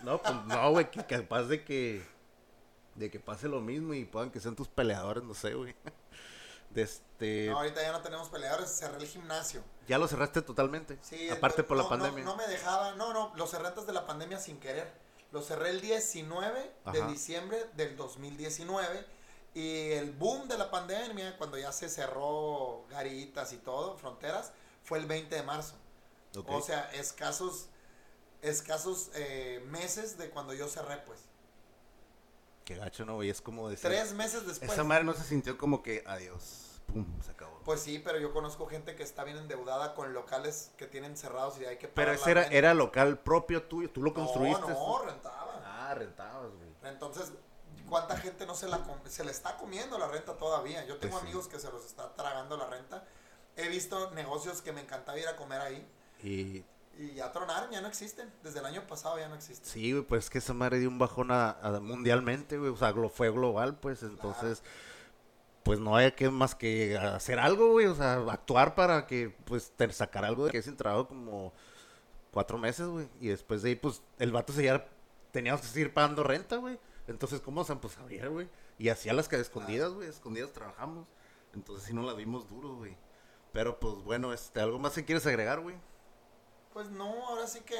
No, 0.00 0.22
pues 0.22 0.34
no, 0.46 0.70
güey, 0.70 0.90
que 0.90 1.04
capaz 1.04 1.42
de 1.42 1.64
que 1.64 2.02
de 2.96 3.10
que 3.10 3.20
pase 3.20 3.48
lo 3.48 3.60
mismo 3.60 3.94
y 3.94 4.04
puedan 4.04 4.30
que 4.30 4.40
sean 4.40 4.56
tus 4.56 4.68
peleadores, 4.68 5.22
no 5.24 5.34
sé, 5.34 5.54
güey. 5.54 5.74
De 6.70 6.82
este 6.82 7.46
No, 7.48 7.58
ahorita 7.58 7.80
ya 7.80 7.92
no 7.92 8.02
tenemos 8.02 8.28
peleadores, 8.28 8.68
cerré 8.70 8.98
el 8.98 9.06
gimnasio. 9.06 9.62
ya 9.88 9.96
lo 9.98 10.08
cerraste 10.08 10.42
totalmente. 10.42 10.98
Sí, 11.00 11.30
Aparte 11.30 11.62
por 11.62 11.76
no- 11.76 11.82
la 11.84 11.84
no- 11.84 11.88
pandemia. 11.90 12.24
No, 12.24 12.36
me 12.36 12.46
dejaba, 12.48 12.94
no, 12.96 13.12
no, 13.14 13.32
los 13.36 13.50
cerré 13.50 13.68
antes 13.68 13.86
de 13.86 13.92
la 13.92 14.04
pandemia 14.06 14.38
sin 14.38 14.58
querer. 14.58 14.92
Los 15.32 15.46
cerré 15.46 15.70
el 15.70 15.80
19 15.80 16.72
de 16.92 17.06
diciembre 17.06 17.64
del 17.76 17.96
2019 17.96 19.06
y 19.54 19.92
el 19.92 20.12
boom 20.12 20.48
de 20.48 20.58
la 20.58 20.70
pandemia, 20.70 21.38
cuando 21.38 21.56
ya 21.56 21.72
se 21.72 21.88
cerró 21.88 22.84
garitas 22.90 23.52
y 23.52 23.56
todo, 23.58 23.96
fronteras, 23.96 24.52
fue 24.82 24.98
el 24.98 25.06
20 25.06 25.34
de 25.34 25.42
marzo. 25.42 25.74
Ok. 26.36 26.50
O 26.50 26.60
sea, 26.62 26.90
escasos, 26.92 27.68
escasos 28.42 29.10
eh, 29.14 29.64
meses 29.70 30.18
de 30.18 30.30
cuando 30.30 30.52
yo 30.52 30.68
cerré, 30.68 30.98
pues. 30.98 31.20
Qué 32.66 32.74
gacho, 32.74 33.06
no, 33.06 33.14
güey, 33.14 33.30
es 33.30 33.40
como 33.40 33.70
decir 33.70 33.88
Tres 33.88 34.12
meses 34.12 34.46
después. 34.46 34.70
Esa 34.70 34.84
madre 34.84 35.04
no 35.04 35.14
se 35.14 35.22
sintió 35.24 35.56
como 35.56 35.82
que 35.82 36.02
adiós, 36.06 36.82
pum, 36.86 37.06
se 37.24 37.30
acabó. 37.30 37.60
Pues 37.64 37.80
sí, 37.80 38.00
pero 38.04 38.18
yo 38.18 38.32
conozco 38.32 38.66
gente 38.66 38.94
que 38.96 39.02
está 39.04 39.24
bien 39.24 39.36
endeudada 39.38 39.94
con 39.94 40.12
locales 40.12 40.72
que 40.76 40.86
tienen 40.86 41.16
cerrados 41.16 41.58
y 41.60 41.64
hay 41.64 41.78
que 41.78 41.86
Pero 41.88 42.12
pagar 42.12 42.14
ese 42.16 42.24
la 42.26 42.30
era 42.32 42.40
renta. 42.42 42.56
era 42.58 42.74
local 42.74 43.18
propio 43.20 43.62
tuyo, 43.62 43.90
tú 43.90 44.02
lo 44.02 44.12
construiste. 44.12 44.60
No, 44.60 44.98
no, 44.98 45.04
rentaba. 45.04 45.62
Ah, 45.64 45.94
rentabas, 45.94 46.50
güey. 46.52 46.68
Entonces, 46.92 47.32
¿cuánta 47.88 48.16
gente 48.16 48.44
no 48.46 48.54
se 48.56 48.66
la 48.68 48.78
com- 48.78 48.98
se 49.06 49.22
le 49.24 49.30
está 49.30 49.56
comiendo 49.56 49.96
la 49.96 50.08
renta 50.08 50.34
todavía? 50.36 50.84
Yo 50.86 50.96
tengo 50.98 51.12
Pues 51.12 51.22
sí. 51.22 51.26
amigos 51.28 51.46
que 51.48 51.60
se 51.60 51.70
los 51.70 51.84
está 51.86 52.12
tragando 52.16 52.56
la 52.56 52.66
renta. 52.66 53.04
He 53.56 53.68
visto 53.68 54.10
negocios 54.10 54.60
que 54.60 54.72
me 54.72 54.80
encantaba 54.80 55.18
ir 55.18 55.28
a 55.28 55.36
comer 55.36 55.60
ahí 55.60 55.88
Y 56.22 56.64
y 56.98 57.14
ya 57.14 57.30
tronaron, 57.32 57.70
ya 57.70 57.80
no 57.80 57.88
existen. 57.88 58.32
Desde 58.42 58.60
el 58.60 58.66
año 58.66 58.86
pasado 58.86 59.18
ya 59.18 59.28
no 59.28 59.34
existen. 59.34 59.64
sí, 59.70 59.92
güey, 59.92 60.04
pues 60.04 60.24
es 60.24 60.30
que 60.30 60.38
esa 60.38 60.54
madre 60.54 60.78
dio 60.78 60.88
un 60.88 60.98
bajón 60.98 61.30
a, 61.30 61.50
a- 61.50 61.80
mundialmente, 61.80 62.58
güey, 62.58 62.70
o 62.70 62.76
sea, 62.76 62.92
fue 63.12 63.30
global, 63.30 63.78
pues, 63.78 64.02
entonces 64.02 64.62
pues 65.62 65.80
no 65.80 65.96
hay 65.96 66.12
que 66.12 66.30
más 66.30 66.54
que 66.54 66.96
hacer 66.96 67.40
algo, 67.40 67.72
güey, 67.72 67.86
o 67.86 67.94
sea, 67.94 68.14
actuar 68.30 68.76
para 68.76 69.06
que 69.06 69.34
pues 69.46 69.72
te 69.74 69.92
sacar 69.92 70.24
algo 70.24 70.46
de 70.46 70.52
que 70.52 70.62
sin 70.62 70.76
trabajo 70.76 71.08
como 71.08 71.52
cuatro 72.30 72.56
meses, 72.56 72.86
güey, 72.86 73.08
y 73.20 73.28
después 73.28 73.62
de 73.62 73.70
ahí 73.70 73.74
pues 73.74 74.00
el 74.20 74.30
vato 74.30 74.52
se 74.52 74.62
ya 74.62 74.86
teníamos 75.32 75.62
que 75.62 75.66
seguir 75.66 75.92
pagando 75.92 76.22
renta, 76.22 76.56
güey. 76.56 76.78
Entonces, 77.08 77.40
¿cómo 77.40 77.62
se 77.64 77.74
pues 77.76 77.98
abrir, 77.98 78.28
güey? 78.28 78.48
Y 78.78 78.88
hacía 78.88 79.12
las 79.12 79.28
que 79.28 79.36
escondidas, 79.40 79.92
güey, 79.92 80.08
escondidas 80.08 80.52
trabajamos. 80.52 81.06
Entonces 81.54 81.86
sí 81.86 81.94
nos 81.94 82.04
la 82.04 82.14
dimos 82.14 82.48
duro, 82.48 82.74
güey. 82.76 82.96
Pero 83.52 83.78
pues 83.80 83.94
bueno, 84.04 84.32
este, 84.32 84.60
algo 84.60 84.78
más 84.78 84.92
que 84.92 85.04
quieres 85.04 85.26
agregar, 85.26 85.60
güey. 85.60 85.76
Pues 86.76 86.90
no, 86.90 87.26
ahora 87.28 87.46
sí 87.46 87.60
que. 87.60 87.74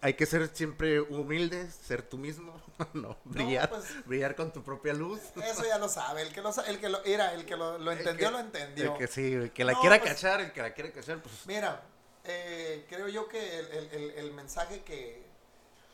Hay 0.00 0.14
que 0.14 0.24
ser 0.24 0.48
siempre 0.54 0.98
humildes, 0.98 1.74
ser 1.74 2.00
tú 2.00 2.16
mismo, 2.16 2.58
no, 2.94 3.18
brillar, 3.24 3.68
pues- 3.68 4.06
brillar 4.06 4.34
con 4.34 4.50
tu 4.50 4.62
propia 4.64 4.94
luz. 4.94 5.20
Eso 5.44 5.62
ya 5.66 5.76
lo 5.76 5.90
sabe. 5.90 6.22
El 6.22 6.32
que 6.32 6.40
lo, 6.40 6.50
el 6.64 6.80
que 6.80 6.88
lo, 6.88 7.04
era, 7.04 7.34
el 7.34 7.44
que 7.44 7.54
lo, 7.54 7.76
lo 7.76 7.92
entendió, 7.92 8.28
que- 8.28 8.32
lo 8.32 8.38
entendió. 8.38 8.92
El 8.92 8.98
que 8.98 9.08
sí, 9.08 9.34
el 9.34 9.52
que 9.52 9.62
la 9.62 9.72
No, 9.72 9.80
quiera 9.82 9.98
pues- 10.00 10.10
cachar, 10.14 10.40
el 10.40 10.52
que 10.54 10.62
la 10.62 10.72
quiera 10.72 10.90
cachar, 10.90 11.20
pues 11.22 11.34
Mira, 11.44 11.82
eh, 12.24 12.86
creo 12.88 13.08
yo 13.08 13.28
que 13.28 13.58
el, 13.58 13.66
el- 13.66 13.88
el- 13.92 14.10
el 14.12 14.32
mensaje 14.32 14.84
que, 14.84 15.22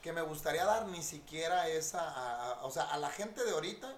que 0.00 0.12
me 0.12 0.22
gustaría 0.22 0.64
dar 0.64 0.86
ni 0.86 1.02
siquiera 1.02 1.66
es 1.66 1.96
a, 1.96 2.08
a- 2.08 2.52
a- 2.52 2.64
o 2.64 2.70
sea, 2.70 2.84
a 2.84 2.98
la 2.98 3.10
gente 3.10 3.42
de 3.44 3.50
ahorita 3.50 3.92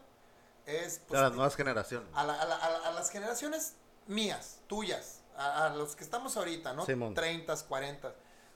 es 0.65 1.03
pues, 1.07 1.21
a 1.21 1.25
las 1.25 1.33
nuevas 1.35 1.55
generaciones. 1.55 2.09
a, 2.15 2.25
la- 2.25 2.41
a 2.41 2.47
la- 2.47 2.57
a 2.57 2.71
la- 2.71 2.89
a 2.89 2.93
las 2.93 3.11
generaciones 3.11 3.75
mías, 4.07 4.61
tuyas, 4.69 5.21
a, 5.37 5.67
a 5.67 5.77
los 5.77 5.95
que 5.95 6.03
estamos 6.03 6.35
ahorita, 6.39 6.73
¿no? 6.73 6.87
Simón. 6.87 7.13
30, 7.13 7.55
40, 7.69 8.15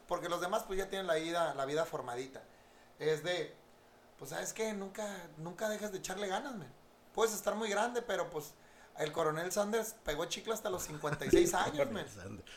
porque 0.08 0.28
los 0.28 0.40
demás 0.40 0.64
pues 0.66 0.78
ya 0.78 0.88
tienen 0.88 1.06
la 1.06 1.14
vida, 1.14 1.54
la 1.54 1.64
vida 1.64 1.84
formadita. 1.84 2.42
Es 2.98 3.22
de, 3.24 3.54
pues 4.18 4.30
sabes 4.30 4.52
qué, 4.52 4.72
nunca, 4.72 5.06
nunca 5.38 5.68
dejas 5.68 5.92
de 5.92 5.98
echarle 5.98 6.28
ganas, 6.28 6.54
man. 6.54 6.72
Puedes 7.14 7.34
estar 7.34 7.54
muy 7.54 7.68
grande, 7.68 8.02
pero 8.02 8.30
pues 8.30 8.54
el 8.98 9.12
coronel 9.12 9.50
Sanders 9.52 9.94
pegó 10.04 10.26
chicle 10.26 10.52
hasta 10.52 10.70
los 10.70 10.84
56 10.84 11.54
años, 11.54 11.90
man. 11.90 12.06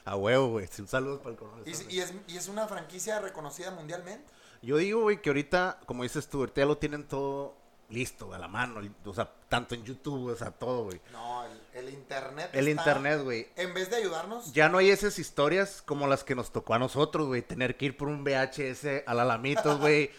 A 0.03 0.15
huevo, 0.15 0.49
güey. 0.49 0.69
Un 0.79 0.87
saludo 0.87 1.19
para 1.19 1.31
el 1.31 1.37
coronel. 1.37 1.67
Y, 1.67 1.73
Sanders. 1.73 1.93
y 1.93 1.99
es, 1.99 2.13
y 2.27 2.37
es 2.37 2.47
una 2.47 2.67
franquicia 2.67 3.19
reconocida 3.19 3.71
mundialmente. 3.71 4.31
Yo 4.61 4.77
digo, 4.77 5.01
güey, 5.01 5.21
que 5.21 5.29
ahorita, 5.29 5.79
como 5.85 6.03
dices 6.03 6.27
tú, 6.27 6.39
ahorita 6.39 6.61
ya 6.61 6.65
lo 6.65 6.77
tienen 6.77 7.07
todo 7.07 7.55
listo, 7.89 8.33
a 8.33 8.37
la 8.37 8.47
mano. 8.47 8.81
O 9.05 9.13
sea, 9.13 9.31
tanto 9.49 9.75
en 9.75 9.83
YouTube, 9.83 10.31
o 10.31 10.35
sea, 10.35 10.51
todo, 10.51 10.85
güey. 10.85 11.01
No, 11.11 11.45
el, 11.45 11.61
el 11.75 11.89
internet. 11.89 12.49
El 12.53 12.67
está- 12.67 12.81
internet, 12.81 13.21
güey. 13.23 13.47
En 13.55 13.73
vez 13.73 13.89
de 13.89 13.97
ayudarnos, 13.97 14.53
Ya 14.53 14.69
no 14.69 14.77
hay 14.79 14.89
esas 14.89 15.19
historias 15.19 15.81
como 15.85 16.07
las 16.07 16.23
que 16.23 16.33
nos 16.35 16.51
tocó 16.51 16.73
a 16.73 16.79
nosotros, 16.79 17.27
güey. 17.27 17.41
Tener 17.41 17.77
que 17.77 17.85
ir 17.85 17.97
por 17.97 18.07
un 18.07 18.23
VHS 18.23 19.03
al 19.05 19.19
Alamitos, 19.19 19.79
güey. 19.79 20.11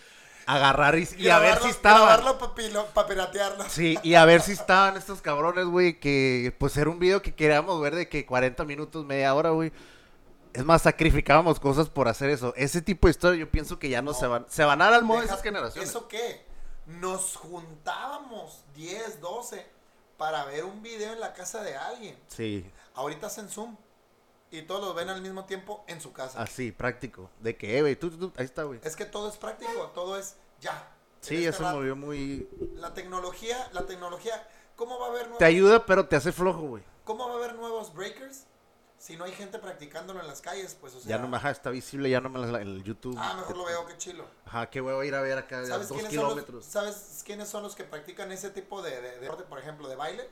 agarrar 0.47 0.97
y, 0.97 1.09
y 1.19 1.29
a 1.29 1.39
ver 1.41 1.59
si 1.61 1.69
estaban. 1.69 2.03
Grabarlo 2.21 2.39
para 2.95 3.09
piratearlo. 3.09 3.65
Sí, 3.69 3.99
y 4.05 4.15
a 4.15 4.25
ver 4.25 4.41
si 4.43 4.53
estaban 4.53 4.97
estos 4.97 5.21
cabrones, 5.21 5.65
güey, 5.67 5.99
que 5.99 6.55
pues 6.59 6.77
era 6.77 6.89
un 6.89 6.99
video 7.01 7.21
que 7.21 7.35
queríamos 7.35 7.81
ver 7.81 7.97
de 7.97 8.09
que 8.09 8.25
40 8.27 8.65
minutos, 8.65 9.05
media 9.05 9.35
hora, 9.35 9.51
güey. 9.51 9.73
Es 10.53 10.65
más, 10.65 10.83
sacrificábamos 10.83 11.59
cosas 11.61 11.89
por 11.91 12.07
hacer 12.09 12.31
eso. 12.31 12.55
Ese 12.57 12.81
tipo 12.81 13.09
de 13.09 13.11
historia 13.11 13.41
yo 13.41 13.51
pienso 13.51 13.79
que 13.79 13.89
ya 13.89 14.01
no, 14.03 14.13
No. 14.13 14.19
se 14.19 14.27
van, 14.27 14.47
se 14.49 14.65
van 14.65 14.81
a 14.81 14.85
dar 14.87 14.95
al 14.95 15.05
modo 15.05 15.19
de 15.21 15.27
esas 15.27 15.43
generaciones. 15.43 15.91
¿Eso 15.91 16.07
qué? 16.09 16.47
Nos 16.87 17.35
juntábamos 17.37 18.65
10, 18.75 19.21
12 19.21 19.67
para 20.17 20.45
ver 20.45 20.65
un 20.65 20.83
video 20.83 21.13
en 21.13 21.21
la 21.21 21.33
casa 21.35 21.63
de 21.63 21.77
alguien. 21.77 22.19
Sí, 22.29 22.65
Ahorita 22.95 23.27
hacen 23.27 23.49
Zoom 23.49 23.77
y 24.51 24.63
todos 24.63 24.81
lo 24.83 24.95
ven 24.95 25.09
al 25.11 25.21
mismo 25.21 25.45
tiempo 25.45 25.85
en 25.87 26.01
su 26.01 26.13
casa. 26.13 26.41
así, 26.41 26.73
práctico. 26.73 27.31
De 27.41 27.57
que, 27.57 27.77
eh, 27.77 27.81
güey, 27.83 27.97
tú, 27.97 28.11
tú, 28.11 28.17
tú, 28.19 28.33
ahí 28.39 28.45
está, 28.47 28.63
güey. 28.63 28.81
Es 28.83 28.97
que 28.97 29.05
todo 29.05 29.29
es 29.29 29.37
práctico, 29.37 29.91
todo 29.95 30.17
es 30.19 30.37
ya. 30.61 30.89
Sí, 31.21 31.35
este 31.37 31.49
eso 31.49 31.63
rato. 31.65 31.79
me 31.79 31.85
vio 31.85 31.97
muy... 31.97 32.49
La 32.77 32.95
tecnología, 32.95 33.69
la 33.73 33.85
tecnología, 33.85 34.49
¿cómo 34.77 34.99
va 34.99 35.07
a 35.07 35.11
haber 35.11 35.23
nuevos, 35.23 35.39
Te 35.39 35.45
ayuda, 35.45 35.85
pero 35.85 36.07
te 36.07 36.17
hace 36.17 36.33
flojo, 36.33 36.63
güey. 36.63 36.83
cómo 37.05 37.27
va 37.29 37.35
a 37.35 37.37
haber 37.37 37.55
nuevos 37.57 37.93
breakers 37.93 38.45
si 38.99 39.17
no 39.17 39.25
hay 39.25 39.33
gente 39.33 39.59
practicándolo 39.59 40.21
en 40.21 40.27
las 40.27 40.41
calles? 40.41 40.77
Pues, 40.81 40.95
o 40.95 41.01
sea, 41.01 41.11
Ya 41.11 41.19
no 41.19 41.29
me 41.29 41.37
ajá, 41.37 41.51
está 41.51 41.71
visible, 41.71 42.09
ya 42.11 42.21
no 42.21 42.29
me 42.29 42.39
la- 42.39 42.61
en 42.63 42.69
el 42.69 42.83
YouTube. 42.83 43.17
Ah, 43.19 43.35
mejor 43.35 43.57
lo 43.57 43.65
veo, 43.65 43.87
qué 43.87 43.97
chilo. 43.99 44.27
Ajá, 44.47 44.71
qué 44.71 44.81
huevo 44.81 45.03
ir 45.05 45.15
a 45.15 45.21
ver 45.21 45.39
acá 45.39 45.61
a 45.61 45.67
¿Sabes 45.67 45.89
dos 45.89 45.97
son 45.99 46.05
los, 46.05 46.11
kilómetros. 46.11 46.65
¿Sabes 46.65 47.23
quiénes 47.25 47.49
son 47.49 47.63
los 47.63 47.75
que 47.77 47.85
practican 47.85 48.33
ese 48.33 48.51
tipo 48.51 48.83
de, 48.83 48.91
de, 49.01 49.11
de 49.13 49.19
deporte, 49.21 49.45
por 49.45 49.59
ejemplo, 49.59 49.89
de 49.89 49.97
baile? 49.97 50.29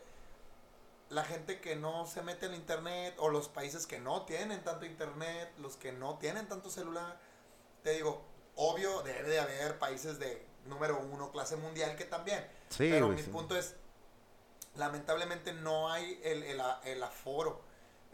La 1.10 1.24
gente 1.24 1.60
que 1.60 1.76
no 1.76 2.06
se 2.06 2.22
mete 2.22 2.46
en 2.46 2.54
internet 2.54 3.14
o 3.18 3.28
los 3.28 3.48
países 3.48 3.86
que 3.86 4.00
no 4.00 4.22
tienen 4.22 4.64
tanto 4.64 4.86
internet, 4.86 5.52
los 5.58 5.76
que 5.76 5.92
no 5.92 6.18
tienen 6.18 6.48
tanto 6.48 6.70
celular. 6.70 7.20
Te 7.82 7.90
digo, 7.92 8.24
obvio, 8.56 9.02
debe 9.02 9.28
de 9.28 9.38
haber 9.38 9.78
países 9.78 10.18
de 10.18 10.44
número 10.64 10.98
uno, 10.98 11.30
clase 11.30 11.56
mundial, 11.56 11.94
que 11.96 12.04
también. 12.06 12.40
Sí, 12.70 12.88
Pero 12.90 13.06
güey, 13.06 13.18
mi 13.18 13.22
sí. 13.22 13.30
punto 13.30 13.54
es, 13.56 13.76
lamentablemente 14.76 15.52
no 15.52 15.90
hay 15.92 16.18
el, 16.24 16.42
el, 16.42 16.62
el 16.84 17.02
aforo 17.02 17.60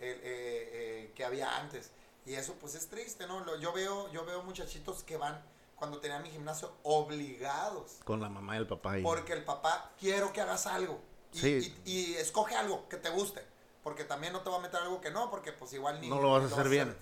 eh, 0.01 0.21
eh, 0.23 1.13
que 1.15 1.25
había 1.25 1.57
antes. 1.57 1.91
Y 2.27 2.35
eso 2.35 2.55
pues 2.61 2.75
es 2.75 2.89
triste, 2.89 3.27
¿no? 3.27 3.41
Lo- 3.41 3.57
Yo 3.57 3.73
veo, 3.73 4.11
yo 4.13 4.25
veo 4.25 4.43
muchachitos 4.43 5.03
que 5.05 5.17
van, 5.17 5.43
cuando 5.77 5.99
tenían 6.01 6.23
mi 6.23 6.31
gimnasio, 6.31 6.73
obligados. 6.83 7.99
Con 8.05 8.21
la 8.21 8.29
mamá 8.29 8.57
y 8.57 8.59
el 8.59 8.67
papá. 8.67 8.95
Porque 9.03 9.33
el 9.33 9.45
papá, 9.45 9.91
quiero 9.99 10.33
que 10.33 10.41
hagas 10.41 10.67
algo. 10.67 11.01
Y, 11.33 11.39
Sí. 11.39 11.77
y- 11.85 11.91
y 11.93 12.15
escoge 12.17 12.57
algo 12.57 12.89
que 12.89 12.97
te 12.97 13.11
guste. 13.11 13.45
Porque 13.83 14.05
también 14.05 14.33
no 14.33 14.41
te 14.43 14.51
va 14.51 14.57
a 14.57 14.61
meter 14.61 14.81
algo 14.81 15.01
que 15.01 15.11
no, 15.11 15.31
porque 15.31 15.53
pues 15.53 15.73
igual 15.73 16.01
ni... 16.01 16.09
No 16.09 16.21
lo 16.21 16.33
vas 16.33 16.43
a 16.43 16.47
hacer 16.55 16.69
bien. 16.69 16.95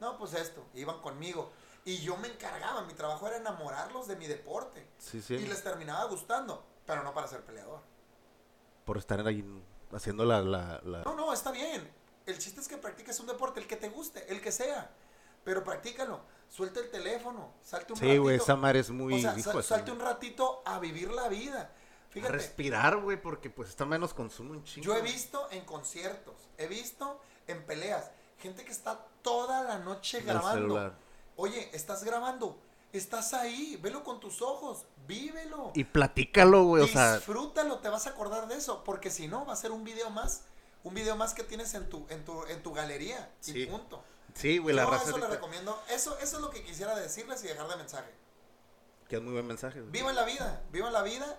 No, 0.00 0.18
pues 0.18 0.34
esto, 0.34 0.62
iban 0.74 1.00
conmigo. 1.00 1.50
Y 1.86 1.98
yo 1.98 2.16
me 2.18 2.28
encargaba, 2.28 2.82
mi 2.82 2.92
trabajo 2.92 3.26
era 3.28 3.36
enamorarlos 3.38 4.06
de 4.08 4.16
mi 4.16 4.26
deporte. 4.26 4.86
Sí, 4.98 5.22
sí. 5.22 5.34
Y 5.34 5.46
les 5.46 5.62
terminaba 5.62 6.04
gustando, 6.04 6.62
pero 6.84 7.02
no 7.04 7.14
para 7.14 7.28
ser 7.28 7.42
peleador. 7.42 7.80
Por 8.84 8.98
estar 8.98 9.26
ahí 9.26 9.44
haciendo 9.92 10.24
la... 10.26 10.42
la, 10.42 10.80
la- 10.84 11.02
No, 11.04 11.14
no, 11.14 11.32
está 11.32 11.50
bien. 11.52 11.90
El 12.26 12.38
chiste 12.38 12.60
es 12.60 12.68
que 12.68 12.76
practiques 12.76 13.18
un 13.20 13.26
deporte, 13.26 13.60
el 13.60 13.66
que 13.66 13.76
te 13.76 13.88
guste, 13.88 14.24
el 14.32 14.40
que 14.40 14.52
sea. 14.52 14.90
Pero 15.44 15.62
practícalo. 15.62 16.20
suelta 16.48 16.80
el 16.80 16.90
teléfono, 16.90 17.52
salte 17.62 17.92
un 17.92 17.98
Sí, 17.98 18.04
ratito. 18.06 18.22
güey, 18.22 18.36
esa 18.36 18.56
madre 18.56 18.80
es 18.80 18.90
muy... 18.90 19.14
o 19.14 19.18
sea, 19.18 19.38
sal- 19.38 19.62
salte 19.64 19.90
un 19.92 20.00
ratito 20.00 20.62
a 20.64 20.78
vivir 20.78 21.10
la 21.10 21.28
vida. 21.28 21.70
A 22.08 22.12
Fíjate, 22.12 22.32
respirar, 22.32 22.96
güey, 22.98 23.20
porque 23.20 23.50
pues 23.50 23.68
está 23.68 23.84
menos 23.84 24.14
consumo 24.14 24.52
un 24.52 24.64
chingo. 24.64 24.84
yo 24.86 24.96
he 24.96 25.02
visto 25.02 25.48
en 25.50 25.64
conciertos, 25.64 26.34
he 26.56 26.66
visto 26.66 27.20
en 27.46 27.62
peleas, 27.64 28.10
gente 28.38 28.64
que 28.64 28.72
está 28.72 29.04
toda 29.22 29.62
la 29.64 29.78
noche 29.78 30.18
En 30.18 30.26
grabando. 30.26 30.94
Oye, 31.36 31.68
estás 31.74 32.04
grabando, 32.04 32.58
estás 32.92 33.34
ahí, 33.34 33.76
velo 33.82 34.02
con 34.02 34.18
tus 34.18 34.40
ojos, 34.40 34.86
vívelo. 35.06 35.72
Y 35.74 35.84
platícalo, 35.84 36.64
güey, 36.64 36.84
o 36.84 36.86
sea... 36.86 37.16
Disfrútalo, 37.16 37.80
te 37.80 37.88
vas 37.90 38.06
a 38.06 38.10
acordar 38.10 38.48
de 38.48 38.56
eso, 38.56 38.82
porque 38.82 39.10
si 39.10 39.28
no 39.28 39.44
va 39.44 39.52
a 39.52 39.56
ser 39.56 39.70
un 39.72 39.84
video 39.84 40.08
más, 40.10 40.44
un 40.86 40.94
video 40.94 41.16
más 41.16 41.34
que 41.34 41.42
tienes 41.42 41.74
en 41.74 41.88
tu 41.88 42.06
en 42.10 42.24
tu 42.24 42.44
en 42.46 42.62
tu 42.62 42.72
galería 42.72 43.30
y 43.46 43.52
Sí. 43.52 43.66
punto. 43.66 44.02
Sí, 44.34 44.58
güey, 44.58 44.74
la 44.76 44.84
Yo 44.84 44.90
raza 44.90 45.08
eso 45.08 45.18
le 45.18 45.26
recomiendo, 45.26 45.82
eso 45.90 46.16
eso 46.18 46.36
es 46.36 46.42
lo 46.42 46.50
que 46.50 46.62
quisiera 46.62 46.94
decirles 46.94 47.42
y 47.44 47.48
dejar 47.48 47.66
de 47.68 47.76
mensaje. 47.76 48.10
Que 49.08 49.16
es 49.16 49.22
muy 49.22 49.32
buen 49.32 49.46
mensaje, 49.46 49.80
güey. 49.80 49.90
Vivan 49.92 50.14
la 50.14 50.24
vida, 50.24 50.62
vivan 50.72 50.92
la 50.92 51.02
vida. 51.02 51.38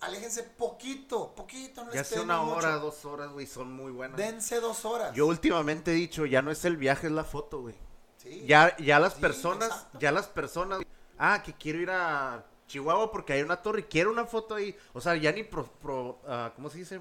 Aléjense 0.00 0.42
poquito, 0.42 1.34
poquito, 1.34 1.84
no 1.84 1.92
Ya 1.92 2.04
sea 2.04 2.22
una 2.22 2.38
mucho. 2.40 2.56
hora, 2.56 2.76
dos 2.76 3.04
horas, 3.04 3.30
güey, 3.30 3.46
son 3.46 3.72
muy 3.72 3.90
buenas. 3.92 4.16
Dense 4.18 4.60
dos 4.60 4.84
horas. 4.84 5.14
Yo 5.14 5.26
últimamente 5.26 5.92
he 5.92 5.94
dicho, 5.94 6.26
ya 6.26 6.42
no 6.42 6.50
es 6.50 6.64
el 6.64 6.76
viaje, 6.76 7.06
es 7.06 7.12
la 7.12 7.24
foto, 7.24 7.60
güey. 7.62 7.74
Sí. 8.18 8.44
Ya, 8.46 8.76
ya 8.78 8.98
las 8.98 9.14
Sí, 9.14 9.20
personas, 9.20 9.68
exacto. 9.70 9.98
ya 9.98 10.12
las 10.12 10.26
personas, 10.28 10.80
ah, 11.18 11.42
que 11.42 11.52
quiero 11.54 11.78
ir 11.78 11.90
a 11.90 12.44
Chihuahua 12.66 13.10
porque 13.12 13.32
hay 13.34 13.42
una 13.42 13.60
torre 13.62 13.80
y 13.80 13.84
quiero 13.84 14.10
una 14.10 14.24
foto 14.26 14.54
ahí. 14.54 14.76
O 14.92 15.00
sea, 15.00 15.14
ya 15.16 15.30
ni 15.32 15.42
pro, 15.44 15.64
pro- 15.80 16.20
ah, 16.26 16.52
¿cómo 16.56 16.68
se 16.70 16.78
dice? 16.78 17.00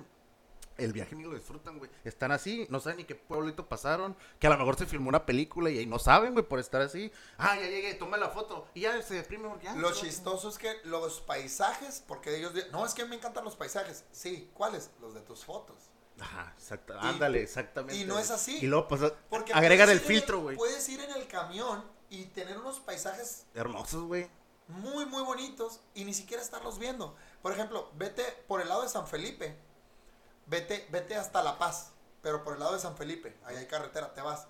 El 0.78 0.92
viaje 0.94 1.16
ni 1.16 1.24
lo 1.24 1.34
disfrutan, 1.36 1.78
güey. 1.78 1.90
Están 2.04 2.32
así, 2.32 2.66
no 2.70 2.80
saben 2.80 2.98
ni 2.98 3.06
qué 3.06 3.16
pueblito 3.16 3.68
pasaron, 3.68 4.16
que 4.40 4.48
a 4.48 4.50
lo 4.50 4.58
mejor 4.58 4.78
se 4.78 4.86
filmó 4.86 5.10
una 5.10 5.26
película 5.26 5.70
y 5.70 5.78
ahí 5.78 5.86
no 5.86 6.00
saben, 6.00 6.34
güey, 6.34 6.46
por 6.46 6.60
estar 6.60 6.82
así. 6.82 7.12
Ah, 7.38 7.56
ya 7.56 7.68
llegué, 7.68 7.94
toma 7.94 8.18
la 8.18 8.30
foto. 8.30 8.68
Y 8.74 8.82
ya 8.82 9.02
se 9.02 9.16
deprime, 9.16 9.50
ya. 9.62 9.76
Lo 9.76 9.92
chistoso 9.94 10.50
es 10.50 10.58
que 10.58 10.74
los 10.86 11.22
paisajes, 11.22 12.04
porque 12.08 12.36
ellos 12.38 12.54
no 12.72 12.86
es 12.86 12.94
que 12.94 13.06
me 13.06 13.16
encantan 13.16 13.44
los 13.44 13.56
paisajes. 13.56 14.06
Sí, 14.12 14.50
¿cuáles? 14.54 14.90
Los 15.00 15.14
de 15.14 15.22
tus 15.22 15.46
fotos. 15.46 15.78
Ajá, 16.20 16.54
exacto. 16.58 16.94
Y- 16.96 17.06
Ándale, 17.06 17.42
exactamente. 17.42 17.96
y 17.96 18.06
no 18.06 18.20
es 18.20 18.32
así. 18.32 18.58
Y 18.62 18.68
luego, 18.68 18.88
pues, 18.88 19.02
Porque 19.30 19.54
agregan 19.54 19.90
el 19.90 20.00
filtro, 20.00 20.42
güey. 20.42 20.56
Puedes 20.58 20.88
ir 20.90 21.00
en 21.00 21.12
el 21.12 21.28
camión 21.28 21.84
y 22.10 22.26
tener 22.26 22.58
unos 22.60 22.80
paisajes 22.80 23.46
Hermosos, 23.56 24.04
güey. 24.04 24.30
muy, 24.68 25.06
muy 25.06 25.24
bonitos 25.24 25.80
y 25.96 26.06
ni 26.06 26.14
siquiera 26.14 26.42
estarlos 26.42 26.78
viendo. 26.80 27.16
Por 27.42 27.52
ejemplo, 27.52 27.92
vete 27.96 28.24
por 28.48 28.62
el 28.62 28.70
lado 28.70 28.84
de 28.84 28.90
San 28.90 29.08
Felipe. 29.08 29.58
Vete, 30.54 30.88
vete 30.92 31.16
hasta 31.16 31.42
La 31.42 31.58
Paz, 31.58 31.90
pero 32.22 32.44
por 32.44 32.54
el 32.54 32.60
lado 32.60 32.74
de 32.74 32.80
San 32.80 32.96
Felipe. 32.96 33.36
Ahí 33.44 33.56
hay 33.58 33.66
carretera, 33.66 34.14
te 34.14 34.22
vas. 34.22 34.46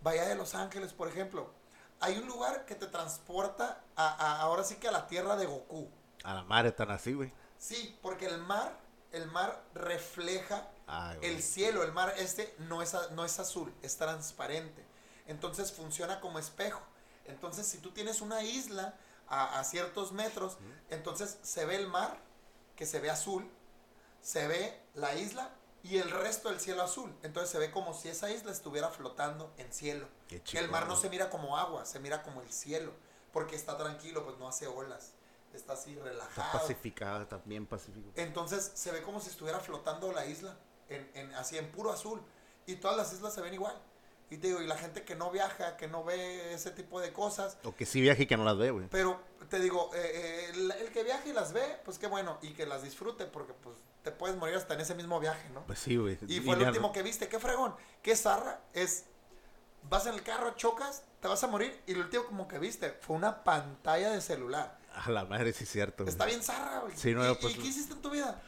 Bahía 0.00 0.22
de 0.28 0.36
Los 0.36 0.54
Ángeles, 0.54 0.92
por 0.92 1.08
ejemplo. 1.08 1.50
Hay 1.98 2.16
un 2.16 2.28
lugar 2.28 2.64
que 2.64 2.76
te 2.76 2.86
transporta 2.86 3.82
a, 3.96 4.06
a- 4.06 4.40
ahora 4.42 4.62
sí 4.62 4.76
que 4.76 4.86
a 4.86 4.92
la 4.92 5.08
tierra 5.08 5.34
de 5.34 5.46
Goku. 5.46 5.90
A 6.22 6.32
la 6.32 6.44
madre 6.44 6.70
tan 6.70 6.92
así, 6.92 7.12
güey. 7.12 7.32
Sí, 7.58 7.98
porque 8.02 8.26
el 8.26 8.38
mar, 8.38 8.72
el 9.10 9.26
mar 9.26 9.60
refleja 9.74 10.68
Ay, 10.86 11.18
el 11.22 11.42
cielo, 11.42 11.82
el 11.82 11.90
mar 11.90 12.14
este 12.18 12.54
no 12.58 12.80
es, 12.80 12.94
no 13.10 13.24
es 13.24 13.40
azul, 13.40 13.74
es 13.82 13.96
transparente. 13.96 14.84
Entonces 15.26 15.72
funciona 15.72 16.20
como 16.20 16.38
espejo. 16.38 16.82
Entonces 17.24 17.66
si 17.66 17.78
tú 17.78 17.90
tienes 17.90 18.20
una 18.20 18.44
isla 18.44 18.94
a, 19.26 19.58
a 19.58 19.64
ciertos 19.64 20.12
metros, 20.12 20.56
entonces 20.88 21.38
se 21.42 21.64
ve 21.64 21.74
el 21.74 21.88
mar, 21.88 22.16
que 22.76 22.86
se 22.86 23.00
ve 23.00 23.10
azul, 23.10 23.50
se 24.20 24.46
ve 24.46 24.85
la 24.96 25.14
isla 25.14 25.50
y 25.82 25.98
el 25.98 26.10
resto 26.10 26.48
del 26.50 26.58
cielo 26.60 26.82
azul. 26.82 27.14
Entonces 27.22 27.50
se 27.50 27.58
ve 27.58 27.70
como 27.70 27.94
si 27.94 28.08
esa 28.08 28.30
isla 28.30 28.50
estuviera 28.50 28.90
flotando 28.90 29.52
en 29.58 29.72
cielo. 29.72 30.08
Qué 30.28 30.40
Que 30.40 30.58
el 30.58 30.68
mar 30.68 30.88
no 30.88 30.96
se 30.96 31.08
mira 31.08 31.30
como 31.30 31.56
agua, 31.56 31.84
se 31.86 32.00
mira 32.00 32.22
como 32.24 32.42
el 32.42 32.52
cielo. 32.52 32.92
Porque 33.32 33.54
está 33.54 33.76
tranquilo, 33.76 34.24
pues 34.24 34.36
no 34.38 34.48
hace 34.48 34.66
olas. 34.66 35.12
Está 35.54 35.74
así 35.74 35.92
Está 35.92 36.04
relajado. 36.04 36.58
pacificada, 36.58 37.22
está 37.22 37.40
bien 37.44 37.66
pacífico. 37.66 38.10
Entonces 38.16 38.72
se 38.74 38.90
ve 38.90 39.02
como 39.02 39.20
si 39.20 39.28
estuviera 39.30 39.60
flotando 39.60 40.10
la 40.12 40.26
isla, 40.26 40.56
en, 40.88 41.08
en- 41.14 41.34
así 41.34 41.56
en 41.56 41.70
puro 41.70 41.92
azul. 41.92 42.20
Y 42.66 42.76
todas 42.76 42.96
las 42.96 43.12
islas 43.12 43.32
se 43.34 43.40
ven 43.42 43.54
igual. 43.54 43.76
Y 44.28 44.38
te 44.38 44.48
digo, 44.48 44.60
y 44.60 44.66
la 44.66 44.76
gente 44.76 45.04
que 45.04 45.14
no 45.14 45.30
viaja, 45.30 45.76
que 45.76 45.86
no 45.86 46.02
ve 46.02 46.52
ese 46.52 46.72
tipo 46.72 47.00
de 47.00 47.12
cosas, 47.12 47.58
O 47.62 47.76
que 47.76 47.86
sí 47.86 48.00
viaje 48.00 48.24
y 48.24 48.26
que 48.26 48.36
no 48.36 48.44
las 48.44 48.58
ve, 48.58 48.72
güey. 48.72 48.88
pero 48.90 49.20
te 49.48 49.60
digo, 49.60 49.90
eh, 49.94 50.00
eh, 50.02 50.50
el, 50.52 50.70
el 50.72 50.90
que 50.90 51.04
viaje 51.04 51.28
y 51.28 51.32
las 51.32 51.52
ve, 51.52 51.78
pues 51.84 51.96
qué 51.98 52.08
bueno, 52.08 52.38
y 52.42 52.52
que 52.54 52.66
las 52.66 52.82
disfrute, 52.82 53.26
porque 53.26 53.52
pues 53.54 53.76
te 54.06 54.12
puedes 54.12 54.36
morir 54.36 54.54
hasta 54.54 54.74
en 54.74 54.80
ese 54.80 54.94
mismo 54.94 55.18
viaje, 55.18 55.48
¿no? 55.52 55.62
Pues 55.66 55.80
sí, 55.80 55.96
güey. 55.96 56.16
Y 56.28 56.38
fue 56.38 56.54
el 56.54 56.62
último 56.62 56.92
que 56.92 57.02
viste, 57.02 57.28
qué 57.28 57.40
fregón, 57.40 57.74
qué 58.02 58.14
zarra, 58.14 58.60
es, 58.72 59.06
vas 59.90 60.06
en 60.06 60.14
el 60.14 60.22
carro, 60.22 60.54
chocas, 60.54 61.02
te 61.20 61.26
vas 61.26 61.42
a 61.42 61.48
morir, 61.48 61.82
y 61.88 61.94
lo 61.94 62.02
último 62.02 62.24
como 62.24 62.46
que 62.46 62.60
viste, 62.60 62.96
fue 63.00 63.16
una 63.16 63.42
pantalla 63.42 64.10
de 64.12 64.20
celular. 64.20 64.78
A 64.94 65.10
la 65.10 65.24
madre, 65.24 65.52
sí 65.52 65.64
es 65.64 65.70
cierto, 65.70 66.04
güey. 66.04 66.12
Está 66.12 66.24
bien 66.24 66.40
zarra, 66.40 66.78
güey. 66.82 66.96
Sí, 66.96 67.14
no, 67.14 67.28
¿Y, 67.28 67.34
pues- 67.34 67.56
y 67.56 67.58
qué 67.58 67.66
hiciste 67.66 67.94
en 67.94 68.00
tu 68.00 68.10
vida? 68.10 68.40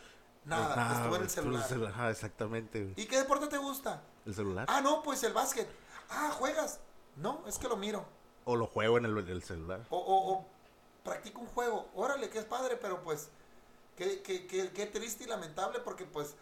Nada, 0.44 0.66
Pues 0.66 0.76
nada, 0.76 0.94
estuve 0.94 1.16
en 1.16 1.22
el 1.22 1.26
estuve 1.26 1.62
celular. 1.64 1.92
Ajá, 1.92 2.11
exactamente, 2.11 2.82
güey. 2.84 2.94
¿Y 2.96 3.06
qué 3.06 3.18
deporte 3.18 3.48
te 3.48 3.59
gusta? 3.59 4.00
El 4.26 4.34
celular. 4.36 4.66
Ah, 4.68 4.80
no, 4.80 5.02
pues 5.02 5.24
el 5.24 5.32
básquet. 5.32 5.68
Ah, 6.09 6.30
¿juegas? 6.38 6.78
No, 7.16 7.42
es 7.48 7.59
que 7.59 7.66
lo 7.66 7.76
miro. 7.76 8.06
O 8.44 8.54
lo 8.54 8.68
juego 8.68 8.96
en 8.96 9.06
el, 9.06 9.18
en 9.18 9.28
el 9.28 9.42
celular. 9.42 9.80
O, 9.90 9.98
o, 9.98 10.32
o 10.34 10.46
practico 11.02 11.40
un 11.40 11.48
juego. 11.48 11.88
Órale, 11.96 12.30
que 12.30 12.38
es 12.38 12.44
padre, 12.44 12.76
pero 12.80 13.02
pues 13.02 13.28
qué, 13.99 14.22
qué, 14.22 14.46
qué, 14.46 14.70
qué 14.72 14.86
triste 14.86 15.24
y 15.24 15.26
lamentable 15.26 15.80
porque 15.80 16.05
pues 16.05 16.36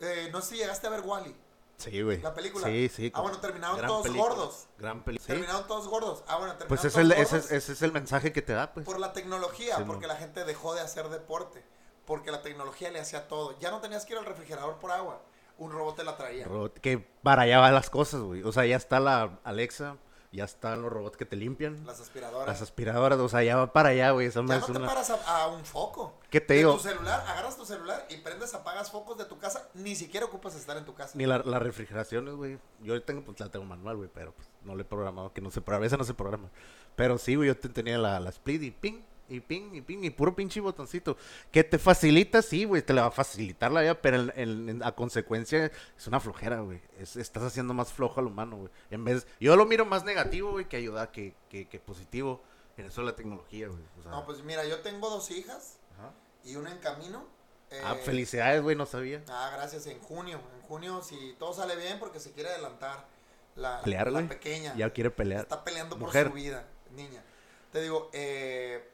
eh, 0.00 0.28
no 0.32 0.40
sé 0.42 0.50
si 0.50 0.56
llegaste 0.58 0.86
a 0.86 0.90
ver 0.90 1.00
Wally, 1.00 1.34
Sí, 1.78 2.02
güey. 2.02 2.20
la 2.20 2.34
película. 2.34 2.66
Sí, 2.66 2.88
sí. 2.94 3.10
Ah, 3.14 3.22
bueno, 3.22 3.38
terminaron 3.40 3.80
todos 3.86 4.02
película, 4.02 4.28
gordos. 4.34 4.66
Gran 4.78 5.02
película. 5.02 5.26
Terminaron 5.26 5.66
todos 5.66 5.88
gordos. 5.88 6.22
Ah, 6.28 6.36
bueno, 6.36 6.52
terminaron 6.56 6.68
Pues 6.68 6.84
es 6.84 6.92
todos 6.92 7.04
el, 7.06 7.12
ese, 7.12 7.22
gordos 7.36 7.44
es- 7.46 7.52
ese 7.52 7.72
es 7.72 7.82
el 7.82 7.92
mensaje 7.92 8.32
que 8.32 8.42
te 8.42 8.52
da, 8.52 8.72
pues. 8.74 8.84
por 8.84 9.00
la 9.00 9.12
tecnología, 9.14 9.76
Sí, 9.78 9.84
porque 9.86 10.06
la 10.06 10.16
gente 10.16 10.44
dejó 10.44 10.74
de 10.74 10.82
hacer 10.82 11.08
deporte, 11.08 11.64
porque 12.04 12.30
la 12.30 12.42
tecnología 12.42 12.90
le 12.90 13.00
hacía 13.00 13.28
todo. 13.28 13.58
Ya 13.60 13.70
no 13.70 13.80
tenías 13.80 14.04
que 14.04 14.12
ir 14.12 14.18
al 14.18 14.26
refrigerador 14.26 14.78
por 14.78 14.90
agua, 14.90 15.22
un 15.56 15.72
robot 15.72 15.96
te 15.96 16.04
la 16.04 16.16
traía. 16.18 16.44
Robot 16.46 16.78
que 16.80 16.98
para 16.98 17.42
allá 17.42 17.58
van 17.60 17.74
las 17.74 17.88
cosas, 17.88 18.20
güey. 18.20 18.42
O 18.42 18.52
sea, 18.52 18.66
ya 18.66 18.76
está 18.76 19.00
la 19.00 19.38
Alexa, 19.44 19.96
ya 20.32 20.44
están 20.44 20.80
los 20.82 20.92
robots 20.92 21.16
que 21.16 21.24
te 21.26 21.34
limpian. 21.36 21.84
Las 21.86 22.00
aspiradoras. 22.00 22.46
Las 22.46 22.62
aspiradoras, 22.62 23.18
o 23.18 23.28
sea, 23.28 23.42
ya 23.42 23.56
va 23.56 23.72
para 23.72 23.88
allá, 23.90 24.10
güey. 24.12 24.26
Esa 24.28 24.40
Ya 24.40 24.46
madre 24.46 24.60
no 24.60 24.66
es 24.66 24.72
te 24.72 24.78
una... 24.78 24.86
paras 24.88 25.10
a, 25.10 25.42
a 25.42 25.48
un 25.48 25.64
foco. 25.64 26.14
¿Qué 26.30 26.40
te 26.40 26.54
De 26.54 26.58
digo? 26.60 26.74
tu 26.74 26.80
celular, 26.80 27.24
agarras 27.26 27.56
tu 27.56 27.66
celular 27.66 28.06
y 28.08 28.18
prendes, 28.18 28.54
apagas 28.54 28.90
focos 28.90 29.18
de 29.18 29.24
tu 29.24 29.38
casa. 29.38 29.68
Ni 29.74 29.96
siquiera 29.96 30.26
ocupas 30.26 30.54
estar 30.54 30.76
en 30.76 30.84
tu 30.84 30.94
casa. 30.94 31.18
Ni 31.18 31.26
la, 31.26 31.38
las 31.38 31.60
refrigeraciones, 31.62 32.34
güey. 32.34 32.58
Yo 32.82 33.02
tengo, 33.02 33.22
pues 33.24 33.40
la 33.40 33.48
tengo 33.50 33.64
manual, 33.64 33.96
güey, 33.96 34.08
pero 34.14 34.32
pues 34.32 34.48
no 34.62 34.76
le 34.76 34.82
he 34.82 34.84
programado, 34.84 35.32
que 35.32 35.40
no 35.40 35.50
se 35.50 35.60
programa, 35.60 35.86
esa 35.86 35.96
no 35.96 36.04
se 36.04 36.14
programa. 36.14 36.48
Pero 36.94 37.18
sí, 37.18 37.34
güey, 37.34 37.48
yo 37.48 37.56
te- 37.58 37.68
tenía 37.68 37.98
la, 37.98 38.20
la 38.20 38.30
split 38.30 38.62
y 38.62 38.70
ping, 38.70 39.00
y 39.30 39.40
ping, 39.40 39.74
y 39.74 39.80
ping, 39.80 40.02
y 40.04 40.10
puro 40.10 40.34
pinche 40.36 40.60
botoncito. 40.60 41.16
Que 41.50 41.64
te 41.64 41.78
facilita, 41.78 42.42
sí, 42.42 42.64
güey, 42.64 42.82
te 42.82 42.92
le 42.92 43.00
va 43.00 43.06
a 43.06 43.10
facilitar 43.10 43.70
la 43.72 43.80
vida, 43.80 43.94
pero 44.02 44.16
en- 44.18 44.32
en- 44.36 44.68
en- 44.68 44.82
a 44.82 44.92
consecuencia 44.92 45.70
es 45.96 46.06
una 46.06 46.20
flojera, 46.20 46.60
güey. 46.60 46.80
Es- 46.98 47.16
estás 47.16 47.42
haciendo 47.44 47.72
más 47.72 47.92
flojo 47.92 48.20
al 48.20 48.26
humano, 48.26 48.56
güey. 48.56 48.70
En 48.90 49.04
vez, 49.04 49.26
yo 49.40 49.56
lo 49.56 49.64
miro 49.66 49.86
más 49.86 50.04
negativo, 50.04 50.50
güey, 50.50 50.68
que 50.68 50.76
ayudar, 50.76 51.10
que, 51.12 51.34
que, 51.48 51.68
que 51.68 51.80
positivo. 51.80 52.42
En 52.76 52.86
eso 52.86 53.02
la 53.02 53.14
tecnología, 53.14 53.68
güey. 53.68 53.80
O 53.98 54.02
sea, 54.02 54.10
No, 54.10 54.24
pues 54.24 54.42
mira, 54.42 54.64
yo 54.66 54.80
tengo 54.80 55.10
dos 55.10 55.30
hijas 55.30 55.78
ajá. 55.98 56.12
y 56.44 56.56
una 56.56 56.70
en 56.72 56.78
camino. 56.78 57.24
Eh, 57.70 57.80
Ah, 57.84 57.94
felicidades, 57.94 58.62
güey, 58.62 58.74
no 58.74 58.84
sabía. 58.86 59.22
Ah, 59.28 59.50
gracias. 59.52 59.86
En 59.86 60.00
junio. 60.00 60.40
En 60.56 60.62
junio, 60.62 61.02
si 61.02 61.36
todo 61.38 61.52
sale 61.52 61.76
bien, 61.76 61.98
porque 62.00 62.18
se 62.18 62.32
quiere 62.32 62.48
adelantar 62.48 63.06
la, 63.54 63.80
Pelear, 63.82 64.10
la 64.10 64.26
pequeña. 64.26 64.74
Ya 64.76 64.90
quiere 64.92 65.10
pelear. 65.10 65.42
Está 65.42 65.62
peleando 65.62 65.96
Mujer. 65.96 66.24
por 66.30 66.32
su 66.38 66.42
vida, 66.42 66.66
niña. 66.96 67.22
Te 67.70 67.82
digo, 67.82 68.10
eh, 68.12 68.90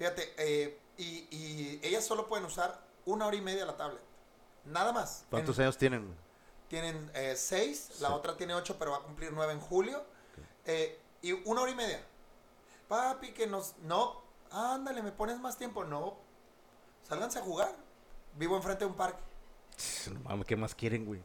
fíjate, 0.00 0.32
eh, 0.38 0.78
y, 0.96 1.28
y 1.30 1.80
ellas 1.82 2.06
solo 2.06 2.26
pueden 2.26 2.46
usar 2.46 2.80
una 3.04 3.26
hora 3.26 3.36
y 3.36 3.42
media 3.42 3.66
la 3.66 3.76
tablet. 3.76 4.00
Nada 4.64 4.92
más. 4.92 5.24
¿Cuántos 5.28 5.58
En- 5.58 5.64
años 5.64 5.76
tienen? 5.76 6.16
Tienen 6.68 7.10
eh, 7.12 7.34
seis, 7.36 8.00
la 8.00 8.14
otra 8.14 8.34
tiene 8.34 8.54
ocho, 8.54 8.78
pero 8.78 8.92
va 8.92 8.96
a 8.98 9.02
cumplir 9.02 9.30
nueve 9.32 9.52
en 9.52 9.60
julio. 9.60 10.02
Eh, 10.64 10.98
y 11.20 11.32
una 11.32 11.60
hora 11.60 11.70
y 11.70 11.74
media. 11.74 12.00
Papi, 12.88 13.32
que 13.32 13.46
nos... 13.46 13.74
No, 13.82 14.22
ándale, 14.50 15.02
me 15.02 15.12
pones 15.12 15.38
más 15.38 15.58
tiempo. 15.58 15.84
No, 15.84 16.16
sálganse 17.06 17.40
a 17.40 17.42
jugar. 17.42 17.74
Vivo 18.36 18.56
enfrente 18.56 18.84
de 18.86 18.90
un 18.90 18.96
parque. 18.96 19.20
No 20.14 20.20
mames, 20.20 20.46
¿qué 20.46 20.56
más 20.56 20.74
quieren, 20.74 21.04
güey? 21.04 21.22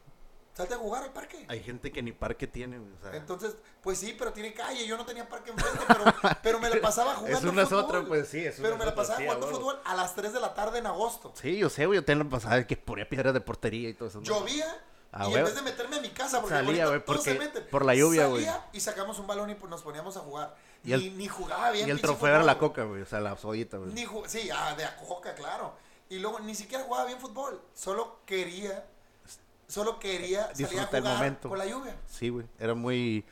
Salte 0.56 0.72
a 0.74 0.78
jugar 0.78 1.02
al 1.02 1.12
parque. 1.12 1.44
Hay 1.48 1.62
gente 1.62 1.92
que 1.92 2.02
ni 2.02 2.12
parque 2.12 2.46
tiene. 2.46 2.78
O 2.78 3.02
sea, 3.02 3.14
Entonces, 3.14 3.54
pues 3.82 3.98
sí, 3.98 4.14
pero 4.18 4.32
tiene 4.32 4.54
calle. 4.54 4.86
Yo 4.86 4.96
no 4.96 5.04
tenía 5.04 5.28
parque 5.28 5.50
enfrente, 5.50 5.80
pero, 5.86 6.04
pero 6.42 6.58
me 6.60 6.70
la 6.70 6.80
pasaba 6.80 7.14
jugando 7.14 7.38
es 7.38 7.44
una 7.44 7.62
es 7.62 7.68
fútbol. 7.68 7.84
otra, 7.84 8.04
pues 8.06 8.28
sí, 8.28 8.38
es 8.44 8.56
Pero 8.56 8.68
una 8.74 8.76
me 8.78 8.84
es 8.84 8.90
la 8.90 8.94
pasaba 8.94 9.20
jugando 9.20 9.48
fútbol 9.48 9.78
a 9.84 9.94
las 9.94 10.14
3 10.14 10.32
de 10.32 10.40
la 10.40 10.54
tarde 10.54 10.78
en 10.78 10.86
agosto. 10.86 11.32
Sí, 11.40 11.58
yo 11.58 11.68
sé, 11.68 11.84
güey. 11.84 11.98
Yo 11.98 12.04
tengo 12.06 12.24
la 12.24 12.30
pasada 12.30 12.66
que 12.66 12.76
ponía 12.76 13.06
piedras 13.08 13.34
de 13.34 13.40
portería 13.42 13.90
y 13.90 13.94
todo 13.94 14.08
eso. 14.08 14.22
Llovía 14.22 14.64
Ah, 15.12 15.24
y 15.24 15.26
en 15.28 15.32
huevo. 15.34 15.46
vez 15.46 15.54
de 15.54 15.62
meterme 15.62 15.96
a 15.96 16.00
mi 16.00 16.08
casa, 16.10 16.40
porque 16.40 16.56
Salía, 16.56 16.88
se 16.88 17.00
porque- 17.00 17.34
meten, 17.38 17.66
por 17.70 17.84
la 17.86 17.94
lluvia, 17.94 18.26
güey. 18.26 18.46
y 18.72 18.80
sacamos 18.80 19.18
un 19.18 19.26
balón 19.26 19.48
y 19.50 19.54
pues 19.54 19.70
nos 19.70 19.82
poníamos 19.82 20.16
a 20.16 20.20
jugar. 20.20 20.54
Y 20.84 20.92
el- 20.92 21.00
ni, 21.00 21.10
ni 21.10 21.28
jugaba 21.28 21.70
bien. 21.70 21.86
Y 21.88 21.90
el 21.90 22.00
trofeo 22.02 22.28
era 22.28 22.42
la 22.42 22.58
coca, 22.58 22.84
güey. 22.84 23.00
O 23.02 23.06
sea, 23.06 23.20
la 23.20 23.36
sollita, 23.36 23.76
güey. 23.78 23.92
Sí, 24.26 24.50
ah, 24.52 24.74
de 24.76 24.84
a 24.84 24.96
coca, 24.96 25.34
claro. 25.34 25.74
Y 26.10 26.18
luego 26.18 26.40
ni 26.40 26.54
siquiera 26.54 26.84
jugaba 26.84 27.06
bien 27.06 27.18
fútbol. 27.18 27.60
Solo 27.74 28.20
quería, 28.26 28.86
solo 29.68 29.98
quería 29.98 30.42
salir 30.42 30.50
a 30.50 30.54
Disfruta 30.70 30.96
el 30.98 31.02
jugar 31.02 31.16
momento. 31.18 31.48
con 31.48 31.58
la 31.58 31.66
lluvia. 31.66 31.96
Sí, 32.06 32.28
güey. 32.28 32.46
Era 32.58 32.74
muy. 32.74 33.24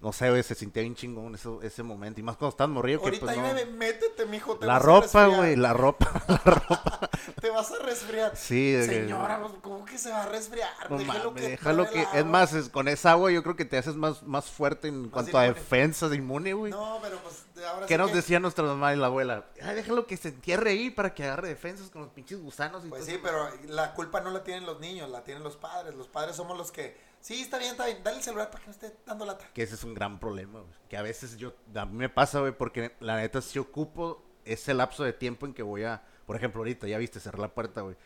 No 0.00 0.12
sé, 0.12 0.30
güey, 0.30 0.42
se 0.44 0.54
sentía 0.54 0.82
bien 0.82 0.94
chingón 0.94 1.34
eso, 1.34 1.60
ese 1.62 1.82
momento. 1.82 2.20
Y 2.20 2.22
más 2.22 2.36
cuando 2.36 2.50
estás 2.50 2.68
morrido, 2.68 3.00
que 3.00 3.06
Ahorita 3.06 3.26
pues 3.26 3.36
ahí, 3.36 3.42
no. 3.42 3.54
bebé, 3.54 3.66
métete, 3.66 4.26
mijo. 4.26 4.56
Te 4.56 4.66
La 4.66 4.74
vas 4.74 4.82
ropa, 4.82 5.26
güey, 5.26 5.56
la 5.56 5.72
ropa, 5.72 6.22
la 6.28 6.36
ropa. 6.38 7.10
Te 7.40 7.50
vas 7.50 7.70
a 7.72 7.78
resfriar. 7.82 8.36
Sí, 8.36 8.72
de 8.72 8.86
que- 8.86 8.94
Señora, 8.94 9.40
pues, 9.40 9.52
¿cómo 9.60 9.84
que 9.84 9.98
se 9.98 10.10
va 10.10 10.22
a 10.22 10.28
resfriar? 10.28 10.70
No 10.90 10.98
déjalo 10.98 11.30
mames, 11.30 11.42
que 11.42 11.48
déjalo 11.50 11.90
que. 11.90 12.06
Es 12.14 12.24
más, 12.24 12.52
es- 12.52 12.68
con 12.68 12.86
esa 12.88 13.12
agua 13.12 13.30
yo 13.32 13.42
creo 13.42 13.56
que 13.56 13.64
te 13.64 13.76
haces 13.78 13.96
más, 13.96 14.22
más 14.22 14.46
fuerte 14.50 14.88
en 14.88 15.08
cuanto 15.08 15.36
a 15.36 15.42
defensas, 15.42 16.12
inmune, 16.14 16.52
güey. 16.54 16.70
No, 16.72 16.98
pero 17.02 17.18
pues 17.18 17.44
ahora 17.66 17.86
¿Qué 17.86 17.94
sí 17.94 17.98
nos 17.98 18.10
que- 18.10 18.16
decía 18.16 18.38
nuestra 18.40 18.64
mamá 18.64 18.94
y 18.94 18.96
la 18.96 19.06
abuela? 19.06 19.46
Ay, 19.62 19.74
déjalo 19.74 20.06
que 20.06 20.16
se 20.16 20.28
entierre 20.28 20.70
ahí 20.70 20.90
para 20.90 21.12
que 21.12 21.24
agarre 21.24 21.48
defensas 21.48 21.90
con 21.90 22.02
los 22.02 22.10
pinches 22.12 22.40
gusanos 22.40 22.84
y 22.84 22.88
Pues 22.88 23.00
todo 23.00 23.10
sí, 23.10 23.14
eso". 23.16 23.22
pero 23.24 23.48
la 23.72 23.94
culpa 23.94 24.20
no 24.20 24.30
la 24.30 24.44
tienen 24.44 24.64
los 24.64 24.78
niños, 24.80 25.10
la 25.10 25.24
tienen 25.24 25.42
los 25.42 25.56
padres. 25.56 25.94
Los 25.96 26.06
padres 26.08 26.36
somos 26.36 26.56
los 26.56 26.70
que. 26.70 27.07
Sí, 27.20 27.42
está 27.42 27.58
bien, 27.58 27.72
está 27.72 27.86
bien. 27.86 27.98
Dale 28.02 28.18
el 28.18 28.22
celular 28.22 28.50
para 28.50 28.60
que 28.62 28.66
no 28.68 28.72
esté 28.72 28.96
dando 29.06 29.24
lata. 29.26 29.46
Que 29.52 29.62
ese 29.62 29.74
es 29.74 29.84
un 29.84 29.94
gran 29.94 30.18
problema, 30.18 30.60
güey. 30.60 30.72
Que 30.88 30.96
a 30.96 31.02
veces 31.02 31.36
yo, 31.36 31.52
a 31.74 31.84
mí 31.84 31.96
me 31.96 32.08
pasa, 32.08 32.40
güey, 32.40 32.52
porque 32.52 32.94
la 33.00 33.16
neta 33.16 33.42
si 33.42 33.58
ocupo 33.58 34.22
ese 34.44 34.72
lapso 34.74 35.04
de 35.04 35.12
tiempo 35.12 35.44
en 35.46 35.52
que 35.52 35.62
voy 35.62 35.84
a, 35.84 36.02
por 36.26 36.36
ejemplo, 36.36 36.60
ahorita 36.60 36.86
ya 36.86 36.96
viste, 36.98 37.20
cerrar 37.20 37.40
la 37.40 37.54
puerta, 37.54 37.82
güey. 37.82 37.96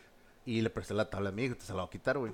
Y 0.45 0.61
le 0.61 0.69
presté 0.69 0.93
la 0.93 1.09
tabla 1.09 1.29
a 1.29 1.31
mi 1.31 1.43
hijo, 1.45 1.55
te 1.55 1.63
se 1.63 1.71
la 1.73 1.79
voy 1.83 1.87
a 1.87 1.91
quitar, 1.91 2.17
güey. 2.17 2.33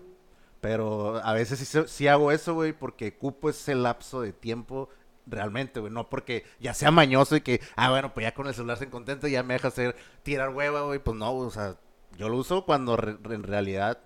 Pero 0.61 1.17
a 1.23 1.33
veces 1.33 1.59
sí, 1.59 1.79
sí 1.87 2.07
hago 2.07 2.31
eso, 2.31 2.53
güey, 2.53 2.73
porque 2.73 3.13
ocupo 3.17 3.49
ese 3.49 3.75
lapso 3.75 4.21
de 4.21 4.33
tiempo 4.33 4.89
realmente, 5.27 5.79
güey. 5.79 5.91
No 5.93 6.09
porque 6.09 6.43
ya 6.59 6.73
sea 6.73 6.91
mañoso 6.91 7.35
y 7.35 7.41
que, 7.41 7.61
ah, 7.75 7.91
bueno, 7.91 8.13
pues 8.13 8.23
ya 8.25 8.33
con 8.33 8.47
el 8.47 8.53
celular 8.55 8.77
se 8.77 8.89
contenta 8.89 9.29
y 9.29 9.33
ya 9.33 9.43
me 9.43 9.53
deja 9.53 9.67
hacer 9.69 9.95
tirar 10.23 10.49
hueva, 10.49 10.81
güey. 10.81 10.99
Pues 10.99 11.15
no, 11.17 11.33
o 11.35 11.51
sea, 11.51 11.77
yo 12.17 12.29
lo 12.29 12.37
uso 12.37 12.65
cuando 12.65 12.97
re- 12.97 13.17
en 13.33 13.43
realidad 13.43 13.99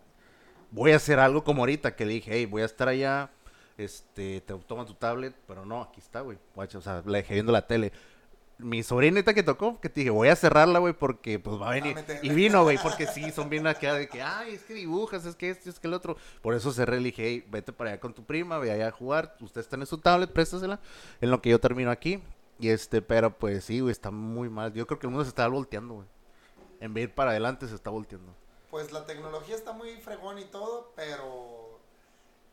voy 0.73 0.91
a 0.91 0.97
hacer 0.97 1.19
algo 1.19 1.43
como 1.43 1.61
ahorita 1.61 1.95
que 1.95 2.05
le 2.05 2.13
dije, 2.13 2.31
hey, 2.33 2.45
voy 2.45 2.63
a 2.63 2.65
estar 2.65 2.87
allá, 2.87 3.29
este, 3.77 4.41
te 4.41 4.53
toma 4.55 4.85
tu 4.85 4.95
tablet, 4.95 5.35
pero 5.47 5.65
no, 5.65 5.81
aquí 5.81 5.99
está, 5.99 6.21
güey, 6.21 6.37
o 6.55 6.81
sea, 6.81 7.03
la 7.05 7.19
dejé 7.19 7.35
viendo 7.35 7.51
la 7.51 7.65
tele. 7.65 7.93
Mi 8.59 8.83
sobrinita 8.83 9.33
que 9.33 9.43
tocó, 9.43 9.79
que 9.79 9.89
te 9.89 10.01
dije, 10.01 10.09
voy 10.09 10.29
a 10.29 10.35
cerrarla, 10.35 10.79
güey, 10.79 10.93
porque 10.93 11.39
pues 11.39 11.59
va 11.59 11.69
a 11.69 11.73
venir. 11.73 11.95
meterla. 11.95 12.21
Y 12.23 12.33
vino, 12.33 12.63
güey, 12.63 12.77
porque 12.81 13.07
sí, 13.07 13.31
son 13.31 13.49
bien 13.49 13.65
acá 13.67 13.93
de 13.95 14.07
que, 14.07 14.21
ay, 14.21 14.53
es 14.53 14.63
que 14.63 14.73
dibujas, 14.73 15.25
es 15.25 15.35
que 15.35 15.49
esto, 15.49 15.69
es 15.69 15.79
que 15.79 15.87
el 15.87 15.93
otro. 15.93 16.17
Por 16.41 16.53
eso 16.53 16.71
cerré, 16.71 16.97
le 16.97 17.05
dije, 17.05 17.23
hey, 17.25 17.45
vete 17.49 17.73
para 17.73 17.91
allá 17.91 17.99
con 17.99 18.13
tu 18.13 18.23
prima, 18.23 18.59
ve 18.59 18.71
allá 18.71 18.87
a 18.87 18.91
jugar, 18.91 19.35
usted 19.41 19.59
está 19.59 19.75
en 19.75 19.85
su 19.85 19.97
tablet, 19.97 20.31
préstasela, 20.31 20.79
en 21.19 21.31
lo 21.31 21.41
que 21.41 21.49
yo 21.49 21.59
termino 21.59 21.91
aquí. 21.91 22.21
Y 22.59 22.69
este, 22.69 23.01
pero 23.01 23.37
pues 23.37 23.65
sí, 23.65 23.79
güey, 23.79 23.91
está 23.91 24.11
muy 24.11 24.49
mal. 24.49 24.71
Yo 24.73 24.85
creo 24.87 24.99
que 24.99 25.07
el 25.07 25.11
mundo 25.11 25.25
se 25.25 25.29
está 25.29 25.47
volteando, 25.47 25.95
güey. 25.95 26.07
En 26.79 26.93
vez 26.93 27.01
de 27.01 27.09
ir 27.09 27.15
para 27.15 27.31
adelante, 27.31 27.67
se 27.67 27.75
está 27.75 27.89
volteando. 27.89 28.33
Pues 28.73 28.91
la 28.91 29.05
tecnología 29.05 29.55
está 29.55 29.71
muy 29.71 29.97
fregón 29.97 30.39
y 30.39 30.45
todo, 30.45 30.93
pero. 30.95 31.79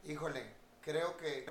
Híjole, 0.05 0.52
creo 0.82 1.16
que. 1.16 1.51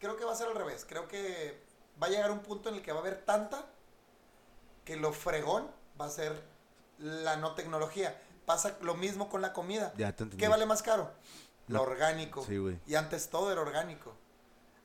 Creo 0.00 0.16
que 0.16 0.24
va 0.24 0.32
a 0.32 0.34
ser 0.34 0.48
al 0.48 0.56
revés. 0.56 0.84
Creo 0.84 1.06
que 1.06 1.62
va 2.02 2.08
a 2.08 2.10
llegar 2.10 2.32
un 2.32 2.40
punto 2.40 2.68
en 2.68 2.74
el 2.74 2.82
que 2.82 2.90
va 2.90 2.98
a 2.98 3.02
haber 3.02 3.24
tanta 3.24 3.64
que 4.84 4.96
lo 4.96 5.12
fregón 5.12 5.70
va 6.00 6.06
a 6.06 6.10
ser 6.10 6.42
la 6.98 7.36
no 7.36 7.54
tecnología. 7.54 8.20
Pasa 8.44 8.76
lo 8.80 8.96
mismo 8.96 9.28
con 9.28 9.40
la 9.40 9.52
comida. 9.52 9.92
Ya. 9.96 10.12
¿Qué 10.16 10.48
vale 10.48 10.66
más 10.66 10.82
caro? 10.82 11.12
Lo 11.68 11.76
No. 11.76 11.82
orgánico. 11.82 12.44
Sí, 12.44 12.58
güey. 12.58 12.80
Y 12.88 12.96
antes 12.96 13.30
todo 13.30 13.52
era 13.52 13.60
orgánico. 13.60 14.16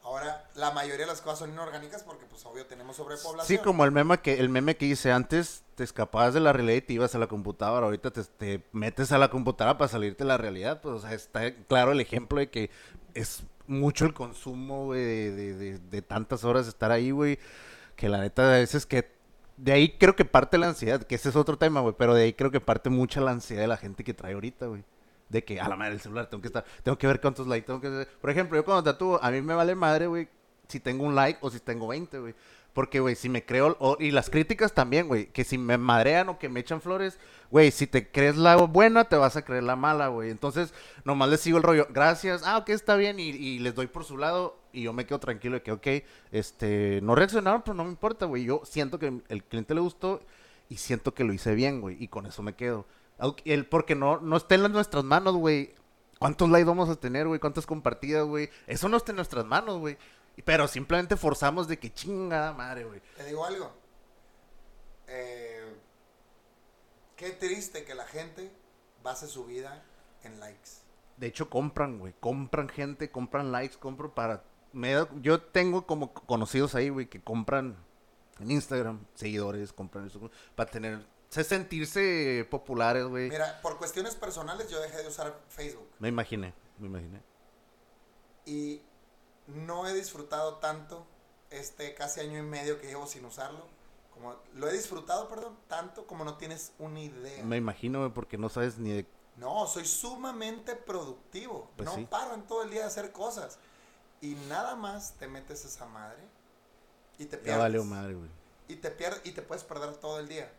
Ahora 0.01 0.45
la 0.55 0.71
mayoría 0.71 1.01
de 1.05 1.11
las 1.11 1.21
cosas 1.21 1.39
son 1.39 1.51
inorgánicas 1.51 2.03
porque 2.03 2.26
pues 2.26 2.45
obvio 2.45 2.65
tenemos 2.65 2.95
sobrepoblación. 2.95 3.57
Sí, 3.59 3.63
como 3.63 3.84
el 3.85 3.91
meme 3.91 4.17
que 4.19 4.39
el 4.39 4.49
meme 4.49 4.76
que 4.77 4.85
hice 4.85 5.11
antes, 5.11 5.63
te 5.76 5.84
escapabas 5.84 6.34
de 6.34 6.39
la 6.39 6.53
realidad 6.53 6.77
y 6.77 6.81
te 6.81 6.93
ibas 6.93 7.13
a 7.15 7.19
la 7.19 7.27
computadora. 7.27 7.85
Ahorita 7.85 8.09
te, 8.11 8.23
te 8.23 8.63
metes 8.71 9.11
a 9.11 9.17
la 9.17 9.30
computadora 9.30 9.77
para 9.77 9.89
salirte 9.89 10.23
de 10.23 10.27
la 10.30 10.38
realidad. 10.38 10.81
Pues, 10.81 10.95
o 10.95 10.99
sea, 11.01 11.13
está 11.13 11.53
claro 11.67 11.91
el 11.91 11.99
ejemplo 11.99 12.39
de 12.39 12.49
que 12.49 12.69
es 13.13 13.43
mucho 13.67 14.05
el 14.05 14.13
consumo, 14.13 14.85
güey, 14.85 15.03
de, 15.03 15.31
de- 15.35 15.53
de- 15.55 15.77
de 15.80 16.01
tantas 16.01 16.43
horas 16.43 16.67
estar 16.67 16.91
ahí, 16.91 17.11
güey. 17.11 17.38
Que 17.95 18.09
la 18.09 18.19
neta, 18.19 18.47
a 18.47 18.57
veces 18.57 18.85
que. 18.85 19.11
De 19.57 19.73
ahí 19.73 19.97
creo 19.97 20.15
que 20.15 20.23
parte 20.23 20.57
la 20.57 20.69
ansiedad, 20.69 21.03
que 21.03 21.15
ese 21.15 21.27
es 21.30 21.35
otro 21.35 21.57
tema, 21.57 21.81
güey. 21.81 21.93
Pero 21.97 22.15
de 22.15 22.23
ahí 22.23 22.34
creo 22.34 22.49
que 22.49 22.61
parte 22.61 22.89
mucha 22.89 23.19
la 23.19 23.31
ansiedad 23.31 23.61
de 23.63 23.67
la 23.67 23.76
gente 23.77 24.05
que 24.05 24.13
trae 24.13 24.34
ahorita, 24.34 24.67
güey. 24.67 24.84
De 25.30 25.43
que, 25.43 25.60
a 25.61 25.69
la 25.69 25.76
madre, 25.76 25.93
el 25.93 26.01
celular, 26.01 26.27
tengo 26.27 26.41
que 26.41 26.47
estar, 26.47 26.65
tengo 26.84 26.97
que 26.97 27.06
ver 27.07 27.22
cuántos 27.22 27.45
likes, 27.47 27.68
tengo 27.68 27.80
que 27.80 27.88
hacer- 27.88 28.07
Por 28.19 28.30
ejemplo, 28.31 28.57
yo 28.57 28.65
cuando 28.65 28.84
tatúo, 28.84 29.19
a 29.23 29.30
mí 29.31 29.41
me 29.41 29.53
vale 29.53 29.76
madre, 29.76 30.07
güey, 30.07 30.27
si 30.68 30.80
tengo 30.80 31.03
un 31.06 31.15
like 31.15 31.38
o 31.41 31.49
si 31.49 31.60
tengo 31.60 31.88
20, 31.88 32.18
güey. 32.19 32.34
Porque, 32.73 32.99
güey, 32.99 33.15
si 33.15 33.30
me 33.30 33.43
creo, 33.45 33.76
o- 33.80 33.97
y 33.99 34.11
las 34.11 34.30
críticas 34.30 34.73
también, 34.73 35.07
güey, 35.07 35.27
que 35.27 35.43
si 35.43 35.57
me 35.57 35.77
madrean 35.77 36.30
o 36.30 36.38
que 36.39 36.49
me 36.49 36.60
echan 36.60 36.81
flores, 36.81 37.18
güey, 37.51 37.72
si 37.72 37.88
te 37.88 38.07
crees 38.10 38.38
la 38.38 38.56
buena, 38.57 39.06
te 39.06 39.15
vas 39.18 39.35
a 39.35 39.43
creer 39.43 39.64
la 39.64 39.76
mala, 39.76 40.07
güey. 40.07 40.30
Entonces, 40.30 40.73
nomás 41.03 41.30
les 41.30 41.41
sigo 41.41 41.57
el 41.57 41.64
rollo, 41.64 41.88
gracias, 41.89 42.43
ah, 42.45 42.57
ok, 42.57 42.69
está 42.69 42.95
bien, 42.95 43.19
y, 43.19 43.30
y 43.30 43.60
les 43.60 43.73
doy 43.76 43.88
por 43.88 44.03
su 44.06 44.18
lado, 44.18 44.57
y 44.72 44.84
yo 44.84 44.93
me 44.93 45.06
quedo 45.07 45.19
tranquilo 45.19 45.56
de 45.56 45.61
que, 45.64 45.72
ok, 45.72 45.88
este, 46.31 46.99
no 47.01 47.15
reaccionaron, 47.15 47.61
pero 47.64 47.73
no 47.73 47.84
me 47.84 47.89
importa, 47.89 48.26
güey. 48.26 48.43
Yo 48.45 48.61
siento 48.65 48.99
que 48.99 49.22
el 49.30 49.43
cliente 49.43 49.73
le 49.73 49.81
gustó 49.81 50.22
y 50.69 50.77
siento 50.77 51.14
que 51.14 51.23
lo 51.23 51.34
hice 51.34 51.56
bien, 51.56 51.81
güey, 51.81 51.97
y 51.99 52.07
con 52.07 52.26
eso 52.27 52.43
me 52.43 52.53
quedo. 52.53 52.85
El, 53.45 53.65
porque 53.67 53.95
no, 53.95 54.19
no 54.19 54.37
está 54.37 54.55
en 54.55 54.71
nuestras 54.71 55.03
manos, 55.03 55.35
güey. 55.35 55.73
¿Cuántos 56.19 56.49
likes 56.49 56.65
vamos 56.67 56.89
a 56.89 56.95
tener, 56.95 57.27
güey? 57.27 57.39
¿Cuántas 57.39 57.65
compartidas, 57.65 58.25
güey? 58.25 58.49
Eso 58.67 58.89
no 58.89 58.97
está 58.97 59.11
en 59.11 59.17
nuestras 59.17 59.45
manos, 59.45 59.79
güey. 59.79 59.97
Pero 60.45 60.67
simplemente 60.67 61.15
forzamos 61.17 61.67
de 61.67 61.79
que 61.79 61.93
chingada 61.93 62.53
madre, 62.53 62.85
güey. 62.85 63.01
Te 63.17 63.25
digo 63.25 63.45
algo. 63.45 63.71
Eh, 65.07 65.75
qué 67.15 67.31
triste 67.31 67.83
que 67.83 67.95
la 67.95 68.05
gente 68.05 68.51
base 69.03 69.27
su 69.27 69.45
vida 69.45 69.83
en 70.23 70.39
likes. 70.39 70.69
De 71.17 71.27
hecho, 71.27 71.49
compran, 71.49 71.99
güey. 71.99 72.13
Compran 72.19 72.69
gente, 72.69 73.11
compran 73.11 73.51
likes, 73.51 73.77
compro 73.77 74.13
para... 74.13 74.43
me 74.71 74.93
da- 74.93 75.09
Yo 75.21 75.41
tengo 75.41 75.85
como 75.85 76.13
conocidos 76.13 76.75
ahí, 76.75 76.89
güey, 76.89 77.07
que 77.07 77.21
compran 77.21 77.75
en 78.39 78.51
Instagram, 78.51 78.99
seguidores, 79.15 79.73
compran 79.73 80.07
eso, 80.07 80.31
para 80.55 80.69
tener... 80.71 81.05
se- 81.30 81.43
sentirse 81.43 82.47
populares, 82.49 83.06
güey. 83.06 83.30
Mira, 83.30 83.60
por 83.61 83.77
cuestiones 83.77 84.15
personales 84.15 84.69
yo 84.69 84.80
dejé 84.81 85.01
de 85.03 85.07
usar 85.07 85.39
Facebook 85.49 85.89
Me 85.99 86.07
imaginé, 86.10 86.53
me 86.77 86.88
imaginé. 86.88 87.22
y 88.45 88.81
no 89.47 89.88
he 89.88 89.93
disfrutado 89.93 90.56
tanto 90.57 91.06
este 91.49 91.93
casi 91.95 92.19
año 92.22 92.38
y 92.39 92.43
medio 92.43 92.80
que 92.80 92.88
llevo 92.88 93.07
sin 93.07 93.26
usarlo. 93.26 93.65
Como, 94.14 94.35
lo 94.56 94.68
he 94.68 94.73
disfrutado, 94.73 95.27
perdón, 95.30 95.57
tanto 95.68 96.06
como 96.06 96.23
no 96.26 96.35
tienes 96.38 96.73
una 96.77 96.99
idea. 96.99 97.43
Me 97.43 97.57
imagino, 97.57 98.14
porque 98.14 98.38
no 98.38 98.49
sabes 98.49 98.77
ni 98.77 98.91
de... 98.91 99.06
No, 99.38 99.65
soy 99.68 99.85
sumamente 99.85 100.76
productivo. 100.76 101.69
Pues 101.77 101.88
no 101.88 101.95
sí. 101.95 102.06
paro 102.10 102.34
en 102.34 102.43
todo 102.43 102.64
el 102.64 102.69
día 102.69 102.81
de 102.81 102.88
hacer 102.88 103.11
cosas. 103.14 103.57
Y 104.22 104.35
nada 104.49 104.76
más 104.76 105.14
te 105.14 105.27
metes 105.27 105.64
esa 105.64 105.85
madre 105.85 106.22
y 107.18 107.26
te 107.26 107.38
Ya 107.38 107.43
pierdes. 107.43 107.60
valió 107.61 107.84
madre, 107.85 108.15
güey. 108.15 108.30
y 108.68 108.76
te 108.76 108.91
pierdes 108.91 109.22
y 109.23 109.31
te 109.31 109.41
puedes 109.41 109.64
perder 109.64 109.95
todo 109.95 110.19
el 110.19 110.27
día. 110.27 110.51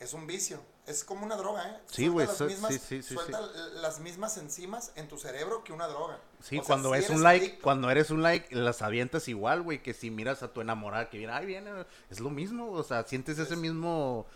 Es 0.00 0.12
un 0.12 0.26
vicio, 0.26 0.60
es 0.86 1.04
como 1.04 1.24
una 1.24 1.36
droga, 1.36 1.66
¿eh? 1.68 1.78
Sí, 1.86 2.06
Suelta 2.06 2.12
güey, 2.12 2.26
las 2.26 2.36
so- 2.36 2.46
mismas- 2.46 2.72
sí, 2.72 2.78
sí, 2.78 3.02
sí, 3.02 3.14
suelta 3.14 3.40
las 3.80 4.00
mismas 4.00 4.36
enzimas 4.36 4.92
en 4.96 5.08
tu 5.08 5.16
cerebro 5.18 5.62
que 5.64 5.72
una 5.72 5.86
droga. 5.86 6.18
Sí, 6.40 6.58
O 6.58 6.62
cuando 6.64 6.94
eres 6.94 7.10
un 7.10 7.22
like, 7.22 7.46
adicto- 7.58 7.62
cuando 7.62 7.90
eres 7.90 8.10
un 8.10 8.22
like, 8.22 8.54
las 8.54 8.82
avientas 8.82 9.28
igual, 9.28 9.62
güey, 9.62 9.82
que 9.82 9.94
si 9.94 10.10
miras 10.10 10.42
a 10.42 10.52
tu 10.52 10.60
enamorada 10.60 11.08
que 11.10 11.18
viene, 11.18 11.32
ay, 11.32 11.46
viene, 11.46 11.70
es 12.10 12.20
lo 12.20 12.28
mismo, 12.30 12.70
o 12.72 12.82
sea, 12.82 13.04
sientes 13.04 13.38
ese 13.38 13.54
Es- 13.54 13.60
mismo, 13.60 14.26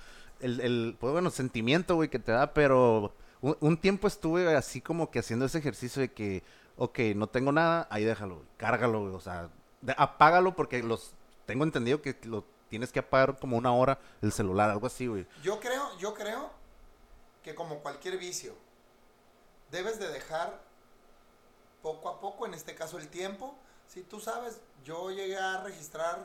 el, 0.40 0.60
el 0.60 0.96
pues 0.98 1.12
bueno, 1.12 1.30
sentimiento, 1.30 1.96
güey, 1.96 2.08
que 2.08 2.18
te 2.20 2.32
da, 2.32 2.54
pero 2.54 3.12
un, 3.40 3.56
un 3.60 3.76
tiempo 3.76 4.06
estuve 4.06 4.54
así 4.56 4.80
como 4.80 5.10
que 5.10 5.18
haciendo 5.18 5.44
ese 5.46 5.58
ejercicio 5.58 6.00
de 6.00 6.12
que, 6.12 6.44
ok, 6.76 6.98
no 7.16 7.26
tengo 7.26 7.50
nada, 7.52 7.88
ahí 7.90 8.04
déjalo, 8.04 8.42
cárgalo, 8.56 9.12
o 9.12 9.20
sea, 9.20 9.50
de- 9.82 9.94
apágalo 9.98 10.54
porque 10.56 10.82
los, 10.84 11.12
tengo 11.46 11.64
entendido 11.64 12.00
que 12.00 12.16
lo 12.24 12.44
tienes 12.68 12.92
que 12.92 12.98
apagar 13.00 13.38
como 13.38 13.56
una 13.56 13.72
hora 13.72 13.98
el 14.22 14.32
celular, 14.32 14.70
algo 14.70 14.86
así, 14.86 15.06
güey. 15.06 15.26
Yo 15.42 15.60
creo, 15.60 15.96
yo 15.98 16.14
creo 16.14 16.50
que 17.42 17.54
como 17.54 17.78
cualquier 17.80 18.18
vicio, 18.18 18.54
debes 19.70 19.98
de 19.98 20.08
dejar 20.08 20.60
poco 21.82 22.08
a 22.08 22.20
poco, 22.20 22.46
en 22.46 22.54
este 22.54 22.74
caso 22.74 22.98
el 22.98 23.08
tiempo. 23.08 23.54
Si 23.86 24.02
tú 24.02 24.20
sabes, 24.20 24.60
yo 24.84 25.10
llegué 25.10 25.38
a 25.38 25.62
registrar, 25.62 26.18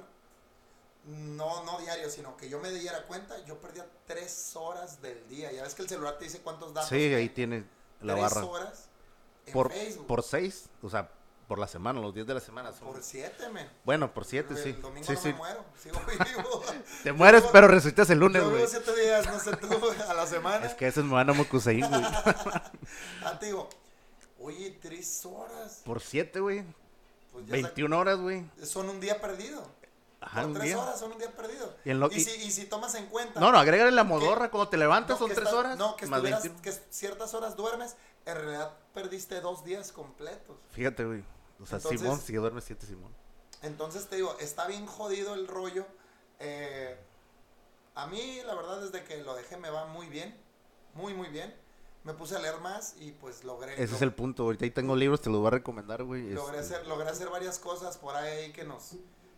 no, 1.05 1.63
no 1.63 1.79
diario, 1.79 2.09
sino 2.09 2.35
que 2.37 2.49
yo 2.49 2.59
me 2.59 2.69
diera 2.71 3.03
cuenta, 3.03 3.37
yo 3.45 3.59
perdía 3.59 3.85
tres 4.05 4.55
horas 4.55 5.01
del 5.01 5.27
día. 5.29 5.51
Ya 5.51 5.63
ves 5.63 5.75
que 5.75 5.81
el 5.83 5.89
celular 5.89 6.17
te 6.17 6.25
dice 6.25 6.41
cuántos 6.41 6.73
datos. 6.73 6.89
Sí, 6.89 7.13
ahí 7.13 7.29
tiene 7.29 7.65
la 8.01 8.13
tres 8.15 8.23
barra. 8.33 8.45
horas 8.45 8.89
en 9.45 9.53
Por, 9.53 9.71
Facebook. 9.71 10.07
por 10.07 10.23
seis, 10.23 10.69
o 10.81 10.89
sea, 10.89 11.09
por 11.47 11.59
la 11.59 11.67
semana, 11.67 11.99
los 11.99 12.13
días 12.13 12.25
de 12.27 12.33
la 12.33 12.39
semana 12.39 12.71
son... 12.73 12.87
Por 12.87 13.03
siete, 13.03 13.49
men. 13.49 13.69
Bueno, 13.83 14.13
por 14.13 14.25
siete, 14.25 14.55
sí. 14.55 14.69
El 14.69 14.81
domingo 14.81 15.05
Sí, 15.07 15.13
no 15.13 15.19
sí. 15.19 15.27
me 15.29 15.33
muero, 15.35 15.65
sigo 15.77 16.01
vivo. 16.35 16.63
Te 17.03 17.11
mueres, 17.13 17.43
pero 17.51 17.67
resucitas 17.67 18.09
el 18.09 18.19
lunes, 18.19 18.43
güey. 18.43 18.55
vivo 18.55 18.67
siete 18.67 18.95
días, 19.01 19.25
no 19.25 19.39
sé 19.39 19.55
tú, 19.57 19.67
a 20.09 20.13
la 20.13 20.25
semana. 20.25 20.65
Es 20.65 20.73
que 20.73 20.87
ese 20.87 21.01
es 21.01 21.05
Moana 21.05 21.33
Mokusein, 21.33 21.87
güey. 21.87 22.01
Ah, 23.25 23.37
te 23.39 23.47
digo, 23.47 23.69
oye, 24.39 24.77
tres 24.81 25.25
horas. 25.25 25.81
Por 25.85 26.01
siete, 26.01 26.39
güey. 26.39 26.63
Pues 27.31 27.45
ya 27.47 27.53
21 27.53 27.97
horas, 27.97 28.19
güey. 28.19 28.45
son 28.63 28.89
un 28.89 28.99
día 28.99 29.19
perdido. 29.19 29.67
Ajá, 30.25 30.45
un 30.45 30.53
tres 30.53 30.65
día. 30.65 30.79
horas 30.81 30.99
son 30.99 31.11
un 31.11 31.17
día 31.17 31.31
perdido. 31.31 31.75
Y 31.85 31.89
en 31.91 31.99
lo- 31.99 32.11
y, 32.11 32.15
y- 32.15 32.19
si, 32.23 32.31
y 32.47 32.51
si 32.51 32.65
tomas 32.65 32.95
en 32.95 33.07
cuenta. 33.07 33.39
No, 33.39 33.51
no, 33.51 33.57
agrégale 33.59 33.91
la 33.91 34.03
modorra. 34.03 34.49
Cuando 34.49 34.69
te 34.69 34.77
levantas 34.77 35.19
no, 35.19 35.27
son 35.27 35.35
tres 35.35 35.51
horas. 35.53 35.77
No, 35.77 35.95
que, 35.95 36.05
más 36.07 36.17
estuvieras- 36.19 36.43
21. 36.43 36.61
que 36.61 36.71
ciertas 36.93 37.33
horas 37.33 37.55
duermes, 37.55 37.95
en 38.25 38.35
realidad 38.35 38.73
perdiste 38.93 39.41
dos 39.41 39.63
días 39.63 39.91
completos. 39.91 40.57
Fíjate, 40.71 41.05
güey. 41.05 41.23
O 41.61 41.65
sea, 41.65 41.77
Entonces- 41.77 42.01
Simón, 42.01 42.19
si 42.21 42.33
duerme 42.33 42.61
siete, 42.61 42.85
Simón. 42.85 43.13
Entonces 43.61 44.07
te 44.07 44.15
digo, 44.17 44.35
está 44.39 44.67
bien 44.67 44.85
jodido 44.87 45.33
el 45.35 45.47
rollo. 45.47 45.85
Eh, 46.39 46.97
a 47.95 48.07
mí, 48.07 48.41
la 48.45 48.55
verdad, 48.55 48.81
desde 48.81 49.03
que 49.03 49.23
lo 49.23 49.35
dejé 49.35 49.57
me 49.57 49.69
va 49.69 49.85
muy 49.85 50.07
bien. 50.07 50.35
Muy, 50.95 51.13
muy 51.13 51.29
bien. 51.29 51.55
Me 52.03 52.13
puse 52.13 52.35
a 52.35 52.39
leer 52.39 52.59
más 52.59 52.95
y 52.99 53.11
pues 53.13 53.45
logré. 53.45 53.81
Ese 53.81 53.95
es 53.95 54.01
el 54.01 54.13
punto. 54.13 54.43
Ahorita 54.43 54.65
ahí 54.65 54.71
tengo 54.71 54.95
libros, 54.95 55.21
te 55.21 55.29
los 55.29 55.39
voy 55.39 55.47
a 55.47 55.51
recomendar, 55.51 56.03
güey. 56.03 56.31
logré, 56.31 56.59
Este, 56.59 56.75
hacer, 56.75 56.87
logré 56.87 57.07
hacer 57.09 57.29
varias 57.29 57.59
cosas 57.59 57.97
por 57.97 58.15
ahí 58.15 58.51
que 58.51 58.65
nos, 58.65 58.95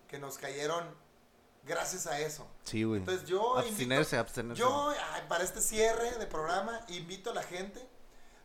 que 0.07 0.19
nos 0.19 0.38
cayeron 0.38 0.84
gracias 1.64 2.07
a 2.07 2.19
eso. 2.19 2.48
Sí, 2.64 2.84
güey. 2.84 2.99
Entonces 2.99 3.27
yo 3.27 3.57
Abstenerse, 3.57 4.15
invito- 4.15 4.19
abstenerse. 4.22 4.60
Yo, 4.61 4.94
para 5.27 5.44
este 5.44 5.61
cierre 5.61 6.11
de 6.18 6.27
programa, 6.27 6.82
invito 6.90 7.32
a 7.32 7.34
la 7.34 7.44
gente 7.44 7.86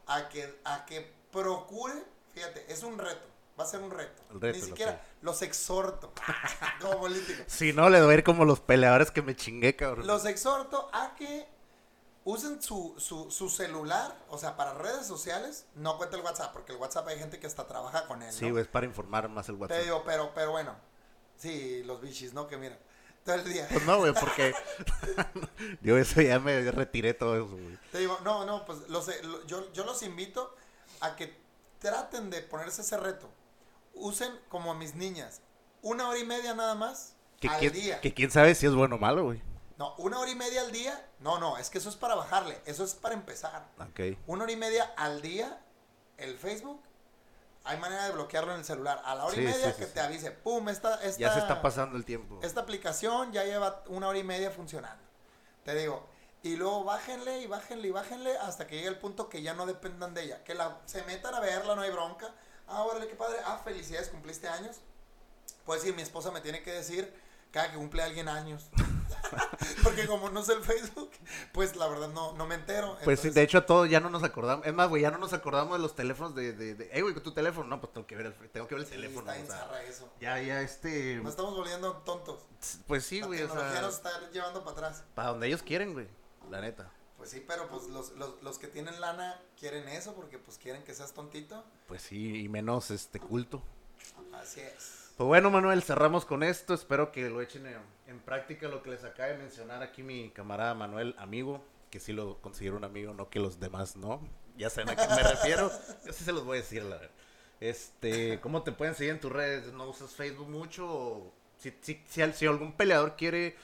a 0.07 0.29
que, 0.29 0.59
a 0.65 0.87
que 0.87 1.13
procure, 1.31 1.95
fíjate, 2.35 2.73
es 2.73 2.83
un 2.83 2.99
reto, 2.99 3.27
va 3.59 3.65
a 3.65 3.67
ser 3.67 3.81
un 3.81 3.91
reto. 3.91 4.23
El 4.31 4.41
reto, 4.41 4.59
Ni 4.59 4.65
siquiera 4.65 5.01
los 5.21 5.43
exhorto 5.43 6.13
como 6.81 6.99
político. 7.01 7.43
Si 7.47 7.73
no, 7.73 7.89
le 7.91 7.99
doy 8.01 8.15
a 8.15 8.19
ir 8.19 8.25
como 8.25 8.45
los 8.45 8.61
peleadores 8.61 9.11
que 9.11 9.23
me 9.23 9.37
chingué, 9.37 9.77
cabrón. 9.77 10.07
Los 10.07 10.25
exhorto 10.25 10.89
a 10.93 11.15
que 11.15 11.47
usen 12.25 12.63
su, 12.63 12.95
su, 12.99 13.31
su 13.31 13.49
celular, 13.49 14.17
o 14.29 14.39
sea, 14.39 14.57
para 14.57 14.75
redes 14.75 15.07
sociales, 15.07 15.67
no 15.75 15.97
cuenta 15.99 16.17
el 16.17 16.23
WhatsApp, 16.23 16.53
porque 16.53 16.73
el 16.73 16.79
WhatsApp 16.79 17.07
hay 17.09 17.19
gente 17.19 17.39
que 17.39 17.47
hasta 17.47 17.67
trabaja 17.67 18.07
con 18.07 18.23
él. 18.23 18.33
Sí, 18.33 18.47
¿no? 18.47 18.53
güey, 18.53 18.63
es 18.63 18.69
para 18.69 18.87
informar 18.87 19.29
más 19.29 19.49
el 19.49 19.57
WhatsApp. 19.57 19.79
Te 19.79 19.85
digo, 19.85 20.03
pero, 20.05 20.33
pero 20.35 20.51
bueno, 20.53 20.75
sí, 21.41 21.83
los 21.85 22.01
bichis, 22.01 22.33
¿no? 22.33 22.47
Que 22.47 22.57
mira, 22.57 22.79
todo 23.25 23.35
el 23.35 23.45
día. 23.53 23.67
Pues 23.69 23.85
no, 23.85 23.99
güey, 23.99 24.15
porque 24.15 24.55
yo 25.83 25.97
eso 25.99 26.21
ya 26.21 26.39
me 26.39 26.71
retiré 26.71 27.15
todo 27.15 27.35
eso, 27.37 27.49
güey. 27.57 27.79
Te 27.93 27.99
digo, 27.99 28.19
no, 28.25 28.45
no, 28.45 28.65
pues 28.65 28.89
los, 28.89 29.09
lo- 29.25 29.45
yo, 29.47 29.73
yo 29.73 29.85
los 29.85 30.03
invito 30.03 30.55
a 31.01 31.17
que 31.17 31.37
traten 31.79 32.31
de 32.31 32.43
ponerse 32.43 32.83
ese 32.83 32.97
reto. 32.97 33.29
Usen 33.95 34.33
como 34.49 34.75
mis 34.75 34.95
niñas, 34.95 35.41
una 35.83 36.09
hora 36.09 36.19
y 36.19 36.25
media 36.25 36.55
nada 36.55 36.75
más 36.75 37.15
Que, 37.41 37.49
al 37.49 37.59
quién- 37.59 37.73
día. 37.73 38.01
que 38.01 38.15
quién 38.15 38.31
sabe 38.31 38.55
si 38.55 38.67
es 38.67 38.75
bueno 38.75 38.97
o 38.97 38.99
malo, 38.99 39.25
güey. 39.25 39.43
No, 39.79 39.95
una 39.97 40.19
hora 40.19 40.31
y 40.31 40.35
media 40.37 40.61
al 40.61 40.73
día. 40.73 41.07
No, 41.21 41.39
no, 41.39 41.57
es 41.57 41.71
que 41.71 41.79
eso 41.79 41.89
es 41.89 41.97
para 41.97 42.15
bajarle, 42.15 42.61
eso 42.67 42.85
es 42.85 42.95
para 42.95 43.15
empezar. 43.15 43.67
Ok. 43.79 44.17
Una 44.27 44.45
hora 44.45 44.53
y 44.53 44.57
media 44.57 44.93
al 44.97 45.23
día 45.23 45.59
el 46.19 46.37
Facebook. 46.37 46.81
Hay 47.65 47.77
manera 47.79 48.05
de 48.07 48.13
bloquearlo 48.13 48.53
en 48.53 48.61
el 48.61 48.65
celular. 48.65 49.03
A 49.05 49.15
la 49.15 49.25
hora 49.27 49.35
Sí, 49.35 49.43
y 49.43 49.45
media 49.45 49.67
sí, 49.67 49.73
sí, 49.73 49.79
que 49.81 49.87
sí. 49.87 49.93
te 49.95 50.01
avise, 50.01 50.31
pum, 50.31 50.69
esta, 50.69 50.95
esta, 51.03 51.21
Ya 51.21 51.33
se 51.33 51.41
está 51.41 51.61
pasando 51.61 51.97
el 51.97 52.05
tiempo. 52.05 52.41
esta 52.43 52.61
aplicación 52.63 53.33
ya 53.33 53.45
lleva 53.45 53.83
una 53.89 54.09
hora 54.09 54.19
y 54.19 54.25
media 54.25 54.51
funcionando. 54.51 55.03
Te 55.65 55.75
digo, 55.75 56.07
y 56.43 56.57
luego 56.57 56.85
bájenle 56.85 57.41
y 57.41 57.47
bájenle 57.47 57.89
y 57.89 57.91
bájenle 57.91 58.37
hasta 58.39 58.67
que 58.67 58.77
llegue 58.77 58.89
el 58.89 58.99
punto 58.99 59.29
que 59.29 59.43
ya 59.43 59.53
no 59.53 59.67
dependan 59.67 60.15
de 60.15 60.23
ella. 60.23 60.43
Que 60.45 60.55
la, 60.55 60.79
se 60.87 61.03
metan 61.05 61.35
a 61.35 61.41
verla, 61.41 61.75
no 61.77 61.83
hay 61.83 61.91
bronca. 61.91 62.31
Ah, 62.67 62.83
órale, 62.85 63.09
qué 63.09 63.15
padre. 63.15 63.37
Ah, 63.45 63.61
felicidades, 63.63 64.09
cumpliste 64.09 64.49
años. 64.49 64.77
Puedes 65.67 65.83
decir, 65.83 65.95
mi 65.95 66.03
esposa 66.03 66.31
me 66.31 66.41
tiene 66.41 66.63
que 66.63 66.73
decir 66.73 67.13
cada 67.51 67.71
que 67.71 67.77
cumple 67.77 68.03
alguien 68.03 68.29
años. 68.29 68.71
Porque 69.83 70.07
como 70.07 70.31
no 70.31 70.43
sé 70.43 70.55
el 70.55 70.63
Facebook, 70.63 71.11
pues 71.53 71.77
la 71.77 71.89
verdad 71.89 72.09
no, 72.09 72.33
no 72.33 72.47
me 72.47 72.55
entero. 72.55 72.97
Pues 73.05 73.21
sí, 73.21 73.29
Entonces, 73.29 73.35
de 73.35 73.43
hecho 73.43 73.59
a 73.59 73.67
todos 73.67 73.89
ya 73.89 74.01
no 74.01 74.11
nos 74.11 74.23
acordamos. 74.23 74.67
Es 74.67 74.75
más, 74.75 74.89
güey, 74.89 75.03
ya 75.03 75.11
no 75.11 75.19
nos 75.19 75.33
acordamos 75.33 75.77
de 75.77 75.83
los 75.83 75.95
teléfonos 75.95 76.35
de, 76.35 76.53
de, 76.53 76.75
de 76.75 76.91
"Ey, 76.93 77.03
güey, 77.03 77.15
tu 77.15 77.33
teléfono. 77.33 77.69
No, 77.69 77.81
pues 77.81 77.93
tengo 77.93 78.07
que 78.07 78.17
ver 78.17 78.27
el, 78.27 78.35
tengo 78.51 78.67
que 78.67 78.75
ver 78.75 78.83
el 78.85 78.89
sí, 78.89 78.95
teléfono. 78.95 79.31
está 79.33 79.65
o 79.67 79.71
sea, 79.71 79.83
eso. 79.85 80.09
ya, 80.21 80.41
ya, 80.41 80.61
este... 80.63 81.17
Nos 81.17 81.31
estamos 81.31 81.55
volviendo 81.55 81.93
tontos. 81.99 82.41
Pues 82.87 83.05
sí, 83.05 83.21
la 83.21 83.27
güey, 83.27 83.43
o 83.43 83.47
tecnología 83.47 83.73
sea, 83.73 83.83
nos 83.83 83.95
está 83.95 84.31
llevando 84.31 84.65
para 84.65 84.73
atrás. 84.73 85.05
para 85.15 85.29
donde 85.31 85.47
ellos 85.47 85.63
quieren, 85.63 85.93
güey, 85.93 86.09
la 86.51 86.61
neta. 86.61 86.91
Pues 87.17 87.31
sí, 87.31 87.45
pero 87.47 87.69
pues 87.69 87.85
los, 87.89 88.13
los, 88.13 88.43
los 88.43 88.59
que 88.59 88.67
tienen 88.67 88.99
lana 89.01 89.39
quieren 89.59 89.87
eso 89.89 90.15
porque 90.15 90.39
pues 90.39 90.57
quieren 90.57 90.83
que 90.85 90.95
seas 90.95 91.13
tontito. 91.13 91.63
Pues 91.87 92.01
sí, 92.03 92.45
y 92.45 92.49
menos 92.49 92.91
este 92.91 93.21
culto. 93.21 93.63
Así 94.33 94.61
es. 94.61 95.00
Pues 95.21 95.29
bueno, 95.29 95.51
Manuel, 95.51 95.83
cerramos 95.83 96.25
con 96.25 96.43
esto. 96.43 96.73
Espero 96.73 97.13
que 97.13 97.29
lo 97.29 97.43
echen 97.43 97.67
en, 97.67 97.77
en 98.07 98.21
práctica 98.21 98.69
lo 98.69 98.83
que 98.83 98.89
les 98.89 99.05
acaba 99.05 99.29
de 99.29 99.37
mencionar 99.37 99.83
aquí 99.83 100.03
mi 100.03 100.31
camarada 100.31 100.73
Manuel, 100.73 101.15
amigo, 101.19 101.63
que 101.91 102.01
sí 102.01 102.15
lo 102.15 102.41
considero 102.41 102.79
un 102.79 102.85
amigo, 102.85 103.13
no 103.13 103.29
que 103.29 103.39
los 103.39 103.61
demás 103.61 103.97
no. 103.97 104.27
Ya 104.57 104.71
saben 104.71 104.89
a 104.89 104.97
qué 104.97 105.07
me 105.15 105.23
refiero. 105.23 105.71
Yo 106.07 106.13
sí 106.15 106.25
se 106.25 106.33
los 106.33 106.47
voy 106.47 106.57
a 106.57 106.61
decir, 106.63 106.85
la 106.85 106.97
verdad. 106.97 107.11
Este, 107.61 108.41
¿cómo 108.41 108.63
te 108.63 108.73
pueden 108.73 108.95
seguir 108.95 109.13
en 109.13 109.21
tus 109.21 109.31
redes? 109.31 109.71
¿No 109.75 109.91
usas 109.91 110.13
Facebook 110.13 110.49
mucho? 110.49 110.87
O 110.91 111.33
si, 111.59 111.77
si, 111.83 112.03
si, 112.09 112.23
al- 112.23 112.33
si 112.33 112.47
algún 112.47 112.73
peleador 112.73 113.15
quiere, 113.17 113.57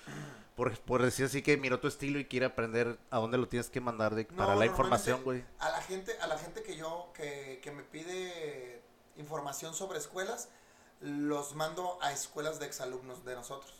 por, 0.56 0.78
por 0.80 1.00
decir 1.02 1.24
así, 1.24 1.40
que 1.40 1.56
miró 1.56 1.80
tu 1.80 1.88
estilo 1.88 2.18
y 2.18 2.26
quiere 2.26 2.44
aprender 2.44 2.98
a 3.10 3.16
dónde 3.16 3.38
lo 3.38 3.48
tienes 3.48 3.70
que 3.70 3.80
mandar 3.80 4.14
de- 4.14 4.26
No, 4.32 4.36
para 4.44 4.56
la 4.56 4.66
información, 4.66 5.24
güey. 5.24 5.42
A 5.58 5.70
la 5.70 5.80
gente, 5.80 6.18
a 6.20 6.26
la 6.26 6.36
gente 6.36 6.62
que 6.62 6.76
yo, 6.76 7.10
que, 7.14 7.60
que 7.62 7.70
me 7.70 7.82
pide 7.82 8.82
información 9.16 9.72
sobre 9.72 9.98
escuelas, 9.98 10.50
los 11.00 11.54
mando 11.54 11.98
a 12.02 12.12
escuelas 12.12 12.58
de 12.58 12.66
exalumnos 12.66 13.24
de 13.24 13.34
nosotros. 13.34 13.72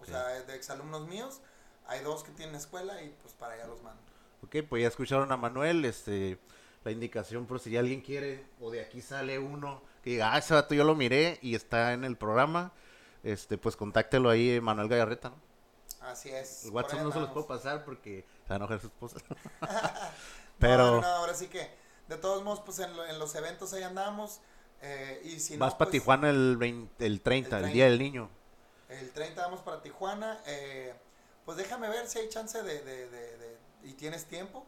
O 0.00 0.04
sea, 0.04 0.24
de 0.28 0.54
exalumnos 0.54 1.06
míos, 1.08 1.40
hay 1.86 2.00
dos 2.02 2.22
que 2.22 2.30
tienen 2.32 2.54
escuela 2.54 3.02
y 3.02 3.08
pues 3.22 3.34
para 3.34 3.54
allá 3.54 3.66
los 3.66 3.82
mando. 3.82 4.00
Ok, 4.44 4.56
pues 4.68 4.82
ya 4.82 4.88
escucharon 4.88 5.30
a 5.32 5.36
Manuel, 5.36 5.84
este, 5.84 6.38
la 6.84 6.90
indicación 6.90 7.46
por 7.46 7.60
si 7.60 7.76
alguien 7.76 8.00
quiere, 8.00 8.44
o 8.60 8.70
de 8.70 8.80
aquí 8.80 9.00
sale 9.02 9.38
uno 9.38 9.82
que 10.02 10.10
diga, 10.10 10.32
ah, 10.34 10.38
ese 10.38 10.54
vato 10.54 10.74
yo 10.74 10.84
lo 10.84 10.94
miré 10.94 11.38
y 11.42 11.54
está 11.54 11.92
en 11.92 12.04
el 12.04 12.16
programa, 12.16 12.72
este, 13.22 13.58
pues 13.58 13.76
contáctelo 13.76 14.30
ahí, 14.30 14.60
Manuel 14.60 14.88
Gallarreta, 14.88 15.30
¿no? 15.30 15.36
Así 16.00 16.30
es. 16.30 16.64
El 16.64 16.70
WhatsApp 16.72 17.00
no 17.02 17.12
se 17.12 17.20
los 17.20 17.30
puedo 17.30 17.46
pasar 17.46 17.84
porque 17.84 18.24
se 18.42 18.48
va 18.48 18.54
a 18.54 18.56
enojar 18.56 18.80
su 18.80 18.86
esposa. 18.88 19.18
Pero 20.58 20.78
no, 20.96 21.00
no, 21.00 21.06
ahora 21.06 21.34
sí 21.34 21.46
que, 21.48 21.70
de 22.08 22.16
todos 22.16 22.42
modos, 22.42 22.60
pues 22.64 22.78
en, 22.80 22.96
lo- 22.96 23.06
en 23.06 23.18
los 23.18 23.34
eventos 23.34 23.72
ahí 23.74 23.82
andamos. 23.82 24.40
Eh, 24.82 25.22
y 25.24 25.40
si 25.40 25.56
vas 25.56 25.72
no, 25.72 25.78
para 25.78 25.90
pues, 25.90 26.00
Tijuana 26.00 26.30
el, 26.30 26.56
20 26.56 27.06
el 27.06 27.20
30, 27.20 27.58
el, 27.58 27.64
El 27.66 27.72
Día 27.72 27.84
del 27.86 27.98
Niño. 27.98 28.28
El 28.88 29.10
30 29.12 29.40
vamos 29.42 29.60
para 29.60 29.80
Tijuana. 29.82 30.40
eh, 30.46 30.94
pues 31.44 31.56
déjame 31.56 31.88
ver 31.88 32.06
si 32.06 32.18
hay 32.20 32.28
chance 32.28 32.62
de, 32.62 32.82
de, 32.82 33.08
de- 33.08 33.36
de- 33.38 33.58
y 33.84 33.94
tienes 33.94 34.26
tiempo 34.26 34.64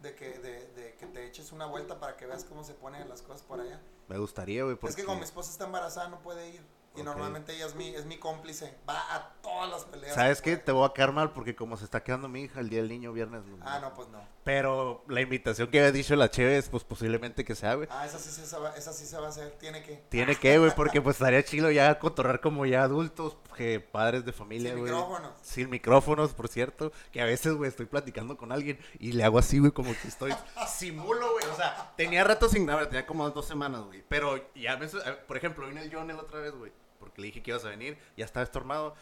de 0.00 0.14
que, 0.14 0.38
de, 0.38 0.94
que 0.98 1.06
te 1.06 1.26
eches 1.26 1.52
una 1.52 1.66
vuelta 1.66 1.98
para 2.00 2.16
que 2.16 2.26
veas 2.26 2.44
cómo 2.44 2.64
se 2.64 2.74
ponen 2.74 3.08
las 3.08 3.22
cosas 3.22 3.42
por 3.42 3.60
allá. 3.60 3.80
Me 4.08 4.18
gustaría, 4.18 4.62
güey, 4.64 4.76
porque... 4.76 4.90
Es 4.92 4.96
que 4.96 5.04
como 5.04 5.18
mi 5.18 5.24
esposa 5.24 5.50
está 5.50 5.64
embarazada 5.64 6.08
no 6.08 6.20
puede 6.20 6.48
ir. 6.50 6.62
Y 6.94 7.00
Ok. 7.00 7.06
normalmente 7.06 7.54
ella 7.54 7.66
es 7.66 7.74
mi, 7.74 7.88
es 7.94 8.06
mi 8.06 8.18
cómplice. 8.18 8.74
Va 8.88 9.14
a 9.14 9.34
todas 9.42 9.68
las 9.70 9.84
peleas. 9.84 10.14
¿Sabes 10.14 10.40
qué? 10.40 10.56
Te 10.56 10.72
voy 10.72 10.88
a 10.88 10.94
quedar 10.94 11.12
mal 11.12 11.32
porque 11.32 11.54
como 11.54 11.76
se 11.76 11.84
está 11.84 12.02
quedando 12.02 12.28
mi 12.28 12.42
hija 12.42 12.60
el 12.60 12.70
Día 12.70 12.80
del 12.80 12.88
Niño 12.88 13.12
viernes. 13.12 13.42
Ah, 13.60 13.78
no, 13.80 13.92
pues 13.94 14.08
no. 14.08 14.20
Pero 14.46 15.02
la 15.08 15.20
invitación 15.22 15.68
que 15.72 15.80
había 15.80 15.90
dicho 15.90 16.14
la 16.14 16.30
Chévez, 16.30 16.68
pues 16.68 16.84
posiblemente 16.84 17.44
que 17.44 17.56
sea, 17.56 17.74
güey. 17.74 17.88
Ah, 17.90 18.06
esa 18.06 18.16
sí, 18.20 18.30
se 18.30 18.56
va, 18.56 18.70
esa 18.76 18.92
sí 18.92 19.04
se 19.04 19.18
va 19.18 19.26
a 19.26 19.30
hacer. 19.30 19.50
Tiene 19.58 19.82
que. 19.82 19.96
Tiene 20.08 20.36
que, 20.36 20.56
güey, 20.58 20.70
porque 20.76 21.02
pues 21.02 21.16
estaría 21.16 21.42
chido 21.44 21.68
ya 21.72 21.98
cotorrar 21.98 22.40
como 22.40 22.64
ya 22.64 22.84
adultos, 22.84 23.36
que 23.56 23.80
padres 23.80 24.24
de 24.24 24.32
familia, 24.32 24.70
Sin 24.70 24.78
güey. 24.78 24.92
micrófonos. 24.92 25.32
Sin 25.42 25.68
micrófonos, 25.68 26.32
por 26.32 26.46
cierto. 26.46 26.92
Que 27.10 27.20
a 27.20 27.24
veces, 27.24 27.54
güey, 27.54 27.68
estoy 27.68 27.86
platicando 27.86 28.36
con 28.36 28.52
alguien 28.52 28.78
y 29.00 29.10
le 29.14 29.24
hago 29.24 29.40
así, 29.40 29.58
güey, 29.58 29.72
como 29.72 29.90
que 30.00 30.06
estoy 30.06 30.32
simulo, 30.68 31.32
güey. 31.32 31.44
O 31.46 31.56
sea, 31.56 31.92
tenía 31.96 32.22
rato 32.22 32.48
sin 32.48 32.66
grabar, 32.66 32.86
tenía 32.86 33.04
como 33.04 33.28
dos 33.30 33.48
semanas, 33.48 33.82
güey. 33.82 34.04
Pero 34.08 34.40
ya 34.54 34.76
veces, 34.76 35.04
a- 35.04 35.26
por 35.26 35.36
ejemplo, 35.36 35.66
vino 35.66 35.80
el 35.80 35.92
John 35.92 36.08
el 36.08 36.20
otra 36.20 36.38
vez, 36.38 36.52
güey. 36.54 36.70
Porque 37.00 37.20
le 37.20 37.26
dije 37.26 37.42
que 37.42 37.50
ibas 37.50 37.64
a 37.64 37.70
venir, 37.70 37.98
ya 38.16 38.24
estaba 38.24 38.44
estormado. 38.44 38.94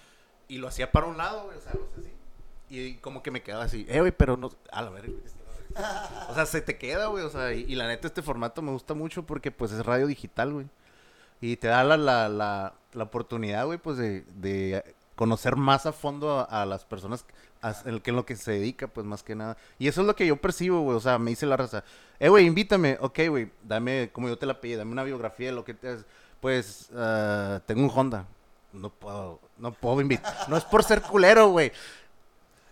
Y 0.48 0.56
lo 0.56 0.68
hacía 0.68 0.90
para 0.90 1.04
un 1.04 1.18
lado, 1.18 1.44
güey, 1.44 1.58
o 1.58 1.60
sea, 1.60 1.72
lo 1.74 1.84
hacía 1.84 1.98
así. 2.00 2.12
Y 2.74 2.94
como 2.96 3.22
que 3.22 3.30
me 3.30 3.42
quedaba 3.42 3.64
así, 3.64 3.86
eh, 3.88 4.00
güey, 4.00 4.12
pero 4.12 4.36
no. 4.36 4.50
A 4.72 4.82
la 4.82 4.90
verga. 4.90 5.12
O 6.28 6.34
sea, 6.34 6.46
se 6.46 6.60
te 6.60 6.76
queda, 6.76 7.06
güey. 7.06 7.24
O 7.24 7.30
sea, 7.30 7.52
y, 7.52 7.74
la 7.74 7.86
neta, 7.86 8.06
este 8.06 8.22
formato 8.22 8.62
me 8.62 8.72
gusta 8.72 8.94
mucho 8.94 9.24
porque, 9.24 9.50
pues, 9.50 9.72
es 9.72 9.84
radio 9.84 10.06
digital, 10.06 10.52
güey. 10.52 10.66
Y 11.40 11.56
te 11.56 11.68
da 11.68 11.84
la, 11.84 11.96
la, 11.96 12.28
la, 12.28 13.02
oportunidad, 13.02 13.66
güey, 13.66 13.78
pues, 13.78 13.96
de, 13.96 14.24
de 14.34 14.84
conocer 15.14 15.56
más 15.56 15.86
a 15.86 15.92
fondo 15.92 16.46
a, 16.48 16.66
las 16.66 16.84
personas 16.84 17.24
a, 17.60 17.74
que 18.02 18.10
en 18.10 18.16
lo 18.16 18.26
que 18.26 18.36
se 18.36 18.52
dedica, 18.52 18.88
pues, 18.88 19.06
más 19.06 19.22
que 19.22 19.34
nada. 19.34 19.56
Y 19.78 19.88
eso 19.88 20.00
es 20.00 20.06
lo 20.06 20.16
que 20.16 20.26
yo 20.26 20.36
percibo, 20.36 20.80
güey. 20.80 20.96
O 20.96 21.00
sea, 21.00 21.18
me 21.18 21.30
dice 21.30 21.46
la 21.46 21.56
raza, 21.56 21.84
eh, 22.18 22.28
güey, 22.28 22.46
invítame. 22.46 22.98
Ok, 23.00 23.20
güey, 23.28 23.50
dame, 23.62 24.10
como 24.12 24.28
yo 24.28 24.38
te 24.38 24.46
la 24.46 24.60
pedí, 24.60 24.74
dame 24.74 24.92
una 24.92 25.04
biografía 25.04 25.48
de 25.48 25.54
lo 25.54 25.64
que 25.64 25.74
te 25.74 25.88
haces. 25.88 26.06
Pues, 26.40 26.90
ah, 26.96 27.60
tengo 27.66 27.82
un 27.82 27.90
Honda. 27.94 28.26
No 28.72 28.90
puedo, 28.90 29.40
no 29.56 29.72
puedo 29.72 30.00
invitar. 30.00 30.48
No 30.48 30.56
es 30.56 30.64
por 30.64 30.82
ser 30.82 31.00
culero, 31.00 31.48
güey. 31.48 31.70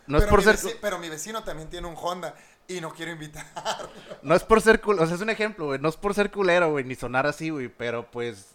No 0.06 0.18
es 0.18 0.24
pero, 0.24 0.30
por 0.30 0.38
mi 0.40 0.44
ser... 0.44 0.56
veci- 0.56 0.76
pero 0.80 0.98
mi 0.98 1.08
vecino 1.08 1.42
también 1.44 1.68
tiene 1.70 1.86
un 1.86 1.94
Honda 1.96 2.34
y 2.68 2.80
no 2.80 2.92
quiero 2.92 3.12
invitar. 3.12 3.44
No 4.22 4.34
es 4.34 4.44
por 4.44 4.60
ser 4.60 4.80
culero, 4.80 5.02
o 5.04 5.06
sea, 5.06 5.16
es 5.16 5.22
un 5.22 5.30
ejemplo, 5.30 5.66
güey. 5.66 5.78
No 5.80 5.88
es 5.88 5.96
por 5.96 6.14
ser 6.14 6.30
culero, 6.30 6.70
güey, 6.70 6.84
ni 6.84 6.94
sonar 6.94 7.26
así, 7.26 7.50
güey. 7.50 7.68
Pero 7.68 8.10
pues 8.10 8.54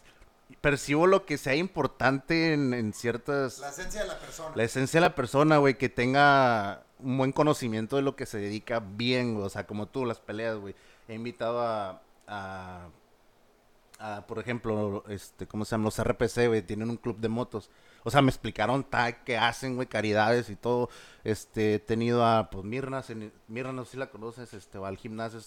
percibo 0.61 1.07
lo 1.07 1.25
que 1.25 1.37
sea 1.37 1.55
importante 1.55 2.53
en, 2.53 2.73
en 2.73 2.93
ciertas. 2.93 3.59
La 3.59 3.69
esencia 3.69 4.01
de 4.01 4.07
la 4.07 4.17
persona. 4.19 4.51
La 4.55 4.63
esencia 4.63 4.99
de 5.01 5.07
la 5.07 5.15
persona, 5.15 5.57
güey, 5.57 5.77
que 5.77 5.89
tenga 5.89 6.83
un 6.99 7.17
buen 7.17 7.31
conocimiento 7.33 7.95
de 7.97 8.01
lo 8.01 8.15
que 8.15 8.25
se 8.25 8.37
dedica 8.37 8.79
bien, 8.79 9.33
güey. 9.33 9.45
O 9.45 9.49
sea, 9.49 9.67
como 9.67 9.87
tú, 9.87 10.05
las 10.05 10.19
peleas, 10.19 10.57
güey. 10.57 10.73
He 11.07 11.13
invitado 11.15 11.61
a. 11.61 12.01
a 12.27 12.87
a, 13.99 14.27
por 14.27 14.37
ejemplo, 14.37 15.03
este, 15.09 15.47
¿cómo 15.47 15.65
se 15.65 15.71
llama? 15.71 15.85
Los 15.85 15.97
RPC, 16.03 16.47
güey, 16.47 16.61
tienen 16.61 16.89
un 16.91 16.97
club 16.97 17.17
de 17.19 17.29
motos. 17.29 17.71
O 18.07 18.09
sea, 18.09 18.21
me 18.21 18.29
explicaron 18.29 18.85
ta, 18.85 19.25
qué 19.25 19.35
hacen, 19.37 19.75
güey, 19.75 19.85
caridades 19.85 20.49
y 20.49 20.55
todo. 20.55 20.89
Este, 21.25 21.73
he 21.73 21.79
tenido 21.79 22.25
a, 22.25 22.49
pues, 22.49 22.63
Mirna, 22.63 23.03
Mirna, 23.49 23.83
si 23.83 23.97
la 23.97 24.09
conoces, 24.09 24.53
este, 24.53 24.77
va 24.77 24.87
al 24.87 24.95
gimnasio, 24.95 25.41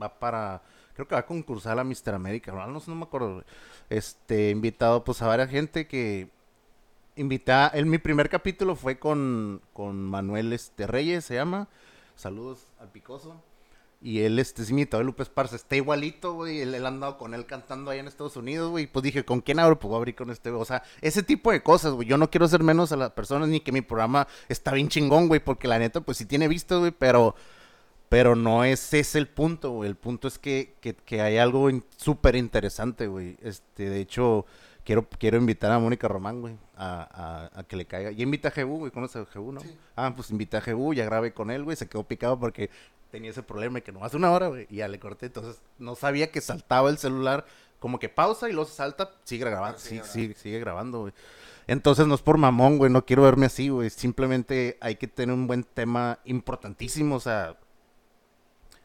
va 0.00 0.20
para, 0.20 0.62
creo 0.94 1.08
que 1.08 1.16
va 1.16 1.22
a 1.22 1.26
concursar 1.26 1.76
a 1.76 1.82
Mister 1.82 2.14
América, 2.14 2.52
no, 2.52 2.64
no, 2.68 2.80
no 2.86 2.94
me 2.94 3.02
acuerdo, 3.02 3.32
güey. 3.32 3.44
Este, 3.90 4.50
invitado 4.50 5.02
pues 5.02 5.22
a 5.22 5.26
varias 5.26 5.50
gente 5.50 5.88
que 5.88 6.30
invita, 7.16 7.68
en 7.74 7.90
mi 7.90 7.98
primer 7.98 8.28
capítulo 8.28 8.76
fue 8.76 8.96
con, 8.96 9.60
con 9.72 10.00
Manuel 10.00 10.52
este, 10.52 10.86
Reyes, 10.86 11.24
se 11.24 11.34
llama, 11.34 11.66
saludos 12.14 12.68
al 12.78 12.92
Picoso. 12.92 13.42
Y 14.06 14.20
él, 14.20 14.38
este, 14.38 14.60
es 14.60 14.68
imitador 14.68 15.02
de 15.02 15.06
Lupe 15.06 15.22
Esparza, 15.22 15.56
está 15.56 15.76
igualito, 15.76 16.34
güey. 16.34 16.60
Él, 16.60 16.74
él 16.74 16.84
andado 16.84 17.16
con 17.16 17.32
él 17.32 17.46
cantando 17.46 17.90
allá 17.90 18.00
en 18.00 18.06
Estados 18.06 18.36
Unidos, 18.36 18.70
güey. 18.70 18.86
Pues 18.86 19.02
dije, 19.02 19.24
¿con 19.24 19.40
quién 19.40 19.58
abro? 19.58 19.78
Pues 19.78 19.88
voy 19.88 19.94
a 19.94 19.98
abrir 20.00 20.14
con 20.14 20.28
este, 20.30 20.50
güey. 20.50 20.60
O 20.60 20.66
sea, 20.66 20.82
ese 21.00 21.22
tipo 21.22 21.50
de 21.50 21.62
cosas, 21.62 21.94
güey. 21.94 22.06
Yo 22.06 22.18
no 22.18 22.28
quiero 22.30 22.46
ser 22.46 22.62
menos 22.62 22.92
a 22.92 22.96
las 22.96 23.12
personas 23.12 23.48
ni 23.48 23.60
que 23.60 23.72
mi 23.72 23.80
programa 23.80 24.28
está 24.50 24.72
bien 24.74 24.90
chingón, 24.90 25.26
güey. 25.28 25.40
Porque 25.40 25.68
la 25.68 25.78
neta, 25.78 26.02
pues 26.02 26.18
sí 26.18 26.26
tiene 26.26 26.48
visto, 26.48 26.80
güey. 26.80 26.90
Pero, 26.90 27.34
pero 28.10 28.36
no 28.36 28.62
es 28.62 28.92
ese 28.92 29.16
el 29.16 29.26
punto, 29.26 29.70
güey. 29.70 29.88
El 29.88 29.96
punto 29.96 30.28
es 30.28 30.38
que, 30.38 30.74
que, 30.82 30.94
que 30.94 31.22
hay 31.22 31.38
algo 31.38 31.70
in- 31.70 31.82
súper 31.96 32.36
interesante, 32.36 33.06
güey. 33.06 33.38
Este, 33.42 33.88
de 33.88 34.00
hecho, 34.00 34.44
quiero, 34.84 35.08
quiero 35.18 35.38
invitar 35.38 35.72
a 35.72 35.78
Mónica 35.78 36.08
Román, 36.08 36.42
güey. 36.42 36.58
A, 36.76 37.48
a, 37.54 37.60
a 37.60 37.64
que 37.64 37.76
le 37.76 37.86
caiga. 37.86 38.10
Ya 38.10 38.22
invita 38.24 38.48
a 38.48 38.50
Jebú, 38.50 38.78
güey. 38.80 38.90
¿Conoces 38.92 39.22
a 39.22 39.32
Jebú, 39.32 39.52
no? 39.52 39.60
Sí. 39.60 39.74
Ah, 39.96 40.12
pues 40.14 40.30
invité 40.30 40.56
a 40.56 40.60
Jebú, 40.60 40.92
ya 40.92 41.04
grabé 41.04 41.32
con 41.32 41.50
él, 41.50 41.64
güey. 41.64 41.76
Se 41.76 41.88
quedó 41.88 42.02
picado 42.02 42.38
porque 42.38 42.68
tenía 43.14 43.30
ese 43.30 43.44
problema 43.44 43.78
y 43.78 43.82
que 43.82 43.92
no 43.92 44.04
hace 44.04 44.16
una 44.16 44.32
hora, 44.32 44.48
güey. 44.48 44.66
Y 44.68 44.76
ya 44.76 44.88
le 44.88 44.98
corté. 44.98 45.26
Entonces, 45.26 45.62
no 45.78 45.94
sabía 45.94 46.32
que 46.32 46.40
saltaba 46.40 46.90
el 46.90 46.98
celular. 46.98 47.46
Como 47.78 48.00
que 48.00 48.08
pausa 48.08 48.48
y 48.48 48.52
luego 48.52 48.68
se 48.68 48.74
salta, 48.74 49.12
sigue 49.22 49.44
grabando. 49.44 49.78
Sí, 49.78 50.00
sigue, 50.02 50.34
sigue 50.34 50.58
grabando, 50.58 51.02
güey. 51.02 51.12
Entonces, 51.68 52.08
no 52.08 52.16
es 52.16 52.22
por 52.22 52.38
mamón, 52.38 52.76
güey. 52.76 52.90
No 52.90 53.06
quiero 53.06 53.22
verme 53.22 53.46
así, 53.46 53.68
güey. 53.68 53.88
Simplemente 53.90 54.78
hay 54.80 54.96
que 54.96 55.06
tener 55.06 55.32
un 55.32 55.46
buen 55.46 55.62
tema 55.62 56.18
importantísimo. 56.24 57.14
O 57.14 57.20
sea, 57.20 57.56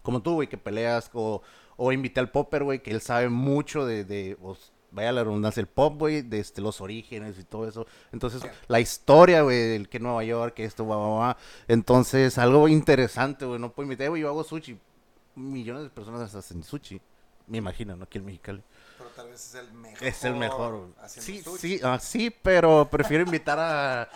como 0.04 0.22
tú, 0.22 0.36
güey, 0.36 0.48
que 0.48 0.60
peleas. 0.60 1.10
O, 1.14 1.42
o 1.76 1.92
invité 1.92 2.20
al 2.20 2.30
Popper, 2.30 2.64
güey, 2.64 2.84
que 2.84 2.92
él 2.92 3.02
sabe 3.02 3.30
mucho 3.30 3.88
de, 3.88 4.06
de 4.06 4.38
pues, 4.40 4.72
vaya 4.92 5.12
la 5.12 5.24
redundancia, 5.24 5.62
el 5.62 5.68
pop, 5.68 5.98
güey, 5.98 6.22
de 6.22 6.40
este, 6.40 6.62
los 6.62 6.82
orígenes 6.82 7.38
y 7.40 7.44
todo 7.44 7.68
eso. 7.68 7.86
Entonces, 8.12 8.42
la 8.68 8.80
historia, 8.80 9.42
güey, 9.42 9.58
del 9.70 9.90
que 9.90 10.00
Nueva 10.00 10.24
York, 10.24 10.54
que 10.56 10.66
esto, 10.66 10.88
va. 10.88 11.38
Entonces, 11.68 12.38
algo 12.38 12.68
interesante, 12.68 13.46
güey. 13.46 13.60
No 13.60 13.72
puedo 13.72 13.86
invitar, 13.86 14.10
güey, 14.10 14.22
yo 14.22 14.30
hago 14.30 14.44
sushi. 14.44 14.78
Millones 15.36 15.84
de 15.84 15.90
personas 15.90 16.34
hacen 16.34 16.64
sushi. 16.64 17.00
Me 17.48 17.58
imagino, 17.58 17.96
¿no? 17.96 18.04
Aquí 18.04 18.18
en 18.18 18.26
Mexicali. 18.26 18.62
Pero 18.98 19.10
tal 19.12 19.30
vez 19.30 19.46
es 19.46 19.56
el 19.56 19.74
mejor. 19.74 20.08
Es 20.08 20.24
el 20.24 20.36
mejor, 20.36 20.78
güey. 20.78 20.92
Sí, 21.08 21.42
sushi. 21.42 21.58
sí, 21.60 21.82
ah, 21.84 22.00
sí, 22.00 22.30
pero 22.30 22.88
prefiero 22.90 23.24
invitar 23.24 23.58
a, 23.60 24.10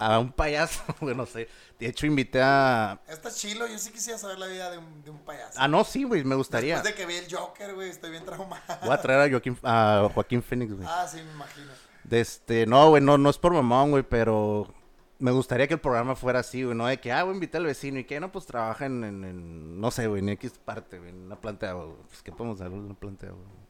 a 0.00 0.18
un 0.18 0.32
payaso, 0.32 0.82
güey, 1.00 1.14
no 1.14 1.26
sé. 1.26 1.46
De 1.78 1.86
hecho, 1.86 2.06
invité 2.06 2.40
a... 2.40 2.98
Está 3.06 3.30
chilo, 3.30 3.66
yo 3.66 3.78
sí 3.78 3.90
quisiera 3.90 4.18
saber 4.18 4.38
la 4.38 4.46
vida 4.46 4.70
de 4.70 4.78
un, 4.78 5.04
de 5.04 5.10
un 5.10 5.18
payaso. 5.18 5.58
Ah, 5.58 5.68
no, 5.68 5.84
sí, 5.84 6.04
güey, 6.04 6.24
me 6.24 6.34
gustaría. 6.34 6.76
Después 6.76 6.94
de 6.94 6.98
que 6.98 7.06
vi 7.06 7.16
el 7.16 7.30
Joker, 7.30 7.74
güey, 7.74 7.90
estoy 7.90 8.10
bien 8.10 8.24
traumado. 8.24 8.62
Voy 8.82 8.92
a 8.92 9.00
traer 9.00 9.20
a 9.20 9.30
Joaquín, 9.30 9.58
a 9.62 10.08
Joaquín 10.14 10.42
Phoenix, 10.42 10.72
güey. 10.72 10.88
Ah, 10.90 11.06
sí, 11.06 11.18
me 11.18 11.30
imagino. 11.32 11.70
De 12.04 12.20
este, 12.20 12.66
no, 12.66 12.88
güey, 12.88 13.02
no, 13.02 13.18
no 13.18 13.28
es 13.28 13.36
por 13.36 13.52
mamón, 13.52 13.90
güey, 13.90 14.02
pero 14.02 14.72
me 15.18 15.32
gustaría 15.32 15.68
que 15.68 15.74
el 15.74 15.80
programa 15.80 16.16
fuera 16.16 16.40
así, 16.40 16.64
güey, 16.64 16.74
no 16.74 16.86
de 16.86 16.98
que, 16.98 17.12
ah, 17.12 17.22
voy 17.24 17.32
a 17.32 17.34
invitar 17.34 17.60
al 17.60 17.66
vecino 17.66 17.98
y 17.98 18.04
que, 18.04 18.18
no, 18.20 18.32
pues 18.32 18.46
trabaja 18.46 18.86
en, 18.86 19.04
en, 19.04 19.24
en, 19.24 19.80
no 19.80 19.90
sé, 19.90 20.06
güey, 20.06 20.22
en 20.22 20.30
X 20.30 20.54
parte, 20.64 20.98
güey, 20.98 21.10
en 21.10 21.26
una 21.26 21.38
planta 21.38 21.66
de 21.66 21.72
agua, 21.72 21.84
güey. 21.84 21.98
Pues, 22.08 22.22
¿qué 22.22 22.32
podemos 22.32 22.58
hablar 22.62 22.80
de 22.80 22.86
una 22.86 22.94
planta 22.94 23.26
de 23.26 23.32
agua? 23.32 23.44
güey? 23.44 23.60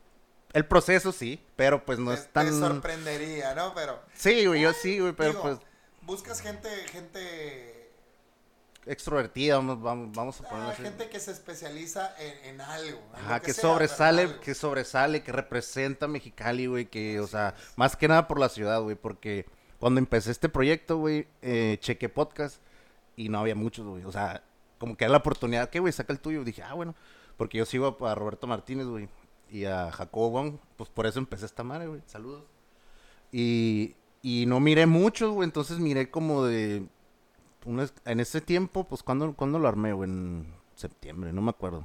El 0.53 0.67
proceso 0.67 1.13
sí, 1.13 1.45
pero 1.57 1.85
pues 1.85 1.99
no 1.99 2.13
te, 2.13 2.19
es 2.19 2.33
tan... 2.33 2.47
te 2.47 2.53
sorprendería, 2.53 3.55
¿no? 3.55 3.73
Pero, 3.75 4.01
Sí, 4.15 4.47
güey, 4.47 4.61
yo 4.63 4.73
sí, 4.73 4.99
güey, 4.99 5.13
pero 5.13 5.31
digo, 5.31 5.43
pues 5.43 5.59
buscas 6.11 6.41
gente, 6.41 6.69
gente, 6.89 7.93
extrovertida, 8.85 9.55
vamos, 9.59 9.81
vamos, 9.81 10.11
vamos 10.13 10.41
a 10.41 10.45
ah, 10.45 10.49
ponerlo 10.49 10.71
así. 10.73 10.83
gente 10.83 11.09
que 11.09 11.21
se 11.21 11.31
especializa 11.31 12.17
en, 12.19 12.55
en 12.55 12.61
algo. 12.61 12.99
en 13.15 13.21
Ajá, 13.21 13.39
que, 13.39 13.53
sea, 13.53 13.63
sobresale, 13.63 14.41
que 14.41 14.57
sobresale, 14.57 15.23
que 15.23 15.31
representa 15.31 16.07
a 16.07 16.09
Mexicali, 16.09 16.67
güey, 16.67 16.87
que, 16.87 17.21
o 17.21 17.29
sea, 17.29 17.55
más 17.77 17.95
que 17.95 18.09
nada 18.09 18.27
por 18.27 18.41
la 18.41 18.49
ciudad, 18.49 18.83
güey, 18.83 18.97
porque 18.97 19.47
cuando 19.79 20.01
empecé 20.01 20.33
este 20.33 20.49
proyecto, 20.49 20.99
güey, 20.99 21.29
eh, 21.43 21.79
chequé 21.81 22.09
podcast 22.09 22.61
y 23.15 23.29
no 23.29 23.39
había 23.39 23.55
muchos, 23.55 23.87
güey, 23.87 24.05
o 24.05 24.11
sea, 24.11 24.43
como 24.79 24.97
que 24.97 25.05
era 25.05 25.13
la 25.13 25.19
oportunidad, 25.19 25.71
¿qué, 25.71 25.79
güey? 25.79 25.93
Saca 25.93 26.13
el 26.13 26.19
tuyo, 26.19 26.43
dije, 26.43 26.65
ah, 26.65 26.75
bueno, 26.75 26.97
porque 27.37 27.59
yo 27.59 27.67
sigo 27.67 27.97
a, 28.01 28.11
a 28.11 28.15
Roberto 28.17 28.49
Martínez, 28.49 28.87
güey, 28.87 29.09
y 29.49 29.65
a 29.65 29.93
Jacobo 29.93 30.31
Wong, 30.31 30.57
pues 30.77 30.91
por 30.91 31.07
eso 31.07 31.21
empecé 31.21 31.47
esta 31.47 31.63
madre, 31.63 31.87
güey, 31.87 32.03
saludos. 32.07 32.43
Y, 33.31 33.95
y 34.23 34.47
no 34.47 34.61
miré 34.61 34.87
muchos, 34.87 35.33
güey, 35.33 35.47
entonces 35.47 35.79
miré 35.79 36.11
como 36.11 36.45
de, 36.45 36.87
en 38.05 38.21
ese 38.21 38.41
tiempo, 38.41 38.85
pues, 38.85 39.03
¿cuándo, 39.03 39.35
¿cuándo 39.35 39.59
lo 39.59 39.69
armé, 39.69 39.93
güey? 39.93 40.11
En 40.11 40.55
septiembre, 40.75 41.33
no 41.33 41.43
me 41.43 41.51
acuerdo. 41.51 41.85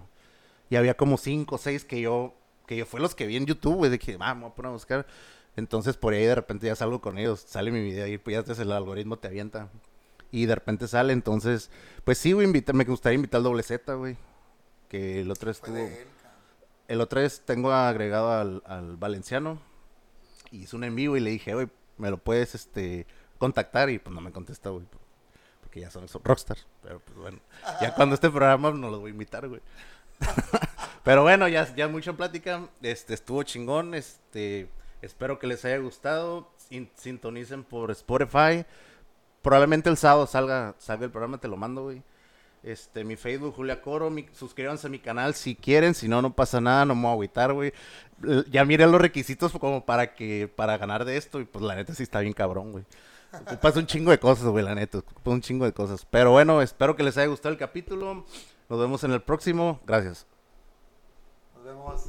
Y 0.69 0.75
había 0.77 0.95
como 0.97 1.17
cinco 1.17 1.55
o 1.55 1.57
seis 1.57 1.85
que 1.85 2.01
yo, 2.01 2.33
que 2.65 2.77
yo 2.77 2.85
fue 2.85 2.99
los 2.99 3.13
que 3.15 3.27
vi 3.27 3.37
en 3.37 3.45
YouTube, 3.45 3.75
güey, 3.75 3.91
de 3.91 3.99
que, 3.99 4.17
vamos, 4.17 4.51
a 4.51 4.55
poner 4.55 4.69
a 4.69 4.73
buscar. 4.73 5.05
Entonces 5.55 5.95
por 5.95 6.13
ahí 6.13 6.25
de 6.25 6.35
repente 6.35 6.67
ya 6.67 6.75
salgo 6.75 6.99
con 6.99 7.17
ellos, 7.17 7.45
sale 7.47 7.71
mi 7.71 7.81
video 7.81 8.07
y 8.07 8.17
pues 8.17 8.33
ya 8.33 8.41
desde 8.43 8.63
el 8.63 8.71
algoritmo 8.71 9.17
te 9.17 9.27
avienta. 9.27 9.69
Y 10.31 10.47
de 10.47 10.55
repente 10.55 10.87
sale, 10.87 11.13
entonces, 11.13 11.69
pues 12.03 12.17
sí, 12.17 12.33
güey, 12.33 12.45
invita- 12.47 12.73
me 12.73 12.83
gustaría 12.83 13.15
invitar 13.15 13.37
al 13.37 13.43
doble 13.45 13.63
Z, 13.63 13.93
güey. 13.93 14.17
Que 14.89 15.21
el 15.21 15.31
otro 15.31 15.49
estuvo, 15.51 15.77
él, 15.77 15.93
el 16.89 16.99
otro 16.99 17.21
vez 17.21 17.41
tengo 17.45 17.71
agregado 17.71 18.31
al, 18.31 18.63
al 18.65 18.97
valenciano. 18.97 19.59
Y 20.51 20.63
hizo 20.63 20.75
un 20.75 20.83
en 20.83 20.95
vivo 20.95 21.15
y 21.15 21.21
le 21.21 21.29
dije, 21.29 21.53
güey, 21.53 21.67
me 21.97 22.09
lo 22.09 22.17
puedes, 22.17 22.55
este, 22.55 23.05
contactar. 23.37 23.89
Y 23.89 23.99
pues 23.99 24.13
no 24.13 24.21
me 24.21 24.31
contestó, 24.31 24.73
güey. 24.73 24.85
Porque 25.61 25.79
ya 25.81 25.89
son, 25.91 26.07
son 26.07 26.23
rockstars. 26.23 26.65
Pero 26.81 26.99
pues 26.99 27.17
bueno, 27.17 27.39
ya 27.81 27.93
cuando 27.95 28.15
este 28.15 28.29
programa 28.29 28.71
no 28.71 28.89
los 28.89 28.99
voy 28.99 29.09
a 29.09 29.13
invitar, 29.13 29.47
güey. 29.47 29.61
Pero 31.03 31.21
bueno, 31.23 31.47
ya, 31.47 31.73
ya 31.75 31.87
mucha 31.87 32.13
plática. 32.13 32.67
Este, 32.81 33.13
estuvo 33.13 33.43
chingón. 33.43 33.93
Este, 33.93 34.69
espero 35.01 35.37
que 35.39 35.47
les 35.47 35.63
haya 35.65 35.77
gustado. 35.77 36.49
Sin- 36.57 36.89
sintonicen 36.95 37.63
por 37.63 37.91
Spotify. 37.91 38.65
Probablemente 39.41 39.89
el 39.89 39.97
sábado 39.97 40.25
salga, 40.25 40.73
salga 40.79 41.05
el 41.05 41.11
programa, 41.11 41.37
te 41.37 41.47
lo 41.47 41.57
mando, 41.57 41.83
güey. 41.83 42.01
Este, 42.65 43.03
mi 43.03 43.15
Facebook, 43.15 43.53
Julia 43.55 43.79
Coro, 43.79 44.09
mi- 44.09 44.27
suscríbanse 44.33 44.87
a 44.87 44.89
mi 44.89 44.97
canal 44.97 45.35
si 45.35 45.55
quieren, 45.55 45.93
si 45.93 46.07
no, 46.07 46.19
no 46.23 46.33
pasa 46.35 46.59
nada, 46.59 46.83
no 46.83 46.95
me 46.95 47.01
voy 47.03 47.09
a 47.09 47.13
agüitar, 47.13 47.53
güey. 47.53 47.71
Ya 48.49 48.65
miré 48.65 48.87
los 48.87 48.99
requisitos 48.99 49.51
como 49.51 49.85
para 49.85 50.15
que, 50.15 50.47
para 50.47 50.75
ganar 50.79 51.05
de 51.05 51.15
esto, 51.17 51.39
y 51.39 51.45
pues 51.45 51.63
la 51.63 51.75
neta 51.75 51.93
sí 51.93 52.01
está 52.01 52.21
bien 52.21 52.33
cabrón, 52.33 52.71
güey. 52.71 52.83
Ocupas 53.33 53.75
un 53.75 53.85
chingo 53.85 54.09
de 54.09 54.17
cosas, 54.19 54.47
güey, 54.47 54.65
la 54.65 54.73
neta, 54.73 54.97
ocupas 54.97 55.33
un 55.35 55.41
chingo 55.41 55.65
de 55.65 55.73
cosas. 55.73 56.07
Pero 56.09 56.31
bueno, 56.31 56.59
espero 56.63 56.95
que 56.95 57.03
les 57.03 57.15
haya 57.17 57.27
gustado 57.27 57.53
el 57.53 57.59
capítulo. 57.59 58.25
Nos 58.67 58.79
vemos 58.79 59.03
en 59.03 59.11
el 59.11 59.21
próximo. 59.21 59.79
Gracias. 59.85 60.25
Nos 61.55 61.65
vemos. 61.65 62.05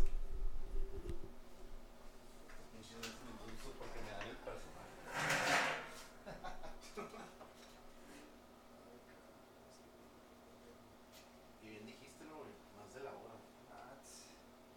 Y 11.63 11.69
bien 11.69 11.87
dijiste, 11.87 12.25
¿no, 12.25 12.37
güey? 12.39 12.53
Más 12.77 12.93
de 12.95 13.01
la 13.03 13.11
hora. 13.11 13.37
Ah, 13.73 13.95
tss, 14.03 14.29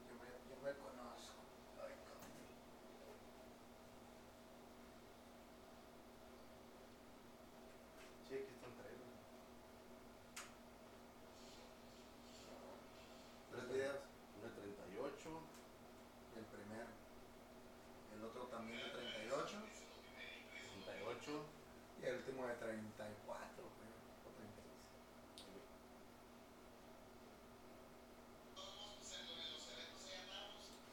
Yo 0.08 0.14
me, 0.16 0.28
yo 0.50 0.56
me 0.64 0.72
conozco. 0.80 1.36
Ay, 1.84 1.94
cabrón. 2.08 2.32
Sí, 8.28 8.36
aquí 8.36 8.52
están 8.54 8.74
tres, 8.78 8.96
güey. 9.00 9.18
Tres 13.52 13.66
videos. 13.74 14.00
Uno 14.38 14.46
de 14.48 14.54
38. 14.62 15.30
El 16.38 16.46
primero. 16.54 16.90
El 18.16 18.22
otro 18.24 18.44
también 18.54 18.80
de 18.80 18.90
38. 18.90 19.58
38. 20.86 21.46
Y 22.02 22.06
el 22.06 22.16
último 22.18 22.46
de 22.48 22.54
34, 22.56 23.64
creo. 23.76 23.98
O 24.24 24.30
36. 24.38 24.70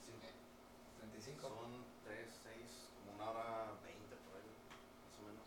Sí, 0.04 0.12
35. 0.98 1.46
Son 1.46 1.84
3, 2.04 2.28
6, 2.42 2.88
como 2.98 3.12
una 3.14 3.30
hora 3.30 3.72
20 3.84 4.16
por 4.26 4.34
ahí, 4.40 4.50
más 4.50 5.14
o 5.20 5.22
menos. 5.30 5.46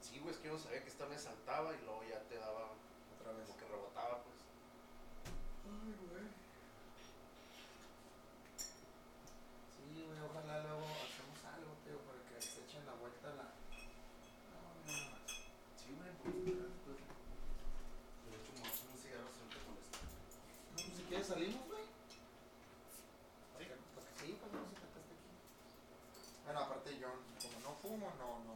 Sí, 0.00 0.18
güey, 0.18 0.32
es 0.34 0.40
que 0.40 0.48
yo 0.48 0.54
no 0.54 0.58
sabía 0.58 0.82
que 0.82 0.88
esta 0.88 1.06
me 1.06 1.18
saltaba 1.18 1.74
y 1.74 1.80
luego 1.84 2.02
ya 2.08 2.20
te 2.28 2.36
daba 2.38 2.72
Otra 3.20 3.32
vez. 3.32 3.46
como 3.46 3.58
que 3.58 3.66
rebotaba, 3.68 4.22
pues. 4.24 4.38
Ay, 5.68 5.92
güey. 6.08 6.26
Sí, 9.76 10.04
güey, 10.06 10.20
ojalá 10.24 10.62
luego 10.64 10.84
hacemos 11.04 11.38
algo, 11.44 11.72
tío, 11.84 11.98
para 12.08 12.20
que 12.28 12.40
se 12.40 12.64
echen 12.64 12.84
la 12.86 12.94
vuelta 12.96 13.28
a 13.28 13.36
la. 13.36 13.46
No, 14.48 14.60
no, 14.62 14.92
no. 14.92 14.96
Sí, 15.76 15.88
güey, 15.92 16.12
pues. 16.22 16.34
pues, 16.84 16.98
De 18.24 18.30
hecho, 18.36 18.50
me 18.56 18.60
voy 18.60 18.68
a 18.68 18.72
hacer 18.72 18.88
un 18.88 18.98
cigarro 19.00 19.28
si 19.32 19.40
no 19.44 19.48
te 19.52 19.60
molesta. 19.68 19.98
No, 19.98 20.76
pues 20.78 20.96
si 20.96 21.02
quieres 21.08 21.26
salimos, 21.28 21.62
güey. 21.68 21.84
Sí. 22.08 22.20
Para 23.52 23.64
que- 23.68 23.76
para 23.92 24.06
que- 24.08 24.16
Sí, 24.18 24.28
para 24.40 24.48
que 24.52 24.56
no 24.58 24.66
se 24.68 24.76
te 24.78 24.86
acaste 24.88 25.12
aquí. 25.12 25.28
Bueno, 26.44 26.58
aparte 26.60 26.90
yo, 26.98 27.08
como 27.42 27.56
no 28.16 28.38
no, 28.46 28.47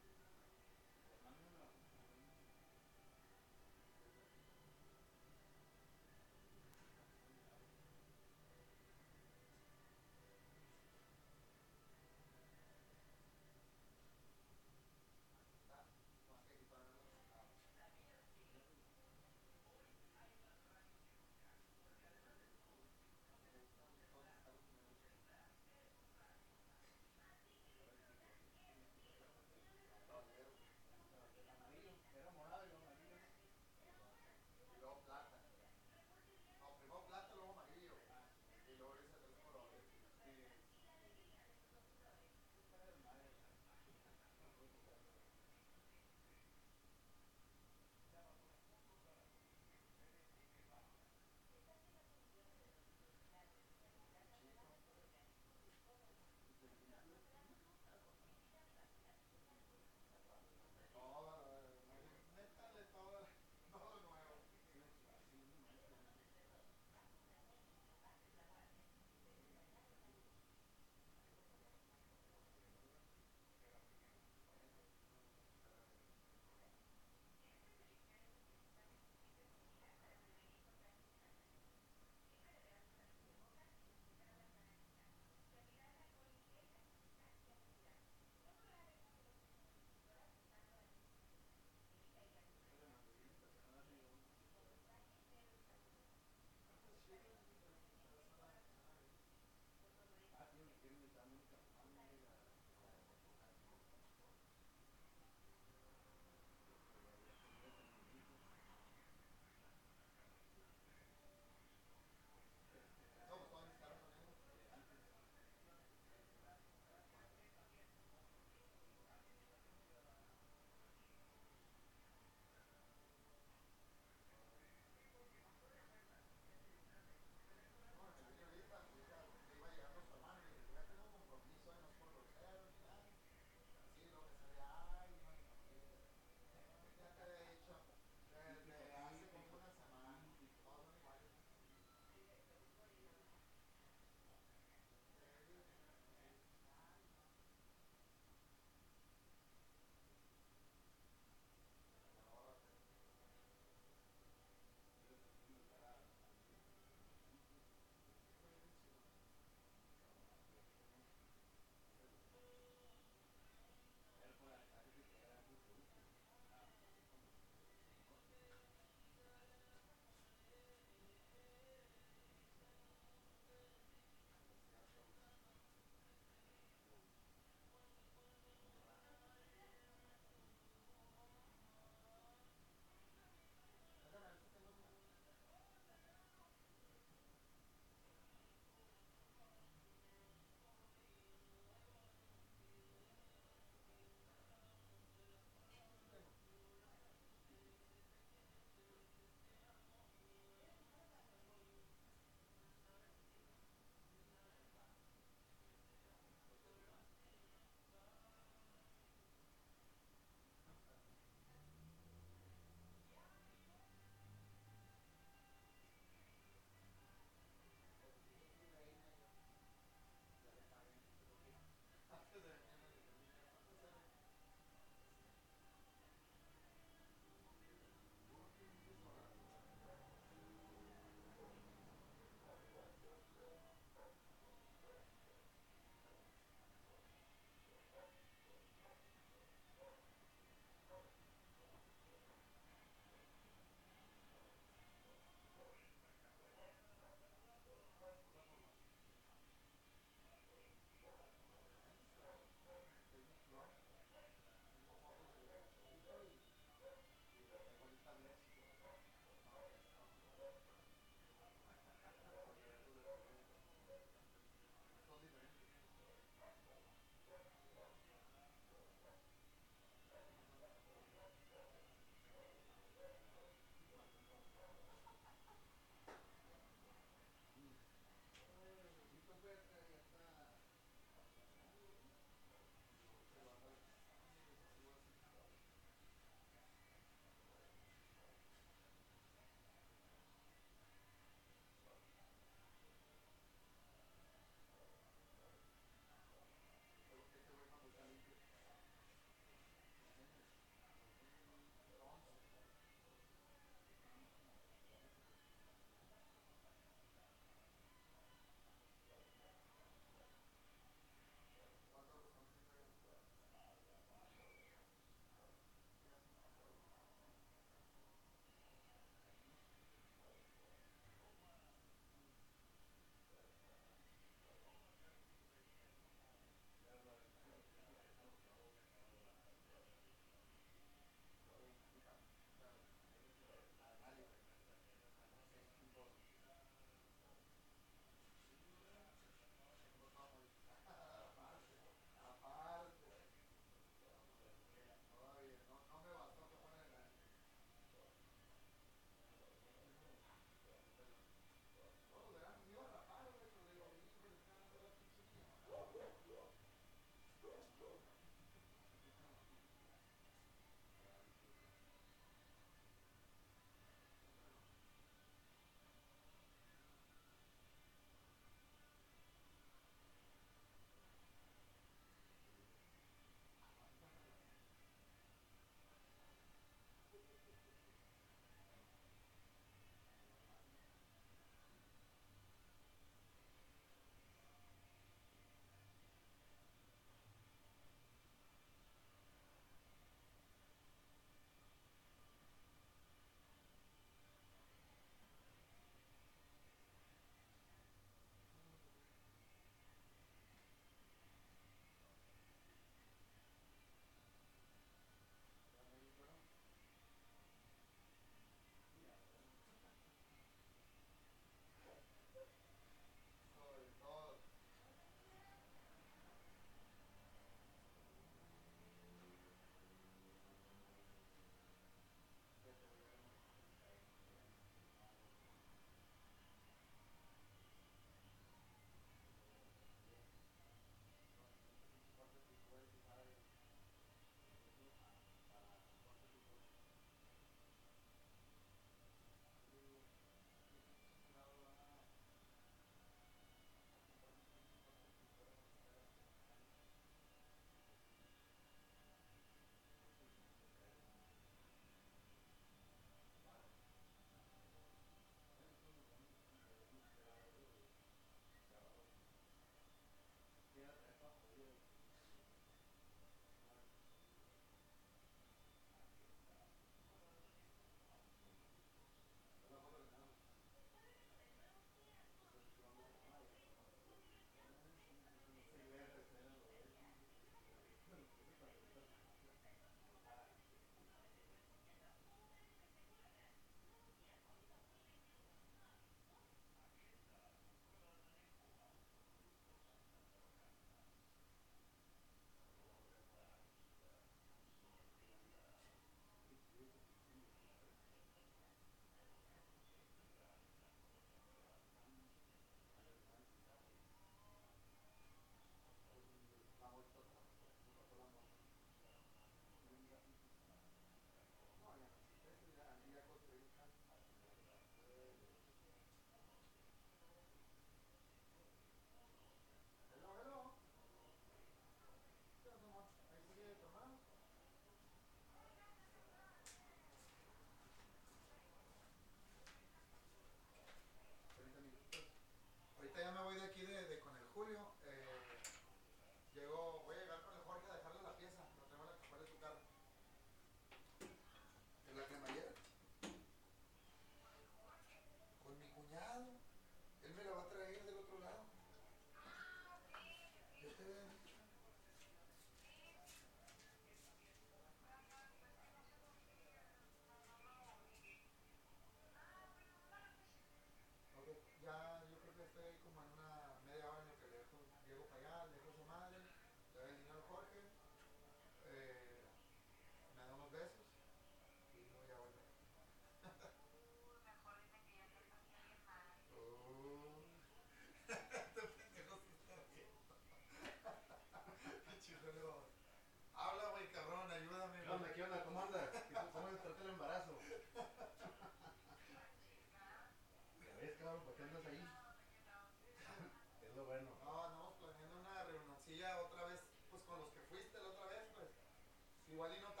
igual 599.61 599.77
y 599.77 599.81
no 599.81 600.00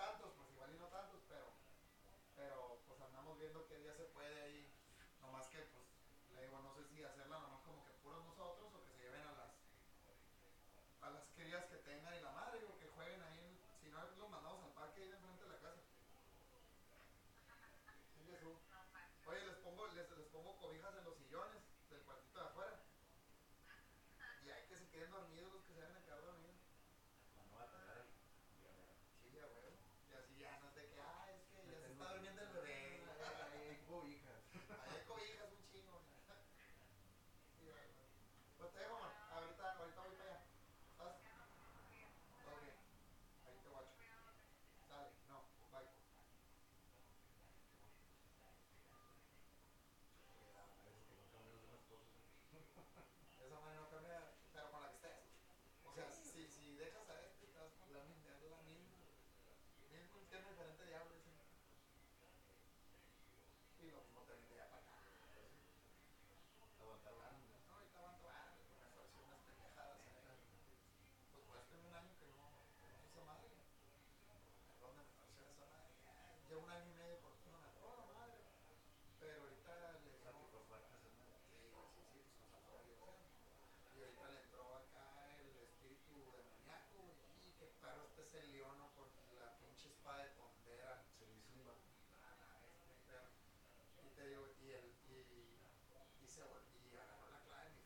y 96.31 96.95
agarró 96.95 97.27
la 97.27 97.43
clave 97.43 97.65
de 97.65 97.75
mi 97.75 97.81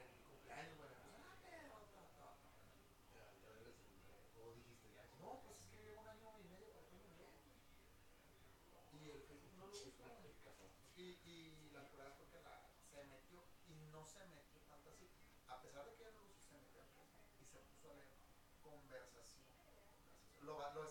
en 0.00 0.08
mi 0.16 0.22
cumpleaños, 0.24 0.78
ya, 5.94 6.14
no, 6.14 6.40
y 6.40 6.44
medio 6.48 6.72
que 6.72 6.80
no 9.58 9.66
lo 12.16 12.26
que 12.30 12.40
la, 12.40 12.64
se 12.90 13.04
metió 13.04 13.44
y 13.66 13.74
no 13.92 14.06
se 14.06 14.24
metió 14.26 14.60
tanto 14.70 14.88
así. 14.88 15.10
A 15.48 15.60
pesar 15.60 15.84
de 15.84 15.94
que 15.94 16.04
no 16.12 16.22
lo 16.22 16.32
usó, 16.32 16.64
se 16.64 16.80
metió 16.80 16.80
y 17.40 17.44
se 17.44 17.58
puso 17.58 17.90
a 17.90 17.94
leer 17.94 18.16
conversación. 18.62 19.44
Lo, 20.40 20.72
lo 20.72 20.84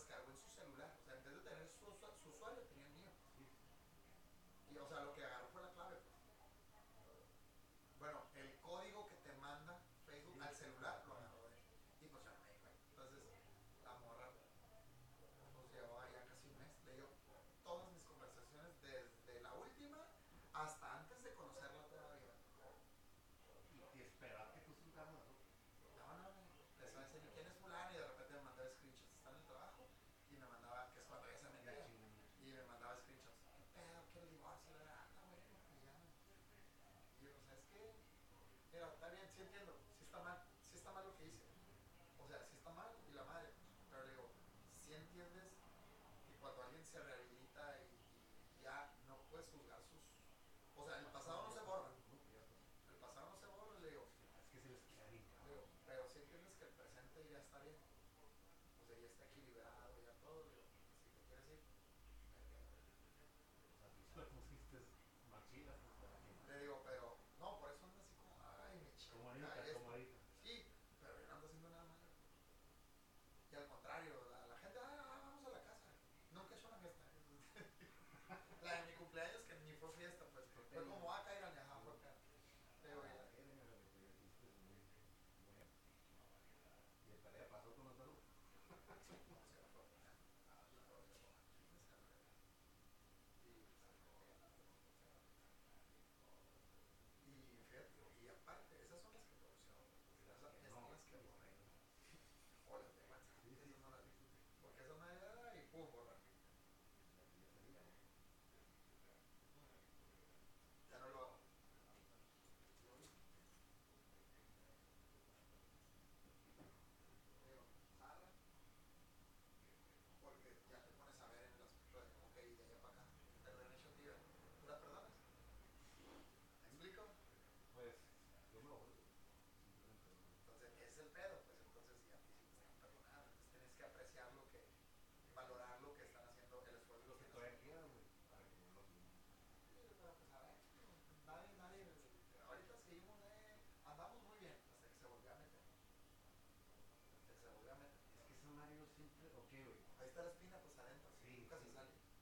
Ahí 149.02 150.07
está 150.07 150.22
la 150.23 150.30
espina, 150.30 150.57
pues 150.61 150.78
adentro, 150.78 151.10
sí, 151.22 151.45
sale. 151.49 151.65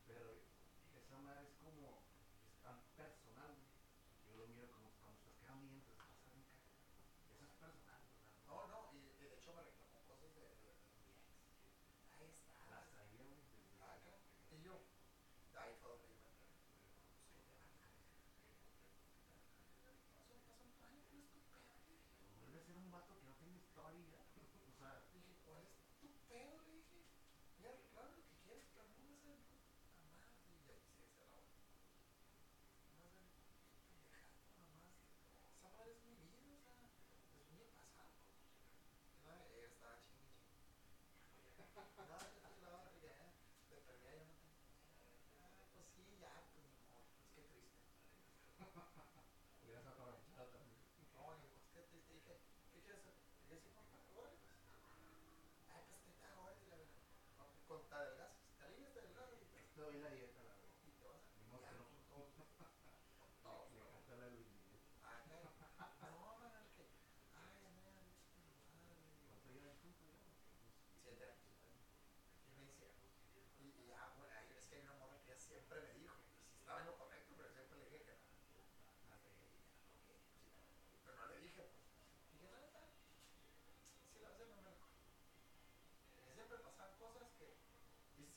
Pero 0.07 0.39
esa 0.95 1.17
madre 1.19 1.43
es 1.43 1.55
como, 1.59 2.03
es 2.47 2.55
tan 2.63 2.79
personal. 2.95 3.55
Yo 4.27 4.35
lo 4.37 4.47
miro 4.47 4.71
como, 4.71 4.87
estás 4.87 5.35
quedando 5.39 5.67
bien, 5.67 5.83
entonces. 5.83 6.39
Eso 7.35 7.43
es 7.43 7.51
personal. 7.59 7.99
No, 8.47 8.67
no, 8.67 8.95
y 8.95 9.11
de 9.19 9.35
hecho 9.35 9.51
me 9.53 9.63
reclamó 9.63 9.99
cosas 10.07 10.31
de. 10.35 10.47
Ahí 12.15 12.31
está. 12.31 12.87
Güey. 13.11 13.27
Y 14.51 14.63
yo, 14.63 14.79
ahí 15.59 15.75
yo 15.83 15.99
me 15.99 16.19
Vuelve 22.39 22.59
a 22.59 22.63
ser 22.63 22.75
un 22.75 22.91
vato 22.91 23.19
que 23.19 23.25
no 23.27 23.35
tiene 23.35 23.57
historia. 23.57 24.18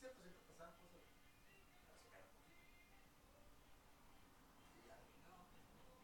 cierto, 0.03 0.19
siempre 0.19 0.43
pasaban 0.51 0.75
cosas. 0.83 0.99
Mira, 4.75 4.99
eso 4.99 5.15
no 5.23 5.47
no 5.47 5.79
es 5.79 6.03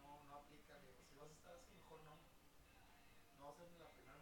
No, 0.00 0.24
no 0.24 0.34
aplica, 0.36 0.78
digo, 0.80 0.96
si 1.04 1.16
vas 1.20 1.28
a 1.28 1.34
estar 1.36 1.52
así, 1.52 1.68
mejor 1.76 2.00
no. 2.04 2.16
No 3.36 3.44
la 3.76 3.92
primera 3.92 4.16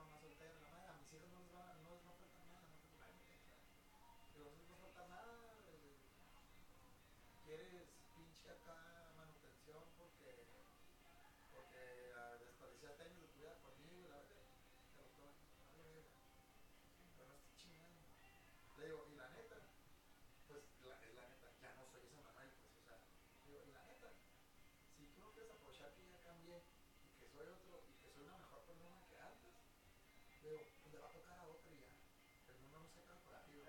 a 0.91 0.99
mis 0.99 1.13
hijos 1.15 1.31
no 1.31 1.47
les 1.47 1.55
a 1.55 1.75
nada, 1.79 2.55
quieres 25.45 25.61
aprovechar 25.61 25.93
que 25.93 26.09
ya 26.09 26.23
cambié 26.25 26.57
y 27.05 27.09
que 27.21 27.29
soy 27.29 27.45
otro 27.45 27.85
y 27.85 27.93
que 28.01 28.09
soy 28.09 28.25
una 28.25 28.39
mejor 28.39 28.65
persona 28.65 29.05
que 29.05 29.21
antes, 29.21 29.53
pero 30.41 30.57
pues 30.81 30.93
le 30.93 30.99
va 30.99 31.09
a 31.09 31.13
tocar 31.13 31.39
a 31.39 31.49
otro 31.49 31.69
y 31.69 31.81
ya. 31.85 31.93
El 32.49 32.57
mundo 32.65 32.81
no 32.81 32.89
se 32.89 33.01
acaba 33.01 33.21
contigo. 33.21 33.69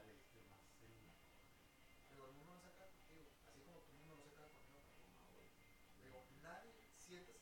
Digo, 2.07 2.27
el 2.27 2.33
mundo 2.39 2.53
no 2.55 2.61
se 2.61 2.67
acaba 2.71 2.87
contigo. 2.95 3.27
Así 3.43 3.59
como 3.59 3.79
tú 3.83 3.91
mismo 3.91 4.15
no 4.15 4.23
se 4.23 4.31
acaba 4.31 4.47
contigo, 4.55 4.79
Digo, 5.99 6.23
nadie 6.41 6.71
sientes 6.95 7.35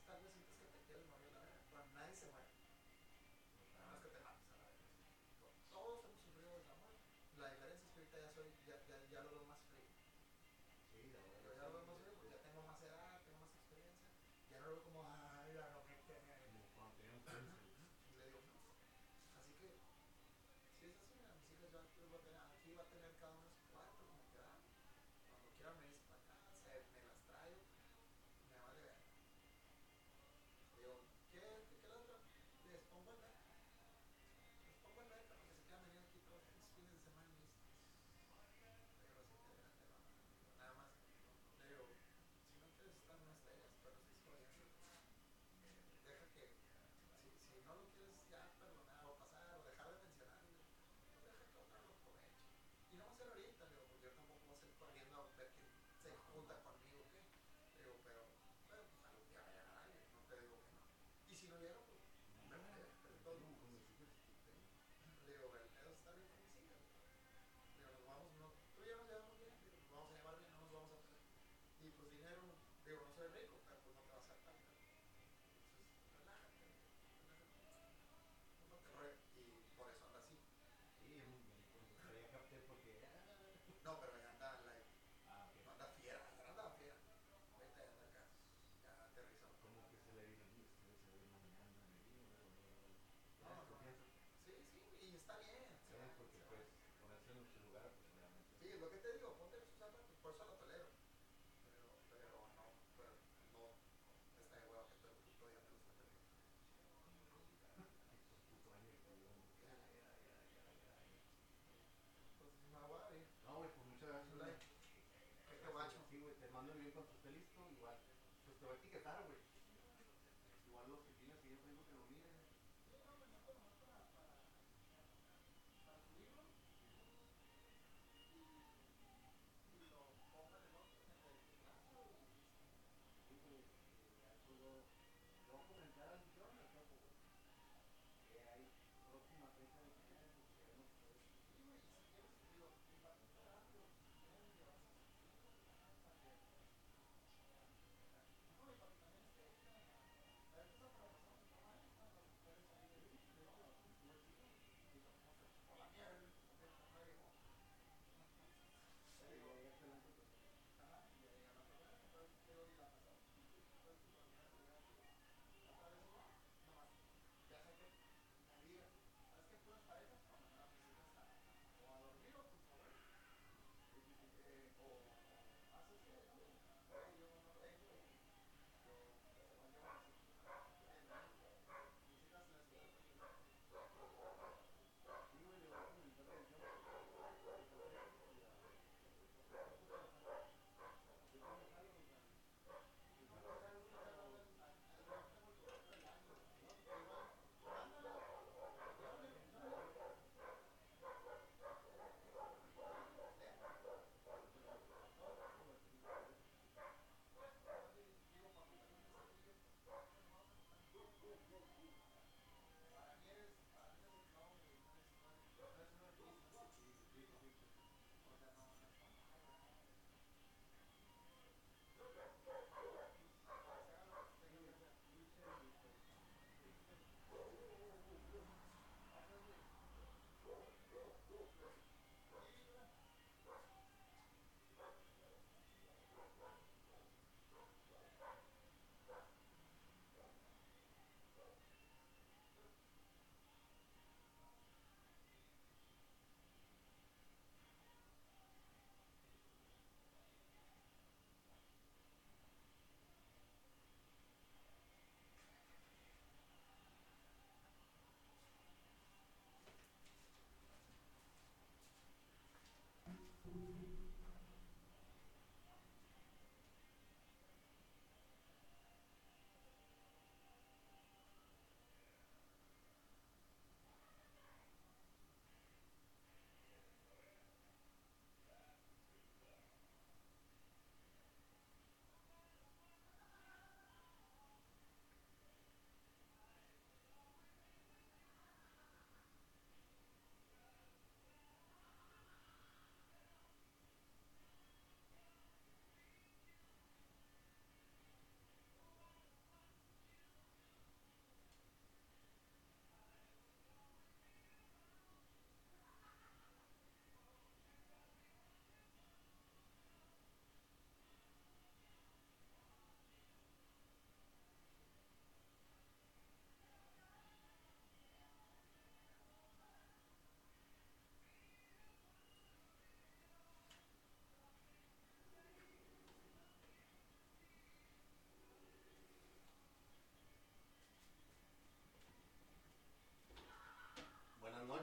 차라리 53.23 53.52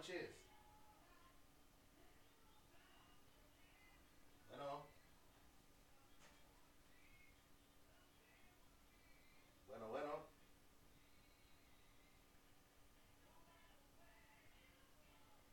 noches. 0.00 0.30
Bueno. 4.48 4.86
Bueno, 9.68 9.88
bueno. 9.88 10.24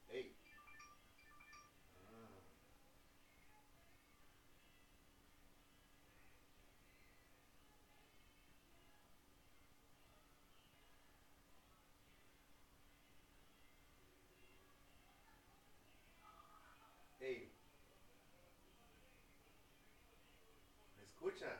Hey. 0.10 0.34
Ah. 2.10 2.48
Hey. 17.20 17.52
¿Me 20.96 21.04
escuchas? 21.04 21.60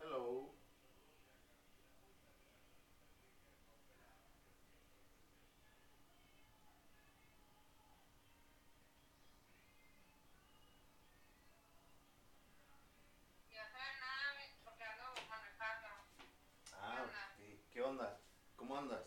Hello. 0.00 0.52
Y 13.50 13.56
hacer 13.56 13.80
nada 14.00 14.32
porque 14.64 14.82
ando 14.82 15.04
manejando. 15.28 15.86
Ah, 16.72 17.06
sí. 17.36 17.60
¿qué 17.72 17.82
onda? 17.82 18.18
¿Cómo 18.56 18.76
andas? 18.76 19.04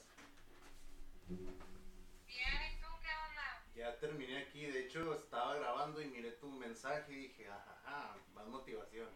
Bien, 2.25 2.61
¿y 2.67 2.81
tú 2.81 2.87
qué 3.01 3.07
onda? 3.27 3.63
Ya 3.75 3.97
terminé 3.99 4.37
aquí, 4.37 4.65
de 4.65 4.81
hecho 4.81 5.13
estaba 5.13 5.55
grabando 5.55 6.01
y 6.01 6.07
miré 6.07 6.31
tu 6.31 6.49
mensaje 6.79 7.11
y 7.11 7.15
dije, 7.27 7.49
ajaja, 7.49 8.15
más 8.33 8.47
motivación. 8.47 9.09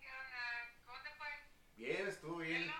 ¿Qué 0.00 0.06
onda? 0.06 0.74
¿Cómo 0.86 1.02
te 1.02 1.10
fue? 1.16 1.28
Bien, 1.76 2.08
estuvo 2.08 2.38
bien 2.38 2.62
Hello, 2.62 2.72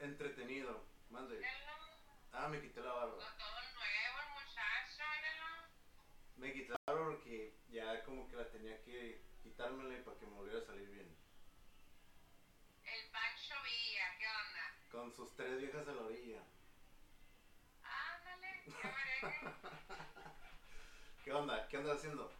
entretenido. 0.00 0.86
Mande. 1.10 1.36
hello. 1.36 1.76
Ah, 2.32 2.48
me 2.48 2.62
quité 2.62 2.80
la 2.80 2.94
barba. 2.94 3.36
todo 3.36 3.60
nuevo 3.74 4.40
muchacho, 4.40 5.02
hello. 5.20 5.68
Me 6.36 6.52
quité 6.54 6.70
la 6.72 6.78
barba 6.86 7.10
porque 7.10 7.58
ya 7.68 8.02
como 8.04 8.26
que 8.30 8.36
la 8.36 8.48
tenía 8.50 8.82
que 8.84 9.22
quitármela 9.42 10.02
para 10.02 10.16
que 10.18 10.26
me 10.26 10.32
volviera 10.32 10.60
a 10.60 10.64
salir 10.66 10.88
bien. 10.88 11.14
El 12.84 13.10
Pancho 13.10 13.54
Villa, 13.64 14.16
¿qué 14.18 14.26
onda? 14.26 14.90
Con 14.90 15.12
sus 15.14 15.36
tres 15.36 15.58
viejas 15.60 15.86
a 15.86 15.92
la 15.92 16.02
orilla. 16.04 16.42
Ándale, 17.82 18.62
qué 18.64 18.72
merengue. 18.88 19.54
¿Qué 21.23 21.23
onda? 21.36 21.68
¿Qué 21.68 21.76
andas 21.76 21.96
haciendo? 21.98 22.33